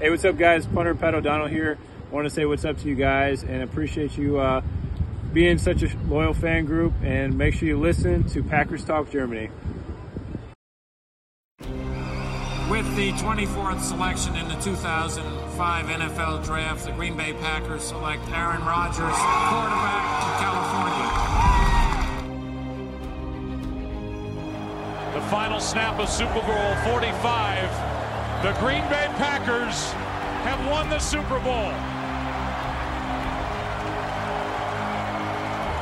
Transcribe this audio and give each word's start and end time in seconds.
Hey, 0.00 0.10
what's 0.10 0.24
up, 0.24 0.38
guys? 0.38 0.64
Punter 0.64 0.94
Pat 0.94 1.16
O'Donnell 1.16 1.48
here. 1.48 1.76
Want 2.12 2.24
to 2.24 2.30
say 2.30 2.44
what's 2.44 2.64
up 2.64 2.78
to 2.78 2.88
you 2.88 2.94
guys 2.94 3.42
and 3.42 3.64
appreciate 3.64 4.16
you 4.16 4.38
uh, 4.38 4.60
being 5.32 5.58
such 5.58 5.82
a 5.82 5.90
loyal 6.06 6.32
fan 6.34 6.66
group. 6.66 6.92
And 7.02 7.36
make 7.36 7.54
sure 7.54 7.66
you 7.66 7.76
listen 7.76 8.22
to 8.28 8.44
Packers 8.44 8.84
Talk 8.84 9.10
Germany. 9.10 9.50
With 12.70 12.86
the 12.94 13.10
24th 13.14 13.80
selection 13.80 14.36
in 14.36 14.46
the 14.46 14.54
2005 14.60 15.86
NFL 15.86 16.44
Draft, 16.44 16.84
the 16.84 16.92
Green 16.92 17.16
Bay 17.16 17.32
Packers 17.32 17.82
select 17.82 18.22
Aaron 18.28 18.64
Rodgers, 18.64 19.00
quarterback 19.00 20.22
to 20.22 20.30
California. 20.38 21.08
The 25.20 25.26
final 25.28 25.58
snap 25.58 25.98
of 25.98 26.08
Super 26.08 26.40
Bowl 26.40 26.76
45. 26.94 27.87
The 28.40 28.52
Green 28.60 28.88
Bay 28.88 29.08
Packers 29.16 29.90
have 30.44 30.64
won 30.70 30.88
the 30.90 31.00
Super 31.00 31.40
Bowl. 31.40 31.72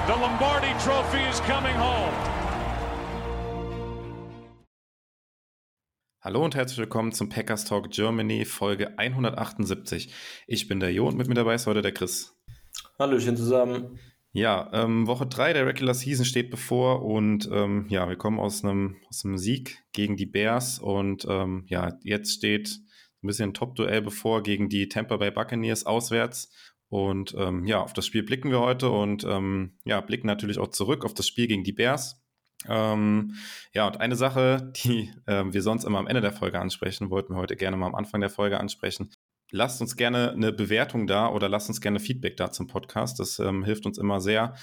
The 0.06 0.18
Lombardi 0.18 0.72
Trophy 0.82 1.22
is 1.28 1.38
coming 1.40 1.74
home. 1.76 2.14
Hallo 6.22 6.42
und 6.46 6.54
herzlich 6.54 6.78
willkommen 6.78 7.12
zum 7.12 7.28
Packers 7.28 7.66
Talk 7.66 7.90
Germany 7.90 8.46
Folge 8.46 8.98
178. 8.98 10.10
Ich 10.46 10.66
bin 10.66 10.80
der 10.80 10.94
Jo 10.94 11.08
und 11.08 11.18
mit 11.18 11.28
mir 11.28 11.34
dabei 11.34 11.56
ist 11.56 11.66
heute 11.66 11.82
der 11.82 11.92
Chris. 11.92 12.34
Hallöchen 12.98 13.36
zusammen. 13.36 13.98
Ja, 14.36 14.68
ähm, 14.74 15.06
Woche 15.06 15.26
3 15.26 15.54
der 15.54 15.66
Regular 15.66 15.94
Season 15.94 16.26
steht 16.26 16.50
bevor 16.50 17.02
und 17.02 17.48
ähm, 17.50 17.86
ja, 17.88 18.06
wir 18.06 18.16
kommen 18.16 18.38
aus 18.38 18.62
einem, 18.62 18.96
aus 19.08 19.24
einem 19.24 19.38
Sieg 19.38 19.82
gegen 19.92 20.18
die 20.18 20.26
Bears 20.26 20.78
und 20.78 21.26
ähm, 21.26 21.64
ja, 21.68 21.98
jetzt 22.02 22.34
steht 22.34 22.68
ein 23.22 23.28
bisschen 23.28 23.50
ein 23.50 23.54
Top-Duell 23.54 24.02
bevor 24.02 24.42
gegen 24.42 24.68
die 24.68 24.90
Tampa 24.90 25.16
Bay 25.16 25.30
Buccaneers 25.30 25.86
auswärts. 25.86 26.52
Und 26.90 27.34
ähm, 27.38 27.64
ja, 27.64 27.80
auf 27.80 27.94
das 27.94 28.04
Spiel 28.04 28.24
blicken 28.24 28.50
wir 28.50 28.60
heute 28.60 28.90
und 28.90 29.24
ähm, 29.24 29.78
ja, 29.86 30.02
blicken 30.02 30.26
natürlich 30.26 30.58
auch 30.58 30.68
zurück 30.68 31.06
auf 31.06 31.14
das 31.14 31.26
Spiel 31.26 31.46
gegen 31.46 31.64
die 31.64 31.72
Bears. 31.72 32.22
Ähm, 32.68 33.36
ja, 33.72 33.86
und 33.86 34.02
eine 34.02 34.16
Sache, 34.16 34.70
die 34.84 35.14
äh, 35.24 35.44
wir 35.46 35.62
sonst 35.62 35.84
immer 35.84 35.98
am 35.98 36.08
Ende 36.08 36.20
der 36.20 36.32
Folge 36.32 36.60
ansprechen, 36.60 37.08
wollten 37.08 37.32
wir 37.32 37.38
heute 37.38 37.56
gerne 37.56 37.78
mal 37.78 37.86
am 37.86 37.94
Anfang 37.94 38.20
der 38.20 38.28
Folge 38.28 38.60
ansprechen. 38.60 39.08
Lasst 39.50 39.80
uns 39.80 39.96
gerne 39.96 40.32
eine 40.32 40.52
Bewertung 40.52 41.06
da 41.06 41.28
oder 41.28 41.48
lasst 41.48 41.68
uns 41.68 41.80
gerne 41.80 42.00
Feedback 42.00 42.36
da 42.36 42.50
zum 42.50 42.66
Podcast. 42.66 43.20
Das 43.20 43.38
ähm, 43.38 43.64
hilft 43.64 43.86
uns 43.86 43.96
immer 43.96 44.20
sehr. 44.20 44.54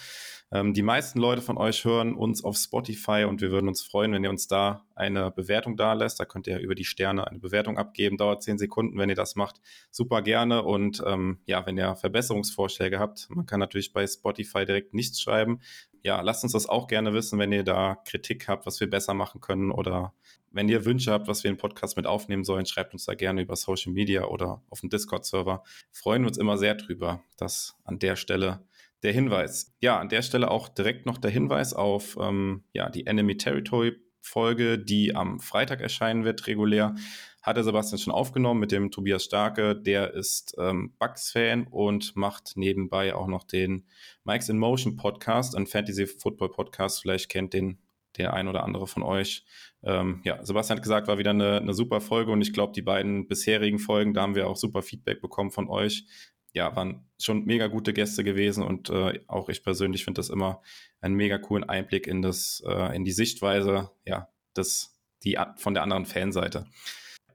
Ähm, 0.54 0.74
die 0.74 0.84
meisten 0.84 1.20
Leute 1.20 1.42
von 1.42 1.58
euch 1.58 1.84
hören 1.84 2.14
uns 2.14 2.44
auf 2.44 2.58
Spotify 2.58 3.26
und 3.28 3.42
wir 3.42 3.50
würden 3.50 3.68
uns 3.68 3.82
freuen, 3.82 4.12
wenn 4.12 4.24
ihr 4.24 4.30
uns 4.30 4.48
da 4.48 4.86
eine 4.94 5.32
Bewertung 5.32 5.78
da 5.78 5.94
lässt. 5.94 6.20
Da 6.20 6.26
könnt 6.26 6.46
ihr 6.46 6.60
über 6.60 6.76
die 6.76 6.86
Sterne 6.86 7.26
eine 7.26 7.40
Bewertung 7.40 7.80
abgeben. 7.80 8.18
Dauert 8.18 8.44
zehn 8.44 8.60
Sekunden, 8.60 9.00
wenn 9.00 9.10
ihr 9.10 9.16
das 9.16 9.36
macht. 9.36 9.62
Super 9.90 10.22
gerne. 10.22 10.64
Und 10.64 11.02
ähm, 11.08 11.40
ja, 11.46 11.66
wenn 11.66 11.78
ihr 11.78 11.96
Verbesserungsvorschläge 11.96 13.00
habt, 13.00 13.30
man 13.32 13.48
kann 13.48 13.60
natürlich 13.60 13.94
bei 13.94 14.06
Spotify 14.06 14.66
direkt 14.66 14.94
nichts 14.94 15.20
schreiben. 15.20 15.60
Ja, 16.04 16.22
lasst 16.22 16.44
uns 16.44 16.52
das 16.54 16.68
auch 16.68 16.88
gerne 16.88 17.14
wissen, 17.14 17.40
wenn 17.40 17.52
ihr 17.52 17.64
da 17.64 17.96
Kritik 18.06 18.48
habt, 18.48 18.66
was 18.66 18.80
wir 18.80 18.90
besser 18.90 19.14
machen 19.14 19.42
können 19.42 19.72
oder 19.72 20.14
wenn 20.54 20.70
ihr 20.70 20.86
Wünsche 20.86 21.12
habt, 21.12 21.28
was 21.28 21.44
wir 21.44 21.52
im 21.52 21.58
Podcast 21.58 21.98
mit 21.98 22.06
aufnehmen 22.06 22.44
sollen, 22.44 22.66
schreibt 22.66 22.94
uns 22.94 23.06
da 23.06 23.16
gerne 23.16 23.42
über 23.42 23.56
Social 23.56 23.92
Media 23.92 24.26
oder 24.26 24.64
auf 24.70 24.80
dem 24.80 24.90
Discord-Server. 24.90 25.64
Freuen 25.92 26.22
wir 26.22 26.28
uns 26.28 26.38
immer 26.38 26.58
sehr 26.58 26.76
drüber. 26.76 27.24
Das 27.38 27.76
an 27.84 28.00
der 28.00 28.16
Stelle 28.16 28.66
der 29.02 29.12
Hinweis. 29.12 29.76
Ja, 29.82 30.00
an 30.00 30.10
der 30.10 30.22
Stelle 30.22 30.50
auch 30.50 30.70
direkt 30.70 31.06
noch 31.06 31.18
der 31.18 31.32
Hinweis 31.32 31.74
auf 31.74 32.18
ähm, 32.22 32.64
ja, 32.72 32.90
die 32.90 33.06
Enemy 33.06 33.36
Territory 33.36 33.98
Folge, 34.22 34.80
die 34.80 35.16
am 35.16 35.40
Freitag 35.40 35.82
erscheinen 35.82 36.24
wird, 36.24 36.48
regulär. 36.48 36.96
Hat 37.42 37.58
der 37.58 37.66
Sebastian 37.66 38.00
schon 38.00 38.14
aufgenommen 38.14 38.62
mit 38.62 38.72
dem 38.72 38.90
Tobias 38.90 39.26
Starke. 39.26 39.76
Der 39.76 40.14
ist 40.14 40.56
ähm, 40.58 40.94
Bugs-Fan 40.98 41.68
und 41.68 42.16
macht 42.16 42.54
nebenbei 42.56 43.14
auch 43.14 43.28
noch 43.28 43.44
den 43.44 43.86
Mike's 44.24 44.48
in 44.48 44.58
Motion 44.58 44.96
Podcast, 44.96 45.58
ein 45.58 45.68
Fantasy 45.68 46.08
Football 46.08 46.52
Podcast. 46.52 47.02
Vielleicht 47.02 47.28
kennt 47.28 47.54
den 47.54 47.80
der 48.18 48.34
ein 48.34 48.48
oder 48.48 48.64
andere 48.64 48.88
von 48.88 49.04
euch. 49.04 49.46
Ähm, 49.84 50.22
ja, 50.24 50.44
Sebastian 50.44 50.78
hat 50.78 50.84
gesagt, 50.84 51.08
war 51.08 51.18
wieder 51.18 51.32
eine, 51.32 51.58
eine 51.58 51.74
super 51.74 52.00
Folge 52.02 52.32
und 52.32 52.42
ich 52.42 52.54
glaube, 52.54 52.74
die 52.74 52.82
beiden 52.82 53.28
bisherigen 53.28 53.80
Folgen, 53.80 54.14
da 54.14 54.22
haben 54.22 54.36
wir 54.36 54.48
auch 54.48 54.56
super 54.56 54.82
Feedback 54.82 55.22
bekommen 55.22 55.52
von 55.52 55.68
euch 55.70 56.06
ja, 56.54 56.76
waren 56.76 57.10
schon 57.20 57.46
mega 57.46 57.68
gute 57.68 57.94
Gäste 57.94 58.24
gewesen 58.24 58.64
und 58.64 58.90
äh, 58.90 59.20
auch 59.28 59.50
ich 59.50 59.64
persönlich 59.64 60.06
finde 60.06 60.20
das 60.20 60.30
immer 60.30 60.62
einen 61.02 61.16
mega 61.16 61.38
coolen 61.40 61.64
Einblick 61.64 62.08
in 62.08 62.22
das, 62.22 62.64
äh, 62.66 62.96
in 62.96 63.04
die 63.04 63.12
Sichtweise, 63.12 63.90
ja, 64.06 64.30
des, 64.56 65.00
die 65.24 65.38
von 65.58 65.74
der 65.74 65.84
anderen 65.84 66.06
Fanseite. 66.06 66.68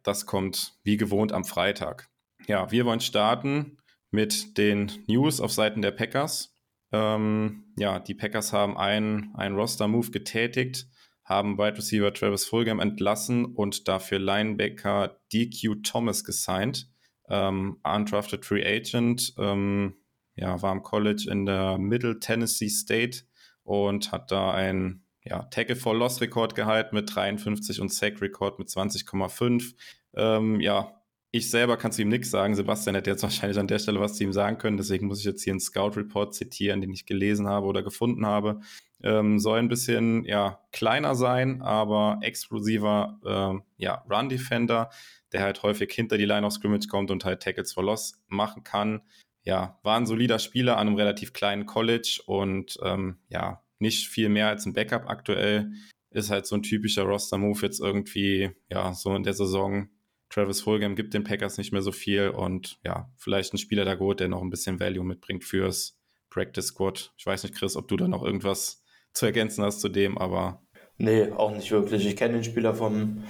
Das 0.05 0.25
kommt 0.25 0.79
wie 0.85 0.97
gewohnt 0.97 1.33
am 1.33 1.45
Freitag. 1.45 2.09
Ja, 2.47 2.71
wir 2.71 2.87
wollen 2.87 3.01
starten 3.01 3.79
mit 4.11 4.57
den 4.57 4.93
News 5.09 5.41
auf 5.41 5.53
Seiten 5.53 5.83
der 5.83 5.91
Packers. 5.91 6.57
Ähm, 6.93 7.65
ja, 7.77 7.99
die 7.99 8.15
Packers 8.15 8.53
haben 8.53 8.77
einen, 8.77 9.35
einen 9.35 9.57
Roster-Move 9.57 10.11
getätigt, 10.11 10.87
haben 11.25 11.59
Wide 11.59 11.77
Receiver 11.77 12.13
Travis 12.13 12.47
Fulgham 12.47 12.81
entlassen 12.81 13.45
und 13.45 13.89
dafür 13.89 14.19
Linebacker 14.19 15.21
DQ 15.33 15.83
Thomas 15.83 16.25
gesigned 16.25 16.89
ähm, 17.29 17.79
undrafted 17.85 18.45
Free 18.45 18.65
Agent, 18.65 19.35
ähm, 19.39 19.95
ja, 20.35 20.61
war 20.63 20.71
am 20.71 20.83
College 20.83 21.27
in 21.31 21.47
der 21.47 21.79
Middle 21.79 22.21
Tennessee 22.21 22.69
State 22.69 23.23
und 23.65 24.13
hat 24.13 24.31
da 24.31 24.53
ein 24.53 25.05
ja, 25.25 25.43
Tackle 25.45 25.77
for 25.77 25.95
Loss 25.95 26.21
Rekord 26.21 26.55
gehalten 26.55 26.95
mit 26.95 27.15
53 27.15 27.81
und 27.81 27.93
Sack 27.93 28.21
Rekord 28.23 28.59
mit 28.59 28.69
20,5. 28.69 29.75
Ähm, 30.15 30.61
ja, 30.61 30.98
ich 31.31 31.51
selber 31.51 31.77
kann 31.77 31.93
zu 31.93 32.03
ihm 32.03 32.09
nichts 32.09 32.31
sagen. 32.31 32.55
Sebastian 32.55 32.95
hätte 32.95 33.11
jetzt 33.11 33.23
wahrscheinlich 33.23 33.59
an 33.59 33.67
der 33.67 33.79
Stelle 33.79 34.01
was 34.01 34.15
zu 34.15 34.25
ihm 34.25 34.33
sagen 34.33 34.59
können. 34.59 34.77
Deswegen 34.77 35.07
muss 35.07 35.19
ich 35.21 35.25
jetzt 35.25 35.43
hier 35.43 35.53
einen 35.53 35.61
Scout 35.61 35.93
Report 35.97 36.35
zitieren, 36.35 36.81
den 36.81 36.93
ich 36.93 37.07
gelesen 37.07 37.49
habe 37.49 37.67
oder 37.67 37.83
gefunden 37.83 38.27
habe. 38.27 38.61
Ähm, 39.03 39.39
soll 39.39 39.59
ein 39.59 39.69
bisschen 39.69 40.25
ja, 40.25 40.61
kleiner 40.73 41.15
sein, 41.15 41.63
aber 41.63 42.19
explosiver 42.23 43.21
ähm, 43.25 43.63
ja, 43.77 44.05
Run 44.11 44.29
Defender 44.29 44.91
der 45.33 45.43
halt 45.43 45.63
häufig 45.63 45.93
hinter 45.93 46.19
die 46.19 46.25
Line 46.25 46.47
of 46.47 46.53
Scrimmage 46.53 46.89
kommt 46.89 47.11
und 47.11 47.25
halt 47.25 47.43
Tackles 47.43 47.73
for 47.73 47.85
Loss 47.85 48.21
machen 48.29 48.65
kann. 48.65 49.03
Ja, 49.45 49.79
war 49.83 49.97
ein 49.97 50.07
solider 50.07 50.39
Spieler 50.39 50.77
an 50.77 50.89
einem 50.89 50.97
relativ 50.97 51.33
kleinen 51.33 51.67
College 51.67 52.23
und 52.27 52.79
ähm, 52.83 53.19
ja, 53.29 53.63
nicht 53.79 54.09
viel 54.09 54.29
mehr 54.29 54.49
als 54.49 54.67
ein 54.67 54.73
Backup 54.73 55.09
aktuell. 55.09 55.73
Ist 56.11 56.31
halt 56.31 56.47
so 56.47 56.57
ein 56.57 56.63
typischer 56.63 57.03
Roster-Move 57.03 57.61
jetzt 57.63 57.81
irgendwie, 57.81 58.51
ja, 58.71 58.93
so 58.93 59.15
in 59.15 59.23
der 59.23 59.35
Saison. 59.35 59.89
Travis 60.31 60.61
Fulgham 60.61 60.95
gibt 60.95 61.15
den 61.15 61.25
Packers 61.25 61.59
nicht 61.59 61.73
mehr 61.73 61.83
so 61.83 61.93
viel 61.93 62.29
und 62.29 62.79
ja, 62.85 63.11
vielleicht 63.17 63.55
ein 63.55 63.59
Spieler 63.59 63.85
da 63.85 63.95
gut, 63.95 64.21
der 64.21 64.29
noch 64.29 64.43
ein 64.43 64.51
bisschen 64.51 64.81
Value 64.81 65.05
mitbringt 65.05 65.45
fürs 65.45 65.99
Practice 66.31 66.67
Squad. 66.67 67.13
Ich 67.17 67.27
weiß 67.27 67.43
nicht, 67.45 67.55
Chris, 67.55 67.77
ob 67.77 67.89
du 67.89 67.97
da 67.97 68.09
noch 68.09 68.23
irgendwas 68.23 68.83
zu 69.13 69.27
ergänzen 69.27 69.65
hast 69.65 69.81
zu 69.81 69.89
dem, 69.89 70.19
aber. 70.19 70.63
Nee, 70.99 71.31
auch 71.33 71.53
nicht 71.53 71.71
wirklich. 71.71 72.07
Ich 72.07 72.17
kenne 72.17 72.35
den 72.35 72.45
Spieler 72.45 72.75
vom, 72.75 73.25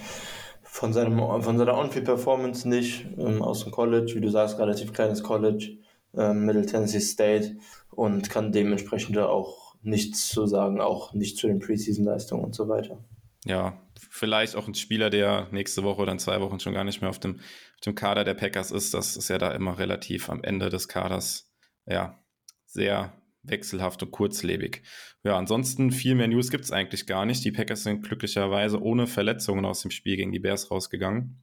von, 0.62 0.92
seinem, 0.92 1.19
von 1.19 1.59
seiner 1.59 1.76
On-Field-Performance 1.76 2.69
nicht, 2.69 3.06
ähm, 3.19 3.42
aus 3.42 3.62
dem 3.62 3.72
College, 3.72 4.15
wie 4.15 4.20
du 4.20 4.30
sagst, 4.30 4.59
relativ 4.59 4.92
kleines 4.92 5.22
College, 5.22 5.78
ähm, 6.16 6.47
Middle 6.47 6.66
Tennessee 6.66 7.00
State 7.00 7.56
und 7.91 8.30
kann 8.30 8.53
dementsprechend 8.53 9.19
auch 9.19 9.75
nichts 9.82 10.28
zu 10.28 10.47
sagen, 10.47 10.80
auch 10.80 11.12
nicht 11.12 11.36
zu 11.36 11.47
den 11.47 11.60
Preseason-Leistungen 11.60 12.44
und 12.44 12.54
so 12.54 12.69
weiter. 12.69 12.98
Ja, 13.44 13.80
vielleicht 14.10 14.56
auch 14.56 14.69
ein 14.69 14.75
Spieler, 14.75 15.10
der 15.10 15.48
nächste 15.50 15.82
Woche 15.82 16.03
oder 16.03 16.12
in 16.12 16.19
zwei 16.19 16.41
Wochen 16.41 16.60
schon 16.60 16.75
gar 16.75 16.84
nicht 16.84 17.00
mehr 17.00 17.10
auf 17.10 17.19
dem, 17.19 17.36
auf 17.36 17.81
dem 17.84 17.94
Kader 17.94 18.25
der 18.25 18.34
Packers 18.34 18.70
ist. 18.70 18.94
Das 18.94 19.16
ist 19.16 19.28
ja 19.28 19.38
da 19.38 19.53
immer 19.53 19.78
relativ 19.78 20.28
am 20.31 20.42
Ende 20.42 20.69
des 20.70 20.88
Kaders, 20.88 21.53
ja, 21.86 22.22
sehr 22.66 23.12
wechselhaft 23.42 24.03
und 24.03 24.10
kurzlebig. 24.10 24.82
Ja, 25.25 25.36
ansonsten 25.36 25.91
viel 25.91 26.14
mehr 26.14 26.28
News 26.28 26.50
gibt 26.50 26.64
es 26.64 26.72
eigentlich 26.72 27.06
gar 27.06 27.25
nicht. 27.26 27.44
Die 27.44 27.53
Packers 27.53 27.82
sind 27.82 28.03
glücklicherweise 28.03 28.81
ohne 28.82 29.06
Verletzungen 29.06 29.64
aus 29.64 29.82
dem 29.82 29.91
Spiel 29.91 30.16
gegen 30.16 30.32
die 30.32 30.38
Bears 30.38 30.70
rausgegangen. 30.70 31.42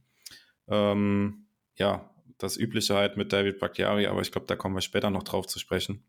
Ähm, 0.68 1.46
ja, 1.76 2.10
das 2.38 2.56
Übliche 2.56 2.94
halt 2.94 3.16
mit 3.16 3.32
David 3.32 3.58
Bakhtiari, 3.58 4.06
aber 4.06 4.20
ich 4.20 4.32
glaube, 4.32 4.46
da 4.46 4.56
kommen 4.56 4.74
wir 4.74 4.82
später 4.82 5.10
noch 5.10 5.22
drauf 5.22 5.46
zu 5.46 5.58
sprechen. 5.58 6.04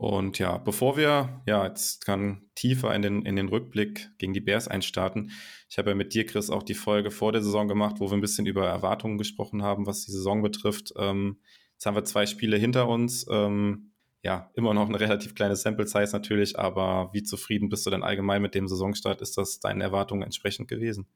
Und 0.00 0.38
ja, 0.38 0.56
bevor 0.56 0.96
wir 0.96 1.42
ja 1.44 1.66
jetzt 1.66 2.06
kann 2.06 2.48
tiefer 2.54 2.94
in 2.94 3.02
den, 3.02 3.26
in 3.26 3.36
den 3.36 3.48
Rückblick 3.48 4.08
gegen 4.16 4.32
die 4.32 4.40
Bears 4.40 4.66
einstarten, 4.66 5.30
ich 5.68 5.76
habe 5.76 5.90
ja 5.90 5.94
mit 5.94 6.14
dir, 6.14 6.24
Chris, 6.24 6.48
auch 6.48 6.62
die 6.62 6.72
Folge 6.72 7.10
vor 7.10 7.32
der 7.32 7.42
Saison 7.42 7.68
gemacht, 7.68 7.96
wo 7.98 8.08
wir 8.10 8.16
ein 8.16 8.22
bisschen 8.22 8.46
über 8.46 8.66
Erwartungen 8.66 9.18
gesprochen 9.18 9.62
haben, 9.62 9.84
was 9.84 10.06
die 10.06 10.10
Saison 10.10 10.40
betrifft. 10.40 10.94
Ähm, 10.96 11.36
jetzt 11.74 11.84
haben 11.84 11.96
wir 11.96 12.04
zwei 12.04 12.24
Spiele 12.24 12.56
hinter 12.56 12.88
uns. 12.88 13.26
Ähm, 13.30 13.92
ja, 14.22 14.50
immer 14.54 14.72
noch 14.72 14.88
eine 14.88 14.98
relativ 14.98 15.34
kleine 15.34 15.54
Sample 15.54 15.86
Size 15.86 16.12
natürlich, 16.12 16.58
aber 16.58 17.10
wie 17.12 17.22
zufrieden 17.22 17.68
bist 17.68 17.84
du 17.84 17.90
denn 17.90 18.02
allgemein 18.02 18.40
mit 18.40 18.54
dem 18.54 18.68
Saisonstart? 18.68 19.20
Ist 19.20 19.36
das 19.36 19.60
deinen 19.60 19.82
Erwartungen 19.82 20.22
entsprechend 20.22 20.66
gewesen? 20.68 21.08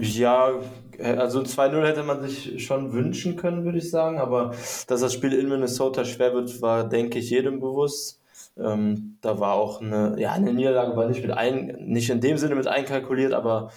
Ja, 0.00 0.60
also 1.02 1.40
2-0 1.40 1.86
hätte 1.86 2.02
man 2.02 2.20
sich 2.26 2.64
schon 2.64 2.92
wünschen 2.92 3.36
können, 3.36 3.64
würde 3.64 3.78
ich 3.78 3.90
sagen, 3.90 4.18
aber 4.18 4.50
dass 4.86 5.00
das 5.00 5.12
Spiel 5.12 5.32
in 5.32 5.48
Minnesota 5.48 6.04
schwer 6.04 6.34
wird, 6.34 6.60
war, 6.60 6.88
denke 6.88 7.18
ich, 7.18 7.30
jedem 7.30 7.60
bewusst. 7.60 8.20
Ähm, 8.58 9.16
da 9.20 9.40
war 9.40 9.54
auch 9.54 9.80
eine, 9.80 10.16
ja, 10.18 10.32
eine 10.32 10.52
Niederlage 10.52 10.96
war 10.96 11.08
nicht 11.08 11.22
mit 11.22 11.30
ein, 11.30 11.76
nicht 11.80 12.10
in 12.10 12.20
dem 12.20 12.36
Sinne 12.36 12.54
mit 12.54 12.66
einkalkuliert, 12.66 13.32
aber 13.32 13.70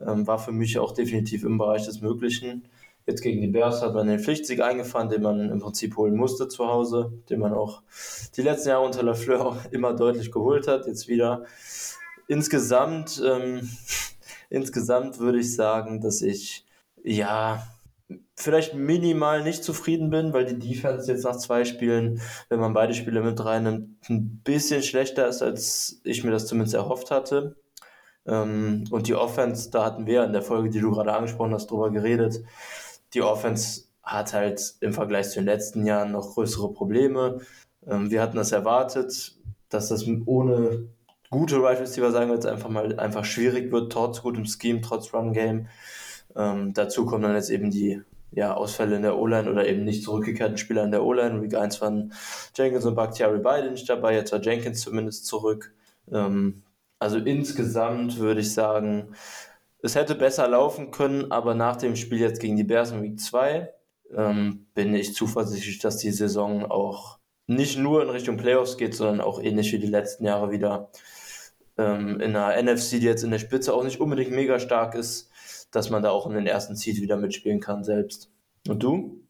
ähm, 0.00 0.26
war 0.26 0.38
für 0.38 0.52
mich 0.52 0.78
auch 0.78 0.92
definitiv 0.92 1.44
im 1.44 1.56
Bereich 1.56 1.86
des 1.86 2.00
Möglichen 2.02 2.68
Jetzt 3.08 3.22
gegen 3.22 3.40
die 3.40 3.48
Bears 3.48 3.80
hat 3.80 3.94
man 3.94 4.06
den 4.06 4.20
Pflichtsieg 4.20 4.60
eingefahren, 4.60 5.08
den 5.08 5.22
man 5.22 5.48
im 5.48 5.60
Prinzip 5.60 5.96
holen 5.96 6.14
musste 6.14 6.46
zu 6.46 6.66
Hause, 6.66 7.10
den 7.30 7.40
man 7.40 7.54
auch 7.54 7.80
die 8.36 8.42
letzten 8.42 8.68
Jahre 8.68 8.84
unter 8.84 9.02
Lafleur 9.02 9.56
immer 9.70 9.94
deutlich 9.94 10.30
geholt 10.30 10.68
hat. 10.68 10.86
Jetzt 10.86 11.08
wieder. 11.08 11.44
Insgesamt, 12.26 13.22
ähm, 13.26 13.66
insgesamt 14.50 15.18
würde 15.18 15.40
ich 15.40 15.54
sagen, 15.54 16.00
dass 16.00 16.22
ich 16.22 16.66
ja 17.02 17.62
vielleicht 18.34 18.74
minimal 18.74 19.42
nicht 19.42 19.64
zufrieden 19.64 20.10
bin, 20.10 20.32
weil 20.32 20.46
die 20.46 20.58
Defense 20.58 21.10
jetzt 21.10 21.24
nach 21.24 21.36
zwei 21.36 21.64
Spielen, 21.64 22.20
wenn 22.48 22.60
man 22.60 22.72
beide 22.72 22.94
Spiele 22.94 23.22
mit 23.22 23.44
reinnimmt, 23.44 24.08
ein 24.08 24.40
bisschen 24.44 24.82
schlechter 24.82 25.28
ist, 25.28 25.42
als 25.42 26.00
ich 26.04 26.24
mir 26.24 26.30
das 26.30 26.46
zumindest 26.46 26.74
erhofft 26.74 27.10
hatte. 27.10 27.56
Ähm, 28.26 28.84
und 28.90 29.08
die 29.08 29.14
Offense, 29.14 29.70
da 29.70 29.84
hatten 29.84 30.06
wir 30.06 30.24
in 30.24 30.32
der 30.32 30.42
Folge, 30.42 30.70
die 30.70 30.80
du 30.80 30.90
gerade 30.90 31.12
angesprochen 31.12 31.54
hast, 31.54 31.70
drüber 31.70 31.90
geredet. 31.90 32.42
Die 33.14 33.22
Offense 33.22 33.84
hat 34.02 34.32
halt 34.32 34.76
im 34.80 34.92
Vergleich 34.92 35.30
zu 35.30 35.40
den 35.40 35.46
letzten 35.46 35.84
Jahren 35.84 36.12
noch 36.12 36.34
größere 36.34 36.72
Probleme. 36.72 37.40
Ähm, 37.86 38.10
wir 38.10 38.22
hatten 38.22 38.36
das 38.36 38.52
erwartet, 38.52 39.36
dass 39.68 39.88
das 39.88 40.06
ohne 40.26 40.88
gute 41.30 41.56
Wide 41.56 41.64
right 41.64 41.80
Receiver, 41.80 42.10
sagen 42.10 42.28
wir 42.30 42.34
jetzt 42.34 42.46
einfach 42.46 42.68
mal, 42.68 42.98
einfach 42.98 43.24
schwierig 43.24 43.70
wird, 43.72 43.92
trotz 43.92 44.22
gutem 44.22 44.46
Scheme, 44.46 44.80
trotz 44.80 45.12
Run 45.12 45.32
Game. 45.32 45.68
Ähm, 46.36 46.72
dazu 46.74 47.06
kommen 47.06 47.22
dann 47.22 47.34
jetzt 47.34 47.50
eben 47.50 47.70
die 47.70 48.02
ja, 48.30 48.54
Ausfälle 48.54 48.96
in 48.96 49.02
der 49.02 49.18
O-Line 49.18 49.50
oder 49.50 49.66
eben 49.66 49.84
nicht 49.84 50.04
zurückgekehrten 50.04 50.58
Spieler 50.58 50.84
in 50.84 50.90
der 50.90 51.02
O-Line. 51.02 51.42
Week 51.42 51.54
1 51.54 51.80
waren 51.80 52.12
Jenkins 52.54 52.84
und 52.84 52.94
Bakhtiari 52.94 53.38
beide 53.38 53.70
nicht 53.70 53.88
dabei, 53.88 54.14
jetzt 54.14 54.32
war 54.32 54.40
Jenkins 54.40 54.80
zumindest 54.80 55.26
zurück. 55.26 55.72
Ähm, 56.10 56.62
also 56.98 57.18
insgesamt 57.18 58.18
würde 58.18 58.40
ich 58.40 58.52
sagen, 58.52 59.14
es 59.80 59.94
hätte 59.94 60.14
besser 60.14 60.48
laufen 60.48 60.90
können, 60.90 61.30
aber 61.30 61.54
nach 61.54 61.76
dem 61.76 61.96
Spiel 61.96 62.18
jetzt 62.18 62.40
gegen 62.40 62.56
die 62.56 62.64
Bears 62.64 62.90
in 62.90 63.02
Week 63.02 63.20
2 63.20 63.72
ähm, 64.16 64.66
bin 64.74 64.94
ich 64.94 65.14
zuversichtlich, 65.14 65.78
dass 65.78 65.98
die 65.98 66.10
Saison 66.10 66.66
auch 66.70 67.18
nicht 67.46 67.78
nur 67.78 68.02
in 68.02 68.10
Richtung 68.10 68.36
Playoffs 68.36 68.76
geht, 68.76 68.94
sondern 68.94 69.20
auch 69.20 69.40
ähnlich 69.40 69.72
wie 69.72 69.78
die 69.78 69.86
letzten 69.86 70.24
Jahre 70.24 70.50
wieder 70.50 70.90
ähm, 71.78 72.20
in 72.20 72.36
einer 72.36 72.60
NFC, 72.60 72.92
die 72.92 73.06
jetzt 73.06 73.24
in 73.24 73.30
der 73.30 73.38
Spitze 73.38 73.72
auch 73.72 73.84
nicht 73.84 74.00
unbedingt 74.00 74.32
mega 74.32 74.58
stark 74.58 74.94
ist, 74.94 75.30
dass 75.70 75.90
man 75.90 76.02
da 76.02 76.10
auch 76.10 76.26
in 76.26 76.34
den 76.34 76.46
ersten 76.46 76.76
Seed 76.76 77.00
wieder 77.00 77.16
mitspielen 77.16 77.60
kann 77.60 77.84
selbst. 77.84 78.30
Und 78.66 78.82
du? 78.82 79.24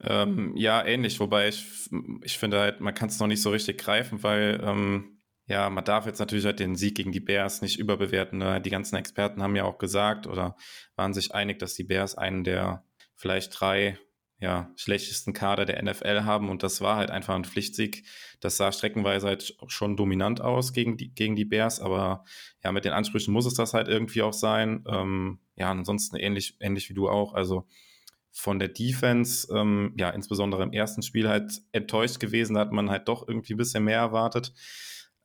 Ähm, 0.00 0.52
ja, 0.56 0.84
ähnlich, 0.84 1.20
wobei 1.20 1.48
ich, 1.48 1.90
ich 2.22 2.36
finde 2.36 2.60
halt, 2.60 2.80
man 2.80 2.94
kann 2.94 3.08
es 3.08 3.20
noch 3.20 3.28
nicht 3.28 3.42
so 3.42 3.50
richtig 3.50 3.78
greifen, 3.78 4.22
weil 4.22 4.60
ähm, 4.62 5.20
ja, 5.46 5.70
man 5.70 5.84
darf 5.84 6.06
jetzt 6.06 6.18
natürlich 6.18 6.44
halt 6.44 6.60
den 6.60 6.76
Sieg 6.76 6.96
gegen 6.96 7.12
die 7.12 7.20
Bears 7.20 7.62
nicht 7.62 7.78
überbewerten. 7.78 8.38
Ne? 8.38 8.60
Die 8.60 8.70
ganzen 8.70 8.96
Experten 8.96 9.42
haben 9.42 9.56
ja 9.56 9.64
auch 9.64 9.78
gesagt 9.78 10.26
oder 10.26 10.56
waren 10.96 11.14
sich 11.14 11.34
einig, 11.34 11.58
dass 11.58 11.74
die 11.74 11.84
Bears 11.84 12.16
einen 12.16 12.44
der 12.44 12.84
vielleicht 13.14 13.60
drei 13.60 13.98
ja, 14.38 14.72
schlechtesten 14.76 15.32
Kader 15.32 15.64
der 15.64 15.80
NFL 15.80 16.24
haben 16.24 16.50
und 16.50 16.64
das 16.64 16.80
war 16.80 16.96
halt 16.96 17.10
einfach 17.10 17.36
ein 17.36 17.44
Pflichtsieg. 17.44 18.04
Das 18.42 18.56
sah 18.56 18.72
streckenweise 18.72 19.28
halt 19.28 19.56
schon 19.68 19.96
dominant 19.96 20.40
aus 20.40 20.72
gegen 20.72 20.96
die, 20.96 21.14
gegen 21.14 21.36
die 21.36 21.44
Bears, 21.44 21.80
aber 21.80 22.24
ja, 22.62 22.72
mit 22.72 22.84
den 22.84 22.92
Ansprüchen 22.92 23.32
muss 23.32 23.46
es 23.46 23.54
das 23.54 23.72
halt 23.72 23.86
irgendwie 23.86 24.22
auch 24.22 24.32
sein. 24.32 24.84
Ähm, 24.88 25.38
ja, 25.54 25.70
ansonsten 25.70 26.16
ähnlich, 26.16 26.56
ähnlich 26.58 26.90
wie 26.90 26.94
du 26.94 27.08
auch. 27.08 27.34
Also 27.34 27.66
von 28.32 28.58
der 28.58 28.68
Defense, 28.68 29.46
ähm, 29.54 29.94
ja, 29.96 30.10
insbesondere 30.10 30.64
im 30.64 30.72
ersten 30.72 31.02
Spiel 31.02 31.28
halt 31.28 31.62
enttäuscht 31.70 32.18
gewesen, 32.18 32.54
da 32.54 32.60
hat 32.60 32.72
man 32.72 32.90
halt 32.90 33.06
doch 33.06 33.28
irgendwie 33.28 33.54
ein 33.54 33.58
bisschen 33.58 33.84
mehr 33.84 33.98
erwartet. 33.98 34.52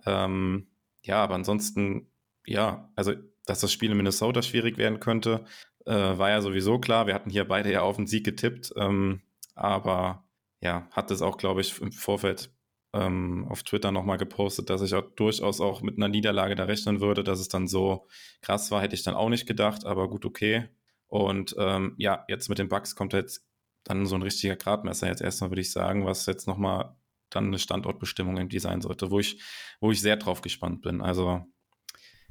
Ähm, 0.05 0.67
ja, 1.01 1.23
aber 1.23 1.35
ansonsten, 1.35 2.11
ja, 2.45 2.91
also, 2.95 3.13
dass 3.47 3.61
das 3.61 3.71
Spiel 3.71 3.89
in 3.89 3.97
Minnesota 3.97 4.43
schwierig 4.43 4.77
werden 4.77 4.99
könnte, 4.99 5.45
äh, 5.85 5.93
war 5.93 6.29
ja 6.29 6.41
sowieso 6.41 6.79
klar. 6.79 7.07
Wir 7.07 7.15
hatten 7.15 7.31
hier 7.31 7.47
beide 7.47 7.71
ja 7.71 7.81
auf 7.81 7.95
den 7.95 8.05
Sieg 8.05 8.25
getippt, 8.25 8.73
ähm, 8.75 9.21
aber 9.55 10.23
ja, 10.61 10.87
hat 10.91 11.09
es 11.09 11.23
auch, 11.23 11.37
glaube 11.37 11.61
ich, 11.61 11.81
im 11.81 11.91
Vorfeld 11.91 12.51
ähm, 12.97 13.45
auf 13.49 13.63
Twitter 13.63 13.91
nochmal 13.91 14.17
gepostet, 14.17 14.69
dass 14.69 14.81
ich 14.81 14.93
auch 14.95 15.03
durchaus 15.15 15.61
auch 15.61 15.81
mit 15.81 15.97
einer 15.97 16.07
Niederlage 16.07 16.55
da 16.55 16.63
rechnen 16.63 16.99
würde, 16.99 17.23
dass 17.23 17.39
es 17.39 17.47
dann 17.47 17.67
so 17.67 18.07
krass 18.41 18.71
war, 18.71 18.81
hätte 18.81 18.95
ich 18.95 19.03
dann 19.03 19.13
auch 19.13 19.29
nicht 19.29 19.45
gedacht, 19.45 19.85
aber 19.85 20.09
gut, 20.09 20.25
okay. 20.25 20.69
Und 21.07 21.55
ähm, 21.59 21.93
ja, 21.97 22.25
jetzt 22.27 22.49
mit 22.49 22.57
den 22.57 22.69
Bugs 22.69 22.95
kommt 22.95 23.13
jetzt 23.13 23.45
dann 23.83 24.05
so 24.05 24.15
ein 24.15 24.23
richtiger 24.23 24.55
Gradmesser 24.55 25.07
jetzt 25.07 25.21
erstmal, 25.21 25.51
würde 25.51 25.61
ich 25.61 25.71
sagen, 25.71 26.05
was 26.05 26.25
jetzt 26.25 26.47
nochmal 26.47 26.95
dann 27.29 27.47
eine 27.47 27.59
Standortbestimmung 27.59 28.37
irgendwie 28.37 28.59
sein 28.59 28.81
sollte, 28.81 29.11
wo 29.11 29.19
ich, 29.19 29.41
wo 29.79 29.91
ich 29.91 30.01
sehr 30.01 30.17
drauf 30.17 30.41
gespannt 30.41 30.81
bin. 30.81 31.01
Also 31.01 31.45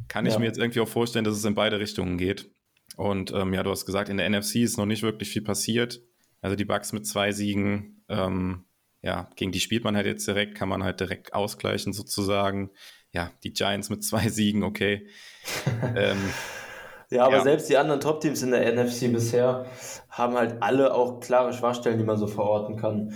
kann 0.08 0.26
ich 0.26 0.34
ja. 0.34 0.38
mir 0.38 0.46
jetzt 0.46 0.58
irgendwie 0.58 0.80
auch 0.80 0.88
vorstellen, 0.88 1.24
dass 1.24 1.36
es 1.36 1.44
in 1.44 1.54
beide 1.54 1.78
Richtungen 1.78 2.18
geht. 2.18 2.50
Und 2.96 3.32
ähm, 3.32 3.54
ja, 3.54 3.62
du 3.62 3.70
hast 3.70 3.86
gesagt, 3.86 4.08
in 4.08 4.16
der 4.16 4.28
NFC 4.28 4.56
ist 4.56 4.78
noch 4.78 4.86
nicht 4.86 5.02
wirklich 5.02 5.28
viel 5.30 5.42
passiert. 5.42 6.00
Also 6.40 6.56
die 6.56 6.64
Bugs 6.64 6.92
mit 6.92 7.06
zwei 7.06 7.32
Siegen, 7.32 8.04
ähm, 8.08 8.65
ja, 9.06 9.30
gegen 9.36 9.52
die 9.52 9.60
spielt 9.60 9.84
man 9.84 9.94
halt 9.94 10.06
jetzt 10.06 10.26
direkt, 10.26 10.56
kann 10.56 10.68
man 10.68 10.82
halt 10.82 10.98
direkt 10.98 11.32
ausgleichen 11.32 11.92
sozusagen. 11.92 12.72
Ja, 13.12 13.30
die 13.44 13.52
Giants 13.52 13.88
mit 13.88 14.02
zwei 14.02 14.28
Siegen, 14.30 14.64
okay. 14.64 15.06
ähm, 15.94 16.18
ja, 17.08 17.24
aber 17.24 17.36
ja. 17.36 17.42
selbst 17.44 17.68
die 17.70 17.76
anderen 17.76 18.00
Top-Teams 18.00 18.42
in 18.42 18.50
der 18.50 18.72
NFC 18.72 19.12
bisher 19.12 19.66
haben 20.10 20.34
halt 20.34 20.60
alle 20.60 20.92
auch 20.92 21.20
klare 21.20 21.52
Schwachstellen, 21.52 21.98
die 21.98 22.04
man 22.04 22.18
so 22.18 22.26
verorten 22.26 22.76
kann. 22.78 23.14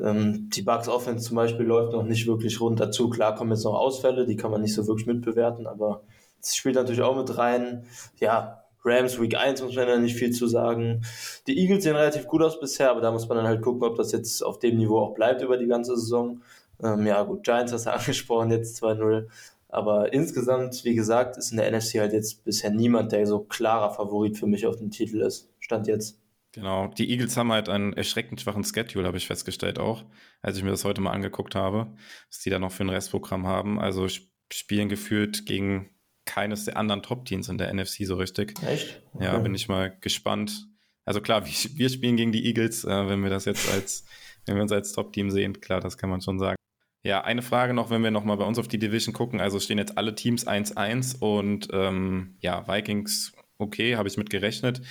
Ähm, 0.00 0.48
die 0.48 0.62
Bugs 0.62 0.88
Offense 0.88 1.26
zum 1.26 1.34
Beispiel 1.34 1.66
läuft 1.66 1.92
noch 1.92 2.04
nicht 2.04 2.28
wirklich 2.28 2.60
rund 2.60 2.78
dazu. 2.78 3.10
Klar 3.10 3.34
kommen 3.34 3.50
jetzt 3.50 3.64
noch 3.64 3.74
Ausfälle, 3.74 4.26
die 4.26 4.36
kann 4.36 4.52
man 4.52 4.62
nicht 4.62 4.74
so 4.74 4.86
wirklich 4.86 5.08
mitbewerten, 5.08 5.66
aber 5.66 6.04
es 6.40 6.54
spielt 6.54 6.76
natürlich 6.76 7.02
auch 7.02 7.16
mit 7.16 7.36
rein. 7.36 7.84
Ja, 8.20 8.61
Rams 8.84 9.20
Week 9.20 9.36
1 9.36 9.62
muss 9.62 9.76
man 9.76 9.88
ja 9.88 9.98
nicht 9.98 10.16
viel 10.16 10.30
zu 10.32 10.46
sagen. 10.46 11.04
Die 11.46 11.58
Eagles 11.58 11.84
sehen 11.84 11.96
relativ 11.96 12.26
gut 12.26 12.42
aus 12.42 12.58
bisher, 12.58 12.90
aber 12.90 13.00
da 13.00 13.10
muss 13.10 13.28
man 13.28 13.38
dann 13.38 13.46
halt 13.46 13.62
gucken, 13.62 13.82
ob 13.84 13.96
das 13.96 14.12
jetzt 14.12 14.42
auf 14.42 14.58
dem 14.58 14.76
Niveau 14.76 14.98
auch 14.98 15.14
bleibt 15.14 15.42
über 15.42 15.56
die 15.56 15.66
ganze 15.66 15.96
Saison. 15.96 16.42
Ähm, 16.82 17.06
ja, 17.06 17.22
gut, 17.22 17.44
Giants 17.44 17.72
hast 17.72 17.86
du 17.86 17.92
angesprochen, 17.94 18.50
jetzt 18.50 18.82
2-0. 18.82 19.28
Aber 19.68 20.12
insgesamt, 20.12 20.84
wie 20.84 20.94
gesagt, 20.94 21.38
ist 21.38 21.50
in 21.50 21.56
der 21.56 21.70
NFC 21.70 21.94
halt 21.94 22.12
jetzt 22.12 22.44
bisher 22.44 22.70
niemand, 22.70 23.12
der 23.12 23.26
so 23.26 23.40
klarer 23.40 23.94
Favorit 23.94 24.36
für 24.36 24.46
mich 24.46 24.66
auf 24.66 24.76
dem 24.76 24.90
Titel 24.90 25.22
ist. 25.22 25.48
Stand 25.60 25.86
jetzt. 25.86 26.18
Genau, 26.52 26.88
die 26.88 27.10
Eagles 27.10 27.38
haben 27.38 27.50
halt 27.50 27.70
einen 27.70 27.94
erschreckend 27.94 28.42
schwachen 28.42 28.64
Schedule, 28.64 29.06
habe 29.06 29.16
ich 29.16 29.26
festgestellt 29.26 29.78
auch, 29.78 30.04
als 30.42 30.58
ich 30.58 30.62
mir 30.62 30.70
das 30.70 30.84
heute 30.84 31.00
mal 31.00 31.12
angeguckt 31.12 31.54
habe, 31.54 31.86
was 32.28 32.40
die 32.40 32.50
da 32.50 32.58
noch 32.58 32.72
für 32.72 32.84
ein 32.84 32.90
Restprogramm 32.90 33.46
haben. 33.46 33.80
Also 33.80 34.06
spielen 34.52 34.90
gefühlt 34.90 35.46
gegen 35.46 35.88
keines 36.24 36.64
der 36.64 36.76
anderen 36.76 37.02
Top-Teams 37.02 37.48
in 37.48 37.58
der 37.58 37.72
NFC 37.72 38.04
so 38.04 38.16
richtig. 38.16 38.54
Echt? 38.62 39.02
Okay. 39.14 39.24
Ja, 39.24 39.38
bin 39.38 39.54
ich 39.54 39.68
mal 39.68 39.96
gespannt. 40.00 40.68
Also 41.04 41.20
klar, 41.20 41.44
wir 41.46 41.88
spielen 41.88 42.16
gegen 42.16 42.32
die 42.32 42.44
Eagles, 42.46 42.84
äh, 42.84 43.08
wenn 43.08 43.22
wir 43.22 43.30
das 43.30 43.44
jetzt 43.44 43.70
als, 43.72 44.04
wenn 44.46 44.56
wir 44.56 44.62
uns 44.62 44.72
als 44.72 44.92
Top-Team 44.92 45.30
sehen, 45.30 45.60
klar, 45.60 45.80
das 45.80 45.98
kann 45.98 46.10
man 46.10 46.20
schon 46.20 46.38
sagen. 46.38 46.56
Ja, 47.04 47.24
eine 47.24 47.42
Frage 47.42 47.74
noch, 47.74 47.90
wenn 47.90 48.04
wir 48.04 48.12
nochmal 48.12 48.36
bei 48.36 48.44
uns 48.44 48.58
auf 48.60 48.68
die 48.68 48.78
Division 48.78 49.12
gucken. 49.12 49.40
Also 49.40 49.58
stehen 49.58 49.78
jetzt 49.78 49.98
alle 49.98 50.14
Teams 50.14 50.46
1-1 50.46 51.18
und 51.18 51.68
ähm, 51.72 52.36
ja, 52.40 52.68
Vikings, 52.68 53.32
okay, 53.58 53.96
habe 53.96 54.08
ich 54.08 54.16
mit 54.16 54.30
gerechnet. 54.30 54.82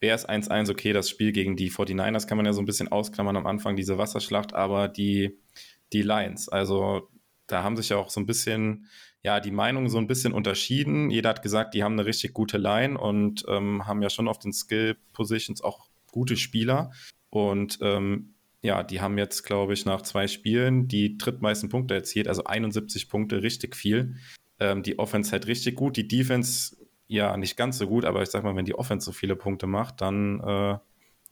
Bears 0.00 0.28
1-1, 0.28 0.68
okay, 0.68 0.92
das 0.92 1.08
Spiel 1.08 1.30
gegen 1.30 1.54
die 1.54 1.70
49ers 1.70 2.26
kann 2.26 2.36
man 2.36 2.46
ja 2.46 2.52
so 2.52 2.60
ein 2.60 2.66
bisschen 2.66 2.88
ausklammern 2.88 3.36
am 3.36 3.46
Anfang, 3.46 3.76
diese 3.76 3.98
Wasserschlacht, 3.98 4.52
aber 4.52 4.88
die, 4.88 5.38
die 5.92 6.02
Lions, 6.02 6.48
also 6.48 7.08
da 7.46 7.62
haben 7.62 7.76
sich 7.76 7.90
ja 7.90 7.98
auch 7.98 8.10
so 8.10 8.18
ein 8.18 8.26
bisschen, 8.26 8.88
ja, 9.22 9.40
die 9.40 9.50
Meinungen 9.52 9.88
so 9.88 9.98
ein 9.98 10.06
bisschen 10.06 10.32
unterschieden. 10.32 11.10
Jeder 11.10 11.30
hat 11.30 11.42
gesagt, 11.42 11.74
die 11.74 11.84
haben 11.84 11.92
eine 11.92 12.06
richtig 12.06 12.34
gute 12.34 12.58
Line 12.58 12.98
und 12.98 13.44
ähm, 13.48 13.86
haben 13.86 14.02
ja 14.02 14.10
schon 14.10 14.28
auf 14.28 14.38
den 14.38 14.52
Skill-Positions 14.52 15.62
auch 15.62 15.88
gute 16.10 16.36
Spieler. 16.36 16.92
Und 17.30 17.78
ähm, 17.82 18.34
ja, 18.62 18.82
die 18.82 19.00
haben 19.00 19.18
jetzt, 19.18 19.42
glaube 19.44 19.74
ich, 19.74 19.84
nach 19.84 20.02
zwei 20.02 20.26
Spielen 20.26 20.88
die 20.88 21.18
drittmeisten 21.18 21.68
Punkte 21.68 21.94
erzielt, 21.94 22.28
also 22.28 22.44
71 22.44 23.08
Punkte, 23.08 23.42
richtig 23.42 23.76
viel. 23.76 24.16
Ähm, 24.60 24.82
die 24.82 24.98
Offense 24.98 25.32
halt 25.32 25.46
richtig 25.46 25.76
gut, 25.76 25.96
die 25.96 26.06
Defense 26.06 26.76
ja 27.08 27.36
nicht 27.36 27.56
ganz 27.56 27.78
so 27.78 27.86
gut, 27.86 28.04
aber 28.04 28.22
ich 28.22 28.28
sag 28.30 28.42
mal, 28.44 28.56
wenn 28.56 28.64
die 28.64 28.74
Offense 28.74 29.04
so 29.04 29.12
viele 29.12 29.36
Punkte 29.36 29.66
macht, 29.66 30.00
dann 30.00 30.40
äh, 30.40 30.78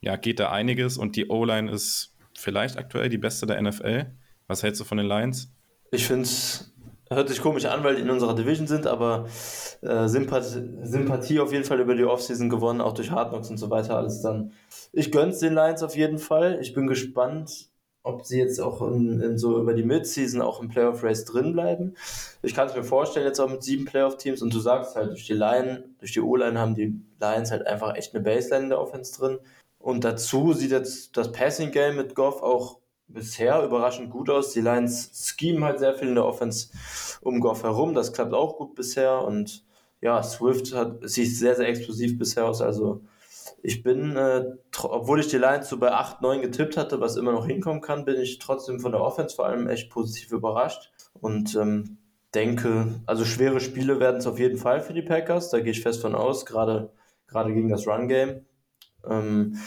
ja, 0.01 0.15
geht 0.15 0.39
da 0.39 0.51
einiges 0.51 0.97
und 0.97 1.15
die 1.15 1.29
O-Line 1.29 1.71
ist 1.71 2.17
vielleicht 2.37 2.77
aktuell 2.77 3.09
die 3.09 3.17
beste 3.17 3.45
der 3.45 3.61
NFL. 3.61 4.11
Was 4.47 4.63
hältst 4.63 4.81
du 4.81 4.85
von 4.85 4.97
den 4.97 5.07
Lions? 5.07 5.53
Ich 5.91 6.07
finde 6.07 6.23
es, 6.23 6.70
hört 7.15 7.29
sich 7.29 7.41
komisch 7.41 7.65
an, 7.65 7.83
weil 7.83 7.95
die 7.95 8.01
in 8.01 8.09
unserer 8.09 8.35
Division 8.35 8.67
sind, 8.67 8.87
aber 8.87 9.27
äh, 9.81 10.07
Sympathie, 10.07 10.69
Sympathie 10.83 11.39
auf 11.39 11.51
jeden 11.51 11.65
Fall 11.65 11.79
über 11.79 11.95
die 11.95 12.05
Offseason 12.05 12.49
gewonnen, 12.49 12.81
auch 12.81 12.93
durch 12.93 13.11
Hard 13.11 13.29
Knocks 13.29 13.49
und 13.49 13.57
so 13.57 13.69
weiter, 13.69 13.97
alles 13.97 14.21
dann. 14.21 14.53
Ich 14.93 15.11
gönn's 15.11 15.39
den 15.39 15.53
Lions 15.53 15.83
auf 15.83 15.95
jeden 15.95 16.19
Fall. 16.19 16.59
Ich 16.61 16.73
bin 16.73 16.87
gespannt, 16.87 17.69
ob 18.03 18.25
sie 18.25 18.39
jetzt 18.39 18.59
auch 18.59 18.81
in, 18.81 19.21
in 19.21 19.37
so 19.37 19.59
über 19.59 19.73
die 19.73 19.83
Midseason 19.83 20.41
auch 20.41 20.61
im 20.61 20.69
Playoff-Race 20.69 21.25
drin 21.25 21.53
bleiben. 21.53 21.95
Ich 22.41 22.55
kann 22.55 22.67
es 22.67 22.75
mir 22.75 22.83
vorstellen, 22.83 23.25
jetzt 23.25 23.39
auch 23.39 23.49
mit 23.49 23.63
sieben 23.63 23.85
Playoff-Teams 23.85 24.41
und 24.41 24.53
du 24.53 24.59
sagst 24.59 24.95
halt, 24.95 25.11
durch 25.11 25.25
die 25.25 25.33
Line, 25.33 25.83
durch 25.99 26.13
die 26.13 26.21
O-Line 26.21 26.59
haben 26.59 26.75
die 26.75 26.99
Lions 27.19 27.51
halt 27.51 27.67
einfach 27.67 27.95
echt 27.95 28.15
eine 28.15 28.23
Baseline 28.23 28.63
in 28.63 28.69
der 28.69 28.79
Offense 28.79 29.19
drin. 29.19 29.39
Und 29.77 30.03
dazu 30.03 30.53
sieht 30.53 30.71
jetzt 30.71 31.17
das 31.17 31.31
Passing-Game 31.31 31.95
mit 31.95 32.15
Goff 32.15 32.41
auch 32.41 32.80
bisher 33.13 33.63
überraschend 33.63 34.09
gut 34.09 34.29
aus. 34.29 34.53
Die 34.53 34.61
Lions 34.61 35.11
schemen 35.37 35.63
halt 35.63 35.79
sehr 35.79 35.93
viel 35.93 36.09
in 36.09 36.15
der 36.15 36.25
Offense 36.25 36.69
um 37.21 37.39
Goff 37.39 37.63
herum. 37.63 37.93
Das 37.93 38.13
klappt 38.13 38.33
auch 38.33 38.57
gut 38.57 38.75
bisher. 38.75 39.23
Und 39.23 39.65
ja, 40.01 40.21
Swift 40.23 40.73
hat, 40.73 40.97
sieht 41.09 41.35
sehr, 41.35 41.55
sehr 41.55 41.67
explosiv 41.67 42.17
bisher 42.17 42.45
aus. 42.45 42.61
Also 42.61 43.01
ich 43.63 43.83
bin, 43.83 44.15
äh, 44.15 44.45
obwohl 44.83 45.19
ich 45.19 45.27
die 45.27 45.37
Lions 45.37 45.69
so 45.69 45.77
bei 45.77 45.91
8, 45.91 46.21
9 46.21 46.41
getippt 46.41 46.77
hatte, 46.77 46.99
was 46.99 47.17
immer 47.17 47.31
noch 47.31 47.45
hinkommen 47.45 47.81
kann, 47.81 48.05
bin 48.05 48.19
ich 48.19 48.39
trotzdem 48.39 48.79
von 48.79 48.91
der 48.91 49.01
Offense 49.01 49.35
vor 49.35 49.45
allem 49.45 49.67
echt 49.67 49.89
positiv 49.89 50.31
überrascht 50.31 50.91
und 51.19 51.55
ähm, 51.55 51.97
denke, 52.33 52.87
also 53.05 53.25
schwere 53.25 53.59
Spiele 53.59 53.99
werden 53.99 54.17
es 54.17 54.27
auf 54.27 54.39
jeden 54.39 54.57
Fall 54.57 54.81
für 54.81 54.93
die 54.93 55.01
Packers, 55.01 55.49
da 55.49 55.59
gehe 55.59 55.71
ich 55.71 55.81
fest 55.81 56.01
von 56.01 56.15
aus, 56.15 56.45
gerade 56.45 56.91
gerade 57.31 57.53
gegen 57.53 57.69
das 57.69 57.87
Run-Game. 57.87 58.45
Ähm, 59.07 59.57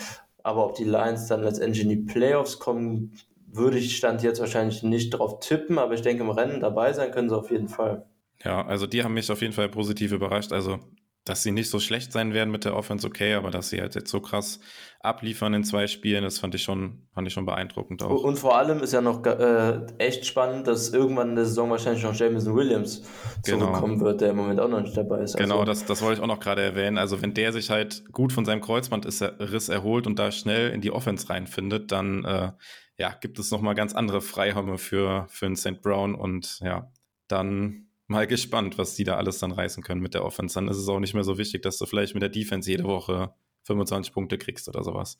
aber 0.42 0.66
ob 0.66 0.74
die 0.74 0.84
Lions 0.84 1.26
dann 1.26 1.42
letztendlich 1.42 1.82
in 1.82 1.88
die 1.88 2.12
Playoffs 2.12 2.58
kommen, 2.58 3.14
würde 3.56 3.78
ich 3.78 3.96
Stand 3.96 4.22
jetzt 4.22 4.40
wahrscheinlich 4.40 4.82
nicht 4.82 5.10
drauf 5.10 5.40
tippen, 5.40 5.78
aber 5.78 5.94
ich 5.94 6.02
denke, 6.02 6.22
im 6.22 6.30
Rennen 6.30 6.60
dabei 6.60 6.92
sein 6.92 7.10
können 7.10 7.28
sie 7.28 7.36
auf 7.36 7.50
jeden 7.50 7.68
Fall. 7.68 8.06
Ja, 8.44 8.66
also 8.66 8.86
die 8.86 9.04
haben 9.04 9.14
mich 9.14 9.30
auf 9.30 9.40
jeden 9.40 9.52
Fall 9.52 9.68
positiv 9.68 10.12
überrascht. 10.12 10.52
Also 10.52 10.80
dass 11.24 11.42
sie 11.42 11.52
nicht 11.52 11.70
so 11.70 11.80
schlecht 11.80 12.12
sein 12.12 12.34
werden 12.34 12.50
mit 12.50 12.66
der 12.66 12.76
Offense, 12.76 13.06
okay, 13.06 13.32
aber 13.32 13.50
dass 13.50 13.70
sie 13.70 13.80
halt 13.80 13.94
jetzt 13.94 14.10
so 14.10 14.20
krass 14.20 14.60
abliefern 15.00 15.54
in 15.54 15.64
zwei 15.64 15.86
Spielen, 15.86 16.22
das 16.22 16.38
fand 16.38 16.54
ich 16.54 16.62
schon, 16.62 17.08
fand 17.14 17.26
ich 17.26 17.32
schon 17.32 17.46
beeindruckend 17.46 18.02
auch. 18.02 18.22
Und 18.22 18.38
vor 18.38 18.58
allem 18.58 18.80
ist 18.80 18.92
ja 18.92 19.00
noch 19.00 19.24
äh, 19.24 19.86
echt 19.96 20.26
spannend, 20.26 20.66
dass 20.66 20.92
irgendwann 20.92 21.30
in 21.30 21.36
der 21.36 21.46
Saison 21.46 21.70
wahrscheinlich 21.70 22.02
noch 22.02 22.14
Jameson 22.14 22.54
Williams 22.54 23.02
genau. 23.42 23.66
zurückkommen 23.66 24.00
wird, 24.00 24.20
der 24.20 24.30
im 24.30 24.36
Moment 24.36 24.60
auch 24.60 24.68
noch 24.68 24.82
nicht 24.82 24.96
dabei 24.96 25.20
ist. 25.20 25.34
Also 25.34 25.48
genau, 25.48 25.64
das, 25.64 25.86
das 25.86 26.02
wollte 26.02 26.18
ich 26.18 26.22
auch 26.22 26.28
noch 26.28 26.40
gerade 26.40 26.60
erwähnen. 26.60 26.98
Also 26.98 27.22
wenn 27.22 27.32
der 27.32 27.54
sich 27.54 27.70
halt 27.70 28.04
gut 28.12 28.32
von 28.32 28.44
seinem 28.44 28.60
Kreuzbandriss 28.60 29.68
erholt 29.70 30.06
und 30.06 30.18
da 30.18 30.30
schnell 30.30 30.70
in 30.72 30.82
die 30.82 30.90
Offense 30.90 31.30
reinfindet, 31.30 31.90
dann 31.90 32.24
äh, 32.24 32.52
ja, 32.98 33.16
gibt 33.20 33.38
es 33.38 33.50
nochmal 33.50 33.74
ganz 33.74 33.94
andere 33.94 34.20
Freiräume 34.20 34.78
für, 34.78 35.26
für 35.28 35.46
einen 35.46 35.56
St. 35.56 35.82
Brown 35.82 36.14
und 36.14 36.60
ja, 36.60 36.92
dann 37.28 37.88
mal 38.06 38.26
gespannt, 38.26 38.78
was 38.78 38.94
die 38.94 39.04
da 39.04 39.16
alles 39.16 39.38
dann 39.38 39.52
reißen 39.52 39.82
können 39.82 40.00
mit 40.00 40.14
der 40.14 40.24
Offense. 40.24 40.54
Dann 40.54 40.68
ist 40.68 40.76
es 40.76 40.88
auch 40.88 41.00
nicht 41.00 41.14
mehr 41.14 41.24
so 41.24 41.38
wichtig, 41.38 41.62
dass 41.62 41.78
du 41.78 41.86
vielleicht 41.86 42.14
mit 42.14 42.22
der 42.22 42.30
Defense 42.30 42.70
jede 42.70 42.84
Woche 42.84 43.34
25 43.64 44.12
Punkte 44.12 44.38
kriegst 44.38 44.68
oder 44.68 44.82
sowas. 44.84 45.18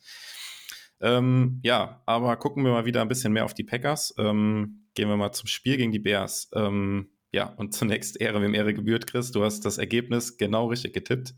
Ähm, 1.01 1.61
ja, 1.63 2.03
aber 2.07 2.37
gucken 2.37 2.65
wir 2.65 2.73
mal 2.73 2.85
wieder 2.85 3.03
ein 3.03 3.09
bisschen 3.09 3.33
mehr 3.33 3.45
auf 3.45 3.55
die 3.55 3.65
Packers. 3.65 4.15
Ähm, 4.19 4.87
gehen 4.95 5.09
wir 5.09 5.17
mal 5.17 5.33
zum 5.33 5.49
Spiel 5.49 5.77
gegen 5.77 5.93
die 5.93 5.99
Bears. 5.99 6.51
Ähm, 6.55 7.11
ja, 7.33 7.53
und 7.57 7.75
zunächst 7.75 8.21
Ehre, 8.21 8.41
wem 8.41 8.55
Ehre 8.55 8.75
gebührt, 8.75 9.09
Chris. 9.09 9.33
Du 9.33 9.43
hast 9.43 9.65
das 9.65 9.79
Ergebnis 9.79 10.37
genau 10.37 10.69
richtig 10.69 10.93
getippt. 10.93 11.35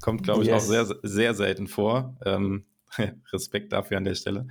Kommt, 0.00 0.22
glaube 0.22 0.42
ich, 0.42 0.48
yes. 0.48 0.62
auch 0.62 0.66
sehr, 0.66 0.96
sehr 1.02 1.34
selten 1.34 1.66
vor. 1.66 2.16
Ähm, 2.24 2.64
Respekt 3.32 3.72
dafür 3.72 3.98
an 3.98 4.04
der 4.04 4.14
Stelle. 4.14 4.46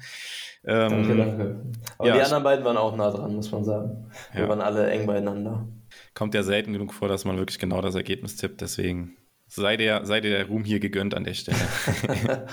Ähm, 0.64 0.90
danke, 0.90 1.16
danke. 1.16 1.62
Aber 1.98 2.08
ja, 2.08 2.16
die 2.16 2.22
anderen 2.22 2.44
beiden 2.44 2.66
waren 2.66 2.78
auch 2.78 2.96
nah 2.96 3.12
dran, 3.12 3.36
muss 3.36 3.52
man 3.52 3.64
sagen. 3.64 4.12
Wir 4.34 4.44
ja. 4.44 4.50
waren 4.50 4.62
alle 4.62 4.90
eng 4.90 5.06
beieinander 5.06 5.68
kommt 6.14 6.34
ja 6.34 6.44
selten 6.44 6.74
genug 6.74 6.94
vor, 6.94 7.08
dass 7.08 7.25
man 7.25 7.38
wirklich 7.38 7.60
genau 7.60 7.82
das 7.82 7.96
Ergebnis 7.96 8.36
tippt. 8.36 8.62
Deswegen 8.62 9.18
sei 9.48 9.78
dir, 9.78 10.02
sei 10.04 10.22
der 10.22 10.48
Ruhm 10.48 10.64
hier 10.64 10.80
gegönnt 10.80 11.14
an 11.14 11.24
der 11.24 11.34
Stelle. 11.34 11.58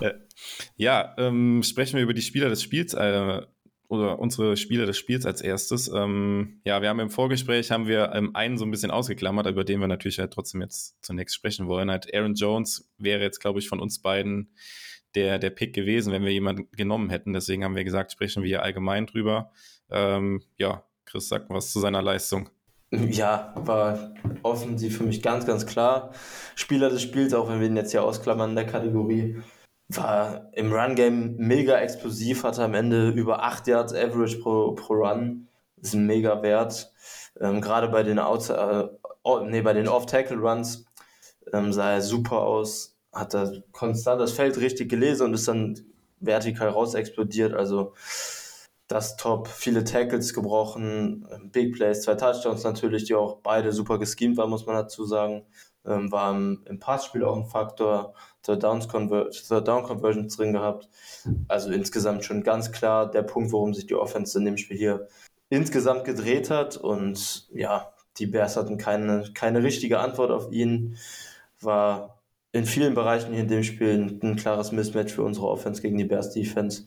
Äh, 0.00 0.14
ja, 0.74 1.14
ähm, 1.18 1.62
sprechen 1.62 1.94
wir 1.94 2.02
über 2.02 2.14
die 2.14 2.20
Spieler 2.20 2.48
des 2.48 2.64
Spiels 2.64 2.94
äh, 2.94 3.42
oder 3.86 4.18
unsere 4.18 4.56
Spieler 4.56 4.86
des 4.86 4.98
Spiels 4.98 5.24
als 5.24 5.40
erstes. 5.40 5.86
Ähm, 5.86 6.60
ja, 6.64 6.82
wir 6.82 6.88
haben 6.88 6.98
im 6.98 7.10
Vorgespräch 7.10 7.70
haben 7.70 7.86
wir 7.86 8.10
ähm, 8.12 8.34
einen 8.34 8.58
so 8.58 8.64
ein 8.64 8.72
bisschen 8.72 8.90
ausgeklammert, 8.90 9.46
über 9.46 9.62
den 9.62 9.78
wir 9.78 9.86
natürlich 9.86 10.18
halt 10.18 10.32
trotzdem 10.32 10.62
jetzt 10.62 10.96
zunächst 11.00 11.36
sprechen 11.36 11.68
wollen. 11.68 11.92
Halt 11.92 12.12
Aaron 12.12 12.34
Jones 12.34 12.92
wäre 12.98 13.22
jetzt, 13.22 13.38
glaube 13.38 13.60
ich, 13.60 13.68
von 13.68 13.78
uns 13.78 14.02
beiden 14.02 14.52
der, 15.14 15.38
der 15.38 15.50
Pick 15.50 15.74
gewesen, 15.74 16.12
wenn 16.12 16.24
wir 16.24 16.32
jemanden 16.32 16.68
genommen 16.72 17.10
hätten. 17.10 17.32
Deswegen 17.32 17.64
haben 17.64 17.76
wir 17.76 17.84
gesagt, 17.84 18.12
sprechen 18.12 18.42
wir 18.42 18.48
hier 18.48 18.62
allgemein 18.62 19.06
drüber. 19.06 19.50
Ähm, 19.90 20.42
ja, 20.56 20.84
Chris, 21.04 21.28
sag 21.28 21.48
was 21.50 21.72
zu 21.72 21.80
seiner 21.80 22.02
Leistung. 22.02 22.50
Ja, 22.90 23.52
war 23.56 24.14
offensiv 24.42 24.98
für 24.98 25.04
mich 25.04 25.22
ganz, 25.22 25.46
ganz 25.46 25.66
klar. 25.66 26.12
Spieler 26.54 26.90
des 26.90 27.02
Spiels, 27.02 27.34
auch 27.34 27.48
wenn 27.48 27.60
wir 27.60 27.66
ihn 27.66 27.76
jetzt 27.76 27.90
hier 27.90 28.04
ausklammern 28.04 28.50
in 28.50 28.56
der 28.56 28.66
Kategorie, 28.66 29.42
war 29.88 30.50
im 30.52 30.72
Run-Game 30.72 31.36
mega 31.36 31.78
explosiv, 31.78 32.44
hatte 32.44 32.62
am 32.62 32.74
Ende 32.74 33.10
über 33.10 33.42
8 33.42 33.66
Yards 33.66 33.94
Average 33.94 34.38
pro, 34.38 34.72
pro 34.72 34.94
Run. 34.94 35.48
Das 35.76 35.88
ist 35.88 35.94
ein 35.94 36.06
mega 36.06 36.42
Wert. 36.42 36.92
Ähm, 37.40 37.60
Gerade 37.60 37.88
bei 37.88 38.02
den, 38.02 38.18
äh, 38.18 38.88
oh, 39.22 39.40
nee, 39.40 39.62
den 39.62 39.88
Off-Tackle-Runs 39.88 40.86
ähm, 41.52 41.72
sah 41.72 41.92
er 41.92 42.00
super 42.00 42.42
aus, 42.42 42.93
hat 43.14 43.34
er 43.34 43.62
konstant 43.72 44.20
das 44.20 44.32
Feld 44.32 44.58
richtig 44.58 44.90
gelesen 44.90 45.26
und 45.26 45.34
ist 45.34 45.48
dann 45.48 45.80
vertikal 46.20 46.68
raus 46.68 46.94
explodiert. 46.94 47.54
Also 47.54 47.94
das 48.88 49.16
top, 49.16 49.48
viele 49.48 49.84
Tackles 49.84 50.34
gebrochen, 50.34 51.26
Big 51.52 51.74
Plays, 51.74 52.02
zwei 52.02 52.14
Touchdowns 52.14 52.64
natürlich, 52.64 53.04
die 53.04 53.14
auch 53.14 53.38
beide 53.42 53.72
super 53.72 53.98
geschemt 53.98 54.36
waren, 54.36 54.50
muss 54.50 54.66
man 54.66 54.76
dazu 54.76 55.04
sagen. 55.04 55.44
Ähm, 55.86 56.10
war 56.10 56.34
im, 56.34 56.62
im 56.66 56.78
Passspiel 56.78 57.24
auch 57.24 57.36
ein 57.36 57.46
Faktor, 57.46 58.14
Third, 58.42 58.62
Downs 58.62 58.88
Conver 58.88 59.30
Third 59.30 59.68
Down 59.68 59.82
Conversions 59.82 60.36
drin 60.36 60.52
gehabt. 60.52 60.88
Also 61.48 61.70
insgesamt 61.70 62.24
schon 62.24 62.42
ganz 62.42 62.72
klar 62.72 63.10
der 63.10 63.22
Punkt, 63.22 63.52
worum 63.52 63.74
sich 63.74 63.86
die 63.86 63.94
Offense 63.94 64.38
in 64.38 64.46
dem 64.46 64.56
Spiel 64.56 64.78
hier 64.78 65.08
insgesamt 65.50 66.04
gedreht 66.04 66.50
hat. 66.50 66.76
Und 66.76 67.48
ja, 67.52 67.92
die 68.18 68.26
Bears 68.26 68.56
hatten 68.56 68.78
keine, 68.78 69.30
keine 69.34 69.62
richtige 69.62 69.98
Antwort 69.98 70.30
auf 70.30 70.50
ihn. 70.52 70.96
War 71.60 72.13
in 72.54 72.66
vielen 72.66 72.94
Bereichen 72.94 73.32
hier 73.32 73.42
in 73.42 73.48
dem 73.48 73.64
Spiel 73.64 73.98
ein, 73.98 74.20
ein, 74.22 74.36
klares 74.36 74.70
Mismatch 74.70 75.12
für 75.12 75.24
unsere 75.24 75.48
Offense 75.48 75.82
gegen 75.82 75.98
die 75.98 76.04
Bears 76.04 76.30
Defense. 76.30 76.84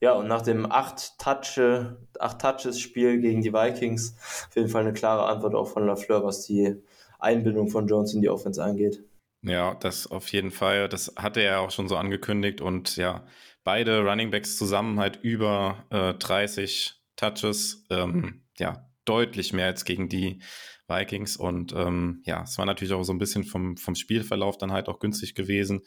Ja, 0.00 0.14
und 0.14 0.26
nach 0.26 0.42
dem 0.42 0.66
8-Touches 0.66 1.94
acht 2.18 2.40
Touches 2.40 2.80
Spiel 2.80 3.20
gegen 3.20 3.40
die 3.40 3.52
Vikings 3.52 4.16
auf 4.48 4.56
jeden 4.56 4.68
Fall 4.68 4.82
eine 4.82 4.92
klare 4.92 5.26
Antwort 5.26 5.54
auch 5.54 5.68
von 5.68 5.86
LaFleur, 5.86 6.24
was 6.24 6.42
die 6.42 6.74
Einbindung 7.20 7.68
von 7.68 7.86
Jones 7.86 8.12
in 8.12 8.22
die 8.22 8.28
Offense 8.28 8.62
angeht. 8.62 9.04
Ja, 9.42 9.76
das 9.76 10.10
auf 10.10 10.28
jeden 10.32 10.50
Fall. 10.50 10.88
Das 10.88 11.14
hatte 11.16 11.40
er 11.40 11.60
auch 11.60 11.70
schon 11.70 11.88
so 11.88 11.96
angekündigt 11.96 12.60
und 12.60 12.96
ja, 12.96 13.24
beide 13.62 14.00
Running 14.00 14.32
Backs 14.32 14.58
zusammen 14.58 14.98
halt 14.98 15.20
über 15.22 15.84
äh, 15.90 16.14
30 16.14 17.00
Touches. 17.14 17.86
Ähm, 17.88 18.42
ja, 18.58 18.88
deutlich 19.04 19.52
mehr 19.52 19.66
als 19.66 19.84
gegen 19.84 20.08
die 20.08 20.40
Vikings. 20.88 21.36
Und 21.36 21.72
ähm, 21.72 22.22
ja, 22.24 22.42
es 22.42 22.58
war 22.58 22.66
natürlich 22.66 22.92
auch 22.94 23.02
so 23.02 23.12
ein 23.12 23.18
bisschen 23.18 23.44
vom, 23.44 23.76
vom 23.76 23.94
Spielverlauf 23.94 24.58
dann 24.58 24.72
halt 24.72 24.88
auch 24.88 24.98
günstig 24.98 25.34
gewesen. 25.34 25.82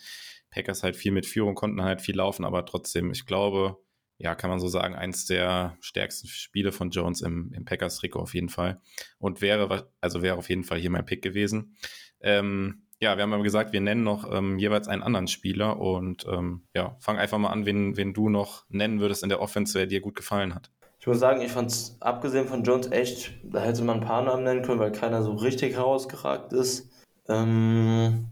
Packers 0.50 0.84
halt 0.84 0.96
viel 0.96 1.12
mit 1.12 1.26
Führung, 1.26 1.56
konnten 1.56 1.84
halt 1.84 2.02
viel 2.02 2.16
laufen, 2.16 2.46
aber 2.46 2.66
trotzdem, 2.66 3.12
ich 3.12 3.26
glaube, 3.26 3.78
ja, 4.18 4.34
kann 4.34 4.50
man 4.50 4.60
so 4.60 4.68
sagen, 4.68 4.96
eins 4.96 5.26
der 5.26 5.78
stärksten 5.80 6.28
Spiele 6.28 6.72
von 6.72 6.90
Jones 6.90 7.22
im, 7.22 7.52
im 7.54 7.66
Packers-Trikot 7.66 8.20
auf 8.20 8.34
jeden 8.34 8.50
Fall. 8.50 8.82
Und 9.20 9.42
wäre, 9.42 9.92
also 10.02 10.22
wäre 10.22 10.38
auf 10.38 10.50
jeden 10.50 10.64
Fall 10.64 10.80
hier 10.80 10.90
mein 10.90 11.06
Pick 11.06 11.22
gewesen. 11.22 11.78
Ähm, 12.22 12.88
ja, 13.00 13.16
wir 13.16 13.24
haben 13.24 13.34
aber 13.34 13.44
gesagt, 13.44 13.74
wir 13.74 13.82
nennen 13.82 14.04
noch 14.04 14.32
ähm, 14.34 14.58
jeweils 14.58 14.88
einen 14.88 15.04
anderen 15.04 15.28
Spieler 15.28 15.80
und 15.80 16.26
ähm, 16.28 16.66
ja, 16.74 16.98
fang 17.00 17.18
einfach 17.18 17.38
mal 17.38 17.50
an, 17.50 17.68
wen, 17.68 17.96
wen 17.96 18.14
du 18.14 18.30
noch 18.30 18.66
nennen 18.70 19.00
würdest 19.00 19.22
in 19.22 19.30
der 19.30 19.40
Offense, 19.40 19.78
der 19.78 19.86
dir 19.86 20.02
gut 20.02 20.16
gefallen 20.16 20.56
hat. 20.56 20.72
Ich 21.08 21.10
muss 21.10 21.22
sagen, 21.22 21.40
ich 21.40 21.54
fand 21.54 21.72
es 21.72 21.96
abgesehen 22.02 22.50
von 22.50 22.64
Jones 22.64 22.92
echt, 22.92 23.32
da 23.42 23.62
hätte 23.62 23.82
man 23.82 24.02
ein 24.02 24.06
paar 24.06 24.24
Namen 24.24 24.44
nennen 24.44 24.62
können, 24.62 24.82
weil 24.82 24.92
keiner 24.92 25.24
so 25.24 25.32
richtig 25.36 25.78
herausgeragt 25.78 26.52
ist. 26.52 26.90
Ähm, 27.30 28.28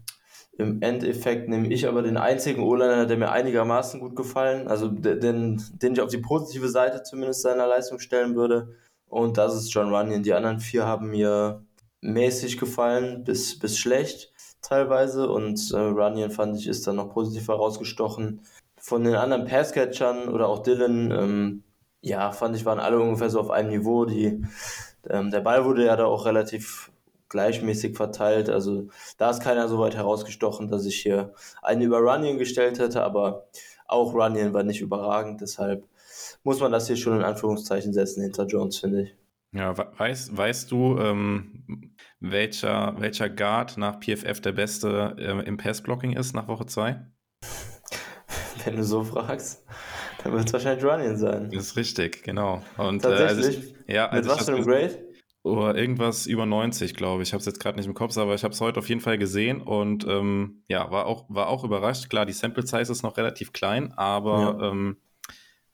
Im 0.58 0.82
Endeffekt 0.82 1.48
nehme 1.48 1.68
ich 1.68 1.88
aber 1.88 2.02
den 2.02 2.18
einzigen 2.18 2.62
O-Liner, 2.62 3.06
der 3.06 3.16
mir 3.16 3.30
einigermaßen 3.30 3.98
gut 3.98 4.14
gefallen, 4.14 4.68
also 4.68 4.88
den, 4.88 5.62
den 5.72 5.92
ich 5.94 6.02
auf 6.02 6.10
die 6.10 6.18
positive 6.18 6.68
Seite 6.68 7.02
zumindest 7.02 7.40
seiner 7.40 7.66
Leistung 7.66 7.98
stellen 7.98 8.36
würde. 8.36 8.76
Und 9.08 9.38
das 9.38 9.54
ist 9.54 9.72
John 9.72 9.88
Runyon. 9.94 10.22
Die 10.22 10.34
anderen 10.34 10.60
vier 10.60 10.84
haben 10.84 11.08
mir 11.08 11.64
mäßig 12.02 12.58
gefallen, 12.58 13.24
bis, 13.24 13.58
bis 13.58 13.78
schlecht 13.78 14.34
teilweise. 14.60 15.30
Und 15.30 15.72
äh, 15.72 15.78
Runyon 15.78 16.30
fand 16.30 16.58
ich 16.58 16.66
ist 16.66 16.86
dann 16.86 16.96
noch 16.96 17.14
positiv 17.14 17.48
herausgestochen. 17.48 18.42
Von 18.78 19.02
den 19.02 19.14
anderen 19.14 19.46
Passcatchern 19.46 20.28
oder 20.28 20.46
auch 20.48 20.62
Dylan, 20.62 21.10
ähm, 21.10 21.62
ja, 22.00 22.30
fand 22.32 22.56
ich, 22.56 22.64
waren 22.64 22.80
alle 22.80 23.00
ungefähr 23.00 23.30
so 23.30 23.40
auf 23.40 23.50
einem 23.50 23.70
Niveau. 23.70 24.04
Die, 24.04 24.44
ähm, 25.08 25.30
der 25.30 25.40
Ball 25.40 25.64
wurde 25.64 25.84
ja 25.84 25.96
da 25.96 26.06
auch 26.06 26.26
relativ 26.26 26.90
gleichmäßig 27.28 27.96
verteilt. 27.96 28.48
Also 28.48 28.88
da 29.18 29.30
ist 29.30 29.42
keiner 29.42 29.68
so 29.68 29.78
weit 29.78 29.96
herausgestochen, 29.96 30.68
dass 30.68 30.86
ich 30.86 30.96
hier 30.96 31.34
einen 31.62 31.82
über 31.82 31.98
Runyon 31.98 32.38
gestellt 32.38 32.78
hätte, 32.78 33.02
aber 33.02 33.46
auch 33.86 34.14
Runyon 34.14 34.52
war 34.52 34.62
nicht 34.62 34.80
überragend. 34.80 35.40
Deshalb 35.40 35.84
muss 36.44 36.60
man 36.60 36.72
das 36.72 36.86
hier 36.86 36.96
schon 36.96 37.16
in 37.16 37.24
Anführungszeichen 37.24 37.92
setzen 37.92 38.22
hinter 38.22 38.46
Jones, 38.46 38.78
finde 38.78 39.02
ich. 39.02 39.14
Ja, 39.52 39.74
weißt, 39.76 40.36
weißt 40.36 40.70
du, 40.70 40.98
ähm, 40.98 41.94
welcher, 42.20 42.94
welcher 42.98 43.30
Guard 43.30 43.78
nach 43.78 44.00
PFF 44.00 44.40
der 44.40 44.52
beste 44.52 45.16
äh, 45.18 45.46
im 45.46 45.56
Passblocking 45.56 46.12
ist 46.12 46.34
nach 46.34 46.48
Woche 46.48 46.66
2? 46.66 47.06
Wenn 48.64 48.76
du 48.76 48.84
so 48.84 49.04
fragst. 49.04 49.64
Dann 50.26 50.34
wird 50.34 50.46
es 50.48 50.52
wahrscheinlich 50.52 50.84
Running 50.84 51.16
sein. 51.16 51.50
Das 51.52 51.66
ist 51.66 51.76
richtig, 51.76 52.24
genau. 52.24 52.60
Und, 52.76 53.02
Tatsächlich? 53.02 53.28
Äh, 53.28 53.38
also 53.38 53.48
ich, 53.48 53.94
ja, 53.94 54.10
Mit 54.12 54.26
was 54.26 54.44
für 54.44 54.54
einem 54.54 54.64
Grade? 54.64 54.98
Oh, 55.44 55.68
irgendwas 55.68 56.26
über 56.26 56.46
90, 56.46 56.94
glaube 56.94 57.22
ich. 57.22 57.28
Ich 57.28 57.32
habe 57.32 57.38
es 57.38 57.46
jetzt 57.46 57.60
gerade 57.60 57.76
nicht 57.76 57.86
im 57.86 57.94
Kopf, 57.94 58.16
aber 58.18 58.34
ich 58.34 58.42
habe 58.42 58.52
es 58.52 58.60
heute 58.60 58.80
auf 58.80 58.88
jeden 58.88 59.00
Fall 59.00 59.18
gesehen 59.18 59.60
und 59.60 60.04
ähm, 60.08 60.64
ja, 60.66 60.90
war 60.90 61.06
auch, 61.06 61.26
war 61.28 61.46
auch 61.46 61.62
überrascht. 61.62 62.10
Klar, 62.10 62.26
die 62.26 62.32
Sample 62.32 62.66
Size 62.66 62.90
ist 62.90 63.04
noch 63.04 63.16
relativ 63.16 63.52
klein, 63.52 63.92
aber 63.92 64.58
ja. 64.60 64.70
Ähm, 64.70 64.96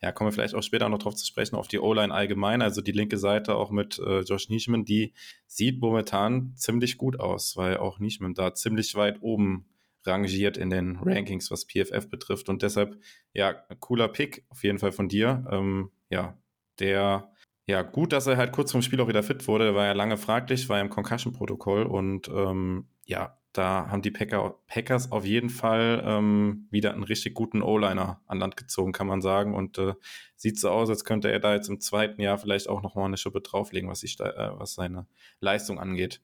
ja, 0.02 0.12
kommen 0.12 0.28
wir 0.28 0.32
vielleicht 0.32 0.56
auch 0.56 0.62
später 0.62 0.88
noch 0.90 0.98
drauf 0.98 1.14
zu 1.14 1.24
sprechen, 1.24 1.54
auf 1.54 1.68
die 1.68 1.78
O-Line 1.78 2.12
allgemein. 2.12 2.60
Also 2.60 2.82
die 2.82 2.92
linke 2.92 3.16
Seite 3.16 3.54
auch 3.54 3.70
mit 3.70 4.00
äh, 4.00 4.20
Josh 4.20 4.50
Nischman, 4.50 4.84
die 4.84 5.14
sieht 5.46 5.80
momentan 5.80 6.52
ziemlich 6.56 6.98
gut 6.98 7.20
aus, 7.20 7.56
weil 7.56 7.78
auch 7.78 8.00
Nischman 8.00 8.34
da 8.34 8.52
ziemlich 8.52 8.96
weit 8.96 9.22
oben 9.22 9.64
rangiert 10.04 10.56
in 10.56 10.70
den 10.70 10.96
Rankings, 10.96 11.50
was 11.50 11.66
PFF 11.66 12.08
betrifft. 12.08 12.48
Und 12.48 12.62
deshalb, 12.62 13.00
ja, 13.32 13.52
cooler 13.80 14.08
Pick 14.08 14.44
auf 14.48 14.62
jeden 14.64 14.78
Fall 14.78 14.92
von 14.92 15.08
dir. 15.08 15.44
Ähm, 15.50 15.90
ja, 16.10 16.38
der, 16.78 17.32
ja, 17.66 17.82
gut, 17.82 18.12
dass 18.12 18.26
er 18.26 18.36
halt 18.36 18.52
kurz 18.52 18.72
vorm 18.72 18.82
Spiel 18.82 19.00
auch 19.00 19.08
wieder 19.08 19.22
fit 19.22 19.46
wurde. 19.48 19.66
Der 19.66 19.74
war 19.74 19.86
ja 19.86 19.92
lange 19.92 20.16
fraglich, 20.16 20.68
war 20.68 20.78
ja 20.78 20.82
im 20.82 20.90
Concussion-Protokoll 20.90 21.84
und 21.84 22.28
ähm, 22.28 22.88
ja, 23.04 23.38
da 23.52 23.88
haben 23.90 24.00
die 24.00 24.10
Packer, 24.10 24.58
Packers 24.66 25.12
auf 25.12 25.26
jeden 25.26 25.50
Fall 25.50 26.02
ähm, 26.06 26.68
wieder 26.70 26.94
einen 26.94 27.02
richtig 27.02 27.34
guten 27.34 27.60
O-Liner 27.60 28.22
an 28.26 28.38
Land 28.38 28.56
gezogen, 28.56 28.92
kann 28.92 29.06
man 29.06 29.20
sagen. 29.20 29.54
Und 29.54 29.76
äh, 29.76 29.94
sieht 30.36 30.58
so 30.58 30.70
aus, 30.70 30.88
als 30.88 31.04
könnte 31.04 31.30
er 31.30 31.38
da 31.38 31.54
jetzt 31.54 31.68
im 31.68 31.80
zweiten 31.80 32.22
Jahr 32.22 32.38
vielleicht 32.38 32.68
auch 32.68 32.82
nochmal 32.82 33.06
eine 33.06 33.18
Schippe 33.18 33.42
drauflegen, 33.42 33.90
was, 33.90 34.02
ich, 34.04 34.18
äh, 34.20 34.58
was 34.58 34.74
seine 34.74 35.06
Leistung 35.40 35.78
angeht. 35.78 36.22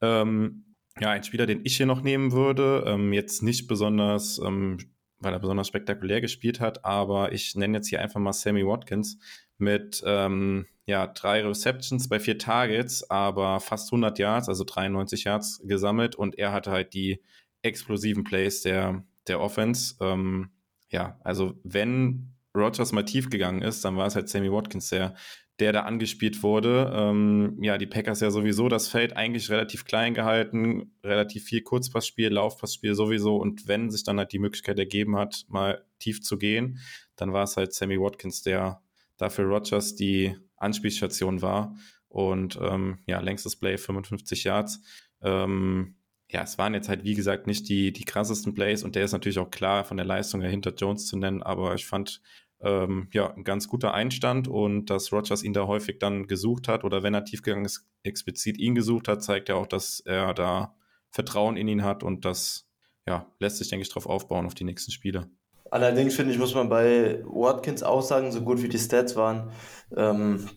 Ähm, 0.00 0.67
ja, 1.00 1.10
ein 1.10 1.24
Spieler, 1.24 1.46
den 1.46 1.60
ich 1.64 1.76
hier 1.76 1.86
noch 1.86 2.02
nehmen 2.02 2.32
würde, 2.32 2.84
ähm, 2.86 3.12
jetzt 3.12 3.42
nicht 3.42 3.68
besonders, 3.68 4.38
ähm, 4.38 4.78
weil 5.18 5.32
er 5.32 5.38
besonders 5.38 5.68
spektakulär 5.68 6.20
gespielt 6.20 6.60
hat, 6.60 6.84
aber 6.84 7.32
ich 7.32 7.54
nenne 7.54 7.78
jetzt 7.78 7.88
hier 7.88 8.00
einfach 8.00 8.20
mal 8.20 8.32
Sammy 8.32 8.66
Watkins 8.66 9.18
mit 9.58 10.02
ähm, 10.06 10.66
ja, 10.86 11.06
drei 11.06 11.44
Receptions 11.44 12.08
bei 12.08 12.18
vier 12.18 12.38
Targets, 12.38 13.10
aber 13.10 13.60
fast 13.60 13.88
100 13.88 14.18
Yards, 14.18 14.48
also 14.48 14.64
93 14.64 15.24
Yards 15.24 15.60
gesammelt 15.64 16.16
und 16.16 16.38
er 16.38 16.52
hatte 16.52 16.70
halt 16.70 16.94
die 16.94 17.20
explosiven 17.62 18.24
Plays 18.24 18.62
der, 18.62 19.04
der 19.26 19.40
Offense. 19.40 19.96
Ähm, 20.00 20.50
ja, 20.90 21.18
also 21.22 21.58
wenn 21.62 22.37
Rogers 22.54 22.92
mal 22.92 23.04
tief 23.04 23.30
gegangen 23.30 23.62
ist, 23.62 23.84
dann 23.84 23.96
war 23.96 24.06
es 24.06 24.14
halt 24.14 24.28
Sammy 24.28 24.50
Watkins, 24.50 24.88
der, 24.90 25.14
der 25.58 25.72
da 25.72 25.82
angespielt 25.82 26.42
wurde. 26.42 26.92
Ähm, 26.94 27.58
ja, 27.60 27.78
die 27.78 27.86
Packers 27.86 28.20
ja 28.20 28.30
sowieso 28.30 28.68
das 28.68 28.88
Feld 28.88 29.16
eigentlich 29.16 29.50
relativ 29.50 29.84
klein 29.84 30.14
gehalten, 30.14 30.92
relativ 31.04 31.44
viel 31.44 31.62
Kurzpassspiel, 31.62 32.28
Laufpassspiel 32.28 32.94
sowieso 32.94 33.36
und 33.36 33.68
wenn 33.68 33.90
sich 33.90 34.04
dann 34.04 34.18
halt 34.18 34.32
die 34.32 34.38
Möglichkeit 34.38 34.78
ergeben 34.78 35.16
hat, 35.16 35.44
mal 35.48 35.84
tief 35.98 36.22
zu 36.22 36.38
gehen, 36.38 36.78
dann 37.16 37.32
war 37.32 37.44
es 37.44 37.56
halt 37.56 37.72
Sammy 37.74 38.00
Watkins, 38.00 38.42
der 38.42 38.82
dafür 39.16 39.44
Rogers 39.46 39.94
die 39.94 40.36
Anspielstation 40.56 41.42
war. 41.42 41.74
Und 42.08 42.58
ähm, 42.62 43.00
ja, 43.06 43.20
längstes 43.20 43.56
Play 43.56 43.76
55 43.76 44.44
Yards. 44.44 44.80
Ähm, 45.20 45.96
ja, 46.30 46.42
es 46.42 46.58
waren 46.58 46.74
jetzt 46.74 46.88
halt, 46.88 47.04
wie 47.04 47.14
gesagt, 47.14 47.46
nicht 47.46 47.68
die, 47.68 47.92
die 47.92 48.04
krassesten 48.04 48.54
Plays 48.54 48.82
und 48.82 48.94
der 48.94 49.04
ist 49.04 49.12
natürlich 49.12 49.38
auch 49.38 49.50
klar 49.50 49.84
von 49.84 49.96
der 49.96 50.06
Leistung 50.06 50.42
her 50.42 50.50
hinter 50.50 50.74
Jones 50.74 51.06
zu 51.06 51.16
nennen, 51.16 51.42
aber 51.42 51.74
ich 51.74 51.86
fand, 51.86 52.20
ähm, 52.60 53.08
ja, 53.12 53.32
ein 53.32 53.44
ganz 53.44 53.68
guter 53.68 53.94
Einstand 53.94 54.48
und 54.48 54.86
dass 54.86 55.12
Rogers 55.12 55.42
ihn 55.42 55.52
da 55.52 55.66
häufig 55.66 55.98
dann 55.98 56.26
gesucht 56.26 56.68
hat 56.68 56.84
oder 56.84 57.02
wenn 57.02 57.14
er 57.14 57.24
tiefgegangen 57.24 57.64
ist, 57.64 57.86
explizit 58.02 58.58
ihn 58.58 58.74
gesucht 58.74 59.08
hat, 59.08 59.22
zeigt 59.22 59.48
ja 59.48 59.54
auch, 59.54 59.66
dass 59.66 60.00
er 60.00 60.34
da 60.34 60.74
Vertrauen 61.10 61.56
in 61.56 61.68
ihn 61.68 61.84
hat 61.84 62.02
und 62.02 62.24
das, 62.24 62.68
ja, 63.06 63.26
lässt 63.38 63.58
sich, 63.58 63.68
denke 63.68 63.82
ich, 63.82 63.88
drauf 63.88 64.06
aufbauen 64.06 64.44
auf 64.44 64.54
die 64.54 64.64
nächsten 64.64 64.90
Spiele. 64.90 65.30
Allerdings 65.70 66.14
finde 66.14 66.32
ich, 66.32 66.38
muss 66.38 66.54
man 66.54 66.68
bei 66.68 67.22
Watkins 67.24 67.82
auch 67.82 68.02
sagen, 68.02 68.32
so 68.32 68.42
gut 68.42 68.62
wie 68.62 68.68
die 68.68 68.78
Stats 68.78 69.16
waren, 69.16 69.50
ähm, 69.96 70.48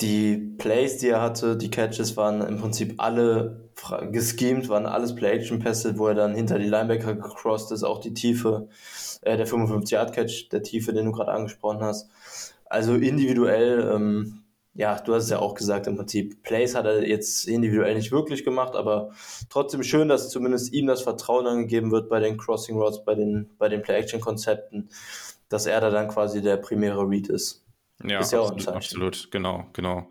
die 0.00 0.36
Plays, 0.58 0.98
die 0.98 1.08
er 1.08 1.20
hatte, 1.20 1.56
die 1.56 1.70
Catches 1.70 2.16
waren 2.16 2.40
im 2.40 2.58
Prinzip 2.58 2.94
alle 2.98 3.70
geschemt, 4.10 4.68
waren 4.68 4.86
alles 4.86 5.14
Play-Action-Pässe, 5.14 5.98
wo 5.98 6.08
er 6.08 6.14
dann 6.14 6.34
hinter 6.34 6.58
die 6.58 6.68
Linebacker 6.68 7.14
gecrossed 7.14 7.72
ist, 7.72 7.82
auch 7.82 8.00
die 8.00 8.14
Tiefe, 8.14 8.68
äh, 9.22 9.36
der 9.36 9.46
55-Yard-Catch, 9.46 10.50
der 10.50 10.62
Tiefe, 10.62 10.92
den 10.92 11.06
du 11.06 11.12
gerade 11.12 11.32
angesprochen 11.32 11.80
hast. 11.80 12.10
Also 12.66 12.94
individuell 12.94 13.90
ähm, 13.94 14.40
ja, 14.74 14.98
du 15.00 15.14
hast 15.14 15.24
es 15.24 15.30
ja 15.30 15.40
auch 15.40 15.54
gesagt, 15.54 15.86
im 15.86 15.96
Prinzip, 15.96 16.42
Plays 16.42 16.74
hat 16.74 16.86
er 16.86 17.06
jetzt 17.06 17.48
individuell 17.48 17.94
nicht 17.94 18.12
wirklich 18.12 18.44
gemacht, 18.44 18.76
aber 18.76 19.10
trotzdem 19.48 19.82
schön, 19.82 20.08
dass 20.08 20.30
zumindest 20.30 20.72
ihm 20.72 20.86
das 20.86 21.02
Vertrauen 21.02 21.46
angegeben 21.46 21.90
wird 21.90 22.08
bei 22.08 22.20
den 22.20 22.38
Crossing 22.38 22.76
Routes, 22.76 23.04
bei 23.04 23.14
den, 23.14 23.50
bei 23.58 23.68
den 23.68 23.82
Play-Action-Konzepten, 23.82 24.88
dass 25.48 25.66
er 25.66 25.80
da 25.80 25.90
dann 25.90 26.08
quasi 26.08 26.40
der 26.40 26.56
primäre 26.56 27.06
Read 27.08 27.28
ist. 27.28 27.64
Ja, 28.04 28.20
ist 28.20 28.32
ja 28.32 28.40
absolut, 28.42 28.68
absolut, 28.68 29.30
genau, 29.30 29.68
genau. 29.72 30.10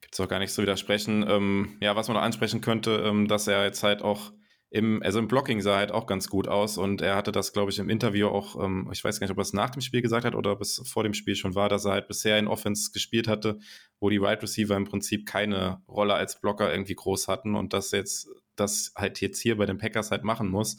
Gibt 0.00 0.14
es 0.14 0.20
auch 0.20 0.28
gar 0.28 0.38
nicht 0.38 0.52
zu 0.52 0.62
widersprechen. 0.62 1.24
Ähm, 1.28 1.76
ja, 1.80 1.96
was 1.96 2.08
man 2.08 2.16
noch 2.16 2.22
ansprechen 2.22 2.60
könnte, 2.60 3.02
ähm, 3.04 3.28
dass 3.28 3.46
er 3.46 3.64
jetzt 3.64 3.82
halt 3.82 4.02
auch 4.02 4.32
im, 4.70 5.02
also 5.02 5.18
im 5.18 5.28
Blocking 5.28 5.62
sah 5.62 5.72
er 5.72 5.78
halt 5.78 5.92
auch 5.92 6.06
ganz 6.06 6.28
gut 6.28 6.46
aus 6.46 6.76
und 6.76 7.00
er 7.00 7.16
hatte 7.16 7.32
das, 7.32 7.54
glaube 7.54 7.70
ich, 7.70 7.78
im 7.78 7.88
Interview 7.88 8.28
auch, 8.28 8.62
ähm, 8.62 8.88
ich 8.92 9.02
weiß 9.02 9.18
gar 9.18 9.24
nicht, 9.24 9.32
ob 9.32 9.38
er 9.38 9.42
es 9.42 9.54
nach 9.54 9.70
dem 9.70 9.80
Spiel 9.80 10.02
gesagt 10.02 10.26
hat 10.26 10.34
oder 10.34 10.52
ob 10.52 10.60
es 10.60 10.82
vor 10.86 11.04
dem 11.04 11.14
Spiel 11.14 11.36
schon 11.36 11.54
war, 11.54 11.70
dass 11.70 11.86
er 11.86 11.92
halt 11.92 12.08
bisher 12.08 12.38
in 12.38 12.48
Offense 12.48 12.90
gespielt 12.92 13.28
hatte, 13.28 13.58
wo 13.98 14.10
die 14.10 14.20
Wide 14.20 14.28
right 14.28 14.42
Receiver 14.42 14.76
im 14.76 14.84
Prinzip 14.84 15.26
keine 15.26 15.82
Rolle 15.88 16.14
als 16.14 16.40
Blocker 16.40 16.70
irgendwie 16.70 16.94
groß 16.94 17.28
hatten 17.28 17.54
und 17.54 17.72
das 17.72 17.92
jetzt, 17.92 18.28
das 18.56 18.92
halt 18.94 19.20
jetzt 19.22 19.40
hier 19.40 19.56
bei 19.56 19.64
den 19.64 19.78
Packers 19.78 20.10
halt 20.10 20.24
machen 20.24 20.50
muss. 20.50 20.76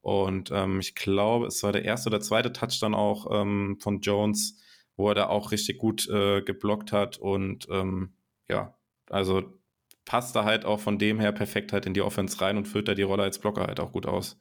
Und 0.00 0.50
ähm, 0.52 0.78
ich 0.80 0.94
glaube, 0.94 1.46
es 1.46 1.62
war 1.62 1.72
der 1.72 1.84
erste 1.84 2.10
oder 2.10 2.20
zweite 2.20 2.52
Touchdown 2.52 2.94
auch 2.94 3.26
ähm, 3.32 3.78
von 3.80 4.00
Jones, 4.00 4.60
wo 4.96 5.08
er 5.08 5.14
da 5.14 5.26
auch 5.26 5.52
richtig 5.52 5.78
gut 5.78 6.08
äh, 6.08 6.42
geblockt 6.42 6.92
hat 6.92 7.18
und 7.18 7.66
ähm, 7.70 8.14
ja, 8.48 8.76
also 9.10 9.42
passt 10.04 10.36
da 10.36 10.44
halt 10.44 10.64
auch 10.64 10.80
von 10.80 10.98
dem 10.98 11.20
her 11.20 11.32
perfekt 11.32 11.72
halt 11.72 11.86
in 11.86 11.94
die 11.94 12.02
Offense 12.02 12.40
rein 12.40 12.56
und 12.56 12.66
füllt 12.66 12.88
da 12.88 12.94
die 12.94 13.02
Rolle 13.02 13.22
als 13.22 13.38
Blocker 13.38 13.66
halt 13.66 13.80
auch 13.80 13.92
gut 13.92 14.06
aus. 14.06 14.38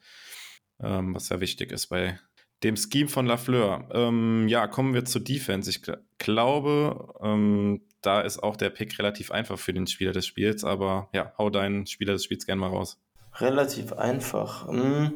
Ähm, 0.81 1.15
was 1.15 1.29
ja 1.29 1.39
wichtig 1.39 1.71
ist 1.71 1.87
bei 1.87 2.19
dem 2.63 2.75
Scheme 2.77 3.09
von 3.09 3.25
Lafleur. 3.25 3.89
Ähm, 3.91 4.47
ja, 4.47 4.67
kommen 4.67 4.93
wir 4.93 5.05
zur 5.05 5.21
Defense. 5.21 5.69
Ich 5.69 5.81
glaube, 6.17 7.13
ähm, 7.21 7.81
da 8.01 8.21
ist 8.21 8.41
auch 8.41 8.55
der 8.55 8.69
Pick 8.69 8.97
relativ 8.99 9.31
einfach 9.31 9.59
für 9.59 9.73
den 9.73 9.87
Spieler 9.87 10.11
des 10.11 10.25
Spiels, 10.25 10.63
aber 10.63 11.09
ja, 11.13 11.33
hau 11.37 11.49
deinen 11.49 11.85
Spieler 11.87 12.13
des 12.13 12.23
Spiels 12.23 12.45
gerne 12.45 12.61
mal 12.61 12.69
raus. 12.69 13.01
Relativ 13.35 13.93
einfach. 13.93 14.67
Hm, 14.67 15.13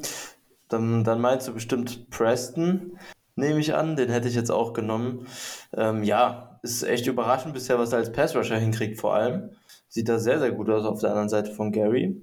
dann, 0.67 1.04
dann 1.04 1.21
meinst 1.21 1.47
du 1.47 1.54
bestimmt 1.54 2.10
Preston, 2.10 2.97
nehme 3.38 3.60
ich 3.60 3.76
an. 3.76 3.95
Den 3.95 4.10
hätte 4.10 4.28
ich 4.28 4.36
jetzt 4.36 4.52
auch 4.52 4.73
genommen. 4.73 5.28
Ähm, 5.76 6.04
ja, 6.04 6.60
ist 6.63 6.84
echt 6.84 7.08
überraschend 7.08 7.54
bisher, 7.54 7.80
was 7.80 7.93
er 7.93 8.00
als 8.00 8.12
Pass-Rusher 8.12 8.58
hinkriegt, 8.58 9.00
vor 9.00 9.13
allem 9.15 9.52
sieht 9.89 10.10
da 10.10 10.19
sehr, 10.19 10.39
sehr 10.39 10.52
gut 10.52 10.69
aus 10.69 10.86
auf 10.86 11.00
der 11.00 11.10
anderen 11.10 11.30
Seite 11.30 11.52
von 11.52 11.71
Gary. 11.71 12.21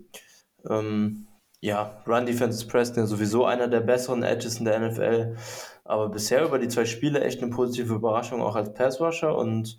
Ähm, 0.69 1.27
ja, 1.61 2.03
Run 2.07 2.27
Defense 2.27 2.59
ist 2.59 2.71
Preston 2.71 3.07
sowieso 3.07 3.47
einer 3.47 3.69
der 3.69 3.81
besseren 3.81 4.23
Edges 4.23 4.59
in 4.59 4.67
der 4.67 4.79
NFL. 4.79 5.37
Aber 5.85 6.09
bisher 6.09 6.45
über 6.45 6.59
die 6.59 6.69
zwei 6.69 6.85
Spiele 6.85 7.23
echt 7.23 7.43
eine 7.43 7.51
positive 7.51 7.95
Überraschung 7.95 8.43
auch 8.43 8.55
als 8.55 8.75
Pass 8.75 9.01
Rusher. 9.01 9.37
Und 9.37 9.79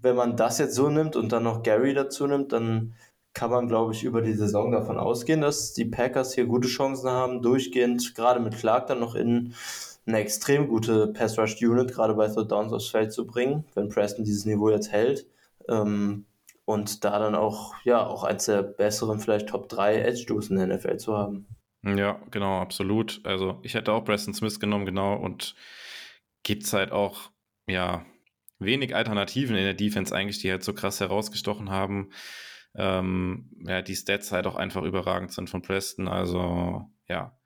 wenn 0.00 0.16
man 0.16 0.36
das 0.36 0.58
jetzt 0.58 0.74
so 0.74 0.88
nimmt 0.88 1.16
und 1.16 1.32
dann 1.32 1.42
noch 1.42 1.62
Gary 1.62 1.92
dazu 1.94 2.26
nimmt, 2.26 2.52
dann 2.52 2.94
kann 3.34 3.50
man, 3.50 3.68
glaube 3.68 3.92
ich, 3.92 4.04
über 4.04 4.22
die 4.22 4.32
Saison 4.32 4.72
davon 4.72 4.98
ausgehen, 4.98 5.40
dass 5.40 5.72
die 5.72 5.84
Packers 5.84 6.34
hier 6.34 6.46
gute 6.46 6.68
Chancen 6.68 7.10
haben, 7.10 7.42
durchgehend, 7.42 8.14
gerade 8.14 8.40
mit 8.40 8.56
Clark 8.56 8.88
dann 8.88 9.00
noch 9.00 9.14
in 9.14 9.54
eine 10.06 10.18
extrem 10.18 10.68
gute 10.68 11.08
Pass 11.08 11.38
Rush 11.38 11.60
Unit, 11.62 11.92
gerade 11.92 12.14
bei 12.14 12.28
Third 12.28 12.50
Downs 12.50 12.72
aufs 12.72 12.88
Feld 12.88 13.12
zu 13.12 13.26
bringen, 13.26 13.64
wenn 13.74 13.88
Preston 13.88 14.24
dieses 14.24 14.44
Niveau 14.44 14.70
jetzt 14.70 14.90
hält. 14.90 15.26
Ähm, 15.68 16.26
und 16.64 17.04
da 17.04 17.18
dann 17.18 17.34
auch, 17.34 17.74
ja, 17.84 18.06
auch 18.06 18.22
eins 18.24 18.46
der 18.46 18.62
besseren, 18.62 19.18
vielleicht 19.18 19.48
Top 19.48 19.68
3 19.68 20.02
Edge-Duos 20.02 20.50
in 20.50 20.56
der 20.56 20.66
NFL 20.68 20.98
zu 20.98 21.16
haben. 21.16 21.46
Ja, 21.82 22.20
genau, 22.30 22.60
absolut. 22.60 23.20
Also 23.24 23.58
ich 23.62 23.74
hätte 23.74 23.92
auch 23.92 24.04
Preston 24.04 24.34
Smith 24.34 24.60
genommen, 24.60 24.86
genau, 24.86 25.16
und 25.16 25.54
gibt 26.42 26.64
es 26.64 26.72
halt 26.72 26.92
auch, 26.92 27.30
ja, 27.66 28.04
wenig 28.58 28.94
Alternativen 28.94 29.56
in 29.56 29.64
der 29.64 29.74
Defense 29.74 30.14
eigentlich, 30.14 30.38
die 30.38 30.50
halt 30.50 30.62
so 30.62 30.74
krass 30.74 31.00
herausgestochen 31.00 31.70
haben. 31.70 32.10
Ähm, 32.74 33.50
ja, 33.66 33.82
die 33.82 33.96
Stats 33.96 34.30
halt 34.32 34.46
auch 34.46 34.54
einfach 34.54 34.82
überragend 34.82 35.32
sind 35.32 35.50
von 35.50 35.62
Preston. 35.62 36.08
Also, 36.08 36.84
ja. 37.08 37.36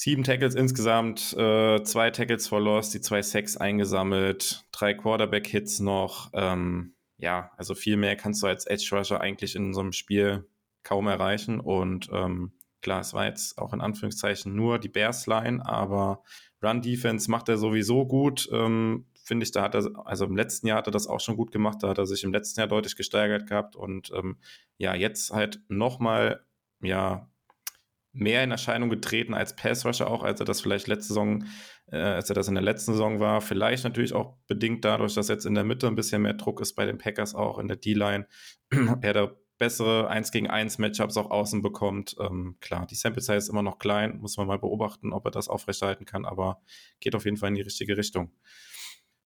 Sieben 0.00 0.22
Tackles 0.22 0.54
insgesamt, 0.54 1.36
äh, 1.36 1.82
zwei 1.82 2.12
Tackles 2.12 2.46
for 2.46 2.60
Loss, 2.60 2.90
die 2.90 3.00
zwei 3.00 3.20
Sacks 3.20 3.56
eingesammelt, 3.56 4.64
drei 4.70 4.94
Quarterback-Hits 4.94 5.80
noch. 5.80 6.30
Ähm, 6.34 6.94
ja, 7.16 7.50
also 7.56 7.74
viel 7.74 7.96
mehr 7.96 8.14
kannst 8.14 8.40
du 8.40 8.46
als 8.46 8.64
Edge 8.64 8.88
Rusher 8.92 9.20
eigentlich 9.20 9.56
in 9.56 9.74
so 9.74 9.80
einem 9.80 9.90
Spiel 9.90 10.46
kaum 10.84 11.08
erreichen. 11.08 11.58
Und 11.58 12.10
ähm, 12.12 12.52
klar, 12.80 13.00
es 13.00 13.12
war 13.12 13.26
jetzt 13.26 13.58
auch 13.58 13.72
in 13.72 13.80
Anführungszeichen 13.80 14.54
nur 14.54 14.78
die 14.78 14.88
Bears 14.88 15.26
Line, 15.26 15.66
aber 15.66 16.22
Run 16.62 16.80
Defense 16.80 17.28
macht 17.28 17.48
er 17.48 17.58
sowieso 17.58 18.06
gut. 18.06 18.48
Ähm, 18.52 19.08
Finde 19.24 19.42
ich, 19.42 19.50
da 19.50 19.62
hat 19.62 19.74
er, 19.74 19.90
also 20.06 20.26
im 20.26 20.36
letzten 20.36 20.68
Jahr 20.68 20.78
hat 20.78 20.86
er 20.86 20.92
das 20.92 21.08
auch 21.08 21.18
schon 21.18 21.36
gut 21.36 21.50
gemacht, 21.50 21.78
da 21.82 21.88
hat 21.88 21.98
er 21.98 22.06
sich 22.06 22.22
im 22.22 22.32
letzten 22.32 22.60
Jahr 22.60 22.68
deutlich 22.68 22.94
gesteigert 22.94 23.48
gehabt 23.48 23.74
und 23.74 24.12
ähm, 24.14 24.36
ja, 24.76 24.94
jetzt 24.94 25.32
halt 25.32 25.60
nochmal, 25.66 26.46
ja, 26.82 27.28
mehr 28.18 28.42
in 28.42 28.50
Erscheinung 28.50 28.90
getreten 28.90 29.34
als 29.34 29.54
Pass 29.56 29.84
Rusher 29.84 30.10
auch, 30.10 30.22
als 30.22 30.40
er 30.40 30.46
das 30.46 30.60
vielleicht 30.60 30.86
letzte 30.86 31.08
Saison, 31.08 31.44
äh, 31.90 31.98
als 31.98 32.28
er 32.28 32.34
das 32.34 32.48
in 32.48 32.54
der 32.54 32.64
letzten 32.64 32.92
Saison 32.92 33.20
war. 33.20 33.40
Vielleicht 33.40 33.84
natürlich 33.84 34.12
auch 34.12 34.36
bedingt 34.46 34.84
dadurch, 34.84 35.14
dass 35.14 35.28
jetzt 35.28 35.46
in 35.46 35.54
der 35.54 35.64
Mitte 35.64 35.86
ein 35.86 35.94
bisschen 35.94 36.22
mehr 36.22 36.34
Druck 36.34 36.60
ist 36.60 36.74
bei 36.74 36.86
den 36.86 36.98
Packers 36.98 37.34
auch 37.34 37.58
in 37.58 37.68
der 37.68 37.76
D-Line. 37.76 38.26
er 39.00 39.12
da 39.12 39.30
bessere 39.58 40.08
1 40.08 40.30
gegen 40.30 40.48
1 40.48 40.78
Matchups 40.78 41.16
auch 41.16 41.30
außen 41.30 41.62
bekommt. 41.62 42.16
Ähm, 42.20 42.56
klar, 42.60 42.86
die 42.86 42.94
Sample 42.94 43.22
Size 43.22 43.36
ist 43.36 43.48
immer 43.48 43.62
noch 43.62 43.78
klein, 43.78 44.18
muss 44.18 44.36
man 44.36 44.46
mal 44.46 44.58
beobachten, 44.58 45.12
ob 45.12 45.24
er 45.26 45.30
das 45.30 45.48
aufrechterhalten 45.48 46.04
kann, 46.04 46.24
aber 46.24 46.62
geht 47.00 47.14
auf 47.14 47.24
jeden 47.24 47.36
Fall 47.36 47.48
in 47.48 47.56
die 47.56 47.62
richtige 47.62 47.96
Richtung. 47.96 48.32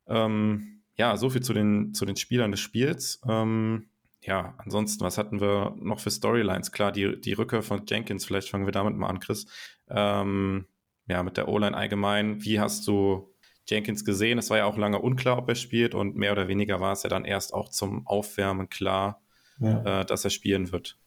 Ähm, 0.06 0.82
ja, 0.96 1.16
so 1.16 1.30
viel 1.30 1.42
zu 1.42 1.52
den, 1.52 1.94
zu 1.94 2.04
den 2.04 2.16
Spielern 2.16 2.50
des 2.50 2.60
Spiels. 2.60 3.20
Ähm, 3.28 3.88
ja, 4.22 4.54
ansonsten, 4.58 5.04
was 5.04 5.18
hatten 5.18 5.40
wir 5.40 5.74
noch 5.78 5.98
für 5.98 6.10
Storylines? 6.10 6.70
Klar, 6.70 6.92
die, 6.92 7.20
die 7.20 7.32
Rückkehr 7.32 7.62
von 7.62 7.82
Jenkins, 7.86 8.24
vielleicht 8.24 8.48
fangen 8.48 8.66
wir 8.66 8.72
damit 8.72 8.96
mal 8.96 9.08
an, 9.08 9.18
Chris. 9.18 9.46
Ähm, 9.90 10.66
ja, 11.08 11.22
mit 11.22 11.36
der 11.36 11.48
O-Line 11.48 11.76
allgemein. 11.76 12.42
Wie 12.44 12.60
hast 12.60 12.86
du 12.86 13.34
Jenkins 13.66 14.04
gesehen? 14.04 14.38
Es 14.38 14.48
war 14.48 14.58
ja 14.58 14.66
auch 14.66 14.76
lange 14.76 15.00
unklar, 15.00 15.38
ob 15.38 15.48
er 15.48 15.56
spielt 15.56 15.94
und 15.94 16.16
mehr 16.16 16.32
oder 16.32 16.46
weniger 16.46 16.78
war 16.80 16.92
es 16.92 17.02
ja 17.02 17.10
dann 17.10 17.24
erst 17.24 17.52
auch 17.52 17.68
zum 17.68 18.06
Aufwärmen 18.06 18.68
klar, 18.68 19.20
ja. 19.58 20.02
äh, 20.02 20.04
dass 20.04 20.24
er 20.24 20.30
spielen 20.30 20.70
wird. 20.70 20.98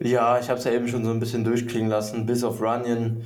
Ja, 0.00 0.40
ich 0.40 0.48
habe 0.48 0.58
es 0.58 0.64
ja 0.64 0.72
eben 0.72 0.88
schon 0.88 1.04
so 1.04 1.10
ein 1.10 1.20
bisschen 1.20 1.44
durchklingen 1.44 1.90
lassen, 1.90 2.24
bis 2.24 2.42
auf 2.42 2.60
Runyon. 2.60 3.24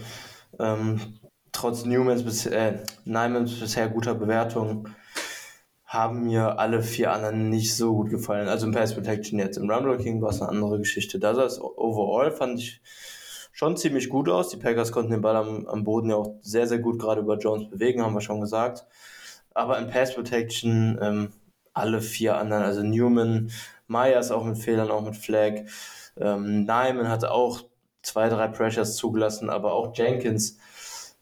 Ähm, 0.59 1.21
trotz 1.53 1.85
Newmans 1.85 2.25
bis, 2.25 2.47
äh, 2.47 2.83
Nymans 3.05 3.59
bisher 3.61 3.89
guter 3.89 4.15
Bewertung 4.15 4.89
haben 5.89 6.25
mir 6.25 6.59
alle 6.59 6.83
vier 6.83 7.13
anderen 7.13 7.49
nicht 7.49 7.75
so 7.75 7.95
gut 7.95 8.11
gefallen. 8.11 8.47
Also 8.47 8.67
im 8.67 8.73
Pass 8.73 8.95
Protection 8.95 9.39
jetzt. 9.39 9.57
Im 9.57 9.71
Rumble 9.71 9.97
King 9.97 10.21
war 10.21 10.29
es 10.29 10.43
eine 10.43 10.51
andere 10.51 10.79
Geschichte. 10.79 11.19
Da 11.19 11.35
sah 11.35 11.45
es 11.45 11.59
overall, 11.61 12.31
fand 12.31 12.61
ich 12.61 12.83
schon 13.53 13.75
ziemlich 13.79 14.11
gut 14.11 14.29
aus. 14.29 14.51
Die 14.51 14.59
Packers 14.59 14.93
konnten 14.93 15.13
den 15.13 15.23
Ball 15.23 15.35
am, 15.35 15.67
am 15.67 15.85
Boden 15.85 16.11
ja 16.11 16.17
auch 16.17 16.35
sehr, 16.43 16.67
sehr 16.67 16.79
gut 16.79 16.99
gerade 16.99 17.23
über 17.23 17.39
Jones 17.39 17.71
bewegen, 17.71 18.03
haben 18.03 18.13
wir 18.15 18.21
schon 18.21 18.43
gesagt. 18.43 18.87
Aber 19.55 19.79
im 19.79 19.89
Pass 19.89 20.15
Protection 20.15 20.99
ähm, 21.01 21.33
alle 21.73 22.03
vier 22.03 22.37
anderen, 22.37 22.65
also 22.65 22.83
Newman, 22.83 23.51
Myers 23.87 24.31
auch 24.31 24.45
mit 24.45 24.59
Fehlern, 24.59 24.91
auch 24.91 25.03
mit 25.03 25.17
Flag. 25.17 25.63
Ähm, 26.19 26.65
Nyman 26.65 27.09
hat 27.09 27.25
auch 27.25 27.65
zwei, 28.03 28.29
drei 28.29 28.49
Pressures 28.49 28.97
zugelassen, 28.97 29.49
aber 29.49 29.73
auch 29.73 29.97
Jenkins 29.97 30.59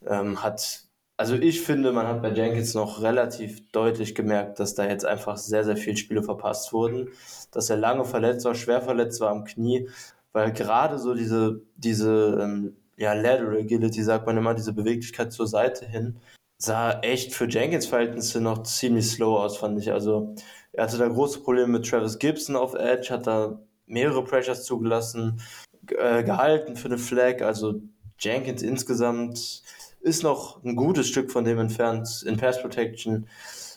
ähm, 0.04 0.42
hat 0.42 0.85
also 1.16 1.34
ich 1.34 1.62
finde, 1.62 1.92
man 1.92 2.06
hat 2.06 2.22
bei 2.22 2.30
Jenkins 2.32 2.74
noch 2.74 3.00
relativ 3.02 3.68
deutlich 3.70 4.14
gemerkt, 4.14 4.60
dass 4.60 4.74
da 4.74 4.86
jetzt 4.86 5.06
einfach 5.06 5.36
sehr, 5.38 5.64
sehr 5.64 5.76
viele 5.76 5.96
Spiele 5.96 6.22
verpasst 6.22 6.72
wurden, 6.72 7.08
dass 7.52 7.70
er 7.70 7.76
lange 7.76 8.04
verletzt 8.04 8.44
war, 8.44 8.54
schwer 8.54 8.82
verletzt 8.82 9.20
war 9.20 9.30
am 9.30 9.44
Knie, 9.44 9.88
weil 10.32 10.52
gerade 10.52 10.98
so 10.98 11.14
diese, 11.14 11.62
diese 11.76 12.38
ähm, 12.42 12.76
ja, 12.96 13.14
Lateral 13.14 13.58
Agility, 13.58 14.02
sagt 14.02 14.26
man 14.26 14.36
immer, 14.36 14.54
diese 14.54 14.72
Beweglichkeit 14.74 15.32
zur 15.32 15.46
Seite 15.46 15.86
hin, 15.86 16.18
sah 16.58 17.00
echt 17.00 17.34
für 17.34 17.48
Jenkins 17.48 17.86
Verhältnisse 17.86 18.40
noch 18.40 18.62
ziemlich 18.64 19.10
slow 19.10 19.38
aus, 19.38 19.58
fand 19.58 19.78
ich. 19.78 19.92
Also 19.92 20.34
er 20.72 20.84
hatte 20.84 20.98
da 20.98 21.08
große 21.08 21.40
Probleme 21.40 21.68
mit 21.78 21.88
Travis 21.88 22.18
Gibson 22.18 22.56
auf 22.56 22.74
Edge, 22.74 23.08
hat 23.10 23.26
da 23.26 23.58
mehrere 23.86 24.24
Pressures 24.24 24.64
zugelassen, 24.64 25.40
äh, 25.88 26.24
gehalten 26.24 26.76
für 26.76 26.88
eine 26.88 26.98
Flag, 26.98 27.42
also 27.42 27.80
Jenkins 28.18 28.62
insgesamt 28.62 29.62
ist 30.06 30.22
noch 30.22 30.62
ein 30.62 30.76
gutes 30.76 31.08
Stück 31.08 31.32
von 31.32 31.44
dem 31.44 31.58
entfernt 31.58 32.22
in 32.24 32.36
Pass 32.36 32.62
Protection, 32.62 33.26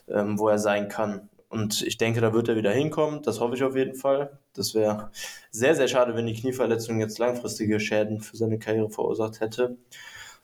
ähm, 0.07 0.37
wo 0.37 0.47
er 0.47 0.59
sein 0.59 0.87
kann. 0.87 1.27
Und 1.49 1.81
ich 1.81 1.97
denke, 1.97 2.21
da 2.21 2.33
wird 2.33 2.47
er 2.47 2.55
wieder 2.55 2.71
hinkommen. 2.71 3.23
Das 3.23 3.39
hoffe 3.39 3.55
ich 3.55 3.63
auf 3.63 3.75
jeden 3.75 3.95
Fall. 3.95 4.37
Das 4.53 4.75
wäre 4.75 5.09
sehr, 5.49 5.75
sehr 5.75 5.87
schade, 5.87 6.15
wenn 6.15 6.27
die 6.27 6.35
Knieverletzung 6.35 6.99
jetzt 6.99 7.17
langfristige 7.17 7.79
Schäden 7.79 8.21
für 8.21 8.37
seine 8.37 8.59
Karriere 8.59 8.91
verursacht 8.91 9.39
hätte. 9.39 9.77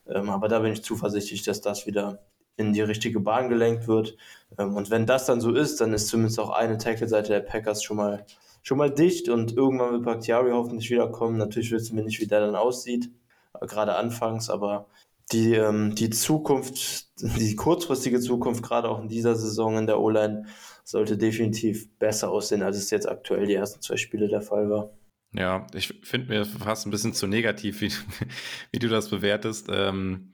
Ähm, 0.08 0.28
aber 0.28 0.48
da 0.48 0.58
bin 0.58 0.72
ich 0.72 0.82
zuversichtlich, 0.82 1.44
dass 1.44 1.60
das 1.60 1.86
wieder 1.86 2.18
in 2.56 2.72
die 2.72 2.80
richtige 2.80 3.20
Bahn 3.20 3.48
gelenkt 3.48 3.86
wird. 3.86 4.16
Ähm, 4.58 4.74
und 4.74 4.90
wenn 4.90 5.06
das 5.06 5.26
dann 5.26 5.40
so 5.40 5.54
ist, 5.54 5.80
dann 5.80 5.92
ist 5.92 6.08
zumindest 6.08 6.40
auch 6.40 6.50
eine 6.50 6.78
Tackle-Seite 6.78 7.28
der 7.28 7.40
Packers 7.40 7.84
schon 7.84 7.98
mal, 7.98 8.26
schon 8.62 8.78
mal 8.78 8.90
dicht 8.90 9.28
und 9.28 9.56
irgendwann 9.56 9.92
wird 9.92 10.04
Bakhtiari 10.04 10.50
hoffentlich 10.50 10.90
wiederkommen. 10.90 11.36
Natürlich 11.38 11.70
wissen 11.70 11.96
wir 11.96 12.02
nicht, 12.02 12.20
wie 12.20 12.26
der 12.26 12.40
dann 12.40 12.56
aussieht, 12.56 13.08
äh, 13.60 13.66
gerade 13.66 13.94
anfangs, 13.94 14.50
aber 14.50 14.88
die, 15.32 15.54
ähm, 15.54 15.94
die 15.94 16.10
Zukunft, 16.10 17.06
die 17.20 17.56
kurzfristige 17.56 18.20
Zukunft, 18.20 18.62
gerade 18.62 18.88
auch 18.88 19.00
in 19.00 19.08
dieser 19.08 19.34
Saison 19.34 19.76
in 19.78 19.86
der 19.86 20.00
O-Line, 20.00 20.46
sollte 20.84 21.18
definitiv 21.18 21.88
besser 21.98 22.30
aussehen, 22.30 22.62
als 22.62 22.76
es 22.76 22.90
jetzt 22.90 23.08
aktuell 23.08 23.46
die 23.46 23.54
ersten 23.54 23.82
zwei 23.82 23.96
Spiele 23.96 24.28
der 24.28 24.40
Fall 24.40 24.70
war. 24.70 24.90
Ja, 25.32 25.66
ich 25.74 25.92
finde 26.02 26.28
mir 26.28 26.44
fast 26.44 26.86
ein 26.86 26.90
bisschen 26.90 27.12
zu 27.12 27.26
negativ, 27.26 27.80
wie, 27.80 27.92
wie 28.72 28.78
du 28.78 28.88
das 28.88 29.10
bewertest. 29.10 29.68
Ähm, 29.70 30.30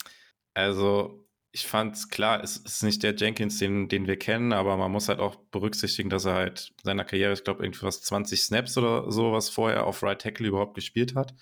also, 0.52 1.26
ich 1.52 1.66
fand 1.66 1.96
es 1.96 2.08
klar, 2.08 2.42
es 2.42 2.58
ist 2.58 2.82
nicht 2.82 3.02
der 3.02 3.14
Jenkins, 3.14 3.58
den, 3.58 3.88
den 3.88 4.06
wir 4.06 4.18
kennen, 4.18 4.52
aber 4.52 4.76
man 4.76 4.92
muss 4.92 5.08
halt 5.08 5.20
auch 5.20 5.36
berücksichtigen, 5.50 6.10
dass 6.10 6.26
er 6.26 6.34
halt 6.34 6.72
seiner 6.82 7.04
Karriere, 7.04 7.32
ich 7.32 7.44
glaube, 7.44 7.64
irgendwie 7.64 7.82
was 7.82 8.02
20 8.02 8.42
Snaps 8.42 8.76
oder 8.76 9.10
sowas 9.10 9.48
vorher 9.48 9.86
auf 9.86 10.02
Right 10.02 10.20
Tackle 10.20 10.48
überhaupt 10.48 10.74
gespielt 10.74 11.14
hat. 11.14 11.34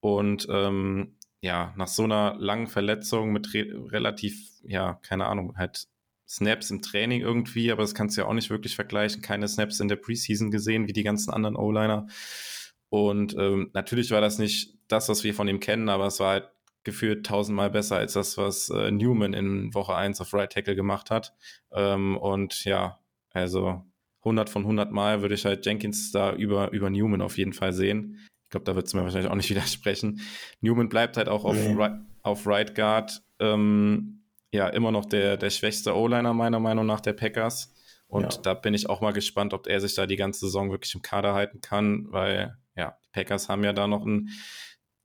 Und 0.00 0.46
ähm, 0.50 1.16
ja, 1.42 1.74
nach 1.76 1.88
so 1.88 2.04
einer 2.04 2.36
langen 2.38 2.68
Verletzung 2.68 3.32
mit 3.32 3.52
re 3.52 3.66
relativ, 3.90 4.48
ja, 4.62 4.94
keine 5.02 5.26
Ahnung, 5.26 5.56
halt 5.56 5.88
Snaps 6.28 6.70
im 6.70 6.82
Training 6.82 7.20
irgendwie, 7.20 7.72
aber 7.72 7.82
das 7.82 7.94
kannst 7.94 8.16
du 8.16 8.22
ja 8.22 8.28
auch 8.28 8.32
nicht 8.32 8.48
wirklich 8.48 8.76
vergleichen. 8.76 9.22
Keine 9.22 9.48
Snaps 9.48 9.80
in 9.80 9.88
der 9.88 9.96
Preseason 9.96 10.50
gesehen, 10.50 10.88
wie 10.88 10.92
die 10.92 11.02
ganzen 11.02 11.32
anderen 11.32 11.56
O-Liner. 11.56 12.06
Und 12.88 13.34
ähm, 13.36 13.70
natürlich 13.74 14.12
war 14.12 14.20
das 14.20 14.38
nicht 14.38 14.78
das, 14.86 15.08
was 15.08 15.24
wir 15.24 15.34
von 15.34 15.48
ihm 15.48 15.60
kennen, 15.60 15.88
aber 15.88 16.06
es 16.06 16.20
war 16.20 16.30
halt 16.30 16.48
gefühlt 16.84 17.26
tausendmal 17.26 17.70
besser 17.70 17.96
als 17.96 18.12
das, 18.14 18.38
was 18.38 18.70
äh, 18.70 18.90
Newman 18.90 19.34
in 19.34 19.74
Woche 19.74 19.96
1 19.96 20.20
auf 20.20 20.32
Right 20.32 20.52
Tackle 20.52 20.76
gemacht 20.76 21.10
hat. 21.10 21.34
Ähm, 21.72 22.16
und 22.16 22.64
ja, 22.64 23.00
also 23.32 23.84
100 24.20 24.48
von 24.48 24.62
100 24.62 24.92
Mal 24.92 25.22
würde 25.22 25.34
ich 25.34 25.44
halt 25.44 25.66
Jenkins 25.66 26.12
da 26.12 26.32
über, 26.32 26.70
über 26.70 26.88
Newman 26.88 27.20
auf 27.20 27.36
jeden 27.36 27.52
Fall 27.52 27.72
sehen 27.72 28.20
glaube, 28.52 28.64
da 28.64 28.76
wird 28.76 28.86
es 28.86 28.94
mir 28.94 29.02
wahrscheinlich 29.02 29.30
auch 29.30 29.36
nicht 29.36 29.50
widersprechen. 29.50 30.20
Newman 30.60 30.88
bleibt 30.88 31.16
halt 31.16 31.28
auch 31.28 31.44
auf, 31.44 31.56
nee. 31.56 31.74
right, 31.74 32.00
auf 32.22 32.46
Right 32.46 32.74
Guard 32.76 33.22
ähm, 33.40 34.22
ja 34.52 34.68
immer 34.68 34.92
noch 34.92 35.06
der, 35.06 35.36
der 35.36 35.50
schwächste 35.50 35.96
O-Liner 35.96 36.32
meiner 36.34 36.60
Meinung 36.60 36.86
nach 36.86 37.00
der 37.00 37.14
Packers. 37.14 37.74
Und 38.06 38.34
ja. 38.34 38.40
da 38.42 38.54
bin 38.54 38.74
ich 38.74 38.88
auch 38.88 39.00
mal 39.00 39.12
gespannt, 39.12 39.54
ob 39.54 39.66
er 39.66 39.80
sich 39.80 39.94
da 39.94 40.06
die 40.06 40.16
ganze 40.16 40.40
Saison 40.40 40.70
wirklich 40.70 40.94
im 40.94 41.02
Kader 41.02 41.34
halten 41.34 41.60
kann, 41.60 42.06
weil 42.10 42.56
ja, 42.76 42.96
die 43.04 43.08
Packers 43.12 43.48
haben 43.48 43.64
ja 43.64 43.72
da 43.72 43.86
noch 43.86 44.02
einen 44.02 44.28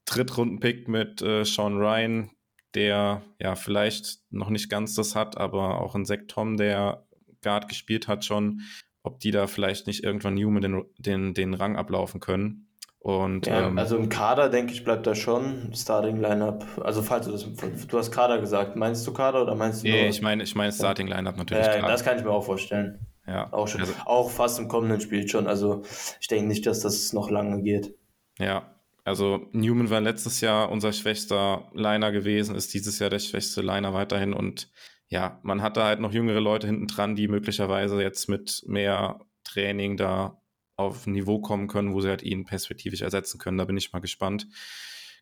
Drittrunden-Pick 0.06 0.88
mit 0.88 1.22
äh, 1.22 1.44
Sean 1.46 1.78
Ryan, 1.78 2.32
der 2.76 3.24
ja 3.40 3.56
vielleicht 3.56 4.20
noch 4.30 4.50
nicht 4.50 4.70
ganz 4.70 4.94
das 4.94 5.16
hat, 5.16 5.38
aber 5.38 5.82
auch 5.82 5.96
ein 5.96 6.06
Zach 6.06 6.20
Tom, 6.28 6.58
der 6.58 7.08
Guard 7.42 7.70
gespielt 7.70 8.10
hat 8.10 8.26
schon, 8.26 8.62
ob 9.04 9.22
die 9.22 9.32
da 9.32 9.48
vielleicht 9.48 9.88
nicht 9.88 10.04
irgendwann 10.04 10.36
Newman 10.36 10.62
den, 10.62 10.84
den, 10.98 11.34
den 11.34 11.54
Rang 11.54 11.78
ablaufen 11.78 12.20
können. 12.20 12.67
Und, 13.08 13.48
ja, 13.48 13.68
ähm, 13.68 13.78
also 13.78 13.96
im 13.96 14.10
Kader, 14.10 14.50
denke 14.50 14.74
ich, 14.74 14.84
bleibt 14.84 15.08
da 15.08 15.16
schon 15.16 15.72
Starting 15.74 16.18
Lineup. 16.18 16.66
Also 16.84 17.02
falls 17.02 17.26
du 17.26 17.32
das, 17.32 17.48
du 17.88 17.98
hast 17.98 18.12
Kader 18.12 18.38
gesagt, 18.42 18.76
meinst 18.76 19.08
du 19.08 19.14
Kader 19.14 19.44
oder 19.44 19.56
meinst 19.56 19.82
du? 19.82 19.88
Nee, 19.88 20.02
nur, 20.02 20.10
ich 20.10 20.22
meine, 20.22 20.44
ich 20.44 20.56
meine 20.56 20.74
Starting 20.74 21.08
Lineup 21.08 21.38
natürlich. 21.38 21.66
Ja, 21.66 21.88
das 21.88 22.04
kann 22.04 22.18
ich 22.18 22.26
mir 22.26 22.32
auch 22.32 22.44
vorstellen. 22.44 23.00
Ja. 23.26 23.48
Auch 23.54 23.70
schon, 23.70 23.80
also, 23.80 23.94
auch 24.04 24.30
fast 24.30 24.60
im 24.60 24.68
kommenden 24.68 25.00
Spiel 25.00 25.26
schon. 25.26 25.48
Also 25.48 25.84
ich 26.20 26.28
denke 26.28 26.50
nicht, 26.50 26.66
dass 26.66 26.82
das 26.82 27.14
noch 27.14 27.30
lange 27.32 27.62
geht. 27.62 27.96
Ja, 28.40 28.76
also 29.06 29.48
Newman 29.54 29.90
war 29.90 30.02
letztes 30.02 30.42
Jahr 30.42 30.70
unser 30.70 30.92
schwächster 30.92 31.70
Liner 31.74 32.12
gewesen, 32.12 32.56
ist 32.56 32.74
dieses 32.74 33.00
Jahr 33.00 33.10
der 33.10 33.20
schwächste 33.20 33.62
Liner 33.62 33.94
weiterhin 33.94 34.34
und 34.34 34.70
ja, 35.08 35.40
man 35.44 35.62
hat 35.62 35.78
da 35.78 35.86
halt 35.86 36.02
noch 36.02 36.12
jüngere 36.12 36.42
Leute 36.42 36.68
hinten 36.68 36.88
dran, 36.88 37.16
die 37.16 37.30
möglicherweise 37.30 38.02
jetzt 38.02 38.28
mit 38.28 38.64
mehr 38.68 39.22
Training 39.46 39.96
da 39.96 40.42
auf 40.78 41.08
ein 41.08 41.14
Niveau 41.14 41.40
kommen 41.40 41.68
können, 41.68 41.94
wo 41.94 42.02
sie 42.02 42.10
halt 42.10 42.24
ihn 42.24 42.46
perspektivisch 42.46 43.02
ersetzen 43.02 43.40
können. 43.40 43.58
Da 43.58 43.66
bin 43.66 43.78
ich 43.78 43.92
mal 43.92 44.00
gespannt. 44.00 44.48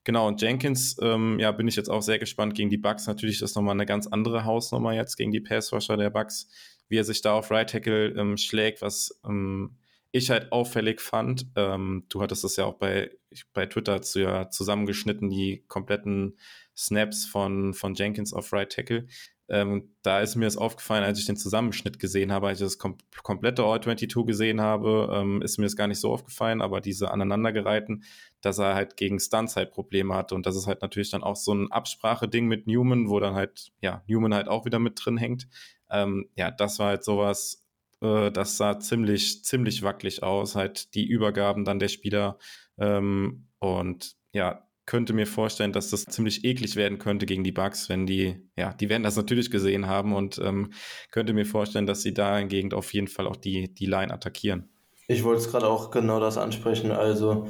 Genau, 0.04 0.28
und 0.28 0.40
Jenkins, 0.42 0.98
ähm, 1.02 1.40
ja, 1.40 1.52
bin 1.52 1.68
ich 1.68 1.76
jetzt 1.76 1.90
auch 1.90 2.04
sehr 2.04 2.20
gespannt 2.20 2.54
gegen 2.54 2.70
die 2.70 2.78
Bucks. 2.78 3.08
Natürlich 3.08 3.42
ist 3.42 3.56
nochmal 3.56 3.74
eine 3.74 3.88
ganz 3.88 4.06
andere 4.06 4.46
Hausnummer 4.46 4.94
jetzt 4.94 5.16
gegen 5.16 5.32
die 5.32 5.42
Passrusher 5.42 5.98
der 5.98 6.12
Bucks, 6.12 6.48
wie 6.90 6.98
er 6.98 7.04
sich 7.04 7.22
da 7.22 7.34
auf 7.34 7.50
Right 7.50 7.70
Tackle 7.70 8.10
ähm, 8.10 8.38
schlägt, 8.38 8.84
was 8.84 9.20
ähm, 9.26 9.78
ich 10.12 10.30
halt 10.30 10.52
auffällig 10.52 11.02
fand. 11.02 11.48
Ähm, 11.56 12.06
du 12.10 12.22
hattest 12.22 12.44
das 12.44 12.56
ja 12.56 12.66
auch 12.66 12.76
bei, 12.76 13.10
bei 13.54 13.66
Twitter 13.66 14.02
zu, 14.04 14.22
ja, 14.22 14.50
zusammengeschnitten, 14.50 15.30
die 15.30 15.64
kompletten 15.68 16.38
Snaps 16.78 17.26
von, 17.26 17.74
von 17.74 17.96
Jenkins 17.96 18.32
auf 18.32 18.54
Right 18.54 18.72
Tackle. 18.72 19.08
Ähm, 19.48 19.96
da 20.02 20.22
ist 20.22 20.36
mir 20.36 20.46
das 20.46 20.58
aufgefallen, 20.58 21.04
als 21.04 21.20
ich 21.20 21.26
den 21.26 21.38
Zusammenschnitt 21.38 22.00
gesehen 22.00 22.32
habe, 22.32 22.48
als 22.48 22.60
ich 22.60 22.66
das 22.66 22.80
kom 22.80 22.98
komplette 23.22 23.64
All-22 23.64 24.26
gesehen 24.26 24.60
habe, 24.60 25.10
ähm, 25.14 25.42
ist 25.44 25.60
mir 25.60 25.66
das 25.66 25.76
gar 25.76 25.88
nicht 25.88 26.00
so 26.00 26.12
aufgefallen, 26.12 26.62
aber 26.62 26.82
diese 26.82 27.12
aneinandergereihten, 27.12 28.04
dass 28.42 28.58
er 28.58 28.74
halt 28.74 28.98
gegen 28.98 29.20
Stunts 29.20 29.56
halt 29.56 29.72
Probleme 29.72 30.16
hatte 30.16 30.34
und 30.34 30.48
das 30.48 30.56
ist 30.56 30.66
halt 30.66 30.82
natürlich 30.82 31.12
dann 31.12 31.24
auch 31.24 31.36
so 31.36 31.54
ein 31.54 31.72
Absprache-Ding 31.72 32.48
mit 32.48 32.66
Newman, 32.66 33.10
wo 33.10 33.20
dann 33.20 33.36
halt, 33.36 33.72
ja, 33.82 34.04
Newman 34.08 34.34
halt 34.34 34.48
auch 34.48 34.66
wieder 34.66 34.80
mit 34.80 35.00
drin 35.04 35.18
hängt. 35.18 35.48
Ähm, 35.92 36.28
ja, 36.36 36.50
das 36.50 36.80
war 36.80 36.88
halt 36.88 37.04
sowas, 37.04 37.66
äh, 38.02 38.32
das 38.32 38.58
sah 38.58 38.80
ziemlich, 38.80 39.44
ziemlich 39.44 39.84
wackelig 39.84 40.24
aus, 40.24 40.56
halt 40.56 40.96
die 40.96 41.06
Übergaben 41.06 41.66
dann 41.66 41.80
der 41.80 41.90
Spieler 41.90 42.40
ähm, 42.80 43.48
und 43.60 44.16
ja, 44.34 44.68
könnte 44.86 45.14
mir 45.14 45.28
vorstellen, 45.28 45.74
dass 45.74 45.90
das 45.90 46.06
ziemlich 46.06 46.46
eklig 46.46 46.76
werden 46.76 47.00
könnte 47.00 47.26
gegen 47.26 47.44
die 47.44 47.52
Bugs, 47.52 47.90
wenn 47.90 48.06
die, 48.06 48.48
ja, 48.56 48.74
die 48.74 48.90
werden 48.90 49.04
das 49.04 49.16
natürlich 49.16 49.50
gesehen 49.50 49.88
haben 49.88 50.14
und 50.14 50.40
ähm, 50.40 50.72
könnte 51.12 51.34
mir 51.34 51.46
vorstellen, 51.46 51.88
dass 51.88 52.02
sie 52.02 52.14
da 52.14 52.38
hingegen 52.38 52.74
auf 52.74 52.94
jeden 52.94 53.08
Fall 53.08 53.28
auch 53.28 53.36
die, 53.36 53.74
die 53.74 53.88
Line 53.88 54.14
attackieren. 54.14 54.70
Ich 55.08 55.24
wollte 55.24 55.42
es 55.42 55.52
gerade 55.52 55.68
auch 55.68 55.92
genau 55.92 56.20
das 56.20 56.38
ansprechen. 56.38 56.92
Also, 56.92 57.48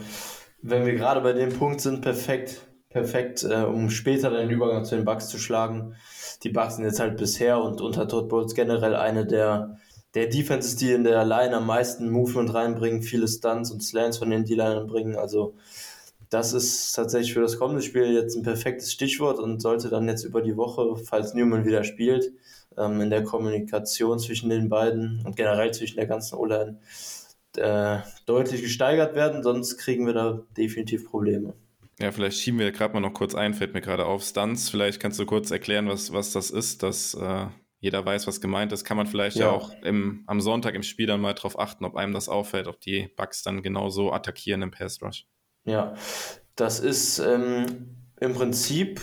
wenn 0.62 0.86
wir 0.86 0.93
gerade 0.93 1.21
bei 1.21 1.34
dem 1.34 1.50
Punkt 1.50 1.82
sind, 1.82 2.02
perfekt, 2.02 2.67
perfekt, 2.89 3.43
äh, 3.43 3.63
um 3.63 3.89
später 3.89 4.30
den 4.30 4.50
Übergang 4.50 4.86
zu 4.86 4.95
den 4.95 5.06
Bugs 5.06 5.28
zu 5.28 5.38
schlagen. 5.38 5.95
Die 6.43 6.50
Bugs 6.50 6.78
sind 6.78 6.86
jetzt 6.86 7.00
halt 7.00 7.17
bisher 7.17 7.62
und 7.62 7.82
unter 7.82 8.08
Todd 8.08 8.30
Bowles 8.30 8.56
generell 8.56 8.95
eine 8.95 9.26
der, 9.26 9.78
der 10.15 10.28
Defense 10.28 10.69
ist, 10.69 10.82
die 10.82 10.91
in 10.91 11.04
der 11.04 11.26
Line 11.26 11.56
am 11.56 11.65
meisten 11.65 12.10
Movement 12.10 12.54
reinbringen, 12.54 13.02
viele 13.02 13.28
Stunts 13.28 13.71
und 13.71 13.84
Slants 13.84 14.17
von 14.17 14.30
den 14.30 14.45
D-Linern 14.45 14.88
bringen. 14.88 15.17
Also 15.17 15.56
das 16.30 16.54
ist 16.54 16.94
tatsächlich 16.94 17.34
für 17.34 17.42
das 17.42 17.58
kommende 17.60 17.82
Spiel 17.82 18.14
jetzt 18.14 18.36
ein 18.36 18.44
perfektes 18.44 18.92
Stichwort 18.92 19.40
und 19.40 19.62
sollte 19.62 19.90
dann 19.90 20.08
jetzt 20.08 20.24
über 20.24 20.42
die 20.42 20.58
Woche, 20.58 20.96
falls 20.98 21.34
Newman 21.34 21.66
wieder 21.66 21.84
spielt, 21.84 22.32
ähm, 22.78 23.02
in 23.02 23.10
der 23.10 23.24
Kommunikation 23.24 24.20
zwischen 24.20 24.50
den 24.50 24.70
beiden 24.70 25.22
und 25.26 25.36
generell 25.36 25.72
zwischen 25.74 25.98
der 25.98 26.08
ganzen 26.08 26.36
O-Line 26.36 26.80
äh, 27.58 28.00
deutlich 28.26 28.62
gesteigert 28.62 29.16
werden, 29.16 29.44
sonst 29.44 29.78
kriegen 29.78 30.06
wir 30.06 30.14
da 30.14 30.42
definitiv 30.58 31.06
Probleme. 31.06 31.54
Ja, 32.00 32.12
vielleicht 32.12 32.38
schieben 32.40 32.60
wir 32.60 32.72
gerade 32.72 32.94
mal 32.94 33.00
noch 33.00 33.14
kurz 33.14 33.36
ein, 33.36 33.54
fällt 33.54 33.74
mir 33.74 33.82
gerade 33.82 34.06
auf. 34.06 34.24
Stunts, 34.24 34.70
vielleicht 34.70 35.00
kannst 35.00 35.18
du 35.20 35.26
kurz 35.26 35.52
erklären, 35.52 35.88
was, 35.88 36.12
was 36.12 36.32
das 36.34 36.50
ist, 36.50 36.84
dass 36.84 37.14
äh, 37.14 37.48
jeder 37.80 38.06
weiß, 38.06 38.28
was 38.28 38.42
gemeint 38.42 38.74
ist. 38.74 38.84
Kann 38.84 38.98
man 38.98 39.08
vielleicht 39.08 39.38
ja, 39.38 39.46
ja 39.46 39.52
auch 39.52 39.72
im, 39.82 40.24
am 40.28 40.42
Sonntag 40.42 40.76
im 40.76 40.84
Spiel 40.84 41.08
dann 41.08 41.22
mal 41.22 41.34
drauf 41.34 41.58
achten, 41.58 41.86
ob 41.86 41.96
einem 41.96 42.14
das 42.14 42.28
auffällt, 42.28 42.68
ob 42.68 42.82
die 42.82 43.10
Bugs 43.16 43.44
dann 43.44 43.62
genauso 43.62 44.12
attackieren 44.12 44.62
im 44.62 44.72
Pass 44.72 45.02
Rush. 45.02 45.26
Ja, 45.65 45.95
das 46.56 46.80
ist 46.80 47.19
ähm, 47.19 47.65
im 48.19 48.34
Prinzip, 48.34 49.01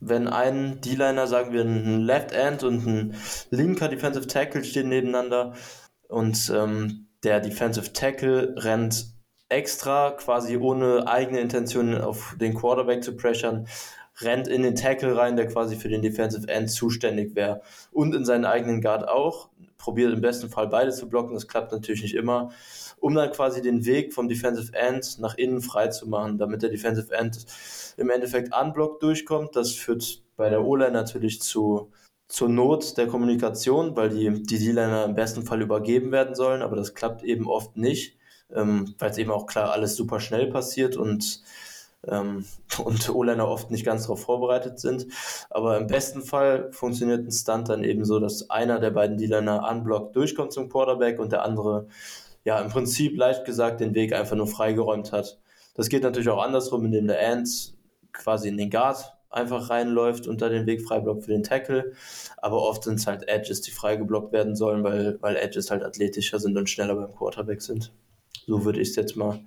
wenn 0.00 0.28
ein 0.28 0.80
D-Liner, 0.82 1.26
sagen 1.26 1.52
wir, 1.52 1.62
ein 1.62 2.00
Left 2.02 2.32
End 2.32 2.62
und 2.62 2.86
ein 2.86 3.14
linker 3.50 3.88
Defensive 3.88 4.26
Tackle 4.26 4.64
stehen 4.64 4.90
nebeneinander 4.90 5.54
und 6.08 6.52
ähm, 6.54 7.08
der 7.24 7.40
Defensive 7.40 7.92
Tackle 7.94 8.54
rennt 8.58 9.06
extra, 9.48 10.10
quasi 10.10 10.56
ohne 10.58 11.08
eigene 11.08 11.40
Intention 11.40 11.98
auf 11.98 12.36
den 12.38 12.54
Quarterback 12.54 13.02
zu 13.02 13.16
pressure, 13.16 13.64
rennt 14.20 14.46
in 14.46 14.62
den 14.62 14.74
Tackle 14.74 15.16
rein, 15.16 15.36
der 15.36 15.48
quasi 15.48 15.76
für 15.76 15.88
den 15.88 16.02
Defensive 16.02 16.48
End 16.48 16.70
zuständig 16.70 17.34
wäre. 17.34 17.62
Und 17.92 18.14
in 18.14 18.24
seinen 18.24 18.44
eigenen 18.44 18.80
Guard 18.80 19.08
auch. 19.08 19.48
Probiert 19.78 20.12
im 20.14 20.22
besten 20.22 20.48
Fall 20.48 20.68
beide 20.68 20.92
zu 20.92 21.08
blocken, 21.08 21.34
das 21.34 21.48
klappt 21.48 21.72
natürlich 21.72 22.02
nicht 22.02 22.14
immer. 22.14 22.50
Um 23.04 23.14
dann 23.14 23.32
quasi 23.32 23.60
den 23.60 23.84
Weg 23.84 24.14
vom 24.14 24.28
Defensive 24.28 24.72
End 24.72 25.18
nach 25.18 25.34
innen 25.34 25.60
frei 25.60 25.88
zu 25.88 26.08
machen, 26.08 26.38
damit 26.38 26.62
der 26.62 26.70
Defensive 26.70 27.12
End 27.14 27.44
im 27.96 28.08
Endeffekt 28.08 28.54
unblocked 28.54 29.02
durchkommt. 29.02 29.54
Das 29.56 29.72
führt 29.72 30.22
bei 30.36 30.48
der 30.48 30.64
O-Line 30.64 30.92
natürlich 30.92 31.42
zu, 31.42 31.90
zur 32.28 32.48
Not 32.48 32.96
der 32.96 33.06
Kommunikation, 33.06 33.94
weil 33.96 34.08
die, 34.08 34.42
D-Liner 34.42 35.04
im 35.04 35.14
besten 35.14 35.42
Fall 35.42 35.60
übergeben 35.60 36.12
werden 36.12 36.34
sollen, 36.34 36.62
aber 36.62 36.76
das 36.76 36.94
klappt 36.94 37.22
eben 37.22 37.46
oft 37.46 37.76
nicht 37.76 38.16
ähm, 38.54 38.94
weil 38.98 39.10
es 39.10 39.18
eben 39.18 39.30
auch 39.30 39.46
klar 39.46 39.72
alles 39.72 39.96
super 39.96 40.20
schnell 40.20 40.48
passiert 40.48 40.96
und 40.96 41.42
ähm, 42.06 42.44
und 42.84 43.08
O-Liner 43.08 43.48
oft 43.48 43.70
nicht 43.70 43.84
ganz 43.84 44.02
darauf 44.02 44.22
vorbereitet 44.22 44.78
sind. 44.78 45.06
Aber 45.50 45.78
im 45.78 45.86
besten 45.86 46.22
Fall 46.22 46.70
funktioniert 46.72 47.26
ein 47.26 47.32
Stunt 47.32 47.68
dann 47.68 47.84
eben 47.84 48.04
so, 48.04 48.20
dass 48.20 48.50
einer 48.50 48.78
der 48.80 48.90
beiden 48.90 49.16
D-Liner 49.16 49.68
unblockt 49.70 50.16
durchkommt 50.16 50.52
zum 50.52 50.68
Quarterback 50.68 51.18
und 51.18 51.32
der 51.32 51.44
andere 51.44 51.86
ja 52.44 52.60
im 52.60 52.70
Prinzip 52.70 53.16
leicht 53.16 53.44
gesagt 53.44 53.80
den 53.80 53.94
Weg 53.94 54.12
einfach 54.12 54.36
nur 54.36 54.46
freigeräumt 54.46 55.12
hat. 55.12 55.40
Das 55.74 55.88
geht 55.88 56.02
natürlich 56.02 56.28
auch 56.28 56.42
andersrum, 56.42 56.84
indem 56.84 57.08
der 57.08 57.26
Ant 57.32 57.74
quasi 58.12 58.48
in 58.48 58.56
den 58.56 58.70
Guard 58.70 59.12
einfach 59.34 59.68
reinläuft 59.68 60.28
und 60.28 60.40
da 60.40 60.48
den 60.48 60.66
Weg 60.66 60.82
freiblockt 60.86 61.24
für 61.24 61.32
den 61.32 61.42
Tackle. 61.42 61.92
Aber 62.36 62.62
oft 62.62 62.84
sind 62.84 63.00
es 63.00 63.06
halt 63.06 63.28
Edges, 63.28 63.60
die 63.62 63.72
freigeblockt 63.72 64.32
werden 64.32 64.54
sollen, 64.54 64.84
weil, 64.84 65.18
weil 65.20 65.36
Edges 65.36 65.70
halt 65.70 65.82
athletischer 65.82 66.38
sind 66.38 66.56
und 66.56 66.70
schneller 66.70 66.94
beim 66.94 67.12
Quarterback 67.12 67.60
sind. 67.60 67.92
So 68.46 68.64
würde 68.64 68.80
ich 68.80 68.90
es 68.90 68.96
jetzt 68.96 69.16
mal 69.16 69.40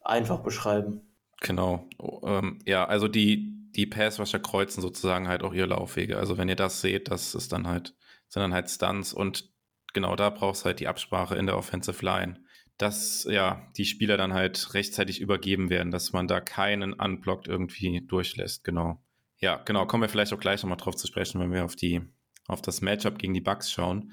einfach 0.00 0.40
beschreiben. 0.40 1.02
Genau. 1.40 1.84
Ähm, 2.22 2.60
ja, 2.64 2.86
also 2.86 3.08
die, 3.08 3.52
die 3.72 3.86
Passwasher 3.86 4.38
kreuzen 4.38 4.80
sozusagen 4.80 5.28
halt 5.28 5.42
auch 5.42 5.52
ihre 5.52 5.66
Laufwege. 5.66 6.16
Also 6.16 6.38
wenn 6.38 6.48
ihr 6.48 6.56
das 6.56 6.80
seht, 6.80 7.10
das 7.10 7.34
ist 7.34 7.52
dann 7.52 7.66
halt, 7.66 7.94
sind 8.28 8.40
dann 8.40 8.54
halt 8.54 8.70
Stunts 8.70 9.12
und 9.12 9.51
genau 9.92 10.16
da 10.16 10.30
brauchst 10.30 10.64
halt 10.64 10.80
die 10.80 10.88
Absprache 10.88 11.36
in 11.36 11.46
der 11.46 11.56
Offensive 11.56 12.04
Line, 12.04 12.42
dass 12.78 13.24
ja 13.28 13.68
die 13.76 13.84
Spieler 13.84 14.16
dann 14.16 14.34
halt 14.34 14.74
rechtzeitig 14.74 15.20
übergeben 15.20 15.70
werden, 15.70 15.90
dass 15.90 16.12
man 16.12 16.28
da 16.28 16.40
keinen 16.40 16.92
Unblocked 16.92 17.48
irgendwie 17.48 18.04
durchlässt. 18.06 18.64
Genau. 18.64 19.02
Ja, 19.38 19.56
genau. 19.64 19.86
Kommen 19.86 20.02
wir 20.02 20.08
vielleicht 20.08 20.32
auch 20.32 20.40
gleich 20.40 20.62
nochmal 20.62 20.78
drauf 20.78 20.96
zu 20.96 21.06
sprechen, 21.06 21.40
wenn 21.40 21.52
wir 21.52 21.64
auf 21.64 21.76
die, 21.76 22.00
auf 22.46 22.62
das 22.62 22.80
Matchup 22.80 23.18
gegen 23.18 23.34
die 23.34 23.40
Bucks 23.40 23.70
schauen. 23.70 24.12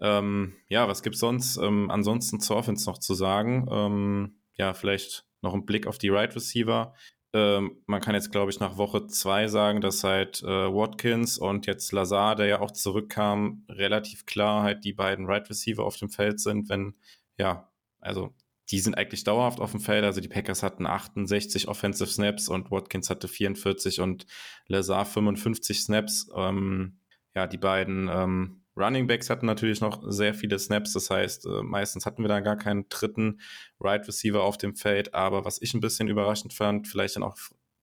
Ähm, 0.00 0.54
ja, 0.68 0.88
was 0.88 1.02
gibt's 1.02 1.20
sonst 1.20 1.56
ähm, 1.56 1.90
ansonsten 1.90 2.40
zur 2.40 2.56
Offense 2.56 2.88
noch 2.88 2.98
zu 2.98 3.14
sagen? 3.14 3.66
Ähm, 3.70 4.40
ja, 4.56 4.74
vielleicht 4.74 5.26
noch 5.42 5.54
ein 5.54 5.66
Blick 5.66 5.86
auf 5.86 5.98
die 5.98 6.08
Right 6.08 6.34
Receiver. 6.34 6.94
Ähm, 7.34 7.82
man 7.86 8.00
kann 8.00 8.14
jetzt, 8.14 8.30
glaube 8.30 8.52
ich, 8.52 8.60
nach 8.60 8.76
Woche 8.76 9.08
zwei 9.08 9.48
sagen, 9.48 9.80
dass 9.80 10.04
halt 10.04 10.42
äh, 10.44 10.46
Watkins 10.46 11.36
und 11.36 11.66
jetzt 11.66 11.90
Lazar, 11.92 12.36
der 12.36 12.46
ja 12.46 12.60
auch 12.60 12.70
zurückkam, 12.70 13.64
relativ 13.68 14.24
klar 14.24 14.62
halt 14.62 14.84
die 14.84 14.92
beiden 14.92 15.26
Right 15.26 15.50
Receiver 15.50 15.84
auf 15.84 15.96
dem 15.96 16.10
Feld 16.10 16.38
sind, 16.38 16.68
wenn, 16.68 16.94
ja, 17.36 17.68
also 18.00 18.32
die 18.70 18.78
sind 18.78 18.96
eigentlich 18.96 19.24
dauerhaft 19.24 19.60
auf 19.60 19.72
dem 19.72 19.80
Feld. 19.80 20.04
Also 20.04 20.20
die 20.20 20.28
Packers 20.28 20.62
hatten 20.62 20.86
68 20.86 21.68
Offensive 21.68 22.08
Snaps 22.08 22.48
und 22.48 22.70
Watkins 22.70 23.10
hatte 23.10 23.28
44 23.28 24.00
und 24.00 24.26
Lazar 24.68 25.04
55 25.04 25.82
Snaps. 25.82 26.30
Ähm, 26.34 26.98
ja, 27.34 27.46
die 27.46 27.58
beiden 27.58 28.08
ähm, 28.08 28.63
Running 28.76 29.06
Backs 29.06 29.30
hatten 29.30 29.46
natürlich 29.46 29.80
noch 29.80 30.02
sehr 30.06 30.34
viele 30.34 30.58
Snaps, 30.58 30.92
das 30.92 31.10
heißt, 31.10 31.46
äh, 31.46 31.62
meistens 31.62 32.06
hatten 32.06 32.22
wir 32.22 32.28
da 32.28 32.40
gar 32.40 32.56
keinen 32.56 32.88
dritten 32.88 33.40
Right 33.80 34.06
Receiver 34.06 34.42
auf 34.42 34.58
dem 34.58 34.74
Feld, 34.74 35.14
aber 35.14 35.44
was 35.44 35.62
ich 35.62 35.74
ein 35.74 35.80
bisschen 35.80 36.08
überraschend 36.08 36.52
fand, 36.52 36.88
vielleicht 36.88 37.16
dann 37.16 37.22
auch 37.22 37.36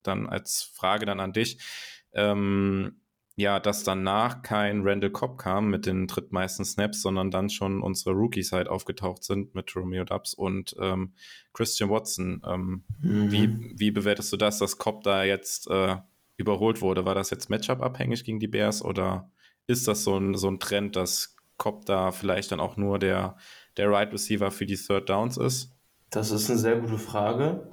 dann 0.03 0.27
als 0.27 0.63
Frage 0.73 1.05
dann 1.05 1.19
an 1.19 1.33
dich, 1.33 1.59
ähm, 2.13 3.01
ja, 3.35 3.59
dass 3.59 3.83
danach 3.83 4.41
kein 4.41 4.81
Randall 4.85 5.09
Cobb 5.09 5.37
kam 5.37 5.69
mit 5.69 5.85
den 5.85 6.07
drittmeisten 6.07 6.65
Snaps, 6.65 7.01
sondern 7.01 7.31
dann 7.31 7.49
schon 7.49 7.81
unsere 7.81 8.11
Rookies 8.11 8.51
halt 8.51 8.67
aufgetaucht 8.67 9.23
sind 9.23 9.55
mit 9.55 9.73
Romeo 9.75 10.03
Dubs 10.03 10.33
und 10.33 10.75
ähm, 10.79 11.13
Christian 11.53 11.89
Watson. 11.89 12.41
Ähm, 12.45 12.83
mhm. 12.99 13.31
wie, 13.31 13.79
wie 13.79 13.91
bewertest 13.91 14.33
du 14.33 14.37
das, 14.37 14.59
dass 14.59 14.77
Cobb 14.77 15.03
da 15.03 15.23
jetzt 15.23 15.69
äh, 15.69 15.95
überholt 16.37 16.81
wurde? 16.81 17.05
War 17.05 17.15
das 17.15 17.29
jetzt 17.29 17.49
Matchup 17.49 17.81
abhängig 17.81 18.25
gegen 18.25 18.39
die 18.39 18.47
Bears 18.47 18.83
oder 18.83 19.31
ist 19.67 19.87
das 19.87 20.03
so 20.03 20.17
ein, 20.17 20.35
so 20.35 20.47
ein 20.49 20.59
Trend, 20.59 20.95
dass 20.95 21.35
Cobb 21.57 21.85
da 21.85 22.11
vielleicht 22.11 22.51
dann 22.51 22.59
auch 22.59 22.77
nur 22.77 22.99
der, 22.99 23.37
der 23.77 23.89
Right 23.89 24.11
Receiver 24.11 24.51
für 24.51 24.65
die 24.65 24.77
Third 24.77 25.09
Downs 25.09 25.37
ist? 25.37 25.71
Das 26.09 26.31
ist 26.31 26.49
eine 26.49 26.59
sehr 26.59 26.77
gute 26.77 26.97
Frage. 26.97 27.69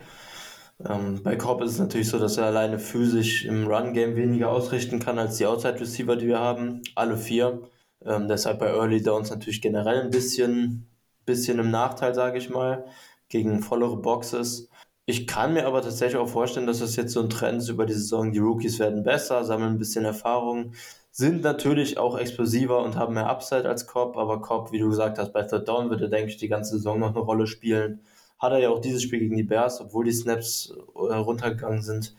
Ähm, 0.86 1.22
bei 1.22 1.36
Cobb 1.36 1.62
ist 1.62 1.72
es 1.72 1.78
natürlich 1.78 2.08
so, 2.08 2.18
dass 2.18 2.36
er 2.36 2.46
alleine 2.46 2.78
physisch 2.78 3.44
im 3.44 3.66
Run-Game 3.66 4.14
weniger 4.14 4.50
ausrichten 4.50 5.00
kann 5.00 5.18
als 5.18 5.38
die 5.38 5.46
Outside-Receiver, 5.46 6.16
die 6.16 6.28
wir 6.28 6.38
haben. 6.38 6.82
Alle 6.94 7.16
vier. 7.16 7.62
Ähm, 8.04 8.28
deshalb 8.28 8.60
bei 8.60 8.68
Early 8.68 9.02
Downs 9.02 9.30
natürlich 9.30 9.60
generell 9.60 10.02
ein 10.02 10.10
bisschen, 10.10 10.88
bisschen 11.26 11.58
im 11.58 11.70
Nachteil, 11.70 12.14
sage 12.14 12.38
ich 12.38 12.48
mal, 12.48 12.84
gegen 13.28 13.60
vollere 13.60 13.96
Boxes. 13.96 14.68
Ich 15.04 15.26
kann 15.26 15.54
mir 15.54 15.66
aber 15.66 15.82
tatsächlich 15.82 16.18
auch 16.18 16.28
vorstellen, 16.28 16.66
dass 16.66 16.80
das 16.80 16.94
jetzt 16.96 17.12
so 17.12 17.22
ein 17.22 17.30
Trend 17.30 17.62
ist 17.62 17.70
über 17.70 17.86
die 17.86 17.94
Saison. 17.94 18.30
Die 18.30 18.38
Rookies 18.38 18.78
werden 18.78 19.02
besser, 19.02 19.44
sammeln 19.44 19.72
ein 19.72 19.78
bisschen 19.78 20.04
Erfahrung, 20.04 20.74
sind 21.10 21.42
natürlich 21.42 21.98
auch 21.98 22.18
explosiver 22.18 22.82
und 22.82 22.96
haben 22.96 23.14
mehr 23.14 23.28
Upside 23.28 23.68
als 23.68 23.86
Cobb, 23.86 24.16
aber 24.16 24.40
Cobb, 24.40 24.72
wie 24.72 24.78
du 24.78 24.88
gesagt 24.88 25.18
hast, 25.18 25.32
bei 25.32 25.42
Third 25.42 25.68
Down 25.68 25.90
wird 25.90 26.00
er, 26.00 26.08
denke 26.08 26.30
ich, 26.30 26.36
die 26.36 26.48
ganze 26.48 26.76
Saison 26.76 26.98
noch 26.98 27.10
eine 27.10 27.20
Rolle 27.20 27.46
spielen. 27.46 28.00
Hat 28.38 28.52
er 28.52 28.58
ja 28.58 28.70
auch 28.70 28.80
dieses 28.80 29.02
Spiel 29.02 29.18
gegen 29.18 29.36
die 29.36 29.42
Bears, 29.42 29.80
obwohl 29.80 30.04
die 30.04 30.12
Snaps 30.12 30.72
äh, 30.94 31.14
runtergegangen 31.14 31.82
sind. 31.82 32.14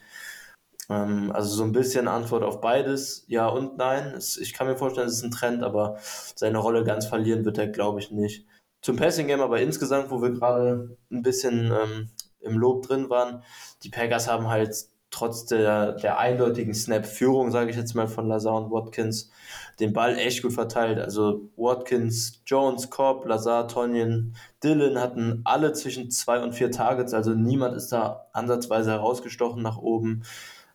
Ähm, 0.89 1.31
also 1.33 1.49
so 1.55 1.63
ein 1.63 1.71
bisschen 1.71 2.07
Antwort 2.07 2.43
auf 2.43 2.61
beides, 2.61 3.25
ja 3.27 3.47
und 3.47 3.77
nein. 3.77 4.13
Es, 4.17 4.37
ich 4.37 4.53
kann 4.53 4.67
mir 4.67 4.75
vorstellen, 4.75 5.07
es 5.07 5.17
ist 5.17 5.23
ein 5.23 5.31
Trend, 5.31 5.63
aber 5.63 5.97
seine 6.35 6.57
Rolle 6.57 6.83
ganz 6.83 7.05
verlieren 7.05 7.45
wird 7.45 7.57
er, 7.57 7.67
glaube 7.67 7.99
ich, 7.99 8.11
nicht. 8.11 8.45
Zum 8.81 8.95
Passing 8.95 9.27
Game 9.27 9.41
aber 9.41 9.61
insgesamt, 9.61 10.09
wo 10.09 10.21
wir 10.21 10.31
gerade 10.31 10.97
ein 11.11 11.21
bisschen 11.21 11.71
ähm, 11.71 12.09
im 12.39 12.57
Lob 12.57 12.87
drin 12.87 13.09
waren, 13.09 13.43
die 13.83 13.89
Packers 13.89 14.27
haben 14.29 14.47
halt 14.47 14.87
trotz 15.11 15.45
der, 15.45 15.93
der 15.93 16.19
eindeutigen 16.19 16.73
Snap-Führung, 16.73 17.51
sage 17.51 17.71
ich 17.71 17.77
jetzt 17.77 17.95
mal, 17.95 18.07
von 18.07 18.27
Lazar 18.27 18.55
und 18.55 18.71
Watkins, 18.71 19.31
den 19.79 19.93
Ball 19.93 20.17
echt 20.17 20.43
gut 20.43 20.53
verteilt. 20.53 20.99
Also 20.99 21.49
Watkins, 21.57 22.41
Jones, 22.45 22.89
Cobb, 22.89 23.25
Lazar, 23.25 23.67
Tonyan, 23.67 24.35
Dylan 24.63 24.99
hatten 24.99 25.41
alle 25.45 25.73
zwischen 25.73 26.11
zwei 26.11 26.41
und 26.41 26.53
vier 26.53 26.71
Targets, 26.71 27.13
also 27.13 27.33
niemand 27.33 27.75
ist 27.75 27.91
da 27.91 28.27
ansatzweise 28.33 28.91
herausgestochen 28.91 29.61
nach 29.61 29.77
oben. 29.77 30.23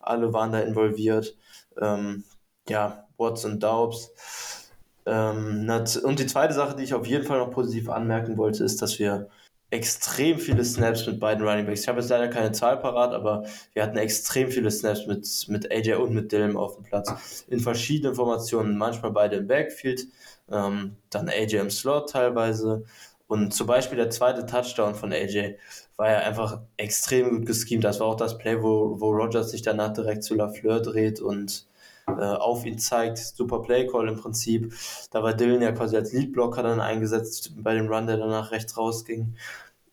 Alle 0.00 0.32
waren 0.32 0.52
da 0.52 0.60
involviert. 0.60 1.36
Ähm, 1.80 2.24
ja, 2.68 3.06
Watts 3.16 3.44
und 3.44 3.62
Daubs. 3.62 4.10
Ähm, 5.06 5.70
und 6.02 6.18
die 6.18 6.26
zweite 6.26 6.54
Sache, 6.54 6.76
die 6.76 6.84
ich 6.84 6.94
auf 6.94 7.06
jeden 7.06 7.24
Fall 7.24 7.38
noch 7.38 7.50
positiv 7.50 7.88
anmerken 7.88 8.36
wollte, 8.36 8.64
ist, 8.64 8.80
dass 8.82 8.98
wir 8.98 9.28
extrem 9.74 10.38
viele 10.38 10.64
Snaps 10.64 11.04
mit 11.06 11.18
beiden 11.18 11.46
Running 11.46 11.66
Backs. 11.66 11.80
Ich 11.80 11.88
habe 11.88 12.00
jetzt 12.00 12.08
leider 12.08 12.28
keine 12.28 12.52
Zahl 12.52 12.78
parat, 12.78 13.12
aber 13.12 13.44
wir 13.72 13.82
hatten 13.82 13.96
extrem 13.96 14.48
viele 14.48 14.70
Snaps 14.70 15.06
mit, 15.06 15.26
mit 15.48 15.70
AJ 15.72 15.94
und 15.94 16.14
mit 16.14 16.30
Dylan 16.30 16.56
auf 16.56 16.76
dem 16.76 16.84
Platz. 16.84 17.44
In 17.48 17.58
verschiedenen 17.58 18.14
Formationen, 18.14 18.78
manchmal 18.78 19.10
beide 19.10 19.36
im 19.36 19.48
Backfield, 19.48 20.06
ähm, 20.48 20.96
dann 21.10 21.28
AJ 21.28 21.56
im 21.56 21.70
Slot 21.70 22.10
teilweise. 22.10 22.84
Und 23.26 23.52
zum 23.52 23.66
Beispiel 23.66 23.96
der 23.96 24.10
zweite 24.10 24.46
Touchdown 24.46 24.94
von 24.94 25.12
AJ 25.12 25.56
war 25.96 26.08
ja 26.08 26.18
einfach 26.18 26.60
extrem 26.76 27.38
gut 27.38 27.46
geschemt. 27.46 27.82
Das 27.82 27.98
war 27.98 28.06
auch 28.06 28.16
das 28.16 28.38
Play, 28.38 28.62
wo, 28.62 29.00
wo 29.00 29.10
Rogers 29.10 29.50
sich 29.50 29.62
danach 29.62 29.92
direkt 29.92 30.22
zu 30.22 30.36
Lafleur 30.36 30.80
dreht 30.82 31.20
und 31.20 31.66
äh, 32.06 32.12
auf 32.12 32.64
ihn 32.64 32.78
zeigt. 32.78 33.18
Super 33.18 33.60
Play-Call 33.60 34.08
im 34.08 34.16
Prinzip. 34.16 34.74
Da 35.10 35.22
war 35.22 35.34
Dylan 35.34 35.62
ja 35.62 35.72
quasi 35.72 35.96
als 35.96 36.12
Leadblocker 36.12 36.62
dann 36.62 36.80
eingesetzt 36.80 37.52
bei 37.62 37.74
dem 37.74 37.88
Run, 37.88 38.06
der 38.06 38.18
danach 38.18 38.50
rechts 38.50 38.76
rausging. 38.76 39.36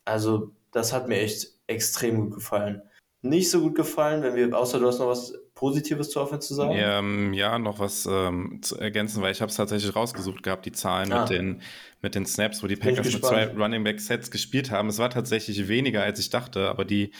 Also 0.06 0.52
das 0.71 0.93
hat 0.93 1.08
mir 1.08 1.19
echt 1.19 1.47
extrem 1.67 2.17
gut 2.17 2.36
gefallen. 2.36 2.82
Nicht 3.21 3.52
so 3.52 3.62
gut 3.62 3.76
gefallen, 3.76 4.24
wenn 4.24 4.36
wir, 4.36 4.58
außer 4.58 4.80
du 4.80 4.88
hast 4.88 5.00
noch 5.00 5.08
was 5.08 5.34
Positives 5.54 6.10
zur 6.10 6.24
Offense 6.24 6.47
zu 6.47 6.56
sagen? 6.56 6.74
Ähm, 6.76 7.34
ja, 7.34 7.60
noch 7.60 7.78
was 7.78 8.08
ähm, 8.10 8.60
zu 8.63 8.80
ergänzen, 8.80 9.21
weil 9.21 9.32
ich 9.32 9.41
habe 9.41 9.52
es 9.52 9.58
tatsächlich 9.58 9.95
rausgesucht 9.95 10.41
gehabt, 10.41 10.65
die 10.65 10.71
Zahlen 10.71 11.13
ah. 11.13 11.21
mit, 11.21 11.30
den, 11.30 11.62
mit 12.02 12.15
den 12.15 12.26
Snaps, 12.26 12.63
wo 12.63 12.67
die 12.67 12.76
Packers 12.76 13.13
mit 13.13 13.24
zwei 13.24 13.45
Running 13.45 13.84
Back 13.84 14.00
Sets 14.00 14.32
gespielt 14.32 14.71
haben. 14.71 14.89
Es 14.89 14.97
war 14.97 15.12
tatsächlich 15.12 15.67
weniger, 15.67 16.02
als 16.02 16.17
ich 16.17 16.32
dachte, 16.32 16.67
aber 16.67 16.84
die, 16.84 17.13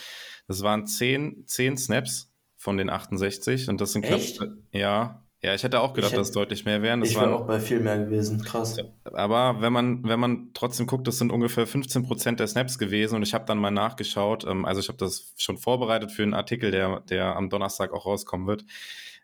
das 0.48 0.64
waren 0.64 0.88
zehn, 0.88 1.44
zehn 1.46 1.78
Snaps 1.78 2.31
von 2.62 2.78
den 2.78 2.92
68 2.92 3.70
und 3.70 3.82
das 3.82 3.92
sind 3.92 4.04
knapp, 4.04 4.20
Echt? 4.20 4.40
ja, 4.72 5.24
ja, 5.44 5.56
ich 5.56 5.64
hätte 5.64 5.80
auch 5.80 5.94
gedacht, 5.94 6.16
dass 6.16 6.28
es 6.28 6.34
deutlich 6.34 6.66
mehr 6.66 6.84
wären. 6.84 7.00
Das 7.00 7.10
ich 7.10 7.16
wäre 7.16 7.34
auch 7.34 7.48
bei 7.48 7.60
viel 7.60 7.80
mehr 7.80 7.98
gewesen, 7.98 8.44
krass. 8.44 8.78
Aber 9.06 9.60
wenn 9.60 9.74
man, 9.74 10.04
wenn 10.04 10.20
man 10.20 10.52
trotzdem 10.54 10.86
guckt, 10.86 11.08
das 11.08 11.18
sind 11.18 11.32
ungefähr 11.32 11.66
15 11.66 12.04
Prozent 12.04 12.40
der 12.40 12.46
Snaps 12.46 12.78
gewesen 12.78 13.16
und 13.16 13.24
ich 13.24 13.34
habe 13.34 13.46
dann 13.46 13.58
mal 13.58 13.72
nachgeschaut, 13.72 14.46
ähm, 14.48 14.66
also 14.66 14.80
ich 14.80 14.88
habe 14.88 15.00
das 15.00 15.34
schon 15.38 15.58
vorbereitet 15.58 16.12
für 16.12 16.22
einen 16.22 16.36
Artikel, 16.36 16.70
der, 16.70 17.00
der 17.10 17.36
am 17.36 17.50
Donnerstag 17.50 17.92
auch 17.92 18.06
rauskommen 18.06 18.46
wird, 18.46 18.64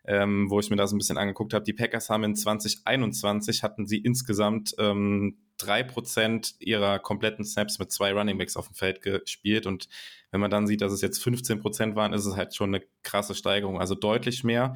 ähm, 0.04 0.50
wo 0.50 0.58
ich 0.58 0.70
mir 0.70 0.76
das 0.76 0.90
ein 0.90 0.98
bisschen 0.98 1.18
angeguckt 1.18 1.54
habe. 1.54 1.64
Die 1.64 1.72
Packers 1.72 2.10
haben 2.10 2.24
in 2.24 2.34
2021 2.34 3.62
hatten 3.62 3.86
sie 3.86 3.98
insgesamt 3.98 4.74
ähm, 4.78 5.36
drei 5.56 5.84
Prozent 5.84 6.56
ihrer 6.58 6.98
kompletten 6.98 7.44
Snaps 7.44 7.78
mit 7.78 7.92
zwei 7.92 8.12
Runningbacks 8.12 8.56
auf 8.56 8.66
dem 8.66 8.74
Feld 8.74 9.02
gespielt 9.02 9.66
und 9.66 9.88
wenn 10.30 10.40
man 10.40 10.50
dann 10.50 10.66
sieht, 10.66 10.80
dass 10.80 10.92
es 10.92 11.00
jetzt 11.00 11.22
15 11.22 11.60
Prozent 11.60 11.96
waren, 11.96 12.12
ist 12.12 12.26
es 12.26 12.36
halt 12.36 12.54
schon 12.54 12.74
eine 12.74 12.84
krasse 13.02 13.34
Steigerung, 13.34 13.80
also 13.80 13.94
deutlich 13.94 14.44
mehr 14.44 14.74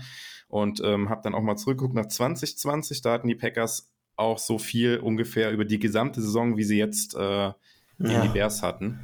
und 0.48 0.80
ähm, 0.84 1.08
habe 1.08 1.22
dann 1.22 1.34
auch 1.34 1.42
mal 1.42 1.56
zurückgeguckt 1.56 1.94
nach 1.94 2.06
2020. 2.06 3.02
Da 3.02 3.12
hatten 3.12 3.28
die 3.28 3.34
Packers 3.34 3.90
auch 4.16 4.38
so 4.38 4.58
viel 4.58 4.98
ungefähr 4.98 5.50
über 5.50 5.64
die 5.64 5.78
gesamte 5.78 6.20
Saison, 6.20 6.56
wie 6.56 6.64
sie 6.64 6.78
jetzt 6.78 7.14
äh, 7.14 7.18
ja. 7.18 7.56
die 7.98 8.28
Bears 8.28 8.62
hatten. 8.62 9.00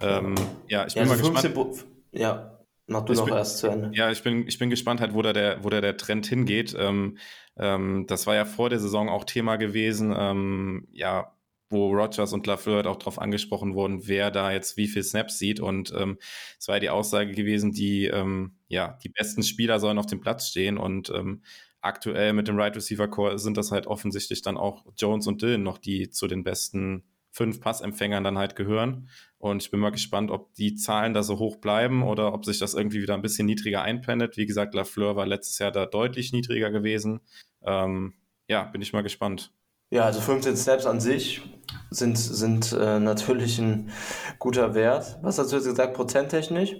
Ähm, 0.00 0.34
ja, 0.68 0.86
ich 0.86 0.94
bin 0.94 1.04
ja, 1.04 1.10
also 1.10 1.32
mal 1.32 1.42
gespannt. 1.42 1.84
Ja, 2.12 2.58
mach 2.86 3.04
du 3.04 3.12
ich 3.12 3.18
noch 3.18 3.26
bin, 3.26 3.34
erst 3.34 3.58
zu 3.58 3.66
Ende. 3.66 3.90
Ja, 3.94 4.10
ich 4.10 4.22
bin, 4.22 4.46
ich 4.46 4.58
bin 4.58 4.70
gespannt 4.70 5.00
halt, 5.00 5.14
wo 5.14 5.22
da 5.22 5.32
der, 5.32 5.62
wo 5.64 5.68
da 5.68 5.80
der 5.80 5.96
Trend 5.96 6.26
hingeht. 6.26 6.74
Ähm, 6.78 7.18
ähm, 7.56 8.06
das 8.08 8.26
war 8.26 8.34
ja 8.34 8.44
vor 8.44 8.70
der 8.70 8.78
Saison 8.78 9.08
auch 9.08 9.24
Thema 9.24 9.56
gewesen. 9.56 10.14
Ähm, 10.16 10.88
ja, 10.92 11.32
wo 11.70 11.88
Rogers 11.92 12.32
und 12.32 12.46
Lafleur 12.46 12.86
auch 12.86 12.96
darauf 12.96 13.18
angesprochen 13.20 13.74
wurden, 13.74 14.06
wer 14.06 14.30
da 14.30 14.52
jetzt 14.52 14.76
wie 14.76 14.88
viel 14.88 15.02
Snaps 15.02 15.38
sieht. 15.38 15.60
Und 15.60 15.92
ähm, 15.96 16.18
es 16.58 16.68
war 16.68 16.76
ja 16.76 16.80
die 16.80 16.90
Aussage 16.90 17.32
gewesen, 17.32 17.72
die, 17.72 18.06
ähm, 18.06 18.56
ja, 18.68 18.98
die 19.04 19.10
besten 19.10 19.42
Spieler 19.42 19.80
sollen 19.80 19.98
auf 19.98 20.06
dem 20.06 20.20
Platz 20.20 20.48
stehen. 20.48 20.78
Und 20.78 21.10
ähm, 21.10 21.42
aktuell 21.80 22.32
mit 22.32 22.48
dem 22.48 22.58
Right 22.58 22.76
Receiver 22.76 23.08
Core 23.08 23.38
sind 23.38 23.56
das 23.56 23.70
halt 23.72 23.86
offensichtlich 23.86 24.42
dann 24.42 24.56
auch 24.56 24.84
Jones 24.96 25.26
und 25.26 25.42
Dylan 25.42 25.62
noch, 25.62 25.78
die 25.78 26.10
zu 26.10 26.26
den 26.26 26.44
besten 26.44 27.04
fünf 27.30 27.60
Passempfängern 27.60 28.24
dann 28.24 28.38
halt 28.38 28.56
gehören. 28.56 29.08
Und 29.38 29.62
ich 29.62 29.70
bin 29.70 29.80
mal 29.80 29.90
gespannt, 29.90 30.30
ob 30.30 30.54
die 30.54 30.74
Zahlen 30.74 31.14
da 31.14 31.22
so 31.22 31.38
hoch 31.38 31.56
bleiben 31.56 32.02
oder 32.02 32.32
ob 32.34 32.44
sich 32.44 32.58
das 32.58 32.74
irgendwie 32.74 33.00
wieder 33.02 33.14
ein 33.14 33.22
bisschen 33.22 33.46
niedriger 33.46 33.82
einpendet. 33.82 34.36
Wie 34.36 34.46
gesagt, 34.46 34.74
Lafleur 34.74 35.14
war 35.16 35.26
letztes 35.26 35.58
Jahr 35.58 35.70
da 35.70 35.86
deutlich 35.86 36.32
niedriger 36.32 36.70
gewesen. 36.70 37.20
Ähm, 37.62 38.14
ja, 38.48 38.64
bin 38.64 38.82
ich 38.82 38.92
mal 38.92 39.02
gespannt. 39.02 39.52
Ja, 39.90 40.04
also 40.04 40.20
15 40.20 40.56
Snaps 40.56 40.86
an 40.86 41.00
sich 41.00 41.42
sind, 41.90 42.18
sind 42.18 42.72
äh, 42.72 42.98
natürlich 43.00 43.58
ein 43.58 43.90
guter 44.38 44.74
Wert. 44.74 45.18
Was 45.22 45.38
hast 45.38 45.52
du 45.52 45.56
jetzt 45.56 45.66
gesagt, 45.66 45.94
prozenttechnisch? 45.94 46.76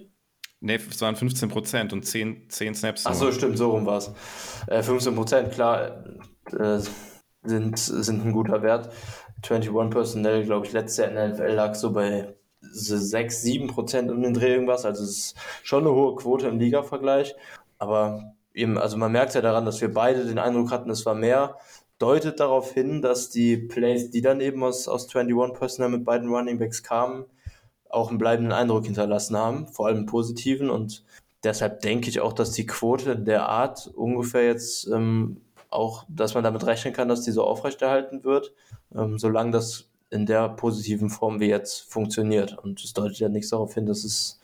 Nee, 0.61 0.75
es 0.75 1.01
waren 1.01 1.17
15 1.17 1.49
Prozent 1.49 1.93
und 1.93 2.05
10, 2.05 2.51
10 2.51 2.75
Snaps. 2.75 3.07
Ach 3.07 3.15
so, 3.15 3.31
stimmt, 3.33 3.57
so 3.57 3.71
rum 3.71 3.87
war 3.87 3.99
es. 3.99 4.13
Äh, 4.67 4.83
15 4.83 5.15
Prozent, 5.15 5.53
klar, 5.53 6.05
äh, 6.53 6.81
sind, 7.43 7.79
sind 7.79 8.25
ein 8.25 8.33
guter 8.33 8.63
Wert. 8.63 8.91
21 9.49 9.91
Personell, 9.91 10.45
glaube 10.45 10.67
ich, 10.67 10.73
letztes 10.73 10.99
Jahr 10.99 11.09
in 11.09 11.15
der 11.15 11.29
NFL 11.29 11.53
lag 11.53 11.75
so 11.75 11.93
bei 11.93 12.35
6, 12.61 13.43
7 13.43 13.69
Prozent 13.69 14.11
um 14.11 14.21
den 14.21 14.35
Dreh 14.35 14.55
irgendwas. 14.55 14.85
Also 14.85 15.05
es 15.05 15.11
ist 15.11 15.37
schon 15.63 15.87
eine 15.87 15.95
hohe 15.95 16.17
Quote 16.17 16.49
im 16.49 16.59
Liga-Vergleich. 16.59 17.37
Aber 17.79 18.35
eben, 18.53 18.79
also 18.79 18.97
man 18.97 19.13
merkt 19.13 19.35
ja 19.35 19.41
daran, 19.41 19.65
dass 19.65 19.81
wir 19.81 19.93
beide 19.95 20.25
den 20.25 20.39
Eindruck 20.39 20.73
hatten, 20.73 20.91
es 20.91 21.07
war 21.07 21.15
mehr 21.15 21.57
deutet 21.99 22.41
darauf 22.41 22.73
hin, 22.73 23.03
dass 23.03 23.31
die 23.31 23.57
Plays, 23.57 24.11
die 24.11 24.21
dann 24.21 24.41
eben 24.41 24.63
aus, 24.63 24.89
aus 24.89 25.15
21 25.15 25.59
Personal 25.59 25.91
mit 25.91 26.05
beiden 26.05 26.29
Running 26.29 26.59
Backs 26.59 26.83
kamen, 26.83 27.25
auch 27.89 28.11
einen 28.11 28.19
bleibenden 28.19 28.53
Eindruck 28.53 28.85
hinterlassen 28.85 29.37
haben, 29.37 29.69
vor 29.69 29.87
allem 29.87 29.99
einen 29.99 30.07
positiven. 30.07 30.71
Und 30.71 31.05
deshalb 31.43 31.81
denke 31.81 32.09
ich 32.09 32.21
auch, 32.21 32.33
dass 32.33 32.53
die 32.53 32.67
Quote 32.67 33.17
der 33.17 33.49
Art 33.49 33.91
ungefähr 33.95 34.45
jetzt 34.45 34.87
ähm, 34.89 35.41
auch, 35.71 36.05
dass 36.09 36.35
man 36.35 36.45
damit 36.45 36.67
rechnen 36.67 36.95
kann, 36.95 37.09
dass 37.09 37.23
die 37.23 37.33
so 37.33 37.45
aufrechterhalten 37.45 38.25
wird, 38.25 38.53
ähm, 38.95 39.19
solange 39.19 39.51
das 39.51 39.89
in 40.11 40.25
der 40.25 40.49
positiven 40.49 41.11
Form 41.11 41.41
wie 41.41 41.49
jetzt 41.49 41.91
funktioniert. 41.93 42.57
Und 42.59 42.83
es 42.83 42.95
deutet 42.95 43.19
ja 43.19 43.29
nichts 43.29 43.51
darauf 43.51 43.75
hin, 43.75 43.87
dass 43.87 44.05
es 44.05 44.41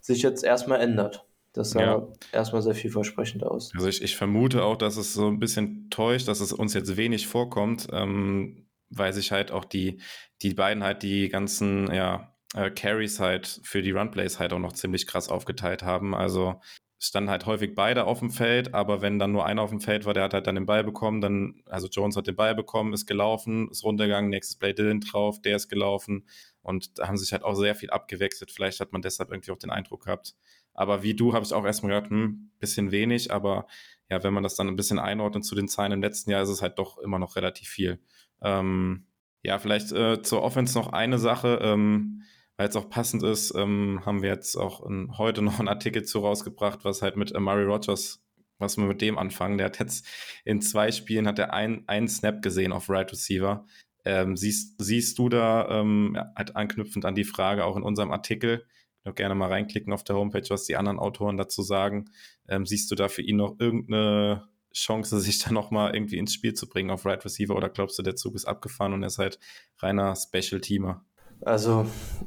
sich 0.00 0.22
jetzt 0.22 0.44
erstmal 0.44 0.80
ändert. 0.80 1.24
Das 1.58 1.70
sah 1.70 1.80
ja. 1.80 2.08
erstmal 2.30 2.62
sehr 2.62 2.76
vielversprechend 2.76 3.42
aus. 3.42 3.72
Also 3.74 3.88
ich, 3.88 4.00
ich 4.00 4.16
vermute 4.16 4.62
auch, 4.62 4.76
dass 4.76 4.96
es 4.96 5.12
so 5.12 5.26
ein 5.26 5.40
bisschen 5.40 5.90
täuscht, 5.90 6.28
dass 6.28 6.38
es 6.38 6.52
uns 6.52 6.72
jetzt 6.72 6.96
wenig 6.96 7.26
vorkommt, 7.26 7.88
ähm, 7.90 8.68
weil 8.90 9.12
sich 9.12 9.32
halt 9.32 9.50
auch 9.50 9.64
die, 9.64 10.00
die 10.40 10.54
beiden 10.54 10.84
halt 10.84 11.02
die 11.02 11.28
ganzen, 11.28 11.92
ja, 11.92 12.32
äh, 12.54 12.70
Carries 12.70 13.18
halt 13.18 13.60
für 13.64 13.82
die 13.82 13.90
Runplays 13.90 14.38
halt 14.38 14.52
auch 14.52 14.60
noch 14.60 14.72
ziemlich 14.72 15.08
krass 15.08 15.28
aufgeteilt 15.28 15.82
haben. 15.82 16.14
Also 16.14 16.60
standen 17.00 17.28
halt 17.28 17.46
häufig 17.46 17.74
beide 17.74 18.04
auf 18.04 18.20
dem 18.20 18.30
Feld, 18.30 18.72
aber 18.72 19.02
wenn 19.02 19.18
dann 19.18 19.32
nur 19.32 19.44
einer 19.44 19.62
auf 19.62 19.70
dem 19.70 19.80
Feld 19.80 20.04
war, 20.04 20.14
der 20.14 20.22
hat 20.22 20.34
halt 20.34 20.46
dann 20.46 20.54
den 20.54 20.66
Ball 20.66 20.84
bekommen, 20.84 21.20
dann, 21.20 21.60
also 21.66 21.88
Jones 21.88 22.16
hat 22.16 22.28
den 22.28 22.36
Ball 22.36 22.54
bekommen, 22.54 22.92
ist 22.92 23.06
gelaufen, 23.06 23.68
ist 23.68 23.82
runtergegangen, 23.82 24.30
nächstes 24.30 24.56
Play 24.56 24.74
Dylan 24.74 25.00
drauf, 25.00 25.42
der 25.42 25.56
ist 25.56 25.68
gelaufen 25.68 26.24
und 26.62 27.00
da 27.00 27.08
haben 27.08 27.16
sich 27.16 27.32
halt 27.32 27.42
auch 27.42 27.54
sehr 27.54 27.74
viel 27.74 27.90
abgewechselt. 27.90 28.52
Vielleicht 28.52 28.78
hat 28.78 28.92
man 28.92 29.02
deshalb 29.02 29.30
irgendwie 29.32 29.50
auch 29.50 29.58
den 29.58 29.70
Eindruck 29.70 30.04
gehabt, 30.04 30.36
aber 30.78 31.02
wie 31.02 31.14
du 31.14 31.32
habe 31.34 31.44
ich 31.44 31.52
auch 31.52 31.64
erstmal 31.64 31.92
gedacht, 31.92 32.10
hm, 32.10 32.52
bisschen 32.60 32.92
wenig, 32.92 33.32
aber 33.32 33.66
ja, 34.08 34.22
wenn 34.22 34.32
man 34.32 34.44
das 34.44 34.54
dann 34.54 34.68
ein 34.68 34.76
bisschen 34.76 35.00
einordnet 35.00 35.44
zu 35.44 35.56
den 35.56 35.66
Zahlen 35.66 35.90
im 35.90 36.02
letzten 36.02 36.30
Jahr, 36.30 36.40
ist 36.40 36.50
es 36.50 36.62
halt 36.62 36.78
doch 36.78 36.98
immer 36.98 37.18
noch 37.18 37.34
relativ 37.34 37.68
viel. 37.68 37.98
Ähm, 38.42 39.08
ja, 39.42 39.58
vielleicht 39.58 39.90
äh, 39.90 40.22
zur 40.22 40.42
Offense 40.42 40.78
noch 40.78 40.92
eine 40.92 41.18
Sache, 41.18 41.58
ähm, 41.62 42.22
weil 42.56 42.68
es 42.68 42.76
auch 42.76 42.88
passend 42.88 43.24
ist, 43.24 43.52
ähm, 43.56 44.02
haben 44.06 44.22
wir 44.22 44.30
jetzt 44.30 44.54
auch 44.54 44.86
in, 44.86 45.18
heute 45.18 45.42
noch 45.42 45.58
einen 45.58 45.66
Artikel 45.66 46.04
zu 46.04 46.20
rausgebracht, 46.20 46.84
was 46.84 47.02
halt 47.02 47.16
mit 47.16 47.34
Amari 47.34 47.64
Rogers, 47.64 48.24
was 48.58 48.76
wir 48.76 48.84
mit 48.84 49.02
dem 49.02 49.18
anfangen. 49.18 49.58
Der 49.58 49.66
hat 49.66 49.80
jetzt 49.80 50.06
in 50.44 50.60
zwei 50.60 50.92
Spielen 50.92 51.26
hat 51.26 51.40
er 51.40 51.52
ein, 51.52 51.82
einen 51.88 52.06
Snap 52.06 52.40
gesehen 52.40 52.70
auf 52.72 52.88
Right 52.88 53.10
Receiver. 53.10 53.66
Ähm, 54.04 54.36
siehst, 54.36 54.76
siehst 54.78 55.18
du 55.18 55.28
da 55.28 55.80
ähm, 55.80 56.16
halt 56.36 56.54
anknüpfend 56.54 57.04
an 57.04 57.16
die 57.16 57.24
Frage 57.24 57.64
auch 57.64 57.76
in 57.76 57.82
unserem 57.82 58.12
Artikel, 58.12 58.64
noch 59.08 59.14
gerne 59.14 59.34
mal 59.34 59.48
reinklicken 59.48 59.92
auf 59.92 60.04
der 60.04 60.16
Homepage, 60.16 60.48
was 60.48 60.64
die 60.64 60.76
anderen 60.76 60.98
Autoren 60.98 61.36
dazu 61.36 61.62
sagen. 61.62 62.10
Ähm, 62.48 62.66
siehst 62.66 62.90
du 62.90 62.94
da 62.94 63.08
für 63.08 63.22
ihn 63.22 63.36
noch 63.36 63.56
irgendeine 63.58 64.48
Chance, 64.72 65.18
sich 65.20 65.38
da 65.38 65.52
nochmal 65.52 65.94
irgendwie 65.94 66.18
ins 66.18 66.32
Spiel 66.32 66.54
zu 66.54 66.68
bringen 66.68 66.90
auf 66.90 67.04
Right 67.04 67.24
Receiver 67.24 67.56
oder 67.56 67.68
glaubst 67.68 67.98
du, 67.98 68.02
der 68.02 68.16
Zug 68.16 68.34
ist 68.34 68.46
abgefahren 68.46 68.92
und 68.92 69.02
er 69.02 69.08
ist 69.08 69.18
halt 69.18 69.38
reiner 69.78 70.14
Special-Teamer? 70.14 71.04
Also, 71.40 71.86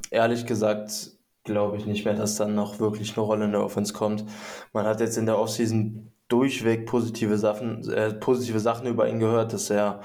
ehrlich 0.10 0.46
gesagt, 0.46 1.12
glaube 1.44 1.78
ich 1.78 1.86
nicht 1.86 2.06
mehr, 2.06 2.14
dass 2.14 2.36
dann 2.36 2.56
noch 2.56 2.80
wirklich 2.80 3.16
eine 3.16 3.26
Rolle 3.26 3.46
in 3.46 3.52
der 3.52 3.64
Offense 3.64 3.94
kommt. 3.94 4.26
Man 4.74 4.86
hat 4.86 5.00
jetzt 5.00 5.18
in 5.18 5.26
der 5.26 5.38
Offseason 5.38 6.12
durchweg 6.28 6.86
positive 6.86 7.38
Sachen, 7.38 7.90
äh, 7.90 8.14
positive 8.14 8.60
Sachen 8.60 8.88
über 8.88 9.10
ihn 9.10 9.20
gehört, 9.20 9.54
dass 9.54 9.70
er 9.70 10.02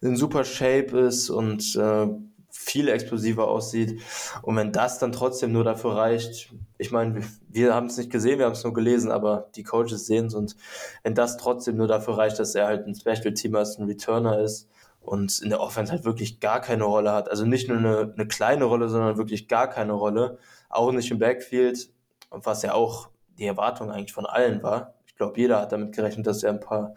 in 0.00 0.16
super 0.16 0.44
Shape 0.44 0.98
ist 0.98 1.28
und 1.28 1.76
äh, 1.76 2.08
viel 2.50 2.88
explosiver 2.88 3.48
aussieht. 3.48 4.00
Und 4.42 4.56
wenn 4.56 4.72
das 4.72 4.98
dann 4.98 5.12
trotzdem 5.12 5.52
nur 5.52 5.64
dafür 5.64 5.96
reicht, 5.96 6.52
ich 6.78 6.90
meine, 6.90 7.22
wir 7.48 7.74
haben 7.74 7.86
es 7.86 7.96
nicht 7.96 8.10
gesehen, 8.10 8.38
wir 8.38 8.46
haben 8.46 8.52
es 8.52 8.64
nur 8.64 8.72
gelesen, 8.72 9.10
aber 9.10 9.48
die 9.54 9.62
Coaches 9.62 10.06
sehen 10.06 10.26
es 10.26 10.34
und 10.34 10.56
wenn 11.02 11.14
das 11.14 11.36
trotzdem 11.36 11.76
nur 11.76 11.88
dafür 11.88 12.18
reicht, 12.18 12.38
dass 12.38 12.54
er 12.54 12.66
halt 12.66 12.86
ein 12.86 12.94
Special 12.94 13.34
Teamer 13.34 13.62
ist, 13.62 13.78
ein 13.78 13.86
Returner 13.86 14.40
ist 14.40 14.68
und 15.00 15.40
in 15.40 15.50
der 15.50 15.60
Offense 15.60 15.92
halt 15.92 16.04
wirklich 16.04 16.40
gar 16.40 16.60
keine 16.60 16.84
Rolle 16.84 17.12
hat, 17.12 17.30
also 17.30 17.44
nicht 17.44 17.68
nur 17.68 17.78
eine, 17.78 18.12
eine 18.14 18.28
kleine 18.28 18.64
Rolle, 18.64 18.88
sondern 18.88 19.18
wirklich 19.18 19.48
gar 19.48 19.68
keine 19.68 19.92
Rolle, 19.92 20.38
auch 20.68 20.92
nicht 20.92 21.10
im 21.10 21.18
Backfield, 21.18 21.90
was 22.30 22.62
ja 22.62 22.74
auch 22.74 23.08
die 23.38 23.46
Erwartung 23.46 23.90
eigentlich 23.90 24.12
von 24.12 24.26
allen 24.26 24.62
war. 24.62 24.94
Ich 25.06 25.16
glaube, 25.16 25.38
jeder 25.40 25.60
hat 25.60 25.72
damit 25.72 25.94
gerechnet, 25.94 26.26
dass 26.26 26.42
er 26.42 26.50
ein 26.50 26.60
paar 26.60 26.94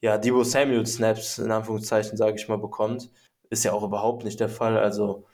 ja, 0.00 0.16
Debo 0.18 0.44
Samuel 0.44 0.86
Snaps 0.86 1.38
in 1.38 1.50
Anführungszeichen, 1.50 2.16
sage 2.16 2.36
ich 2.36 2.48
mal, 2.48 2.58
bekommt. 2.58 3.10
Ist 3.50 3.64
ja 3.64 3.72
auch 3.72 3.82
überhaupt 3.82 4.24
nicht 4.24 4.40
der 4.40 4.48
Fall. 4.48 4.78
Also 4.78 5.26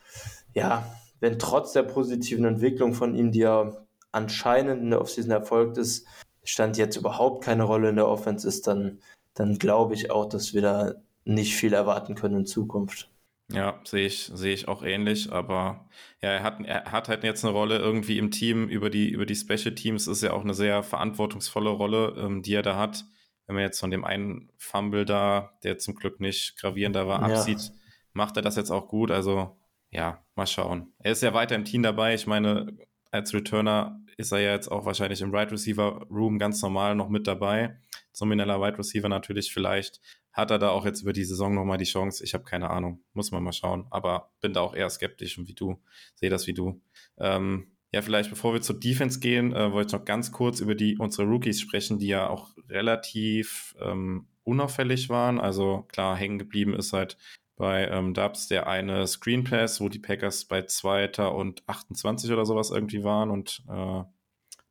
ja, 0.54 0.86
wenn 1.20 1.38
trotz 1.38 1.72
der 1.72 1.82
positiven 1.82 2.44
Entwicklung 2.44 2.94
von 2.94 3.14
ihm, 3.14 3.32
die 3.32 3.40
ja 3.40 3.72
anscheinend 4.12 4.82
in 4.82 4.90
der 4.90 5.00
Offseason 5.00 5.32
erfolgt 5.32 5.78
ist, 5.78 6.06
stand 6.44 6.76
jetzt 6.76 6.96
überhaupt 6.96 7.42
keine 7.42 7.64
Rolle 7.64 7.88
in 7.88 7.96
der 7.96 8.08
Offense 8.08 8.46
ist, 8.46 8.66
dann, 8.66 9.00
dann 9.34 9.58
glaube 9.58 9.94
ich 9.94 10.10
auch, 10.10 10.28
dass 10.28 10.54
wir 10.54 10.62
da 10.62 10.94
nicht 11.24 11.56
viel 11.56 11.72
erwarten 11.72 12.14
können 12.14 12.40
in 12.40 12.46
Zukunft. 12.46 13.10
Ja, 13.50 13.80
sehe 13.84 14.06
ich, 14.06 14.30
sehe 14.32 14.54
ich 14.54 14.68
auch 14.68 14.82
ähnlich, 14.82 15.32
aber 15.32 15.88
ja, 16.22 16.30
er 16.30 16.42
hat, 16.42 16.60
er 16.64 16.92
hat 16.92 17.08
halt 17.08 17.24
jetzt 17.24 17.44
eine 17.44 17.52
Rolle 17.52 17.78
irgendwie 17.78 18.18
im 18.18 18.30
Team 18.30 18.68
über 18.68 18.88
die, 18.88 19.08
über 19.08 19.26
die 19.26 19.34
Special 19.34 19.74
Teams, 19.74 20.06
ist 20.06 20.22
ja 20.22 20.32
auch 20.32 20.42
eine 20.42 20.54
sehr 20.54 20.82
verantwortungsvolle 20.82 21.70
Rolle, 21.70 22.14
ähm, 22.18 22.42
die 22.42 22.54
er 22.54 22.62
da 22.62 22.76
hat 22.76 23.04
wenn 23.46 23.56
man 23.56 23.64
jetzt 23.64 23.80
von 23.80 23.90
dem 23.90 24.04
einen 24.04 24.50
Fumble 24.56 25.04
da, 25.04 25.52
der 25.62 25.78
zum 25.78 25.94
Glück 25.94 26.20
nicht 26.20 26.56
gravierender 26.56 27.06
war, 27.06 27.22
absieht, 27.22 27.60
ja. 27.60 27.74
Macht 28.14 28.36
er 28.36 28.42
das 28.42 28.56
jetzt 28.56 28.70
auch 28.70 28.88
gut. 28.88 29.10
Also 29.10 29.56
ja, 29.90 30.24
mal 30.34 30.46
schauen. 30.46 30.92
Er 30.98 31.12
ist 31.12 31.22
ja 31.22 31.34
weiter 31.34 31.54
im 31.54 31.64
Team 31.64 31.82
dabei. 31.82 32.14
Ich 32.14 32.26
meine, 32.26 32.76
als 33.10 33.32
Returner 33.32 34.00
ist 34.16 34.32
er 34.32 34.40
ja 34.40 34.52
jetzt 34.52 34.68
auch 34.68 34.84
wahrscheinlich 34.86 35.20
im 35.20 35.32
Right 35.32 35.52
Receiver 35.52 36.06
Room 36.10 36.38
ganz 36.38 36.60
normal 36.62 36.94
noch 36.94 37.08
mit 37.08 37.26
dabei. 37.26 37.78
Nomineller 38.20 38.60
Wide 38.60 38.78
Receiver 38.78 39.08
natürlich 39.08 39.52
vielleicht. 39.52 40.00
Hat 40.32 40.50
er 40.50 40.58
da 40.58 40.70
auch 40.70 40.84
jetzt 40.84 41.02
über 41.02 41.12
die 41.12 41.24
Saison 41.24 41.54
nochmal 41.54 41.78
die 41.78 41.84
Chance? 41.84 42.24
Ich 42.24 42.34
habe 42.34 42.44
keine 42.44 42.70
Ahnung. 42.70 43.04
Muss 43.12 43.30
man 43.30 43.42
mal 43.42 43.52
schauen. 43.52 43.86
Aber 43.90 44.32
bin 44.40 44.52
da 44.52 44.62
auch 44.62 44.74
eher 44.74 44.90
skeptisch 44.90 45.38
und 45.38 45.48
wie 45.48 45.54
du, 45.54 45.80
sehe 46.14 46.30
das 46.30 46.46
wie 46.46 46.54
du. 46.54 46.80
Ähm, 47.18 47.72
ja, 47.92 48.02
vielleicht 48.02 48.30
bevor 48.30 48.52
wir 48.52 48.60
zur 48.60 48.80
Defense 48.80 49.20
gehen, 49.20 49.52
äh, 49.52 49.70
wollte 49.70 49.94
ich 49.94 50.00
noch 50.00 50.04
ganz 50.04 50.32
kurz 50.32 50.58
über 50.58 50.74
die 50.74 50.98
unsere 50.98 51.28
Rookies 51.28 51.60
sprechen, 51.60 52.00
die 52.00 52.08
ja 52.08 52.28
auch 52.28 52.50
relativ 52.68 53.76
ähm, 53.80 54.26
unauffällig 54.42 55.08
waren. 55.08 55.38
Also 55.38 55.82
klar, 55.88 56.16
hängen 56.16 56.40
geblieben 56.40 56.74
ist 56.74 56.92
halt 56.92 57.16
bei 57.56 57.86
ähm, 57.88 58.14
Dubs 58.14 58.48
der 58.48 58.66
eine 58.66 59.06
Screen 59.06 59.44
Pass, 59.44 59.80
wo 59.80 59.88
die 59.88 59.98
Packers 59.98 60.44
bei 60.44 60.62
Zweiter 60.62 61.34
und 61.34 61.62
28 61.68 62.30
oder 62.32 62.44
sowas 62.44 62.70
irgendwie 62.70 63.04
waren 63.04 63.30
und 63.30 63.62
äh, 63.68 64.02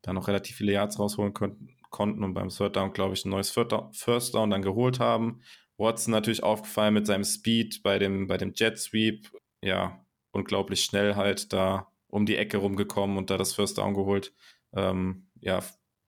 da 0.01 0.13
noch 0.13 0.27
relativ 0.27 0.57
viele 0.57 0.73
Yards 0.73 0.99
rausholen 0.99 1.34
konnten, 1.34 1.69
konnten 1.89 2.23
und 2.23 2.34
beim 2.34 2.49
Third 2.49 2.75
Down, 2.75 2.91
glaube 2.93 3.13
ich, 3.13 3.23
ein 3.23 3.29
neues 3.29 3.51
First 3.51 4.34
Down 4.36 4.49
dann 4.49 4.61
geholt 4.61 4.99
haben. 4.99 5.41
Watson 5.77 6.11
natürlich 6.11 6.43
aufgefallen 6.43 6.93
mit 6.93 7.07
seinem 7.07 7.23
Speed 7.23 7.84
bei 7.84 7.99
dem, 7.99 8.27
bei 8.27 8.38
dem 8.38 8.53
Jet 8.53 8.77
Sweep. 8.77 9.31
Ja, 9.61 10.03
unglaublich 10.31 10.84
schnell 10.84 11.15
halt 11.15 11.53
da 11.53 11.88
um 12.07 12.25
die 12.25 12.38
Ecke 12.38 12.57
rumgekommen 12.57 13.17
und 13.17 13.29
da 13.29 13.38
das 13.38 13.53
First 13.53 13.77
Down 13.77 13.93
geholt. 13.93 14.34
Ähm, 14.75 15.27
ja, 15.39 15.61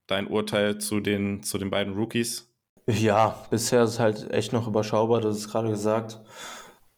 dein 0.06 0.28
Urteil 0.28 0.78
zu 0.78 1.00
den, 1.00 1.42
zu 1.42 1.58
den 1.58 1.70
beiden 1.70 1.94
Rookies? 1.94 2.52
Ja, 2.88 3.44
bisher 3.50 3.82
ist 3.82 3.90
es 3.90 3.98
halt 3.98 4.30
echt 4.30 4.52
noch 4.52 4.68
überschaubar, 4.68 5.20
das 5.20 5.36
ist 5.36 5.48
gerade 5.48 5.68
gesagt. 5.68 6.20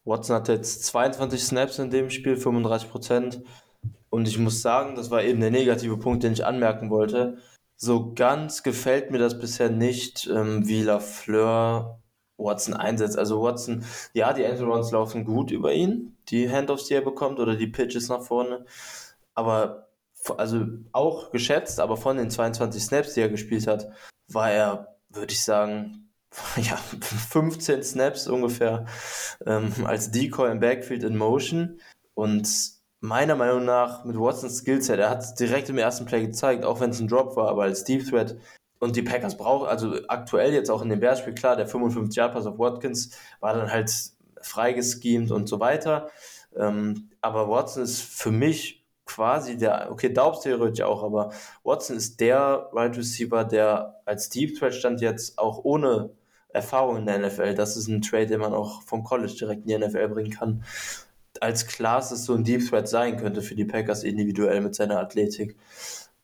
Watson 0.08 0.36
hat 0.36 0.48
jetzt 0.48 0.84
22 0.84 1.44
Snaps 1.44 1.78
in 1.78 1.90
dem 1.90 2.10
Spiel, 2.10 2.36
35 2.36 2.90
Prozent. 2.90 3.42
Und 4.10 4.26
ich 4.26 4.38
muss 4.38 4.62
sagen, 4.62 4.94
das 4.96 5.10
war 5.10 5.22
eben 5.22 5.40
der 5.40 5.50
negative 5.50 5.98
Punkt, 5.98 6.22
den 6.22 6.32
ich 6.32 6.46
anmerken 6.46 6.90
wollte. 6.90 7.38
So 7.76 8.14
ganz 8.14 8.62
gefällt 8.62 9.10
mir 9.10 9.18
das 9.18 9.38
bisher 9.38 9.70
nicht, 9.70 10.26
ähm, 10.26 10.66
wie 10.66 10.82
Lafleur 10.82 12.00
Watson 12.38 12.74
einsetzt. 12.74 13.18
Also 13.18 13.42
Watson, 13.42 13.84
ja, 14.14 14.32
die 14.32 14.44
Enderons 14.44 14.90
laufen 14.90 15.24
gut 15.24 15.50
über 15.50 15.72
ihn, 15.72 16.16
die 16.28 16.50
Handoffs, 16.50 16.86
die 16.86 16.94
er 16.94 17.02
bekommt 17.02 17.38
oder 17.38 17.56
die 17.56 17.66
Pitches 17.66 18.08
nach 18.08 18.22
vorne. 18.22 18.64
Aber 19.34 19.88
also 20.36 20.66
auch 20.92 21.30
geschätzt, 21.30 21.80
aber 21.80 21.96
von 21.96 22.16
den 22.16 22.30
22 22.30 22.82
Snaps, 22.82 23.14
die 23.14 23.20
er 23.20 23.28
gespielt 23.28 23.66
hat, 23.66 23.88
war 24.28 24.50
er, 24.50 24.96
würde 25.10 25.32
ich 25.32 25.44
sagen, 25.44 26.07
ja, 26.56 26.76
15 26.76 27.82
Snaps 27.82 28.26
ungefähr 28.26 28.86
ähm, 29.46 29.72
als 29.84 30.10
Decoy 30.10 30.50
im 30.50 30.60
Backfield 30.60 31.02
in 31.02 31.16
Motion. 31.16 31.80
Und 32.14 32.48
meiner 33.00 33.36
Meinung 33.36 33.64
nach 33.64 34.04
mit 34.04 34.18
Watsons 34.18 34.58
Skillset, 34.58 34.98
er 34.98 35.10
hat 35.10 35.22
es 35.22 35.34
direkt 35.34 35.68
im 35.68 35.78
ersten 35.78 36.04
Play 36.04 36.26
gezeigt, 36.26 36.64
auch 36.64 36.80
wenn 36.80 36.90
es 36.90 37.00
ein 37.00 37.08
Drop 37.08 37.36
war, 37.36 37.48
aber 37.48 37.62
als 37.62 37.84
Deep 37.84 38.08
Threat. 38.08 38.36
Und 38.80 38.94
die 38.94 39.02
Packers 39.02 39.36
brauchen, 39.36 39.66
also 39.66 39.96
aktuell 40.06 40.52
jetzt 40.52 40.70
auch 40.70 40.82
in 40.82 40.88
dem 40.88 41.00
Bears-Spiel, 41.00 41.34
klar, 41.34 41.56
der 41.56 41.66
55 41.66 42.16
Yard 42.16 42.32
Pass 42.32 42.46
auf 42.46 42.58
Watkins 42.58 43.10
war 43.40 43.54
dann 43.54 43.72
halt 43.72 43.92
freigeschemt 44.40 45.32
und 45.32 45.48
so 45.48 45.58
weiter. 45.58 46.10
Ähm, 46.56 47.10
aber 47.20 47.48
Watson 47.48 47.82
ist 47.82 48.00
für 48.00 48.30
mich 48.30 48.77
quasi 49.08 49.56
der, 49.56 49.90
okay, 49.90 50.12
Daubs 50.12 50.42
theoretisch 50.42 50.84
auch, 50.84 51.02
aber 51.02 51.32
Watson 51.64 51.96
ist 51.96 52.20
der 52.20 52.68
Right 52.72 52.96
Receiver, 52.96 53.44
der 53.44 54.00
als 54.04 54.28
Deep 54.28 54.58
Threat 54.58 54.74
stand 54.74 55.00
jetzt 55.00 55.38
auch 55.38 55.64
ohne 55.64 56.10
Erfahrung 56.50 56.98
in 56.98 57.06
der 57.06 57.18
NFL. 57.18 57.54
Das 57.54 57.76
ist 57.76 57.88
ein 57.88 58.02
Trade, 58.02 58.26
den 58.26 58.40
man 58.40 58.54
auch 58.54 58.82
vom 58.82 59.02
College 59.04 59.34
direkt 59.38 59.66
in 59.66 59.80
die 59.80 59.86
NFL 59.86 60.08
bringen 60.08 60.30
kann. 60.30 60.62
Als 61.40 61.66
Klaas 61.66 62.10
es 62.10 62.24
so 62.24 62.34
ein 62.34 62.44
Deep 62.44 62.68
Threat 62.68 62.88
sein 62.88 63.16
könnte 63.16 63.42
für 63.42 63.54
die 63.54 63.64
Packers 63.64 64.04
individuell 64.04 64.60
mit 64.60 64.74
seiner 64.74 64.98
Athletik. 64.98 65.56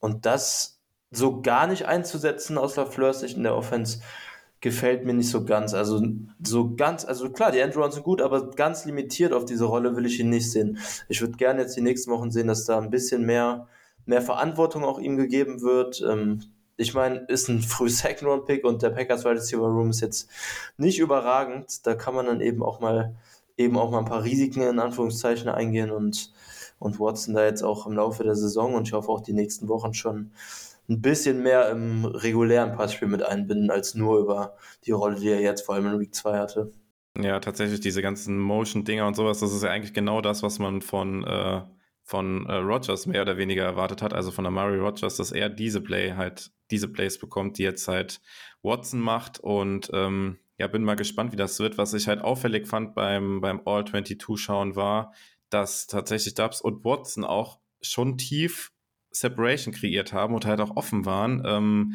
Und 0.01 0.27
das 0.27 0.79
so 1.11 1.41
gar 1.41 1.67
nicht 1.67 1.87
einzusetzen 1.87 2.59
aus 2.59 2.75
der 2.75 3.13
Sicht 3.15 3.37
in 3.37 3.45
der 3.45 3.57
Offense 3.57 4.01
gefällt 4.65 5.05
mir 5.05 5.13
nicht 5.13 5.29
so 5.29 5.45
ganz. 5.45 5.75
Also 5.75 6.01
so 6.43 6.75
ganz, 6.75 7.05
also 7.05 7.29
klar, 7.29 7.53
die 7.53 7.59
Endruns 7.59 7.95
sind 7.95 8.03
gut, 8.03 8.23
aber 8.23 8.51
ganz 8.51 8.87
limitiert 8.87 9.35
auf 9.35 9.45
diese 9.45 9.67
Rolle 9.67 9.95
will 9.95 10.07
ich 10.07 10.19
ihn 10.19 10.31
nicht 10.31 10.51
sehen. 10.51 10.79
Ich 11.11 11.21
würde 11.21 11.37
gerne 11.37 11.61
jetzt 11.61 11.77
die 11.77 11.83
nächsten 11.83 12.11
Wochen 12.11 12.31
sehen, 12.31 12.47
dass 12.47 12.65
da 12.65 12.79
ein 12.79 12.89
bisschen 12.89 13.27
mehr, 13.27 13.69
mehr 14.07 14.23
Verantwortung 14.23 14.83
auch 14.83 14.99
ihm 14.99 15.19
gegeben 15.19 15.61
wird. 15.61 16.03
Ähm, 16.09 16.45
ich 16.79 16.95
meine, 16.95 17.27
ist 17.29 17.49
ein 17.49 17.61
früh 17.61 17.91
Second 17.91 18.23
Round 18.23 18.47
Pick 18.47 18.65
und 18.65 18.81
der 18.81 18.89
Packers 18.89 19.27
Wide 19.27 19.35
Receiver 19.35 19.67
Room 19.67 19.91
ist 19.91 20.01
jetzt 20.01 20.31
nicht 20.79 20.99
überragend. 20.99 21.87
Da 21.87 21.95
kann 21.95 22.15
man 22.15 22.25
dann 22.25 22.41
eben 22.41 22.63
auch 22.63 22.81
mal 22.81 23.15
eben 23.59 23.77
auch 23.77 23.91
mal 23.91 23.99
ein 23.99 24.07
paar 24.07 24.25
Risiken 24.25 24.63
in 24.63 24.79
Anführungszeichen 24.79 25.51
eingehen 25.51 25.91
und 25.91 26.33
und 26.79 26.99
Watson 26.99 27.35
da 27.35 27.45
jetzt 27.45 27.63
auch 27.63 27.87
im 27.87 27.95
Laufe 27.95 28.25
der 28.25 28.35
Saison 28.35 28.75
und 28.75 28.89
ich 28.89 28.95
hoffe 28.95 29.11
auch 29.11 29.21
die 29.21 29.33
nächsten 29.33 29.69
Wochen 29.69 29.95
schon 29.95 30.33
ein 30.89 31.01
bisschen 31.01 31.43
mehr 31.43 31.71
im 31.71 32.05
regulären 32.05 32.77
Passspiel 32.77 33.09
mit 33.09 33.23
einbinden, 33.23 33.71
als 33.71 33.95
nur 33.95 34.19
über 34.19 34.57
die 34.85 34.93
Rolle, 34.93 35.19
die 35.19 35.29
er 35.29 35.41
jetzt 35.41 35.63
vor 35.63 35.75
allem 35.75 35.87
in 35.87 36.01
Week 36.01 36.15
2 36.15 36.39
hatte. 36.39 36.73
Ja, 37.17 37.41
tatsächlich, 37.41 37.81
diese 37.81 38.03
ganzen 38.03 38.39
Motion-Dinger 38.39 39.07
und 39.07 39.15
sowas, 39.15 39.41
das 39.41 39.53
ist 39.53 39.63
ja 39.63 39.71
eigentlich 39.71 39.95
genau 39.95 40.21
das, 40.21 40.43
was 40.43 40.59
man 40.59 40.83
von, 40.83 41.25
äh, 41.25 41.63
von 42.03 42.47
äh, 42.47 42.55
Rogers 42.57 43.07
mehr 43.07 43.23
oder 43.23 43.37
weniger 43.37 43.65
erwartet 43.65 44.03
hat, 44.03 44.13
also 44.13 44.31
von 44.31 44.47
Amari 44.47 44.79
Rogers, 44.79 45.17
dass 45.17 45.31
er 45.31 45.49
diese 45.49 45.81
Play 45.81 46.15
halt, 46.15 46.51
diese 46.71 46.89
Plays 46.89 47.19
bekommt, 47.19 47.59
die 47.59 47.63
jetzt 47.63 47.87
halt 47.87 48.21
Watson 48.63 49.01
macht 49.01 49.39
und 49.39 49.91
ähm, 49.93 50.39
ja, 50.59 50.67
bin 50.67 50.83
mal 50.83 50.97
gespannt, 50.97 51.33
wie 51.33 51.37
das 51.37 51.59
wird. 51.61 51.79
Was 51.79 51.95
ich 51.95 52.09
halt 52.09 52.21
auffällig 52.21 52.67
fand 52.67 52.95
beim, 52.95 53.41
beim 53.41 53.61
All-22-Schauen 53.65 54.77
war, 54.77 55.13
dass 55.51 55.87
tatsächlich 55.87 56.35
Dubs 56.35 56.61
und 56.61 56.85
Watson 56.85 57.25
auch 57.25 57.61
schon 57.81 58.19
tief 58.19 58.73
Separation 59.15 59.73
kreiert 59.73 60.13
haben 60.13 60.35
und 60.35 60.47
halt 60.47 60.61
auch 60.61 60.77
offen 60.77 61.05
waren. 61.05 61.43
Ähm, 61.47 61.95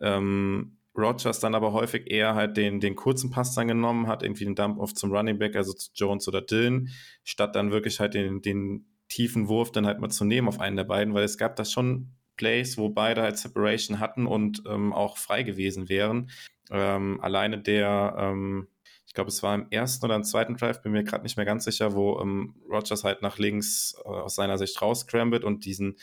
ähm, 0.00 0.78
Rogers 0.96 1.40
dann 1.40 1.54
aber 1.54 1.72
häufig 1.72 2.10
eher 2.10 2.34
halt 2.34 2.56
den, 2.56 2.80
den 2.80 2.96
kurzen 2.96 3.30
Pass 3.30 3.54
dann 3.54 3.68
genommen 3.68 4.06
hat, 4.06 4.22
irgendwie 4.22 4.44
den 4.44 4.54
Dump-Off 4.54 4.94
zum 4.94 5.12
Running 5.12 5.38
Back, 5.38 5.56
also 5.56 5.72
zu 5.72 5.90
Jones 5.94 6.26
oder 6.26 6.40
Dylan, 6.40 6.88
statt 7.22 7.54
dann 7.54 7.70
wirklich 7.70 8.00
halt 8.00 8.14
den, 8.14 8.40
den 8.40 8.86
tiefen 9.08 9.48
Wurf 9.48 9.70
dann 9.72 9.86
halt 9.86 10.00
mal 10.00 10.10
zu 10.10 10.24
nehmen 10.24 10.48
auf 10.48 10.60
einen 10.60 10.76
der 10.76 10.84
beiden, 10.84 11.14
weil 11.14 11.24
es 11.24 11.38
gab 11.38 11.56
da 11.56 11.64
schon 11.64 12.12
Plays, 12.36 12.76
wo 12.76 12.88
beide 12.88 13.22
halt 13.22 13.38
Separation 13.38 13.98
hatten 13.98 14.26
und 14.26 14.62
ähm, 14.68 14.92
auch 14.92 15.16
frei 15.16 15.42
gewesen 15.42 15.88
wären. 15.88 16.30
Ähm, 16.70 17.20
alleine 17.20 17.58
der, 17.58 18.14
ähm, 18.18 18.68
ich 19.06 19.14
glaube, 19.14 19.28
es 19.28 19.42
war 19.42 19.54
im 19.54 19.66
ersten 19.70 20.04
oder 20.04 20.16
im 20.16 20.24
zweiten 20.24 20.56
Drive, 20.56 20.82
bin 20.82 20.92
mir 20.92 21.04
gerade 21.04 21.22
nicht 21.22 21.36
mehr 21.36 21.46
ganz 21.46 21.64
sicher, 21.64 21.94
wo 21.94 22.20
ähm, 22.20 22.56
Rogers 22.68 23.04
halt 23.04 23.22
nach 23.22 23.38
links 23.38 23.94
äh, 24.04 24.08
aus 24.08 24.34
seiner 24.34 24.58
Sicht 24.58 24.80
rausscrambled 24.82 25.44
und 25.44 25.64
diesen 25.64 25.96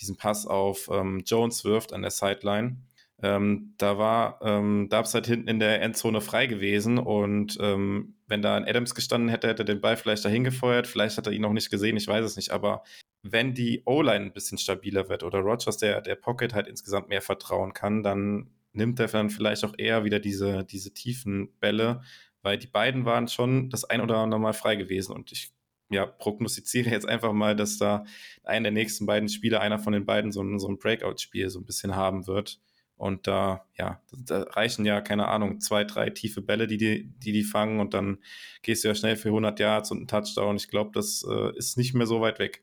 diesen 0.00 0.16
Pass 0.16 0.46
auf 0.46 0.88
ähm, 0.92 1.22
Jones 1.26 1.64
wirft 1.64 1.92
an 1.92 2.02
der 2.02 2.10
Sideline. 2.10 2.76
Ähm, 3.22 3.74
da 3.76 3.98
war 3.98 4.40
ähm, 4.42 4.88
halt 4.90 5.26
hinten 5.26 5.48
in 5.48 5.60
der 5.60 5.82
Endzone 5.82 6.22
frei 6.22 6.46
gewesen 6.46 6.98
und 6.98 7.58
ähm, 7.60 8.14
wenn 8.28 8.40
da 8.40 8.56
ein 8.56 8.64
Adams 8.64 8.94
gestanden 8.94 9.28
hätte, 9.28 9.48
hätte 9.48 9.62
er 9.62 9.66
den 9.66 9.82
Ball 9.82 9.98
vielleicht 9.98 10.24
dahin 10.24 10.44
gefeuert, 10.44 10.86
vielleicht 10.86 11.18
hat 11.18 11.26
er 11.26 11.32
ihn 11.34 11.42
noch 11.42 11.52
nicht 11.52 11.70
gesehen, 11.70 11.98
ich 11.98 12.08
weiß 12.08 12.24
es 12.24 12.36
nicht, 12.36 12.50
aber 12.50 12.82
wenn 13.22 13.52
die 13.52 13.82
O-Line 13.84 14.26
ein 14.26 14.32
bisschen 14.32 14.56
stabiler 14.56 15.10
wird 15.10 15.22
oder 15.22 15.40
Rogers 15.40 15.76
der, 15.76 16.00
der 16.00 16.14
Pocket 16.14 16.54
halt 16.54 16.66
insgesamt 16.66 17.10
mehr 17.10 17.20
vertrauen 17.20 17.74
kann, 17.74 18.02
dann 18.02 18.50
nimmt 18.72 19.00
er 19.00 19.08
dann 19.08 19.30
vielleicht 19.30 19.64
auch 19.64 19.74
eher 19.76 20.04
wieder 20.04 20.20
diese, 20.20 20.64
diese 20.64 20.94
tiefen 20.94 21.52
Bälle, 21.60 22.02
weil 22.42 22.56
die 22.56 22.66
beiden 22.66 23.04
waren 23.04 23.28
schon 23.28 23.68
das 23.68 23.84
ein 23.84 24.00
oder 24.00 24.16
andere 24.18 24.40
Mal 24.40 24.52
frei 24.54 24.76
gewesen. 24.76 25.12
Und 25.12 25.32
ich 25.32 25.52
ja, 25.90 26.06
prognostiziere 26.06 26.90
jetzt 26.90 27.08
einfach 27.08 27.32
mal, 27.32 27.56
dass 27.56 27.78
da 27.78 28.04
einer 28.44 28.64
der 28.64 28.72
nächsten 28.72 29.06
beiden 29.06 29.28
Spiele, 29.28 29.60
einer 29.60 29.78
von 29.78 29.92
den 29.92 30.06
beiden, 30.06 30.32
so 30.32 30.42
ein, 30.42 30.58
so 30.58 30.68
ein 30.68 30.78
Breakout-Spiel 30.78 31.50
so 31.50 31.58
ein 31.58 31.66
bisschen 31.66 31.96
haben 31.96 32.26
wird. 32.26 32.60
Und 32.96 33.26
da, 33.26 33.64
ja, 33.78 34.00
da 34.12 34.42
reichen 34.42 34.84
ja, 34.84 35.00
keine 35.00 35.28
Ahnung, 35.28 35.60
zwei, 35.60 35.84
drei 35.84 36.10
tiefe 36.10 36.42
Bälle, 36.42 36.66
die 36.66 36.76
die, 36.76 37.10
die, 37.18 37.32
die 37.32 37.44
fangen 37.44 37.80
und 37.80 37.94
dann 37.94 38.18
gehst 38.62 38.84
du 38.84 38.88
ja 38.88 38.94
schnell 38.94 39.16
für 39.16 39.28
100 39.28 39.58
Yards 39.58 39.90
und 39.90 39.98
einen 39.98 40.08
Touchdown. 40.08 40.56
Ich 40.56 40.68
glaube, 40.68 40.90
das 40.92 41.24
äh, 41.28 41.56
ist 41.56 41.78
nicht 41.78 41.94
mehr 41.94 42.06
so 42.06 42.20
weit 42.20 42.38
weg. 42.38 42.62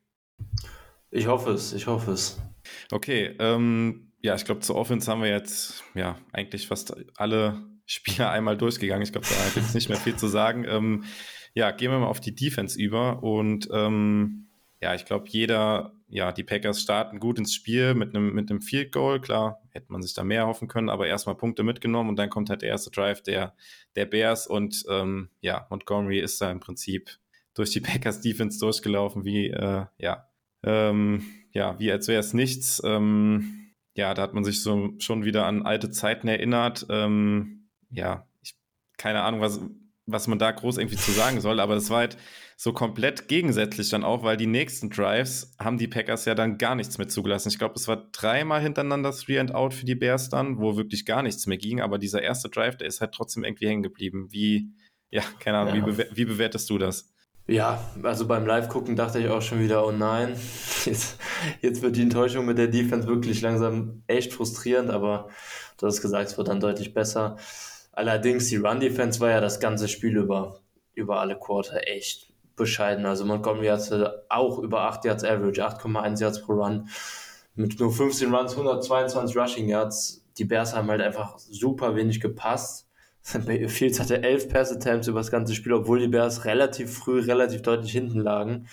Ich 1.10 1.26
hoffe 1.26 1.52
es, 1.52 1.74
ich 1.74 1.88
hoffe 1.88 2.12
es. 2.12 2.40
Okay, 2.92 3.36
ähm, 3.40 4.12
ja, 4.22 4.36
ich 4.36 4.46
glaube, 4.46 4.62
zur 4.62 4.76
Offense 4.76 5.10
haben 5.10 5.24
wir 5.24 5.30
jetzt, 5.30 5.84
ja, 5.96 6.20
eigentlich 6.32 6.68
fast 6.68 6.94
alle 7.16 7.64
Spieler 7.88 8.30
einmal 8.30 8.58
durchgegangen. 8.58 9.02
Ich 9.02 9.12
glaube, 9.12 9.28
da 9.28 9.50
gibt 9.56 9.66
es 9.66 9.74
nicht 9.74 9.90
mehr 9.90 9.98
viel 9.98 10.18
zu 10.18 10.28
sagen. 10.28 10.66
Ähm, 10.70 11.06
ja, 11.58 11.72
gehen 11.72 11.90
wir 11.90 11.98
mal 11.98 12.06
auf 12.06 12.22
die 12.22 12.36
Defense 12.36 12.80
über 12.80 13.24
und 13.24 13.68
ähm, 13.72 14.46
ja, 14.80 14.94
ich 14.94 15.06
glaube, 15.06 15.28
jeder, 15.28 15.92
ja, 16.08 16.32
die 16.32 16.44
Packers 16.44 16.80
starten 16.80 17.20
gut 17.20 17.40
ins 17.40 17.56
Spiel 17.56 17.96
mit 17.96 18.16
einem 18.16 18.32
mit 18.36 18.64
Field 18.64 18.92
Goal. 18.92 19.20
Klar, 19.20 19.60
hätte 19.72 19.92
man 19.92 20.04
sich 20.04 20.14
da 20.14 20.24
mehr 20.24 20.46
hoffen 20.46 20.68
können, 20.68 20.88
aber 20.88 21.08
erstmal 21.08 21.36
Punkte 21.36 21.64
mitgenommen 21.64 22.10
und 22.10 22.16
dann 22.18 22.30
kommt 22.30 22.52
halt 22.52 22.62
der 22.62 22.70
erste 22.70 22.92
Drive 22.92 23.24
der, 23.24 23.56
der 23.96 24.06
Bears 24.06 24.46
und 24.46 24.86
ähm, 24.88 25.32
ja, 25.42 25.66
Montgomery 25.72 26.20
ist 26.20 26.40
da 26.40 26.52
im 26.52 26.60
Prinzip 26.60 27.18
durch 27.56 27.72
die 27.72 27.82
Packers 27.82 28.22
Defense 28.22 28.60
durchgelaufen, 28.60 29.26
wie, 29.26 29.48
äh, 29.48 29.86
ja, 29.98 30.30
ähm, 30.62 31.26
ja, 31.54 31.80
wie 31.80 31.92
als 31.92 32.08
wäre 32.08 32.20
es 32.20 32.36
nichts. 32.36 32.84
Ähm, 32.86 33.72
ja, 33.96 34.14
da 34.14 34.22
hat 34.22 34.36
man 34.36 34.44
sich 34.44 34.62
so 34.62 34.94
schon 35.00 35.26
wieder 35.26 35.48
an 35.48 35.64
alte 35.64 35.90
Zeiten 35.90 36.28
erinnert. 36.28 36.86
Ähm, 36.92 37.68
ja, 37.90 38.28
ich, 38.44 38.54
keine 38.98 39.24
Ahnung, 39.24 39.42
was, 39.42 39.60
was 40.08 40.28
man 40.28 40.40
da 40.40 40.52
groß 40.52 40.78
irgendwie 40.78 40.96
zu 40.96 41.12
sagen 41.12 41.42
soll, 41.42 41.60
aber 41.60 41.76
es 41.76 41.90
war 41.90 42.00
halt 42.00 42.18
so 42.56 42.74
komplett 42.74 43.28
gegensätzlich 43.28 43.90
dann 43.90 44.04
auch, 44.04 44.24
weil 44.24 44.38
die 44.38 44.48
nächsten 44.48 44.90
Drives 44.90 45.54
haben 45.60 45.78
die 45.78 45.88
Packers 45.88 46.26
ja 46.26 46.34
dann 46.34 46.58
gar 46.58 46.74
nichts 46.76 46.98
mehr 46.98 47.08
zugelassen. 47.08 47.50
Ich 47.50 47.60
glaube, 47.60 47.76
es 47.76 47.88
war 47.88 48.08
dreimal 48.12 48.62
hintereinander 48.62 49.12
Three 49.12 49.38
and 49.38 49.54
Out 49.54 49.74
für 49.74 49.86
die 49.86 49.96
Bears 49.96 50.30
dann, 50.30 50.58
wo 50.58 50.78
wirklich 50.78 51.06
gar 51.06 51.22
nichts 51.22 51.46
mehr 51.46 51.58
ging, 51.58 51.82
aber 51.82 52.00
dieser 52.00 52.22
erste 52.24 52.50
Drive, 52.50 52.78
der 52.78 52.88
ist 52.88 53.02
halt 53.02 53.12
trotzdem 53.12 53.44
irgendwie 53.44 53.68
hängen 53.68 53.84
geblieben. 53.84 54.30
Wie, 54.32 54.72
ja, 55.12 55.22
keine 55.40 55.60
Ahnung, 55.60 55.76
ja. 55.76 55.86
Wie, 55.86 55.92
bewer 55.92 56.06
wie 56.14 56.26
bewertest 56.26 56.70
du 56.70 56.78
das? 56.78 57.14
Ja, 57.50 57.82
also 58.04 58.28
beim 58.28 58.46
Live-Gucken 58.46 58.96
dachte 58.96 59.20
ich 59.20 59.30
auch 59.30 59.42
schon 59.42 59.62
wieder, 59.62 59.86
oh 59.86 59.92
nein, 59.92 60.36
jetzt, 60.86 61.18
jetzt 61.62 61.82
wird 61.82 61.96
die 61.96 62.02
Enttäuschung 62.02 62.46
mit 62.46 62.58
der 62.58 62.68
Defense 62.68 63.08
wirklich 63.08 63.42
langsam 63.42 64.04
echt 64.08 64.34
frustrierend, 64.34 64.90
aber 64.90 65.30
du 65.78 65.86
hast 65.86 66.02
gesagt, 66.02 66.30
es 66.30 66.38
wird 66.38 66.48
dann 66.48 66.60
deutlich 66.60 66.94
besser. 66.94 67.38
Allerdings, 67.98 68.50
die 68.50 68.58
Run-Defense 68.58 69.20
war 69.22 69.32
ja 69.32 69.42
das 69.42 69.60
ganze 69.60 69.88
Spiel 69.88 70.18
über, 70.18 70.60
über 70.94 71.20
alle 71.20 71.36
Quarter 71.36 71.88
echt 71.88 72.32
bescheiden. 72.56 73.08
Also 73.08 73.26
Montgomery 73.26 73.70
hatte 73.70 74.24
auch 74.30 74.60
über 74.60 74.82
8 74.82 75.06
Yards 75.06 75.24
Average, 75.24 75.66
8,1 75.66 76.22
Yards 76.22 76.44
pro 76.44 76.54
Run. 76.54 76.88
Mit 77.56 77.80
nur 77.80 77.92
15 77.92 78.32
Runs, 78.32 78.52
122 78.52 79.36
Rushing 79.36 79.68
Yards. 79.68 80.24
Die 80.38 80.46
Bears 80.46 80.76
haben 80.76 80.92
halt 80.92 81.02
einfach 81.02 81.40
super 81.40 81.96
wenig 81.96 82.22
gepasst. 82.22 82.88
Fields 83.24 84.00
hatte 84.00 84.22
11 84.22 84.50
Pass-Attempts 84.50 85.08
über 85.08 85.22
das 85.22 85.32
ganze 85.32 85.56
Spiel, 85.56 85.74
obwohl 85.74 85.98
die 85.98 86.08
Bears 86.08 86.46
relativ 86.46 86.96
früh, 86.96 87.22
relativ 87.22 87.64
deutlich 87.64 87.94
hinten 87.94 88.20
lagen. 88.20 88.68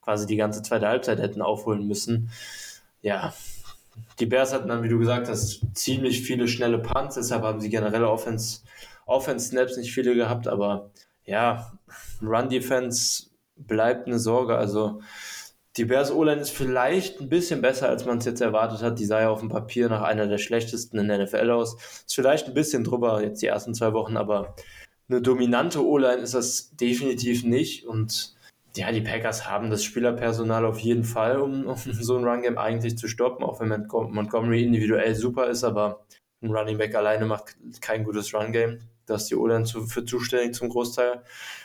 Quasi 0.00 0.28
die 0.28 0.36
ganze 0.36 0.62
zweite 0.62 0.86
Halbzeit 0.86 1.18
hätten 1.18 1.42
aufholen 1.42 1.88
müssen. 1.88 2.30
Ja, 3.02 3.34
die 4.18 4.26
Bears 4.26 4.52
hatten 4.52 4.68
dann, 4.68 4.82
wie 4.82 4.88
du 4.88 4.98
gesagt 4.98 5.28
hast, 5.28 5.62
ziemlich 5.74 6.22
viele 6.22 6.48
schnelle 6.48 6.78
Punts, 6.78 7.14
deshalb 7.14 7.42
haben 7.42 7.60
sie 7.60 7.70
generelle 7.70 8.08
Offense, 8.08 8.60
Offense 9.06 9.48
Snaps 9.48 9.76
nicht 9.76 9.92
viele 9.92 10.14
gehabt, 10.14 10.46
aber 10.48 10.90
ja, 11.24 11.72
Run 12.22 12.48
Defense 12.48 13.30
bleibt 13.56 14.06
eine 14.06 14.18
Sorge. 14.18 14.56
Also 14.56 15.00
die 15.76 15.84
Bears 15.84 16.10
O-Line 16.12 16.40
ist 16.40 16.50
vielleicht 16.50 17.20
ein 17.20 17.28
bisschen 17.28 17.62
besser, 17.62 17.88
als 17.88 18.04
man 18.04 18.18
es 18.18 18.24
jetzt 18.24 18.40
erwartet 18.40 18.82
hat. 18.82 18.98
Die 18.98 19.04
sah 19.04 19.20
ja 19.20 19.30
auf 19.30 19.40
dem 19.40 19.48
Papier 19.48 19.88
nach 19.88 20.02
einer 20.02 20.26
der 20.26 20.38
schlechtesten 20.38 20.98
in 20.98 21.08
der 21.08 21.24
NFL 21.24 21.50
aus. 21.50 21.74
Ist 21.74 22.14
vielleicht 22.14 22.48
ein 22.48 22.54
bisschen 22.54 22.84
drüber 22.84 23.22
jetzt 23.22 23.42
die 23.42 23.46
ersten 23.46 23.74
zwei 23.74 23.92
Wochen, 23.92 24.16
aber 24.16 24.54
eine 25.08 25.22
dominante 25.22 25.84
O-Line 25.84 26.22
ist 26.22 26.34
das 26.34 26.70
definitiv 26.76 27.44
nicht 27.44 27.86
und 27.86 28.34
ja, 28.76 28.92
die 28.92 29.00
Packers 29.00 29.48
haben 29.48 29.70
das 29.70 29.84
Spielerpersonal 29.84 30.64
auf 30.64 30.78
jeden 30.78 31.04
Fall, 31.04 31.40
um, 31.40 31.66
um 31.66 31.76
so 31.76 32.16
ein 32.16 32.24
Run-Game 32.24 32.58
eigentlich 32.58 32.98
zu 32.98 33.08
stoppen, 33.08 33.44
auch 33.44 33.60
wenn 33.60 33.68
Montgomery 33.68 34.64
individuell 34.64 35.14
super 35.14 35.48
ist, 35.48 35.64
aber 35.64 36.04
ein 36.42 36.50
Running 36.50 36.78
Back 36.78 36.94
alleine 36.94 37.26
macht 37.26 37.56
kein 37.80 38.04
gutes 38.04 38.32
Run-Game. 38.32 38.80
Da 39.06 39.16
ist 39.16 39.26
die 39.26 39.36
O-Line 39.36 39.64
zu, 39.64 39.86
für 39.86 40.04
zuständig 40.04 40.54
zum 40.54 40.68
Großteil. 40.68 41.22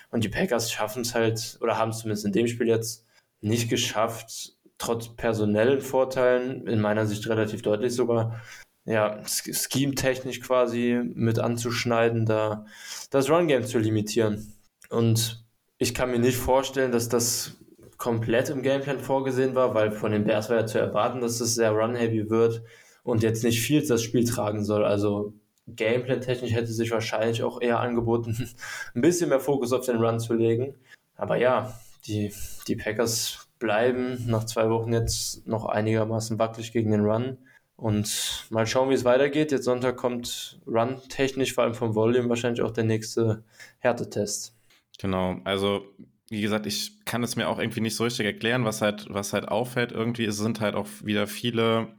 Und 0.10 0.24
die 0.24 0.30
Packers 0.30 0.72
schaffen 0.72 1.04
es 1.04 1.14
halt, 1.14 1.58
oder 1.62 1.78
haben 1.78 1.92
es 1.92 2.00
zumindest 2.00 2.26
in 2.26 2.34
dem 2.34 2.48
Spiel 2.48 2.68
jetzt 2.68 3.06
nicht 3.42 3.70
geschafft, 3.70 4.54
trotz 4.78 5.16
personellen 5.16 5.82
Vorteilen, 5.82 6.68
in 6.68 6.82
meiner 6.82 7.06
Sicht 7.06 7.28
relativ 7.28 7.62
deutlich 7.62 7.94
sogar, 7.94 8.42
ja, 8.86 9.22
scheme-technisch 9.26 10.42
quasi 10.42 11.00
mit 11.04 11.40
anzuschneiden, 11.40 12.26
da 12.26 12.66
das 13.12 13.30
Run-Game 13.30 13.66
zu 13.66 13.80
limitieren. 13.80 14.54
Und 14.90 15.45
ich 15.78 15.94
kann 15.94 16.12
mir 16.12 16.20
nicht 16.20 16.38
vorstellen, 16.38 16.92
dass 16.92 17.10
das 17.10 17.58
komplett 17.98 18.50
im 18.50 18.62
Gameplan 18.62 19.00
vorgesehen 19.00 19.56
war, 19.56 19.74
weil 19.74 19.92
von 19.92 20.12
den 20.12 20.26
Bears 20.26 20.50
war 20.50 20.58
ja 20.58 20.66
zu 20.66 20.80
erwarten, 20.80 21.22
dass 21.22 21.40
es 21.40 21.56
sehr 21.56 21.72
run-heavy 21.72 22.30
wird 22.30 22.62
und 23.04 23.24
jetzt 23.24 23.44
nicht 23.44 23.62
viel 23.62 23.86
das 23.86 24.04
Spiel 24.04 24.26
tragen 24.26 24.64
soll. 24.64 24.84
Also 24.84 25.34
Gameplan-technisch 25.68 26.54
hätte 26.54 26.72
sich 26.72 26.92
wahrscheinlich 26.92 27.44
auch 27.44 27.62
eher 27.62 27.80
angeboten, 27.80 28.50
ein 28.96 29.02
bisschen 29.02 29.30
mehr 29.30 29.40
Fokus 29.40 29.74
auf 29.74 29.86
den 29.86 29.98
Run 29.98 30.20
zu 30.20 30.34
legen. 30.34 30.76
Aber 31.16 31.38
ja, 31.38 31.74
die, 32.06 32.34
die 32.68 32.76
Packers 32.76 33.48
bleiben 33.60 34.26
nach 34.28 34.44
zwei 34.44 34.70
Wochen 34.70 34.94
jetzt 34.94 35.48
noch 35.48 35.66
einigermaßen 35.66 36.38
wackelig 36.40 36.72
gegen 36.72 36.92
den 36.92 37.06
Run. 37.06 37.38
Und 37.78 38.48
mal 38.52 38.68
schauen, 38.68 38.90
wie 38.90 38.94
es 38.94 39.04
weitergeht. 39.04 39.52
Jetzt 39.52 39.66
Sonntag 39.66 39.98
kommt 39.98 40.60
Run-technisch, 40.66 41.54
vor 41.54 41.64
allem 41.64 41.74
vom 41.74 41.96
Volume, 41.96 42.30
wahrscheinlich 42.30 42.62
auch 42.62 42.72
der 42.72 42.86
nächste 42.86 43.44
Härtetest. 43.80 44.55
Genau, 45.00 45.40
also 45.44 45.86
wie 46.30 46.42
gesagt, 46.42 46.66
ich 46.66 47.06
kann 47.06 47.24
es 47.24 47.36
mir 47.36 47.48
auch 47.48 47.60
irgendwie 47.60 47.82
nicht 47.82 47.96
so 47.96 48.04
richtig 48.04 48.26
erklären, 48.26 48.66
was 48.66 48.82
halt, 48.82 49.08
was 49.10 49.34
halt 49.34 49.48
auffällt. 49.48 49.92
Irgendwie 49.92 50.32
sind 50.32 50.60
halt 50.60 50.76
auch 50.76 50.88
wieder 51.04 51.28
viele 51.28 51.96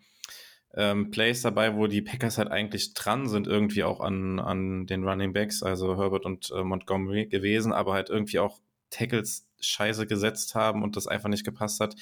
ähm, 0.74 1.10
Plays 1.10 1.42
dabei, 1.42 1.76
wo 1.76 1.86
die 1.86 2.02
Packers 2.02 2.38
halt 2.38 2.50
eigentlich 2.50 2.94
dran 2.94 3.28
sind, 3.28 3.46
irgendwie 3.46 3.84
auch 3.84 4.00
an, 4.00 4.40
an 4.40 4.86
den 4.86 5.04
Running 5.04 5.32
Backs, 5.32 5.62
also 5.62 5.96
Herbert 5.96 6.24
und 6.26 6.50
äh, 6.50 6.62
Montgomery 6.64 7.26
gewesen, 7.26 7.72
aber 7.72 7.94
halt 7.94 8.10
irgendwie 8.10 8.38
auch 8.40 8.60
Tackles 8.90 9.48
scheiße 9.60 10.06
gesetzt 10.06 10.54
haben 10.54 10.82
und 10.82 10.96
das 10.96 11.06
einfach 11.06 11.28
nicht 11.28 11.44
gepasst 11.44 11.80
hat. 11.80 11.94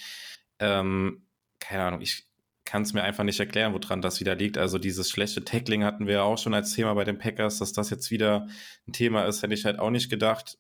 Ähm, 0.59 1.27
keine 1.61 1.85
Ahnung, 1.85 2.01
ich 2.01 2.27
kann 2.65 2.83
es 2.83 2.95
mir 2.95 3.03
einfach 3.03 3.25
nicht 3.25 3.39
erklären, 3.39 3.75
woran 3.75 4.03
das 4.03 4.21
wieder 4.21 4.35
liegt. 4.35 4.59
Also 4.59 4.79
dieses 4.79 5.11
schlechte 5.11 5.45
Tackling 5.45 5.85
hatten 5.85 6.07
wir 6.07 6.25
auch 6.25 6.39
schon 6.39 6.55
als 6.55 6.73
Thema 6.73 6.95
bei 6.95 7.05
den 7.05 7.19
Packers, 7.19 7.59
dass 7.59 7.73
das 7.73 7.91
jetzt 7.91 8.11
wieder 8.11 8.49
ein 8.89 8.93
Thema 8.93 9.25
ist, 9.27 9.43
hätte 9.43 9.55
ich 9.55 9.65
halt 9.65 9.79
auch 9.79 9.91
nicht 9.91 10.11
gedacht. 10.11 10.59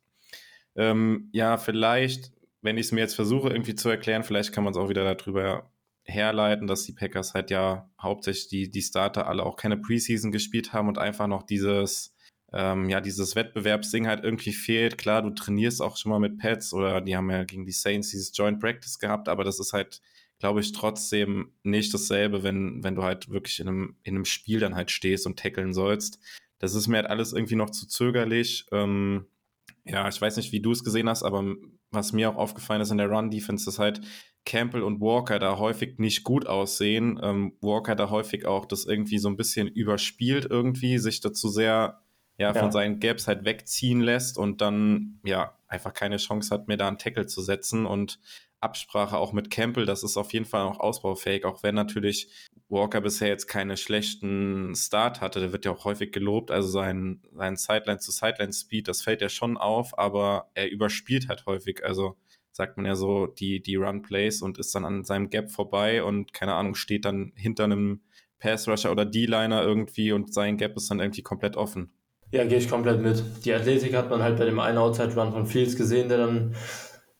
Ähm, 0.76 1.28
ja, 1.32 1.56
vielleicht, 1.56 2.32
wenn 2.62 2.78
ich 2.78 2.86
es 2.86 2.92
mir 2.92 3.00
jetzt 3.00 3.14
versuche 3.14 3.50
irgendwie 3.50 3.74
zu 3.74 3.88
erklären, 3.88 4.24
vielleicht 4.24 4.52
kann 4.52 4.64
man 4.64 4.72
es 4.72 4.78
auch 4.78 4.88
wieder 4.88 5.14
darüber 5.14 5.70
herleiten, 6.04 6.66
dass 6.66 6.84
die 6.84 6.92
Packers 6.92 7.34
halt 7.34 7.50
ja 7.50 7.90
hauptsächlich 8.00 8.48
die, 8.48 8.70
die 8.70 8.82
Starter 8.82 9.26
alle 9.26 9.44
auch 9.44 9.56
keine 9.56 9.76
Preseason 9.76 10.32
gespielt 10.32 10.72
haben 10.72 10.88
und 10.88 10.98
einfach 10.98 11.26
noch 11.26 11.44
dieses, 11.44 12.14
ähm, 12.52 12.88
ja, 12.88 13.00
dieses 13.00 13.34
Wettbewerbsding 13.34 14.06
halt 14.06 14.22
irgendwie 14.22 14.52
fehlt. 14.52 14.98
Klar, 14.98 15.22
du 15.22 15.30
trainierst 15.30 15.80
auch 15.80 15.96
schon 15.96 16.10
mal 16.10 16.18
mit 16.18 16.38
Pets 16.38 16.72
oder 16.74 17.00
die 17.00 17.16
haben 17.16 17.30
ja 17.30 17.44
gegen 17.44 17.64
die 17.64 17.72
Saints 17.72 18.10
dieses 18.10 18.36
Joint 18.36 18.60
Practice 18.60 18.98
gehabt, 18.98 19.28
aber 19.28 19.44
das 19.44 19.58
ist 19.58 19.72
halt, 19.72 20.02
glaube 20.38 20.60
ich, 20.60 20.72
trotzdem 20.72 21.52
nicht 21.62 21.94
dasselbe, 21.94 22.42
wenn, 22.42 22.84
wenn 22.84 22.94
du 22.94 23.02
halt 23.02 23.30
wirklich 23.30 23.60
in 23.60 23.68
einem, 23.68 23.96
in 24.02 24.14
einem 24.14 24.24
Spiel 24.26 24.60
dann 24.60 24.74
halt 24.74 24.90
stehst 24.90 25.26
und 25.26 25.38
tackeln 25.38 25.72
sollst. 25.72 26.20
Das 26.58 26.74
ist 26.74 26.86
mir 26.86 26.98
halt 26.98 27.06
alles 27.06 27.32
irgendwie 27.32 27.56
noch 27.56 27.70
zu 27.70 27.86
zögerlich. 27.86 28.66
Ähm, 28.72 29.26
ja, 29.84 30.08
ich 30.08 30.20
weiß 30.20 30.36
nicht, 30.36 30.52
wie 30.52 30.60
du 30.60 30.72
es 30.72 30.84
gesehen 30.84 31.08
hast, 31.08 31.22
aber 31.22 31.44
was 31.90 32.12
mir 32.12 32.30
auch 32.30 32.36
aufgefallen 32.36 32.80
ist 32.80 32.90
in 32.90 32.98
der 32.98 33.10
Run-Defense, 33.10 33.68
ist 33.68 33.78
halt 33.78 34.00
Campbell 34.46 34.82
und 34.82 35.00
Walker 35.00 35.38
da 35.38 35.58
häufig 35.58 35.98
nicht 35.98 36.24
gut 36.24 36.46
aussehen. 36.46 37.18
Ähm, 37.22 37.56
Walker 37.60 37.94
da 37.94 38.10
häufig 38.10 38.46
auch 38.46 38.66
das 38.66 38.84
irgendwie 38.84 39.18
so 39.18 39.28
ein 39.28 39.36
bisschen 39.36 39.68
überspielt 39.68 40.46
irgendwie, 40.48 40.98
sich 40.98 41.20
dazu 41.20 41.48
sehr 41.48 42.00
ja, 42.36 42.52
ja, 42.52 42.54
von 42.54 42.72
seinen 42.72 42.98
Gaps 42.98 43.28
halt 43.28 43.44
wegziehen 43.44 44.00
lässt 44.00 44.38
und 44.38 44.60
dann 44.60 45.20
ja 45.24 45.56
einfach 45.68 45.94
keine 45.94 46.16
Chance 46.16 46.52
hat, 46.52 46.66
mir 46.66 46.76
da 46.76 46.88
einen 46.88 46.98
Tackle 46.98 47.26
zu 47.26 47.42
setzen 47.42 47.86
und 47.86 48.18
Absprache 48.60 49.18
auch 49.18 49.32
mit 49.32 49.50
Campbell, 49.50 49.86
das 49.86 50.02
ist 50.02 50.16
auf 50.16 50.32
jeden 50.32 50.46
Fall 50.46 50.64
noch 50.64 50.80
ausbaufähig, 50.80 51.44
auch 51.44 51.62
wenn 51.62 51.74
natürlich 51.74 52.28
Walker 52.74 53.00
bisher 53.00 53.28
jetzt 53.28 53.46
keine 53.46 53.78
schlechten 53.78 54.74
Start 54.74 55.22
hatte, 55.22 55.40
der 55.40 55.52
wird 55.52 55.64
ja 55.64 55.72
auch 55.72 55.86
häufig 55.86 56.12
gelobt, 56.12 56.50
also 56.50 56.68
sein, 56.68 57.22
sein 57.32 57.56
Sideline-zu-Sideline-Speed, 57.56 58.88
das 58.88 59.00
fällt 59.00 59.22
ja 59.22 59.30
schon 59.30 59.56
auf, 59.56 59.98
aber 59.98 60.50
er 60.52 60.70
überspielt 60.70 61.28
halt 61.28 61.46
häufig, 61.46 61.82
also 61.84 62.16
sagt 62.52 62.76
man 62.76 62.84
ja 62.84 62.94
so, 62.94 63.26
die, 63.26 63.62
die 63.62 63.76
Run-Plays 63.76 64.42
und 64.42 64.58
ist 64.58 64.74
dann 64.74 64.84
an 64.84 65.04
seinem 65.04 65.30
Gap 65.30 65.50
vorbei 65.50 66.04
und 66.04 66.34
keine 66.34 66.54
Ahnung, 66.54 66.74
steht 66.74 67.06
dann 67.06 67.32
hinter 67.34 67.64
einem 67.64 68.02
Pass-Rusher 68.38 68.92
oder 68.92 69.06
D-Liner 69.06 69.62
irgendwie 69.62 70.12
und 70.12 70.34
sein 70.34 70.58
Gap 70.58 70.76
ist 70.76 70.90
dann 70.90 71.00
irgendwie 71.00 71.22
komplett 71.22 71.56
offen. 71.56 71.92
Ja, 72.30 72.44
gehe 72.44 72.58
ich 72.58 72.68
komplett 72.68 73.00
mit. 73.00 73.22
Die 73.44 73.54
Athletik 73.54 73.94
hat 73.94 74.10
man 74.10 74.22
halt 74.22 74.36
bei 74.36 74.44
dem 74.44 74.58
einen 74.58 74.78
Outside-Run 74.78 75.32
von 75.32 75.46
Fields 75.46 75.76
gesehen, 75.76 76.08
der 76.08 76.18
dann 76.18 76.54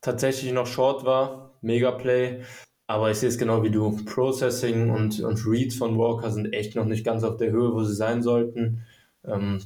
tatsächlich 0.00 0.52
noch 0.52 0.66
short 0.66 1.04
war. 1.04 1.58
Mega 1.62 1.92
Play. 1.92 2.42
Aber 2.86 3.10
ich 3.10 3.18
sehe 3.18 3.28
es 3.28 3.38
genau 3.38 3.62
wie 3.62 3.70
du. 3.70 3.96
Processing 4.04 4.90
und, 4.90 5.20
und 5.20 5.46
Reads 5.46 5.76
von 5.76 5.98
Walker 5.98 6.30
sind 6.30 6.52
echt 6.52 6.76
noch 6.76 6.84
nicht 6.84 7.04
ganz 7.04 7.24
auf 7.24 7.36
der 7.36 7.50
Höhe, 7.50 7.72
wo 7.72 7.82
sie 7.82 7.94
sein 7.94 8.22
sollten. 8.22 8.84
Ähm, 9.24 9.60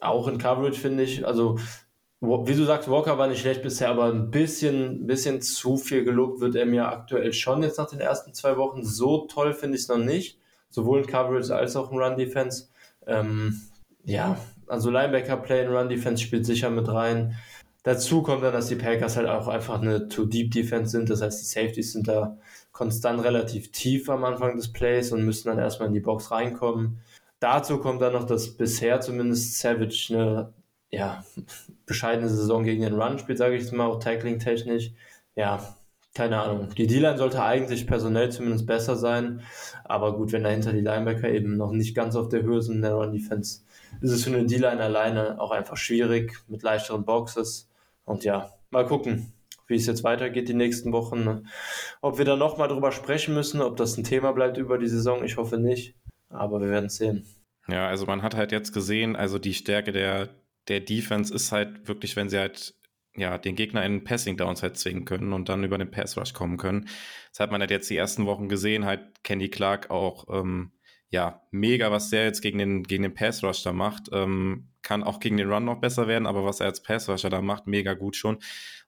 auch 0.00 0.28
in 0.28 0.38
Coverage 0.38 0.78
finde 0.78 1.04
ich. 1.04 1.26
Also, 1.26 1.58
wie 2.20 2.54
du 2.54 2.64
sagst, 2.64 2.90
Walker 2.90 3.16
war 3.16 3.28
nicht 3.28 3.40
schlecht 3.40 3.62
bisher, 3.62 3.88
aber 3.88 4.06
ein 4.06 4.30
bisschen, 4.30 5.06
bisschen 5.06 5.40
zu 5.40 5.76
viel 5.76 6.04
gelobt 6.04 6.40
wird 6.40 6.56
er 6.56 6.66
mir 6.66 6.88
aktuell 6.88 7.32
schon 7.32 7.62
jetzt 7.62 7.78
nach 7.78 7.88
den 7.88 8.00
ersten 8.00 8.34
zwei 8.34 8.56
Wochen. 8.56 8.84
So 8.84 9.26
toll 9.26 9.54
finde 9.54 9.76
ich 9.76 9.82
es 9.84 9.88
noch 9.88 9.98
nicht. 9.98 10.38
Sowohl 10.68 11.00
in 11.00 11.06
Coverage 11.06 11.54
als 11.54 11.76
auch 11.76 11.90
in 11.90 11.98
Run 11.98 12.18
Defense. 12.18 12.68
Ähm, 13.06 13.62
ja, 14.04 14.38
also 14.66 14.90
Linebacker 14.90 15.38
Play 15.38 15.64
in 15.64 15.72
Run 15.72 15.88
Defense 15.88 16.22
spielt 16.22 16.44
sicher 16.44 16.68
mit 16.68 16.88
rein. 16.88 17.36
Dazu 17.84 18.22
kommt 18.22 18.42
dann, 18.42 18.52
dass 18.52 18.68
die 18.68 18.76
Packers 18.76 19.16
halt 19.16 19.28
auch 19.28 19.48
einfach 19.48 19.80
eine 19.80 20.08
Too-Deep-Defense 20.08 20.90
sind. 20.90 21.10
Das 21.10 21.22
heißt, 21.22 21.40
die 21.40 21.46
Safeties 21.46 21.92
sind 21.92 22.08
da 22.08 22.36
konstant 22.72 23.22
relativ 23.22 23.72
tief 23.72 24.10
am 24.10 24.24
Anfang 24.24 24.56
des 24.56 24.72
Plays 24.72 25.12
und 25.12 25.24
müssen 25.24 25.48
dann 25.48 25.58
erstmal 25.58 25.88
in 25.88 25.94
die 25.94 26.00
Box 26.00 26.30
reinkommen. 26.30 27.00
Dazu 27.40 27.78
kommt 27.78 28.02
dann 28.02 28.12
noch, 28.12 28.24
dass 28.24 28.56
bisher 28.56 29.00
zumindest 29.00 29.58
Savage 29.58 30.08
eine 30.10 30.52
ja, 30.90 31.24
bescheidene 31.86 32.28
Saison 32.28 32.64
gegen 32.64 32.82
den 32.82 33.00
Run 33.00 33.18
spielt, 33.18 33.38
sage 33.38 33.54
ich 33.54 33.62
jetzt 33.62 33.72
mal, 33.72 33.86
auch 33.86 34.00
tackling-technisch. 34.00 34.92
Ja, 35.36 35.76
keine 36.14 36.40
Ahnung. 36.40 36.68
Die 36.76 36.86
D-Line 36.86 37.16
sollte 37.16 37.42
eigentlich 37.42 37.86
personell 37.86 38.32
zumindest 38.32 38.66
besser 38.66 38.96
sein. 38.96 39.42
Aber 39.84 40.16
gut, 40.16 40.32
wenn 40.32 40.42
dahinter 40.42 40.72
die 40.72 40.80
Linebacker 40.80 41.28
eben 41.28 41.56
noch 41.56 41.70
nicht 41.70 41.94
ganz 41.94 42.16
auf 42.16 42.28
der 42.28 42.42
Höhe 42.42 42.60
sind 42.60 42.76
in 42.76 42.82
der 42.82 42.94
Run-Defense, 42.94 43.60
ist 44.00 44.10
es 44.10 44.24
für 44.24 44.30
eine 44.30 44.44
D-Line 44.44 44.80
alleine 44.82 45.40
auch 45.40 45.52
einfach 45.52 45.76
schwierig 45.76 46.32
mit 46.48 46.62
leichteren 46.62 47.04
Boxes. 47.04 47.67
Und 48.08 48.24
ja, 48.24 48.50
mal 48.70 48.86
gucken, 48.86 49.32
wie 49.66 49.76
es 49.76 49.86
jetzt 49.86 50.02
weitergeht 50.02 50.48
die 50.48 50.54
nächsten 50.54 50.92
Wochen. 50.92 51.46
Ob 52.00 52.18
wir 52.18 52.24
da 52.24 52.36
nochmal 52.36 52.68
drüber 52.68 52.90
sprechen 52.90 53.34
müssen, 53.34 53.60
ob 53.60 53.76
das 53.76 53.96
ein 53.96 54.04
Thema 54.04 54.32
bleibt 54.32 54.56
über 54.56 54.78
die 54.78 54.88
Saison, 54.88 55.22
ich 55.24 55.36
hoffe 55.36 55.58
nicht. 55.58 55.94
Aber 56.30 56.60
wir 56.60 56.68
werden 56.68 56.88
sehen. 56.88 57.26
Ja, 57.68 57.86
also 57.86 58.06
man 58.06 58.22
hat 58.22 58.34
halt 58.34 58.50
jetzt 58.50 58.72
gesehen, 58.72 59.14
also 59.14 59.38
die 59.38 59.54
Stärke 59.54 59.92
der, 59.92 60.30
der 60.68 60.80
Defense 60.80 61.34
ist 61.34 61.52
halt 61.52 61.86
wirklich, 61.86 62.16
wenn 62.16 62.30
sie 62.30 62.38
halt 62.38 62.74
ja, 63.14 63.36
den 63.36 63.56
Gegner 63.56 63.84
in 63.84 64.04
Passing 64.04 64.36
Downs 64.36 64.62
halt 64.62 64.78
zwingen 64.78 65.04
können 65.04 65.32
und 65.32 65.48
dann 65.48 65.64
über 65.64 65.76
den 65.76 65.90
Pass 65.90 66.16
Rush 66.16 66.32
kommen 66.32 66.56
können. 66.56 66.88
Das 67.30 67.40
hat 67.40 67.50
man 67.50 67.60
halt 67.60 67.70
jetzt 67.70 67.90
die 67.90 67.96
ersten 67.96 68.26
Wochen 68.26 68.48
gesehen, 68.48 68.84
halt 68.84 69.22
Candy 69.24 69.48
Clark 69.50 69.90
auch, 69.90 70.26
ähm, 70.30 70.72
ja, 71.10 71.42
mega, 71.50 71.90
was 71.90 72.10
der 72.10 72.24
jetzt 72.24 72.42
gegen 72.42 72.58
den, 72.58 72.82
gegen 72.84 73.02
den 73.02 73.14
Pass 73.14 73.42
Rush 73.42 73.62
da 73.62 73.72
macht. 73.72 74.08
Ähm, 74.12 74.68
kann 74.88 75.04
auch 75.04 75.20
gegen 75.20 75.36
den 75.36 75.52
Run 75.52 75.66
noch 75.66 75.82
besser 75.82 76.08
werden, 76.08 76.26
aber 76.26 76.46
was 76.46 76.60
er 76.60 76.66
als 76.66 76.82
Pass 76.82 77.10
Rusher 77.10 77.28
da 77.28 77.42
macht, 77.42 77.66
mega 77.66 77.92
gut 77.92 78.16
schon. 78.16 78.38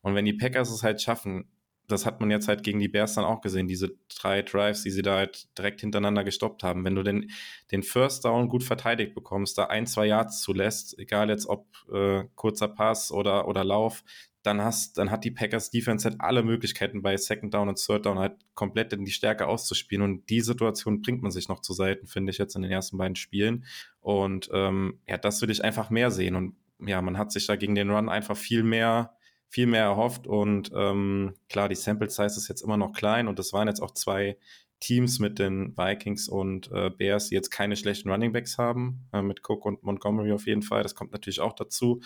Und 0.01 0.14
wenn 0.14 0.24
die 0.24 0.32
Packers 0.32 0.70
es 0.70 0.82
halt 0.82 1.03
schaffen, 1.03 1.44
das 1.88 2.07
hat 2.07 2.20
man 2.20 2.30
jetzt 2.30 2.48
halt 2.48 2.62
gegen 2.62 2.78
die 2.78 2.88
Bears 2.88 3.16
dann 3.16 3.26
auch 3.26 3.42
gesehen, 3.42 3.68
diese 3.68 3.96
drei 4.09 4.40
Drives, 4.40 4.82
die 4.82 4.90
sie 4.90 5.03
da 5.03 5.16
halt 5.16 5.46
direkt 5.59 5.82
hintereinander 5.82 6.24
gestoppt 6.24 6.62
haben. 6.62 6.86
Wenn 6.86 6.94
du 6.94 7.03
den, 7.03 7.30
den 7.70 7.82
First 7.82 8.24
Down 8.24 8.48
gut 8.48 8.64
verteidigt 8.64 9.14
bekommst, 9.14 9.59
da 9.59 9.66
ein, 9.66 9.86
zwei 9.86 10.07
Yards 10.07 10.40
zulässt, 10.40 10.98
egal 10.98 11.28
jetzt 11.28 11.46
ob 11.46 11.66
äh, 11.92 12.24
kurzer 12.34 12.68
Pass 12.68 13.12
oder, 13.12 13.46
oder 13.46 13.62
Lauf, 13.62 14.03
dann 14.43 14.62
hast, 14.62 14.97
dann 14.99 15.11
hat 15.11 15.24
die 15.24 15.30
Packers 15.30 15.70
Defense 15.70 16.09
halt 16.09 16.20
alle 16.20 16.43
Möglichkeiten 16.43 17.03
bei 17.03 17.16
Second 17.16 17.53
Down 17.53 17.68
und 17.68 17.84
Third 17.84 18.07
Down 18.07 18.18
halt 18.18 18.36
komplett 18.55 18.93
in 18.93 19.05
die 19.05 19.11
Stärke 19.11 19.47
auszuspielen. 19.47 20.03
Und 20.03 20.30
die 20.30 20.41
Situation 20.41 21.03
bringt 21.03 21.22
man 21.22 21.30
sich 21.30 21.49
noch 21.49 21.61
zu 21.61 21.72
Seiten, 21.72 22.07
finde 22.07 22.30
ich 22.30 22.38
jetzt 22.38 22.57
in 22.57 22.62
den 22.62 22.70
ersten 22.70 22.97
beiden 22.97 23.16
Spielen. 23.16 23.64
Und 24.01 24.49
ähm, 24.53 25.01
ja, 25.07 25.18
das 25.18 25.43
würde 25.43 25.53
ich 25.53 25.62
einfach 25.62 25.91
mehr 25.91 26.11
sehen. 26.11 26.36
Und 26.36 26.57
ja, 26.78 27.03
man 27.03 27.18
hat 27.18 27.32
sich 27.32 27.47
da 27.47 27.57
gegen 27.57 27.74
den 27.74 27.91
Run 27.91 28.09
einfach 28.09 28.36
viel 28.36 28.62
mehr 28.62 29.14
viel 29.51 29.66
mehr 29.66 29.82
erhofft 29.82 30.28
und 30.28 30.70
ähm, 30.76 31.34
klar, 31.49 31.68
die 31.68 31.74
Sample 31.74 32.09
Size 32.09 32.26
ist 32.26 32.49
jetzt 32.49 32.62
immer 32.62 32.76
noch 32.76 32.93
klein 32.93 33.26
und 33.26 33.36
das 33.41 33.53
waren 33.53 33.66
jetzt 33.66 33.80
auch 33.80 33.91
zwei 33.91 34.38
Teams 34.78 35.18
mit 35.18 35.38
den 35.41 35.76
Vikings 35.76 36.28
und 36.28 36.70
äh, 36.72 36.88
Bears, 36.88 37.28
die 37.28 37.34
jetzt 37.34 37.51
keine 37.51 37.76
schlechten 37.76 38.11
Running 38.11 38.32
Backs 38.32 38.59
haben, 38.59 39.09
äh, 39.12 39.22
mit 39.22 39.41
Cook 39.47 39.66
und 39.66 39.82
Montgomery 39.82 40.32
auf 40.32 40.47
jeden 40.47 40.62
Fall, 40.62 40.84
das 40.84 40.95
kommt 40.95 41.12
natürlich 41.12 41.41
auch 41.41 41.53
dazu. 41.53 42.01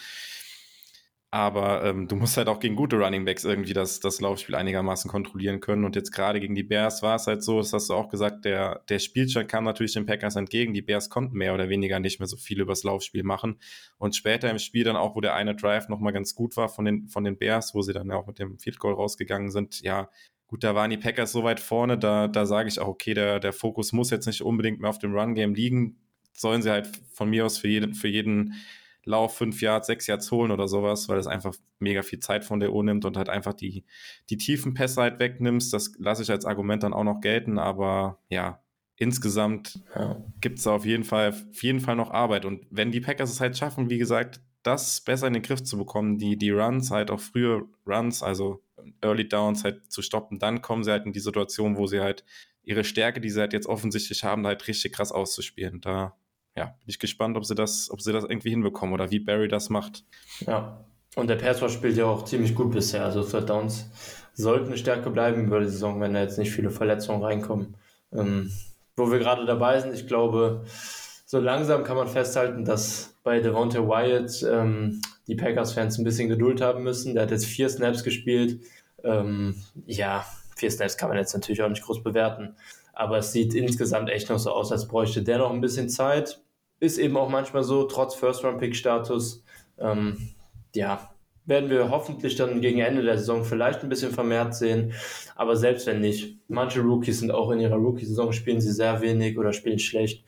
Aber 1.34 1.82
ähm, 1.82 2.06
du 2.06 2.14
musst 2.14 2.36
halt 2.36 2.46
auch 2.46 2.60
gegen 2.60 2.76
gute 2.76 2.94
Running 2.94 3.24
Backs 3.24 3.42
irgendwie 3.42 3.72
das, 3.72 3.98
das 3.98 4.20
Laufspiel 4.20 4.54
einigermaßen 4.54 5.10
kontrollieren 5.10 5.58
können. 5.58 5.84
Und 5.84 5.96
jetzt 5.96 6.12
gerade 6.12 6.38
gegen 6.38 6.54
die 6.54 6.62
Bears 6.62 7.02
war 7.02 7.16
es 7.16 7.26
halt 7.26 7.42
so, 7.42 7.58
das 7.58 7.72
hast 7.72 7.90
du 7.90 7.94
auch 7.94 8.08
gesagt, 8.08 8.44
der, 8.44 8.84
der 8.88 9.00
Spielstand 9.00 9.48
kam 9.48 9.64
natürlich 9.64 9.94
den 9.94 10.06
Packers 10.06 10.36
entgegen. 10.36 10.74
Die 10.74 10.80
Bears 10.80 11.10
konnten 11.10 11.36
mehr 11.36 11.52
oder 11.52 11.68
weniger 11.68 11.98
nicht 11.98 12.20
mehr 12.20 12.28
so 12.28 12.36
viel 12.36 12.60
übers 12.60 12.84
Laufspiel 12.84 13.24
machen. 13.24 13.58
Und 13.98 14.14
später 14.14 14.48
im 14.48 14.60
Spiel 14.60 14.84
dann 14.84 14.94
auch, 14.94 15.16
wo 15.16 15.20
der 15.20 15.34
eine 15.34 15.56
Drive 15.56 15.88
nochmal 15.88 16.12
ganz 16.12 16.36
gut 16.36 16.56
war 16.56 16.68
von 16.68 16.84
den, 16.84 17.08
von 17.08 17.24
den 17.24 17.36
Bears, 17.36 17.74
wo 17.74 17.82
sie 17.82 17.92
dann 17.92 18.12
auch 18.12 18.28
mit 18.28 18.38
dem 18.38 18.56
Field 18.60 18.78
Goal 18.78 18.94
rausgegangen 18.94 19.50
sind, 19.50 19.80
ja, 19.80 20.10
gut, 20.46 20.62
da 20.62 20.76
waren 20.76 20.90
die 20.92 20.98
Packers 20.98 21.32
so 21.32 21.42
weit 21.42 21.58
vorne, 21.58 21.98
da, 21.98 22.28
da 22.28 22.46
sage 22.46 22.68
ich 22.68 22.78
auch, 22.78 22.86
okay, 22.86 23.12
der, 23.12 23.40
der 23.40 23.52
Fokus 23.52 23.92
muss 23.92 24.10
jetzt 24.10 24.26
nicht 24.26 24.42
unbedingt 24.42 24.78
mehr 24.78 24.90
auf 24.90 25.00
dem 25.00 25.12
Run-Game 25.12 25.56
liegen. 25.56 25.96
Sollen 26.32 26.62
sie 26.62 26.70
halt 26.70 26.88
von 27.12 27.28
mir 27.28 27.44
aus 27.44 27.58
für 27.58 27.66
jeden, 27.66 27.94
für 27.94 28.06
jeden 28.06 28.54
Lauf 29.04 29.36
fünf 29.36 29.60
Yards, 29.60 29.86
sechs 29.86 30.06
Yards 30.06 30.30
holen 30.30 30.50
oder 30.50 30.68
sowas, 30.68 31.08
weil 31.08 31.18
es 31.18 31.26
einfach 31.26 31.54
mega 31.78 32.02
viel 32.02 32.20
Zeit 32.20 32.44
von 32.44 32.60
der 32.60 32.72
Uhr 32.72 32.84
nimmt 32.84 33.04
und 33.04 33.16
halt 33.16 33.28
einfach 33.28 33.54
die, 33.54 33.84
die 34.30 34.38
tiefen 34.38 34.74
Pässe 34.74 35.02
halt 35.02 35.18
wegnimmst. 35.18 35.72
Das 35.72 35.92
lasse 35.98 36.22
ich 36.22 36.30
als 36.30 36.44
Argument 36.44 36.82
dann 36.82 36.94
auch 36.94 37.04
noch 37.04 37.20
gelten, 37.20 37.58
aber 37.58 38.18
ja, 38.28 38.60
insgesamt 38.96 39.80
ja. 39.94 40.22
gibt 40.40 40.58
es 40.58 40.66
auf 40.66 40.84
jeden 40.84 41.04
Fall, 41.04 41.30
auf 41.30 41.62
jeden 41.62 41.80
Fall 41.80 41.96
noch 41.96 42.10
Arbeit. 42.10 42.44
Und 42.44 42.66
wenn 42.70 42.92
die 42.92 43.00
Packers 43.00 43.30
es 43.30 43.40
halt 43.40 43.56
schaffen, 43.56 43.90
wie 43.90 43.98
gesagt, 43.98 44.40
das 44.62 45.02
besser 45.02 45.26
in 45.26 45.34
den 45.34 45.42
Griff 45.42 45.62
zu 45.62 45.76
bekommen, 45.76 46.18
die, 46.18 46.36
die 46.36 46.50
Runs, 46.50 46.90
halt 46.90 47.10
auch 47.10 47.20
frühe 47.20 47.64
Runs, 47.86 48.22
also 48.22 48.62
Early 49.02 49.28
Downs 49.28 49.64
halt 49.64 49.92
zu 49.92 50.02
stoppen, 50.02 50.38
dann 50.38 50.62
kommen 50.62 50.84
sie 50.84 50.90
halt 50.90 51.06
in 51.06 51.12
die 51.12 51.20
Situation, 51.20 51.76
wo 51.76 51.86
sie 51.86 52.00
halt 52.00 52.24
ihre 52.62 52.84
Stärke, 52.84 53.20
die 53.20 53.30
sie 53.30 53.40
halt 53.40 53.52
jetzt 53.52 53.66
offensichtlich 53.66 54.24
haben, 54.24 54.46
halt 54.46 54.66
richtig 54.66 54.92
krass 54.92 55.12
auszuspielen. 55.12 55.80
Da 55.80 56.16
ja, 56.56 56.66
bin 56.66 56.86
ich 56.86 56.98
gespannt, 56.98 57.36
ob 57.36 57.44
sie 57.44 57.54
das, 57.54 57.90
ob 57.90 58.00
sie 58.00 58.12
das 58.12 58.24
irgendwie 58.24 58.50
hinbekommen 58.50 58.94
oder 58.94 59.10
wie 59.10 59.20
Barry 59.20 59.48
das 59.48 59.70
macht. 59.70 60.04
Ja. 60.46 60.84
Und 61.16 61.28
der 61.28 61.36
Pass 61.36 61.72
spielt 61.72 61.96
ja 61.96 62.06
auch 62.06 62.24
ziemlich 62.24 62.54
gut 62.54 62.72
bisher. 62.72 63.04
Also 63.04 63.22
Third 63.22 63.48
Downs 63.48 63.88
sollten 64.34 64.66
eine 64.66 64.76
Stärke 64.76 65.10
bleiben 65.10 65.44
über 65.44 65.60
die 65.60 65.68
Saison, 65.68 66.00
wenn 66.00 66.14
da 66.14 66.20
jetzt 66.20 66.38
nicht 66.38 66.50
viele 66.50 66.70
Verletzungen 66.70 67.22
reinkommen. 67.22 67.76
Ähm, 68.12 68.50
wo 68.96 69.10
wir 69.10 69.18
gerade 69.18 69.44
dabei 69.44 69.80
sind, 69.80 69.94
ich 69.94 70.06
glaube, 70.06 70.64
so 71.24 71.40
langsam 71.40 71.84
kann 71.84 71.96
man 71.96 72.08
festhalten, 72.08 72.64
dass 72.64 73.16
bei 73.22 73.40
Devontae 73.40 73.86
Wyatt 73.86 74.44
ähm, 74.48 75.00
die 75.26 75.36
Packers-Fans 75.36 75.98
ein 75.98 76.04
bisschen 76.04 76.28
Geduld 76.28 76.60
haben 76.60 76.82
müssen. 76.82 77.14
Der 77.14 77.24
hat 77.24 77.30
jetzt 77.30 77.46
vier 77.46 77.68
Snaps 77.68 78.04
gespielt. 78.04 78.60
Ähm, 79.02 79.56
ja, 79.86 80.24
vier 80.56 80.70
Snaps 80.70 80.96
kann 80.96 81.08
man 81.08 81.18
jetzt 81.18 81.34
natürlich 81.34 81.62
auch 81.62 81.68
nicht 81.68 81.82
groß 81.82 82.02
bewerten. 82.02 82.56
Aber 82.92 83.18
es 83.18 83.32
sieht 83.32 83.54
insgesamt 83.54 84.10
echt 84.10 84.30
noch 84.30 84.38
so 84.38 84.50
aus, 84.50 84.70
als 84.70 84.86
bräuchte 84.86 85.22
der 85.22 85.38
noch 85.38 85.50
ein 85.50 85.60
bisschen 85.60 85.88
Zeit. 85.88 86.43
Ist 86.84 86.98
eben 86.98 87.16
auch 87.16 87.30
manchmal 87.30 87.64
so, 87.64 87.84
trotz 87.84 88.14
First-Round-Pick-Status. 88.14 89.42
Ähm, 89.78 90.34
ja, 90.74 91.10
werden 91.46 91.70
wir 91.70 91.88
hoffentlich 91.88 92.36
dann 92.36 92.60
gegen 92.60 92.80
Ende 92.80 93.02
der 93.02 93.16
Saison 93.16 93.42
vielleicht 93.42 93.82
ein 93.82 93.88
bisschen 93.88 94.12
vermehrt 94.12 94.54
sehen. 94.54 94.92
Aber 95.34 95.56
selbst 95.56 95.86
wenn 95.86 96.02
nicht, 96.02 96.36
manche 96.46 96.82
Rookies 96.82 97.20
sind 97.20 97.30
auch 97.30 97.50
in 97.52 97.60
ihrer 97.60 97.76
Rookie-Saison, 97.76 98.32
spielen 98.32 98.60
sie 98.60 98.70
sehr 98.70 99.00
wenig 99.00 99.38
oder 99.38 99.54
spielen 99.54 99.78
schlecht, 99.78 100.24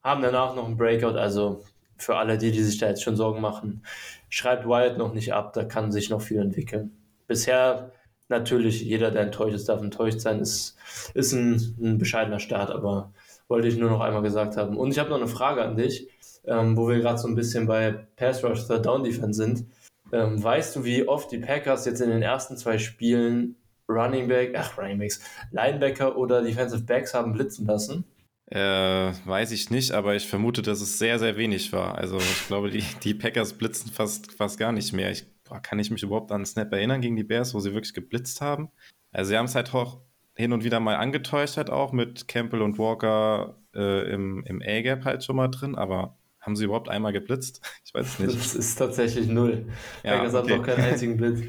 haben 0.00 0.22
danach 0.22 0.54
noch 0.54 0.66
einen 0.66 0.76
Breakout. 0.76 1.18
Also 1.18 1.64
für 1.96 2.14
alle 2.14 2.38
die, 2.38 2.52
die 2.52 2.62
sich 2.62 2.78
da 2.78 2.86
jetzt 2.86 3.02
schon 3.02 3.16
Sorgen 3.16 3.40
machen, 3.40 3.82
schreibt 4.28 4.66
Wyatt 4.68 4.96
noch 4.96 5.12
nicht 5.12 5.34
ab, 5.34 5.54
da 5.54 5.64
kann 5.64 5.90
sich 5.90 6.08
noch 6.08 6.22
viel 6.22 6.38
entwickeln. 6.38 6.92
Bisher 7.26 7.90
natürlich, 8.28 8.80
jeder, 8.80 9.10
der 9.10 9.22
enttäuscht 9.22 9.56
ist, 9.56 9.68
darf 9.68 9.82
enttäuscht 9.82 10.20
sein, 10.20 10.38
ist, 10.38 10.76
ist 11.14 11.32
ein, 11.32 11.76
ein 11.80 11.98
bescheidener 11.98 12.38
Start, 12.38 12.70
aber 12.70 13.12
wollte 13.48 13.68
ich 13.68 13.76
nur 13.76 13.90
noch 13.90 14.00
einmal 14.00 14.22
gesagt 14.22 14.56
haben. 14.56 14.76
Und 14.76 14.90
ich 14.90 14.98
habe 14.98 15.10
noch 15.10 15.16
eine 15.16 15.28
Frage 15.28 15.62
an 15.62 15.76
dich, 15.76 16.08
ähm, 16.46 16.76
wo 16.76 16.88
wir 16.88 16.98
gerade 16.98 17.18
so 17.18 17.28
ein 17.28 17.34
bisschen 17.34 17.66
bei 17.66 17.92
Pass 18.16 18.42
Rush 18.44 18.66
Third 18.66 18.86
Down 18.86 19.04
Defense 19.04 19.42
sind. 19.42 19.66
Ähm, 20.12 20.42
weißt 20.42 20.76
du, 20.76 20.84
wie 20.84 21.08
oft 21.08 21.30
die 21.32 21.38
Packers 21.38 21.86
jetzt 21.86 22.00
in 22.00 22.10
den 22.10 22.22
ersten 22.22 22.56
zwei 22.56 22.78
Spielen 22.78 23.56
Running 23.88 24.28
Back, 24.28 24.54
ach 24.56 24.78
Running 24.78 24.98
Backs, 24.98 25.20
Linebacker 25.50 26.16
oder 26.16 26.42
Defensive 26.42 26.82
Backs 26.82 27.14
haben 27.14 27.32
blitzen 27.32 27.66
lassen? 27.66 28.04
Äh, 28.46 29.12
weiß 29.24 29.52
ich 29.52 29.70
nicht, 29.70 29.92
aber 29.92 30.14
ich 30.14 30.28
vermute, 30.28 30.62
dass 30.62 30.80
es 30.80 30.98
sehr, 30.98 31.18
sehr 31.18 31.36
wenig 31.36 31.72
war. 31.72 31.96
Also 31.96 32.18
ich 32.18 32.46
glaube, 32.46 32.70
die, 32.70 32.84
die 33.02 33.14
Packers 33.14 33.54
blitzen 33.54 33.90
fast, 33.90 34.32
fast 34.32 34.58
gar 34.58 34.72
nicht 34.72 34.92
mehr. 34.92 35.10
Ich 35.10 35.26
boah, 35.44 35.60
kann 35.60 35.78
ich 35.78 35.90
mich 35.90 36.02
überhaupt 36.02 36.30
an 36.30 36.44
Snap 36.44 36.72
erinnern 36.72 37.00
gegen 37.00 37.16
die 37.16 37.24
Bears, 37.24 37.54
wo 37.54 37.60
sie 37.60 37.72
wirklich 37.72 37.94
geblitzt 37.94 38.40
haben? 38.40 38.68
Also 39.12 39.30
sie 39.30 39.38
haben 39.38 39.46
es 39.46 39.54
halt 39.54 39.72
auch 39.74 40.00
hin 40.34 40.52
und 40.52 40.64
wieder 40.64 40.80
mal 40.80 40.96
angetäuscht 40.96 41.56
halt 41.56 41.70
auch 41.70 41.92
mit 41.92 42.28
Campbell 42.28 42.62
und 42.62 42.78
Walker 42.78 43.56
äh, 43.74 44.10
im, 44.12 44.44
im 44.44 44.62
A-Gap 44.62 45.04
halt 45.04 45.24
schon 45.24 45.36
mal 45.36 45.48
drin, 45.48 45.74
aber 45.74 46.16
haben 46.40 46.56
sie 46.56 46.64
überhaupt 46.64 46.88
einmal 46.88 47.12
geblitzt? 47.12 47.60
Ich 47.86 47.94
weiß 47.94 48.06
es 48.06 48.18
nicht. 48.18 48.34
Das 48.34 48.54
ist 48.54 48.74
tatsächlich 48.76 49.28
null. 49.28 49.66
Ja, 50.02 50.16
Packers 50.16 50.34
okay. 50.34 50.52
hat 50.52 50.58
noch 50.58 50.66
keinen 50.66 50.84
einzigen 50.84 51.16
Blitz. 51.16 51.42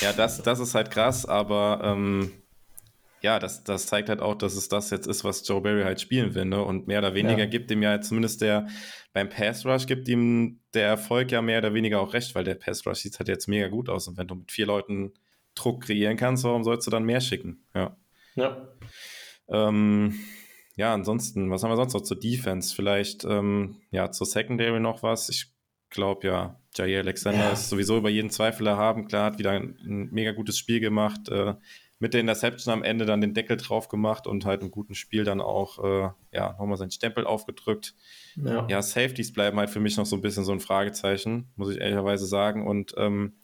Ja, 0.00 0.12
das, 0.12 0.42
das 0.42 0.60
ist 0.60 0.74
halt 0.74 0.90
krass, 0.90 1.24
aber 1.24 1.80
ähm, 1.82 2.30
ja, 3.22 3.38
das, 3.38 3.64
das 3.64 3.86
zeigt 3.86 4.08
halt 4.08 4.20
auch, 4.20 4.34
dass 4.34 4.54
es 4.54 4.68
das 4.68 4.90
jetzt 4.90 5.06
ist, 5.06 5.24
was 5.24 5.46
Joe 5.46 5.60
Barry 5.60 5.82
halt 5.82 6.00
spielen 6.00 6.34
will. 6.34 6.44
Ne? 6.44 6.62
Und 6.62 6.88
mehr 6.88 6.98
oder 6.98 7.14
weniger 7.14 7.40
ja. 7.40 7.46
gibt 7.46 7.70
ihm 7.70 7.82
ja 7.82 8.00
zumindest 8.00 8.42
der, 8.42 8.66
beim 9.12 9.28
Pass 9.28 9.64
Rush 9.64 9.86
gibt 9.86 10.08
ihm 10.08 10.60
der 10.74 10.86
Erfolg 10.86 11.30
ja 11.30 11.40
mehr 11.40 11.58
oder 11.58 11.72
weniger 11.72 12.00
auch 12.00 12.12
recht, 12.12 12.34
weil 12.34 12.44
der 12.44 12.56
Pass 12.56 12.84
Rush 12.84 12.98
sieht 12.98 13.18
halt 13.18 13.28
jetzt 13.28 13.48
mega 13.48 13.68
gut 13.68 13.88
aus. 13.88 14.08
Und 14.08 14.18
wenn 14.18 14.26
du 14.26 14.34
mit 14.34 14.50
vier 14.50 14.66
Leuten 14.66 15.12
Druck 15.54 15.84
kreieren 15.84 16.16
kannst, 16.16 16.44
warum 16.44 16.64
sollst 16.64 16.86
du 16.86 16.90
dann 16.90 17.04
mehr 17.04 17.20
schicken? 17.20 17.64
Ja. 17.74 17.96
Ja. 18.34 18.68
Ähm, 19.48 20.18
ja, 20.76 20.94
ansonsten, 20.94 21.50
was 21.50 21.62
haben 21.62 21.70
wir 21.70 21.76
sonst 21.76 21.94
noch 21.94 22.02
zur 22.02 22.18
Defense? 22.18 22.74
Vielleicht, 22.74 23.24
ähm, 23.24 23.76
ja, 23.90 24.10
zur 24.10 24.26
Secondary 24.26 24.80
noch 24.80 25.02
was. 25.02 25.28
Ich 25.28 25.52
glaube 25.90 26.26
ja, 26.26 26.60
Jair 26.74 27.00
Alexander 27.00 27.44
ja. 27.44 27.52
ist 27.52 27.68
sowieso 27.68 27.98
über 27.98 28.08
jeden 28.08 28.30
Zweifel 28.30 28.66
erhaben. 28.66 29.06
Klar, 29.06 29.26
hat 29.26 29.38
wieder 29.38 29.50
ein, 29.50 29.76
ein 29.84 30.08
mega 30.10 30.32
gutes 30.32 30.58
Spiel 30.58 30.80
gemacht. 30.80 31.28
Äh, 31.28 31.54
mit 32.02 32.14
der 32.14 32.20
Interception 32.20 32.74
am 32.74 32.82
Ende 32.82 33.06
dann 33.06 33.20
den 33.20 33.32
Deckel 33.32 33.56
drauf 33.56 33.86
gemacht 33.86 34.26
und 34.26 34.44
halt 34.44 34.60
im 34.62 34.72
guten 34.72 34.96
Spiel 34.96 35.22
dann 35.22 35.40
auch 35.40 35.78
äh, 35.84 36.10
ja, 36.32 36.56
nochmal 36.58 36.76
seinen 36.76 36.90
Stempel 36.90 37.24
aufgedrückt. 37.24 37.94
Ja. 38.34 38.66
ja, 38.68 38.82
Safeties 38.82 39.32
bleiben 39.32 39.56
halt 39.58 39.70
für 39.70 39.78
mich 39.78 39.96
noch 39.96 40.06
so 40.06 40.16
ein 40.16 40.20
bisschen 40.20 40.44
so 40.44 40.50
ein 40.50 40.58
Fragezeichen, 40.58 41.52
muss 41.54 41.70
ich 41.70 41.78
ehrlicherweise 41.80 42.26
sagen. 42.26 42.66
Und 42.66 42.92
ähm, 42.96 43.34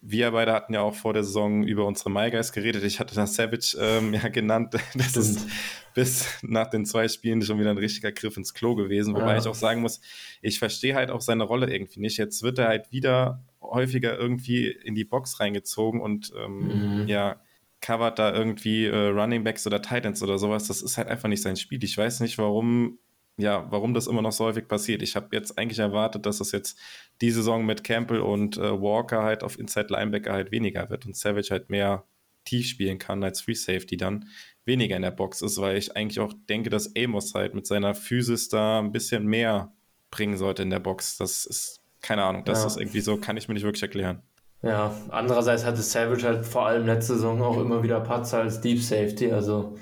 wir 0.00 0.30
beide 0.30 0.52
hatten 0.52 0.74
ja 0.74 0.80
auch 0.80 0.94
vor 0.94 1.12
der 1.12 1.24
Saison 1.24 1.64
über 1.64 1.84
unsere 1.84 2.10
MyGuys 2.10 2.52
geredet. 2.52 2.84
Ich 2.84 3.00
hatte 3.00 3.14
das 3.14 3.34
Savage 3.34 3.76
ähm, 3.80 4.14
ja 4.14 4.28
genannt. 4.28 4.76
Das 4.94 5.16
ist 5.16 5.48
bis 5.94 6.38
nach 6.42 6.68
den 6.68 6.86
zwei 6.86 7.08
Spielen 7.08 7.42
schon 7.42 7.58
wieder 7.58 7.70
ein 7.70 7.78
richtiger 7.78 8.12
Griff 8.12 8.36
ins 8.36 8.54
Klo 8.54 8.74
gewesen. 8.74 9.14
Wobei 9.14 9.32
ja. 9.32 9.38
ich 9.38 9.46
auch 9.46 9.54
sagen 9.54 9.80
muss, 9.80 10.00
ich 10.40 10.58
verstehe 10.58 10.94
halt 10.94 11.10
auch 11.10 11.20
seine 11.20 11.44
Rolle 11.44 11.72
irgendwie 11.72 12.00
nicht. 12.00 12.16
Jetzt 12.18 12.42
wird 12.42 12.58
er 12.58 12.68
halt 12.68 12.92
wieder 12.92 13.42
häufiger 13.60 14.16
irgendwie 14.16 14.68
in 14.68 14.94
die 14.94 15.04
Box 15.04 15.40
reingezogen 15.40 16.00
und 16.00 16.32
ähm, 16.38 17.02
mhm. 17.02 17.08
ja, 17.08 17.40
covert 17.80 18.18
da 18.18 18.32
irgendwie 18.32 18.86
äh, 18.86 19.08
Running 19.08 19.44
Backs 19.44 19.66
oder 19.66 19.82
Titans 19.82 20.22
oder 20.22 20.38
sowas. 20.38 20.68
Das 20.68 20.82
ist 20.82 20.96
halt 20.96 21.08
einfach 21.08 21.28
nicht 21.28 21.42
sein 21.42 21.56
Spiel. 21.56 21.82
Ich 21.82 21.96
weiß 21.96 22.20
nicht, 22.20 22.38
warum, 22.38 22.98
ja, 23.38 23.66
warum 23.70 23.94
das 23.94 24.08
immer 24.08 24.20
noch 24.20 24.32
so 24.32 24.44
häufig 24.44 24.66
passiert. 24.66 25.00
Ich 25.00 25.16
habe 25.16 25.28
jetzt 25.32 25.56
eigentlich 25.58 25.78
erwartet, 25.78 26.26
dass 26.26 26.38
das 26.38 26.52
jetzt 26.52 26.78
die 27.20 27.30
Saison 27.30 27.64
mit 27.64 27.84
Campbell 27.84 28.20
und 28.20 28.58
äh, 28.58 28.80
Walker 28.80 29.22
halt 29.22 29.44
auf 29.44 29.58
Inside 29.58 29.86
Linebacker 29.90 30.32
halt 30.32 30.50
weniger 30.50 30.90
wird 30.90 31.06
und 31.06 31.16
Savage 31.16 31.48
halt 31.50 31.70
mehr 31.70 32.04
tief 32.44 32.66
spielen 32.66 32.98
kann 32.98 33.22
als 33.22 33.40
Free 33.40 33.54
Safety 33.54 33.96
dann 33.96 34.26
weniger 34.64 34.96
in 34.96 35.02
der 35.02 35.12
Box 35.12 35.40
ist, 35.42 35.60
weil 35.60 35.76
ich 35.76 35.96
eigentlich 35.96 36.18
auch 36.18 36.32
denke, 36.48 36.68
dass 36.68 36.94
Amos 36.96 37.34
halt 37.34 37.54
mit 37.54 37.66
seiner 37.66 37.94
Physis 37.94 38.48
da 38.48 38.80
ein 38.80 38.90
bisschen 38.90 39.26
mehr 39.26 39.72
bringen 40.10 40.36
sollte 40.36 40.62
in 40.62 40.70
der 40.70 40.80
Box. 40.80 41.16
Das 41.18 41.46
ist, 41.46 41.80
keine 42.00 42.24
Ahnung, 42.24 42.44
das 42.44 42.62
ja. 42.62 42.66
ist 42.66 42.76
irgendwie 42.76 43.00
so, 43.00 43.18
kann 43.18 43.36
ich 43.36 43.46
mir 43.48 43.54
nicht 43.54 43.64
wirklich 43.64 43.82
erklären. 43.82 44.22
Ja, 44.62 44.92
andererseits 45.10 45.64
hatte 45.64 45.82
Savage 45.82 46.24
halt 46.26 46.44
vor 46.44 46.66
allem 46.66 46.86
letzte 46.86 47.14
Saison 47.14 47.40
auch 47.42 47.60
immer 47.60 47.84
wieder 47.84 48.00
Patzer 48.00 48.38
als 48.40 48.60
Deep 48.60 48.82
Safety. 48.82 49.30
Also 49.30 49.78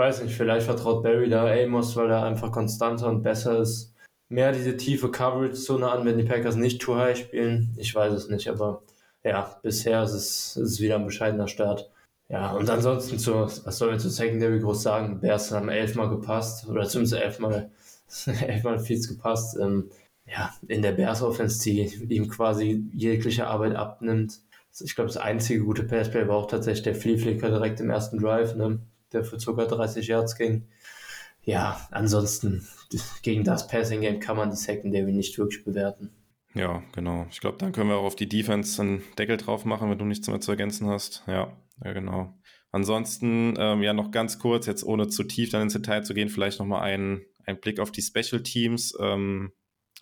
weiß 0.00 0.22
nicht, 0.22 0.34
vielleicht 0.34 0.64
vertraut 0.64 1.02
Barry 1.02 1.28
da 1.28 1.46
Amos, 1.46 1.94
weil 1.94 2.10
er 2.10 2.24
einfach 2.24 2.50
konstanter 2.50 3.08
und 3.08 3.22
besser 3.22 3.60
ist. 3.60 3.94
Mehr 4.30 4.50
diese 4.52 4.76
tiefe 4.76 5.10
Coverage-Zone 5.10 5.88
an, 5.90 6.06
wenn 6.06 6.16
die 6.16 6.24
Packers 6.24 6.56
nicht 6.56 6.80
too 6.80 6.96
high 6.96 7.18
spielen. 7.18 7.74
Ich 7.76 7.94
weiß 7.94 8.12
es 8.14 8.28
nicht, 8.30 8.48
aber 8.48 8.82
ja, 9.22 9.58
bisher 9.62 10.02
ist 10.02 10.12
es, 10.12 10.56
ist 10.56 10.72
es 10.72 10.80
wieder 10.80 10.96
ein 10.96 11.04
bescheidener 11.04 11.48
Start. 11.48 11.90
Ja, 12.30 12.52
und 12.52 12.70
ansonsten 12.70 13.18
zu, 13.18 13.34
was 13.34 13.76
sollen 13.76 13.92
wir 13.92 13.98
zu 13.98 14.08
Secondary 14.08 14.60
groß 14.60 14.82
sagen? 14.82 15.20
Bears 15.20 15.50
haben 15.50 15.68
elfmal 15.68 16.08
gepasst, 16.08 16.66
oder 16.66 16.88
zumindest 16.88 17.20
elfmal, 17.20 17.70
elfmal 18.46 18.78
viel 18.78 19.06
gepasst. 19.06 19.58
Ähm, 19.60 19.90
ja, 20.26 20.54
in 20.66 20.80
der 20.80 20.92
Bears 20.92 21.22
Offense, 21.22 21.62
die 21.62 21.82
ihm 22.08 22.28
quasi 22.28 22.84
jegliche 22.94 23.48
Arbeit 23.48 23.74
abnimmt. 23.76 24.40
Ich 24.78 24.94
glaube, 24.94 25.08
das 25.08 25.18
einzige 25.18 25.64
gute 25.64 25.82
Passplay 25.82 26.26
war 26.26 26.36
auch 26.36 26.46
tatsächlich 26.46 26.84
der 26.84 26.94
Flea-Flicker 26.94 27.50
direkt 27.50 27.80
im 27.80 27.90
ersten 27.90 28.18
Drive, 28.18 28.54
ne, 28.54 28.80
der 29.12 29.24
für 29.24 29.38
ca. 29.38 29.64
30 29.64 30.06
Yards 30.06 30.36
ging. 30.36 30.66
Ja, 31.42 31.80
ansonsten 31.90 32.66
gegen 33.22 33.44
das 33.44 33.66
Passing 33.66 34.02
Game 34.02 34.20
kann 34.20 34.36
man 34.36 34.50
die 34.50 34.56
Secondary 34.56 35.12
nicht 35.12 35.38
wirklich 35.38 35.64
bewerten. 35.64 36.10
Ja, 36.54 36.82
genau. 36.92 37.26
Ich 37.30 37.40
glaube, 37.40 37.58
dann 37.58 37.72
können 37.72 37.88
wir 37.88 37.96
auch 37.96 38.04
auf 38.04 38.16
die 38.16 38.28
Defense 38.28 38.80
einen 38.82 39.02
Deckel 39.18 39.36
drauf 39.36 39.64
machen, 39.64 39.88
wenn 39.90 39.98
du 39.98 40.04
nichts 40.04 40.28
mehr 40.28 40.40
zu 40.40 40.50
ergänzen 40.50 40.88
hast. 40.88 41.22
Ja, 41.26 41.56
ja, 41.84 41.92
genau. 41.92 42.34
Ansonsten, 42.72 43.54
ähm, 43.58 43.82
ja, 43.82 43.92
noch 43.92 44.10
ganz 44.10 44.38
kurz, 44.38 44.66
jetzt 44.66 44.84
ohne 44.84 45.08
zu 45.08 45.24
tief 45.24 45.50
dann 45.50 45.62
ins 45.62 45.72
Detail 45.72 46.02
zu 46.02 46.14
gehen, 46.14 46.28
vielleicht 46.28 46.58
nochmal 46.58 46.82
ein, 46.82 47.24
ein 47.46 47.60
Blick 47.60 47.80
auf 47.80 47.90
die 47.90 48.02
Special 48.02 48.42
Teams. 48.42 48.96
Ähm, 49.00 49.52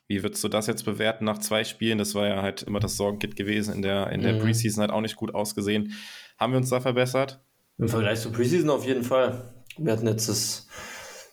wie 0.06 0.22
würdest 0.22 0.42
du 0.42 0.48
das 0.48 0.66
jetzt 0.66 0.84
bewerten 0.84 1.24
nach 1.24 1.38
zwei 1.38 1.64
Spielen? 1.64 1.98
Das 1.98 2.14
war 2.14 2.26
ja 2.26 2.42
halt 2.42 2.62
immer 2.62 2.80
das 2.80 2.96
Sorgenkit 2.96 3.36
gewesen. 3.36 3.74
In 3.74 3.82
der, 3.82 4.10
in 4.10 4.22
der 4.22 4.34
mhm. 4.34 4.40
Preseason 4.40 4.82
hat 4.82 4.90
auch 4.90 5.02
nicht 5.02 5.16
gut 5.16 5.34
ausgesehen. 5.34 5.92
Haben 6.38 6.52
wir 6.52 6.58
uns 6.58 6.70
da 6.70 6.80
verbessert? 6.80 7.42
Im 7.78 7.88
Vergleich 7.88 8.20
zur 8.20 8.32
Preseason 8.32 8.70
auf 8.70 8.84
jeden 8.84 9.04
Fall. 9.04 9.54
Wir 9.76 9.92
hatten 9.92 10.08
jetzt 10.08 10.28
das, 10.28 10.66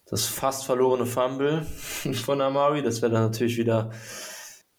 das 0.06 0.28
fast 0.28 0.66
verlorene 0.66 1.08
Fumble 1.08 1.64
von 2.14 2.40
Amari. 2.40 2.84
Das 2.84 3.02
wäre 3.02 3.12
dann 3.12 3.24
natürlich 3.24 3.58
wieder, 3.58 3.90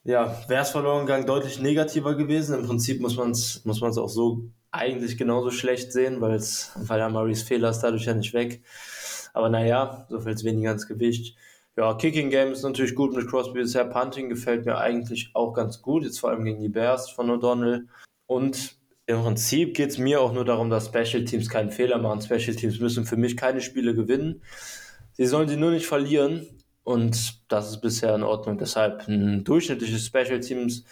ja, 0.05 0.41
wäre 0.47 0.63
es 0.63 0.71
verloren 0.71 1.07
gegangen, 1.07 1.27
deutlich 1.27 1.61
negativer 1.61 2.15
gewesen. 2.15 2.57
Im 2.57 2.67
Prinzip 2.67 3.01
muss 3.01 3.17
man 3.17 3.33
es 3.33 3.65
muss 3.65 3.81
man's 3.81 3.99
auch 3.99 4.09
so 4.09 4.49
eigentlich 4.71 5.19
genauso 5.19 5.51
schlecht 5.51 5.93
sehen, 5.93 6.21
weil 6.21 6.35
es, 6.35 6.71
weil 6.77 7.01
Amaris 7.01 7.43
Fehler 7.43 7.71
ist 7.71 7.81
dadurch 7.81 8.05
ja 8.05 8.15
nicht 8.15 8.33
weg. 8.33 8.63
Aber 9.35 9.49
naja, 9.49 10.07
so 10.09 10.21
fällt 10.21 10.37
es 10.37 10.45
weniger 10.45 10.71
ins 10.71 10.87
Gewicht. 10.87 11.37
Ja, 11.77 11.95
Kicking 11.95 12.31
Game 12.31 12.53
ist 12.53 12.63
natürlich 12.63 12.95
gut 12.95 13.15
mit 13.15 13.29
Crosby 13.29 13.61
bisher. 13.61 13.85
Punting 13.85 14.29
gefällt 14.29 14.65
mir 14.67 14.79
eigentlich 14.79 15.31
auch 15.35 15.53
ganz 15.53 15.83
gut, 15.83 16.05
jetzt 16.05 16.21
vor 16.21 16.31
allem 16.31 16.45
gegen 16.45 16.61
die 16.61 16.69
Bears 16.69 17.11
von 17.11 17.29
O'Donnell. 17.29 17.87
Und 18.27 18.76
im 19.07 19.23
Prinzip 19.23 19.75
geht 19.75 19.91
es 19.91 19.99
mir 19.99 20.21
auch 20.21 20.33
nur 20.33 20.45
darum, 20.45 20.71
dass 20.71 20.87
Special 20.87 21.25
Teams 21.25 21.49
keinen 21.49 21.71
Fehler 21.71 21.99
machen. 21.99 22.23
Special 22.23 22.57
Teams 22.57 22.81
müssen 22.81 23.07
für 23.07 23.17
mich 23.17 23.37
keine 23.37 23.61
Spiele 23.61 23.95
gewinnen. 23.95 24.43
Sie 25.13 25.27
sollen 25.27 25.49
sie 25.49 25.57
nur 25.57 25.71
nicht 25.71 25.87
verlieren. 25.87 26.47
Und 26.83 27.43
das 27.49 27.71
ist 27.71 27.81
bisher 27.81 28.15
in 28.15 28.23
Ordnung. 28.23 28.59
Deshalb 28.59 29.09
ein 29.09 29.43
durchschnittliches 29.43 30.07
Special 30.07 30.39
Teams 30.39 30.85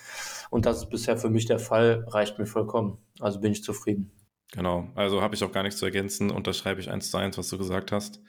und 0.51 0.67
das 0.67 0.79
ist 0.79 0.91
bisher 0.91 1.17
für 1.17 1.31
mich 1.31 1.47
der 1.47 1.61
Fall, 1.61 2.05
reicht 2.09 2.39
mir 2.39 2.47
vollkommen. 2.47 2.99
Also 3.21 3.41
bin 3.41 3.53
ich 3.53 3.63
zufrieden. 3.63 4.11
Genau, 4.53 4.89
also 4.97 5.23
habe 5.23 5.37
ich 5.37 5.45
auch 5.45 5.53
gar 5.53 5.63
nichts 5.63 5.79
zu 5.79 5.85
ergänzen, 5.85 6.31
unterschreibe 6.31 6.81
ich 6.81 6.91
eins 6.91 7.11
zu 7.13 7.17
eins, 7.17 7.39
was 7.39 7.49
du 7.49 7.59
gesagt 7.59 7.93
hast. 7.93 8.21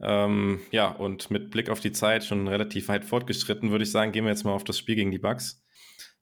Ähm, 0.00 0.60
ja, 0.72 0.88
und 0.88 1.30
mit 1.30 1.50
Blick 1.50 1.70
auf 1.70 1.78
die 1.78 1.92
Zeit 1.92 2.24
schon 2.24 2.48
relativ 2.48 2.88
weit 2.88 3.04
fortgeschritten, 3.04 3.70
würde 3.70 3.84
ich 3.84 3.90
sagen, 3.90 4.12
gehen 4.12 4.24
wir 4.24 4.30
jetzt 4.30 4.44
mal 4.44 4.52
auf 4.52 4.64
das 4.64 4.78
Spiel 4.78 4.96
gegen 4.96 5.10
die 5.10 5.18
Bucks. 5.18 5.62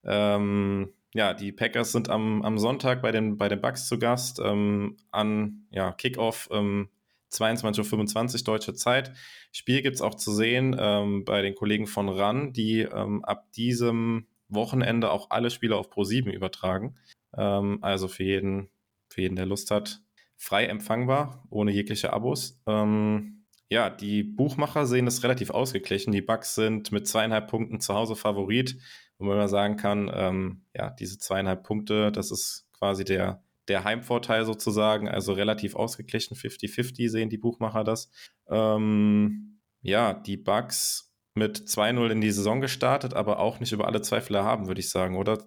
Ähm, 0.05 0.93
ja, 1.14 1.34
die 1.34 1.52
Packers 1.52 1.92
sind 1.92 2.11
am, 2.11 2.42
am 2.42 2.59
Sonntag 2.59 3.00
bei 3.02 3.12
den, 3.12 3.38
bei 3.38 3.48
den 3.48 3.61
Bucks 3.61 3.88
zu 3.88 3.98
Gast 3.98 4.40
ähm, 4.44 4.96
an 5.11 5.66
ja, 5.70 5.92
Kickoff 5.92 6.48
ähm, 6.52 6.90
22.25 7.32 8.38
Uhr 8.38 8.44
deutsche 8.44 8.74
Zeit. 8.74 9.12
Spiel 9.52 9.82
gibt 9.82 9.96
es 9.96 10.02
auch 10.02 10.14
zu 10.14 10.32
sehen 10.32 10.76
ähm, 10.78 11.24
bei 11.24 11.42
den 11.42 11.54
Kollegen 11.54 11.86
von 11.86 12.09
RAN, 12.09 12.52
die 12.52 12.80
ähm, 12.80 13.24
ab 13.24 13.50
diesem 13.52 14.26
Wochenende 14.48 15.11
auch 15.11 15.30
alle 15.30 15.50
Spiele 15.50 15.76
auf 15.76 15.90
Pro7 15.90 16.30
übertragen. 16.30 16.96
Ähm, 17.36 17.78
also 17.82 18.09
für 18.09 18.24
jeden, 18.24 18.70
für 19.09 19.22
jeden, 19.22 19.36
der 19.36 19.46
Lust 19.46 19.70
hat, 19.70 20.00
frei 20.36 20.66
empfangbar, 20.66 21.44
ohne 21.50 21.72
jegliche 21.72 22.12
Abos. 22.12 22.61
Ähm, 22.66 23.44
ja, 23.70 23.90
die 23.90 24.22
Buchmacher 24.22 24.86
sehen 24.86 25.06
es 25.06 25.22
relativ 25.22 25.50
ausgeglichen. 25.50 26.12
Die 26.12 26.22
Bugs 26.22 26.54
sind 26.54 26.90
mit 26.90 27.06
zweieinhalb 27.06 27.48
Punkten 27.48 27.80
zu 27.80 27.94
Hause 27.94 28.16
Favorit, 28.16 28.78
wo 29.19 29.27
man 29.27 29.37
mal 29.37 29.49
sagen 29.49 29.77
kann, 29.77 30.11
ähm, 30.12 30.62
ja, 30.75 30.91
diese 30.91 31.19
zweieinhalb 31.19 31.64
Punkte, 31.64 32.12
das 32.12 32.31
ist 32.31 32.69
quasi 32.73 33.05
der, 33.05 33.43
der 33.66 33.85
Heimvorteil 33.85 34.45
sozusagen, 34.45 35.09
also 35.09 35.33
relativ 35.33 35.75
ausgeglichen, 35.75 36.37
50-50 36.37 37.09
sehen 37.09 37.31
die 37.31 37.39
Buchmacher 37.39 37.85
das. 37.85 38.11
Ähm, 38.49 39.61
ja, 39.83 40.14
die 40.14 40.37
Bugs 40.37 41.12
mit 41.35 41.59
2-0 41.59 42.11
in 42.11 42.21
die 42.21 42.31
Saison 42.31 42.61
gestartet, 42.61 43.14
aber 43.14 43.39
auch 43.39 43.61
nicht 43.61 43.73
über 43.73 43.87
alle 43.87 44.03
Zweifel 44.03 44.35
erhaben, 44.35 44.66
würde 44.66 44.81
ich 44.81 44.91
sagen, 44.91 45.16
oder? 45.16 45.39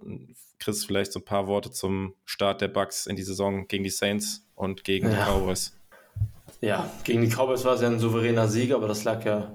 Chris, 0.60 0.86
vielleicht 0.86 1.12
so 1.12 1.20
ein 1.20 1.26
paar 1.26 1.48
Worte 1.48 1.72
zum 1.72 2.14
Start 2.24 2.62
der 2.62 2.68
Bucks 2.68 3.08
in 3.08 3.16
die 3.16 3.24
Saison 3.24 3.68
gegen 3.68 3.84
die 3.84 3.90
Saints 3.90 4.48
und 4.56 4.84
gegen 4.84 5.12
ja. 5.12 5.26
die 5.26 5.32
Cowboys. 5.32 5.78
Ja, 6.62 6.90
gegen 7.04 7.22
die 7.22 7.30
Cowboys 7.30 7.66
war 7.66 7.74
es 7.74 7.82
ja 7.82 7.88
ein 7.88 8.00
souveräner 8.00 8.48
Sieg, 8.48 8.72
aber 8.72 8.88
das 8.88 9.04
lag 9.04 9.26
ja 9.26 9.54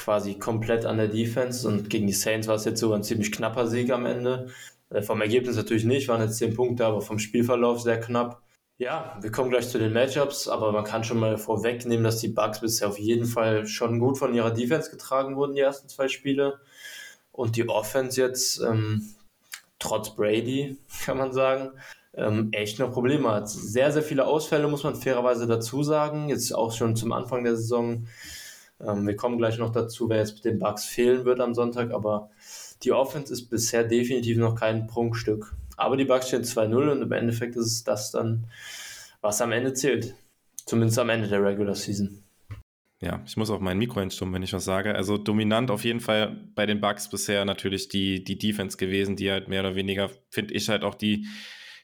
quasi 0.00 0.38
komplett 0.38 0.86
an 0.86 0.96
der 0.96 1.08
Defense 1.08 1.68
und 1.68 1.90
gegen 1.90 2.06
die 2.06 2.12
Saints 2.14 2.48
war 2.48 2.54
es 2.54 2.64
jetzt 2.64 2.80
sogar 2.80 2.98
ein 2.98 3.04
ziemlich 3.04 3.30
knapper 3.30 3.66
Sieg 3.66 3.90
am 3.90 4.06
Ende. 4.06 4.48
Äh, 4.88 5.02
vom 5.02 5.20
Ergebnis 5.20 5.56
natürlich 5.56 5.84
nicht, 5.84 6.08
waren 6.08 6.22
jetzt 6.22 6.38
10 6.38 6.54
Punkte, 6.54 6.86
aber 6.86 7.02
vom 7.02 7.18
Spielverlauf 7.18 7.80
sehr 7.82 8.00
knapp. 8.00 8.42
Ja, 8.78 9.18
wir 9.20 9.30
kommen 9.30 9.50
gleich 9.50 9.68
zu 9.68 9.78
den 9.78 9.92
Matchups, 9.92 10.48
aber 10.48 10.72
man 10.72 10.84
kann 10.84 11.04
schon 11.04 11.20
mal 11.20 11.36
vorwegnehmen, 11.36 12.02
dass 12.02 12.18
die 12.18 12.28
Bucks 12.28 12.60
bisher 12.60 12.88
auf 12.88 12.98
jeden 12.98 13.26
Fall 13.26 13.66
schon 13.66 13.98
gut 13.98 14.16
von 14.16 14.34
ihrer 14.34 14.50
Defense 14.50 14.90
getragen 14.90 15.36
wurden, 15.36 15.54
die 15.54 15.60
ersten 15.60 15.88
zwei 15.90 16.08
Spiele. 16.08 16.60
Und 17.30 17.56
die 17.56 17.68
Offense 17.68 18.18
jetzt, 18.18 18.58
ähm, 18.62 19.14
trotz 19.78 20.16
Brady, 20.16 20.78
kann 21.04 21.18
man 21.18 21.32
sagen, 21.34 21.72
ähm, 22.14 22.48
echt 22.52 22.78
noch 22.78 22.90
Probleme 22.90 23.30
hat. 23.30 23.50
Sehr, 23.50 23.92
sehr 23.92 24.02
viele 24.02 24.26
Ausfälle, 24.26 24.66
muss 24.66 24.82
man 24.82 24.96
fairerweise 24.96 25.46
dazu 25.46 25.82
sagen. 25.82 26.30
Jetzt 26.30 26.52
auch 26.54 26.72
schon 26.72 26.96
zum 26.96 27.12
Anfang 27.12 27.44
der 27.44 27.56
Saison. 27.56 28.06
Ähm, 28.86 29.06
wir 29.06 29.16
kommen 29.16 29.38
gleich 29.38 29.58
noch 29.58 29.72
dazu, 29.72 30.08
wer 30.08 30.18
jetzt 30.18 30.34
mit 30.34 30.44
den 30.44 30.58
Bucks 30.58 30.84
fehlen 30.84 31.24
wird 31.24 31.40
am 31.40 31.54
Sonntag, 31.54 31.92
aber 31.92 32.30
die 32.82 32.92
Offense 32.92 33.32
ist 33.32 33.48
bisher 33.48 33.84
definitiv 33.84 34.38
noch 34.38 34.54
kein 34.54 34.86
Prunkstück. 34.86 35.54
Aber 35.76 35.96
die 35.96 36.04
Bucks 36.04 36.28
stehen 36.28 36.42
2-0 36.42 36.92
und 36.92 37.02
im 37.02 37.12
Endeffekt 37.12 37.56
ist 37.56 37.66
es 37.66 37.84
das 37.84 38.10
dann, 38.10 38.46
was 39.20 39.40
am 39.40 39.52
Ende 39.52 39.72
zählt. 39.74 40.14
Zumindest 40.66 40.98
am 40.98 41.08
Ende 41.08 41.28
der 41.28 41.42
Regular 41.42 41.74
Season. 41.74 42.22
Ja, 43.02 43.22
ich 43.24 43.36
muss 43.38 43.50
auch 43.50 43.60
mein 43.60 43.78
Mikro 43.78 44.00
entstummen, 44.00 44.34
wenn 44.34 44.42
ich 44.42 44.52
was 44.52 44.64
sage. 44.66 44.94
Also 44.94 45.16
dominant 45.16 45.70
auf 45.70 45.84
jeden 45.84 46.00
Fall 46.00 46.50
bei 46.54 46.66
den 46.66 46.82
Bucks 46.82 47.08
bisher 47.08 47.46
natürlich 47.46 47.88
die, 47.88 48.22
die 48.22 48.36
Defense 48.36 48.76
gewesen, 48.76 49.16
die 49.16 49.30
halt 49.30 49.48
mehr 49.48 49.60
oder 49.60 49.74
weniger, 49.74 50.10
finde 50.28 50.52
ich, 50.52 50.68
halt 50.68 50.84
auch 50.84 50.94
die 50.94 51.26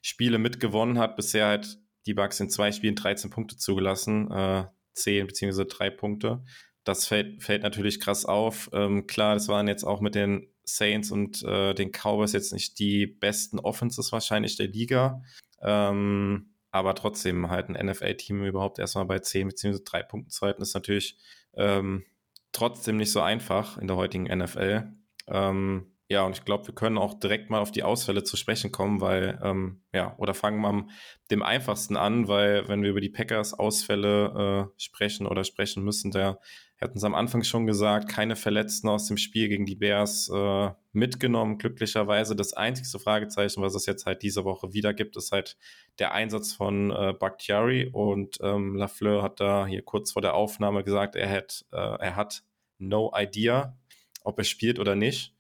Spiele 0.03 0.39
mitgewonnen 0.39 0.99
hat. 0.99 1.17
Bisher 1.17 1.47
halt 1.47 1.79
die 2.05 2.13
Bucks 2.13 2.39
in 2.39 2.51
zwei 2.51 2.71
Spielen 2.71 2.97
13 2.97 3.31
Punkte 3.31 3.57
zugelassen, 3.57 4.31
äh, 4.31 4.65
10 4.93 5.27
beziehungsweise 5.27 5.65
3 5.65 5.91
Punkte. 5.91 6.43
Das 6.87 7.09
fällt, 7.09 7.43
fällt 7.43 7.65
natürlich 7.65 7.99
krass 7.99 8.25
auf. 8.25 8.71
Ähm, 8.73 9.09
klar, 9.09 9.35
das 9.35 9.49
waren 9.49 9.67
jetzt 9.67 9.83
auch 9.83 10.01
mit 10.01 10.15
den 10.15 10.47
Saints 10.63 11.11
und 11.11 11.43
äh, 11.43 11.75
den 11.75 11.91
Cowboys 11.91 12.33
jetzt 12.33 12.53
nicht 12.53 12.79
die 12.79 13.09
besten 13.09 13.59
Offenses 13.59 14.13
wahrscheinlich 14.13 14.57
der 14.57 14.69
Liga. 14.69 15.21
Ähm, 15.61 16.55
aber 16.71 16.95
trotzdem 16.95 17.51
halt 17.51 17.69
ein 17.69 17.87
NFL-Team 17.87 18.45
überhaupt 18.45 18.79
erstmal 18.79 19.05
bei 19.05 19.19
10 19.19 19.49
bzw. 19.49 19.81
3 19.85 20.03
Punkten 20.05 20.31
zu 20.31 20.47
halten, 20.47 20.63
ist 20.63 20.75
natürlich 20.75 21.19
ähm, 21.55 22.05
trotzdem 22.53 22.99
nicht 22.99 23.11
so 23.11 23.21
einfach 23.21 23.79
in 23.79 23.89
der 23.89 23.97
heutigen 23.97 24.25
NFL. 24.25 24.93
Ähm, 25.27 25.93
ja, 26.09 26.23
und 26.25 26.39
ich 26.39 26.45
glaube, 26.45 26.69
wir 26.69 26.75
können 26.75 26.99
auch 26.99 27.15
direkt 27.15 27.51
mal 27.51 27.59
auf 27.59 27.73
die 27.73 27.83
Ausfälle 27.83 28.23
zu 28.23 28.37
sprechen 28.37 28.71
kommen, 28.71 29.01
weil, 29.01 29.41
ähm, 29.43 29.83
ja, 29.93 30.15
oder 30.19 30.35
fangen 30.35 30.61
wir 30.61 30.69
am 30.69 30.91
dem 31.33 31.43
einfachsten 31.43 31.97
an, 31.97 32.29
weil 32.29 32.69
wenn 32.69 32.83
wir 32.83 32.91
über 32.91 33.01
die 33.01 33.09
Packers 33.09 33.55
Ausfälle 33.55 34.71
äh, 34.71 34.81
sprechen 34.81 35.27
oder 35.27 35.43
sprechen 35.43 35.83
müssen, 35.83 36.13
da 36.13 36.39
Wir 36.79 36.89
hatten 36.89 36.99
es 36.99 37.05
am 37.05 37.15
Anfang 37.15 37.43
schon 37.43 37.67
gesagt, 37.67 38.09
keine 38.09 38.37
Verletzten 38.37 38.89
aus 38.89 39.07
dem 39.07 39.17
Spiel 39.17 39.49
gegen 39.49 39.65
die 39.65 39.77
Bears 39.77 40.29
äh, 40.29 40.71
mitgenommen, 40.93 41.57
glücklicherweise. 41.57 42.37
Das 42.37 42.53
einzige 42.53 42.99
Fragezeichen, 42.99 43.63
was 43.63 43.75
es 43.75 43.87
jetzt 43.87 44.05
halt 44.05 44.23
diese 44.23 44.45
Woche 44.45 44.75
wieder 44.75 44.93
gibt, 44.93 45.17
ist 45.17 45.33
halt 45.33 45.57
der 45.99 46.13
Einsatz 46.13 46.53
von 46.53 46.91
äh, 46.91 47.15
Bakhtiari 47.19 47.89
und 47.91 48.37
ähm, 48.43 48.77
Lafleur 48.77 49.23
hat 49.23 49.41
da 49.41 49.67
hier 49.67 49.83
kurz 49.83 50.13
vor 50.13 50.21
der 50.21 50.35
Aufnahme 50.35 50.85
gesagt, 50.85 51.17
er 51.17 51.31
hat, 51.31 51.65
äh, 51.73 51.77
er 51.77 52.15
hat 52.15 52.43
no 52.79 53.11
idea, 53.17 53.79
ob 54.23 54.39
er 54.39 54.45
spielt 54.45 54.79
oder 54.79 54.97
nicht. 54.97 55.35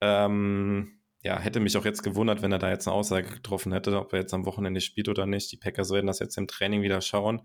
Ähm, 0.00 0.98
ja, 1.22 1.38
hätte 1.38 1.60
mich 1.60 1.76
auch 1.76 1.84
jetzt 1.84 2.02
gewundert, 2.02 2.42
wenn 2.42 2.52
er 2.52 2.58
da 2.58 2.68
jetzt 2.68 2.88
eine 2.88 2.96
Aussage 2.96 3.28
getroffen 3.28 3.72
hätte, 3.72 3.98
ob 3.98 4.12
er 4.12 4.20
jetzt 4.20 4.34
am 4.34 4.44
Wochenende 4.44 4.80
spielt 4.80 5.08
oder 5.08 5.24
nicht. 5.24 5.52
Die 5.52 5.56
Packers 5.56 5.90
werden 5.90 6.08
das 6.08 6.18
jetzt 6.18 6.36
im 6.36 6.48
Training 6.48 6.82
wieder 6.82 7.00
schauen. 7.00 7.42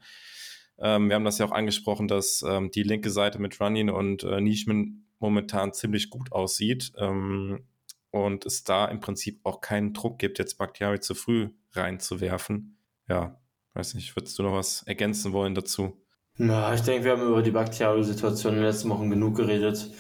Ähm, 0.82 1.10
wir 1.10 1.16
haben 1.16 1.26
das 1.26 1.38
ja 1.38 1.46
auch 1.46 1.52
angesprochen, 1.52 2.08
dass 2.08 2.44
ähm, 2.48 2.72
die 2.72 2.84
linke 2.84 3.10
Seite 3.10 3.40
mit 3.40 3.60
Runyon 3.60 3.90
und 3.90 4.24
äh, 4.24 4.42
Nishman 4.42 5.06
momentan 5.20 5.74
ziemlich 5.74 6.10
gut 6.10 6.32
aussieht 6.32 6.94
ähm, 6.98 7.66
und 8.12 8.46
es 8.46 8.64
da 8.64 8.86
im 8.86 9.00
Prinzip 9.00 9.42
auch 9.44 9.62
keinen 9.62 9.94
Druck 9.94 10.20
gibt, 10.20 10.40
jetzt 10.40 10.58
Bakhtiari 10.58 11.00
zu 11.00 11.16
früh 11.16 11.50
reinzuwerfen. 11.74 12.78
Ja, 13.08 13.40
weiß 13.74 13.96
nicht, 13.96 14.16
würdest 14.16 14.40
du 14.40 14.44
noch 14.44 14.54
was 14.54 14.84
ergänzen 14.84 15.34
wollen 15.34 15.56
dazu? 15.56 16.02
Na, 16.38 16.74
ich 16.74 16.82
denke, 16.82 17.04
wir 17.04 17.12
haben 17.12 17.28
über 17.28 17.42
die 17.42 17.52
Bakhtiari-Situation 17.52 18.54
in 18.54 18.60
den 18.60 18.68
letzten 18.68 18.90
Wochen 18.90 19.10
genug 19.10 19.36
geredet. 19.36 19.92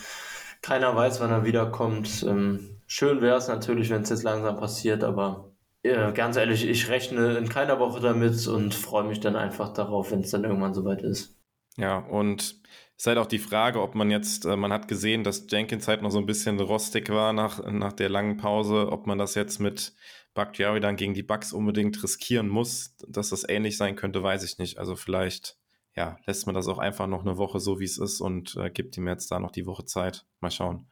Keiner 0.62 0.96
weiß, 0.96 1.20
wann 1.20 1.32
er 1.32 1.44
wiederkommt. 1.44 2.24
Ähm, 2.24 2.82
schön 2.88 3.22
wäre 3.22 3.38
es 3.38 3.50
natürlich, 3.50 3.90
wenn 3.90 4.04
es 4.04 4.10
jetzt 4.10 4.24
langsam 4.24 4.56
passiert, 4.56 5.04
aber 5.04 5.49
ja, 5.84 6.12
ganz 6.12 6.36
ehrlich, 6.36 6.68
ich 6.68 6.90
rechne 6.90 7.38
in 7.38 7.50
keiner 7.50 7.80
Woche 7.80 8.00
damit 8.02 8.48
und 8.48 8.74
freue 8.74 9.06
mich 9.06 9.20
dann 9.20 9.36
einfach 9.36 9.74
darauf, 9.74 10.12
wenn 10.12 10.22
es 10.22 10.32
dann 10.32 10.44
irgendwann 10.44 10.74
soweit 10.74 11.02
ist. 11.02 11.38
Ja, 11.78 12.00
und 12.00 12.42
es 12.42 12.62
ist 12.98 13.08
halt 13.08 13.18
auch 13.18 13.28
die 13.28 13.40
Frage, 13.40 13.82
ob 13.82 13.96
man 13.96 14.12
jetzt, 14.12 14.46
äh, 14.46 14.58
man 14.58 14.74
hat 14.74 14.90
gesehen, 14.90 15.24
dass 15.24 15.46
Jenkins 15.50 15.88
halt 15.88 16.02
noch 16.02 16.12
so 16.12 16.18
ein 16.18 16.26
bisschen 16.26 16.60
rostig 16.60 17.10
war 17.10 17.32
nach, 17.32 17.64
nach 17.72 17.94
der 17.94 18.10
langen 18.10 18.36
Pause, 18.36 18.92
ob 18.92 19.08
man 19.08 19.18
das 19.18 19.36
jetzt 19.36 19.60
mit 19.60 19.94
Bakhtiari 20.34 20.82
dann 20.82 20.98
gegen 20.98 21.14
die 21.14 21.24
Bucks 21.24 21.54
unbedingt 21.54 22.02
riskieren 22.04 22.50
muss, 22.50 22.98
dass 23.08 23.30
das 23.30 23.48
ähnlich 23.48 23.78
sein 23.78 23.96
könnte, 23.96 24.22
weiß 24.22 24.44
ich 24.44 24.58
nicht. 24.58 24.78
Also 24.78 24.98
vielleicht, 24.98 25.58
ja, 25.96 26.18
lässt 26.26 26.46
man 26.46 26.56
das 26.56 26.68
auch 26.68 26.78
einfach 26.78 27.08
noch 27.08 27.22
eine 27.22 27.38
Woche 27.38 27.62
so, 27.62 27.80
wie 27.80 27.86
es 27.86 27.98
ist 27.98 28.20
und 28.20 28.58
äh, 28.58 28.70
gibt 28.70 28.98
ihm 28.98 29.08
jetzt 29.08 29.32
da 29.32 29.40
noch 29.40 29.52
die 29.52 29.66
Woche 29.66 29.86
Zeit. 29.86 30.26
Mal 30.42 30.52
schauen. 30.52 30.90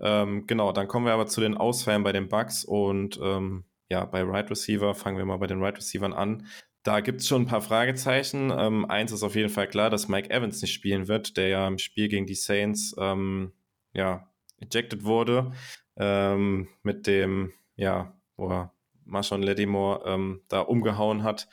Ähm, 0.00 0.46
genau, 0.46 0.72
dann 0.72 0.88
kommen 0.88 1.06
wir 1.06 1.12
aber 1.12 1.26
zu 1.26 1.40
den 1.40 1.56
Ausfällen 1.56 2.02
bei 2.02 2.12
den 2.12 2.28
Bucks 2.28 2.64
und 2.64 3.18
ähm, 3.22 3.64
ja, 3.88 4.04
bei 4.04 4.22
Right 4.22 4.50
Receiver, 4.50 4.94
fangen 4.94 5.18
wir 5.18 5.24
mal 5.24 5.38
bei 5.38 5.46
den 5.46 5.62
Right 5.62 5.76
Receivern 5.76 6.12
an. 6.12 6.46
Da 6.82 7.00
gibt 7.00 7.20
es 7.20 7.28
schon 7.28 7.42
ein 7.42 7.46
paar 7.46 7.60
Fragezeichen. 7.60 8.52
Ähm, 8.56 8.84
eins 8.88 9.12
ist 9.12 9.22
auf 9.22 9.34
jeden 9.34 9.48
Fall 9.48 9.68
klar, 9.68 9.90
dass 9.90 10.08
Mike 10.08 10.30
Evans 10.30 10.62
nicht 10.62 10.72
spielen 10.72 11.08
wird, 11.08 11.36
der 11.36 11.48
ja 11.48 11.66
im 11.66 11.78
Spiel 11.78 12.08
gegen 12.08 12.26
die 12.26 12.34
Saints 12.34 12.94
ähm, 12.98 13.52
ja, 13.92 14.28
ejected 14.60 15.04
wurde. 15.04 15.52
Ähm, 15.96 16.68
mit 16.82 17.06
dem, 17.06 17.52
ja, 17.76 18.14
wo 18.36 18.48
er 18.50 18.72
Marshawn 19.04 19.42
Lattimore 19.42 20.02
ähm, 20.06 20.42
da 20.48 20.60
umgehauen 20.60 21.24
hat. 21.24 21.48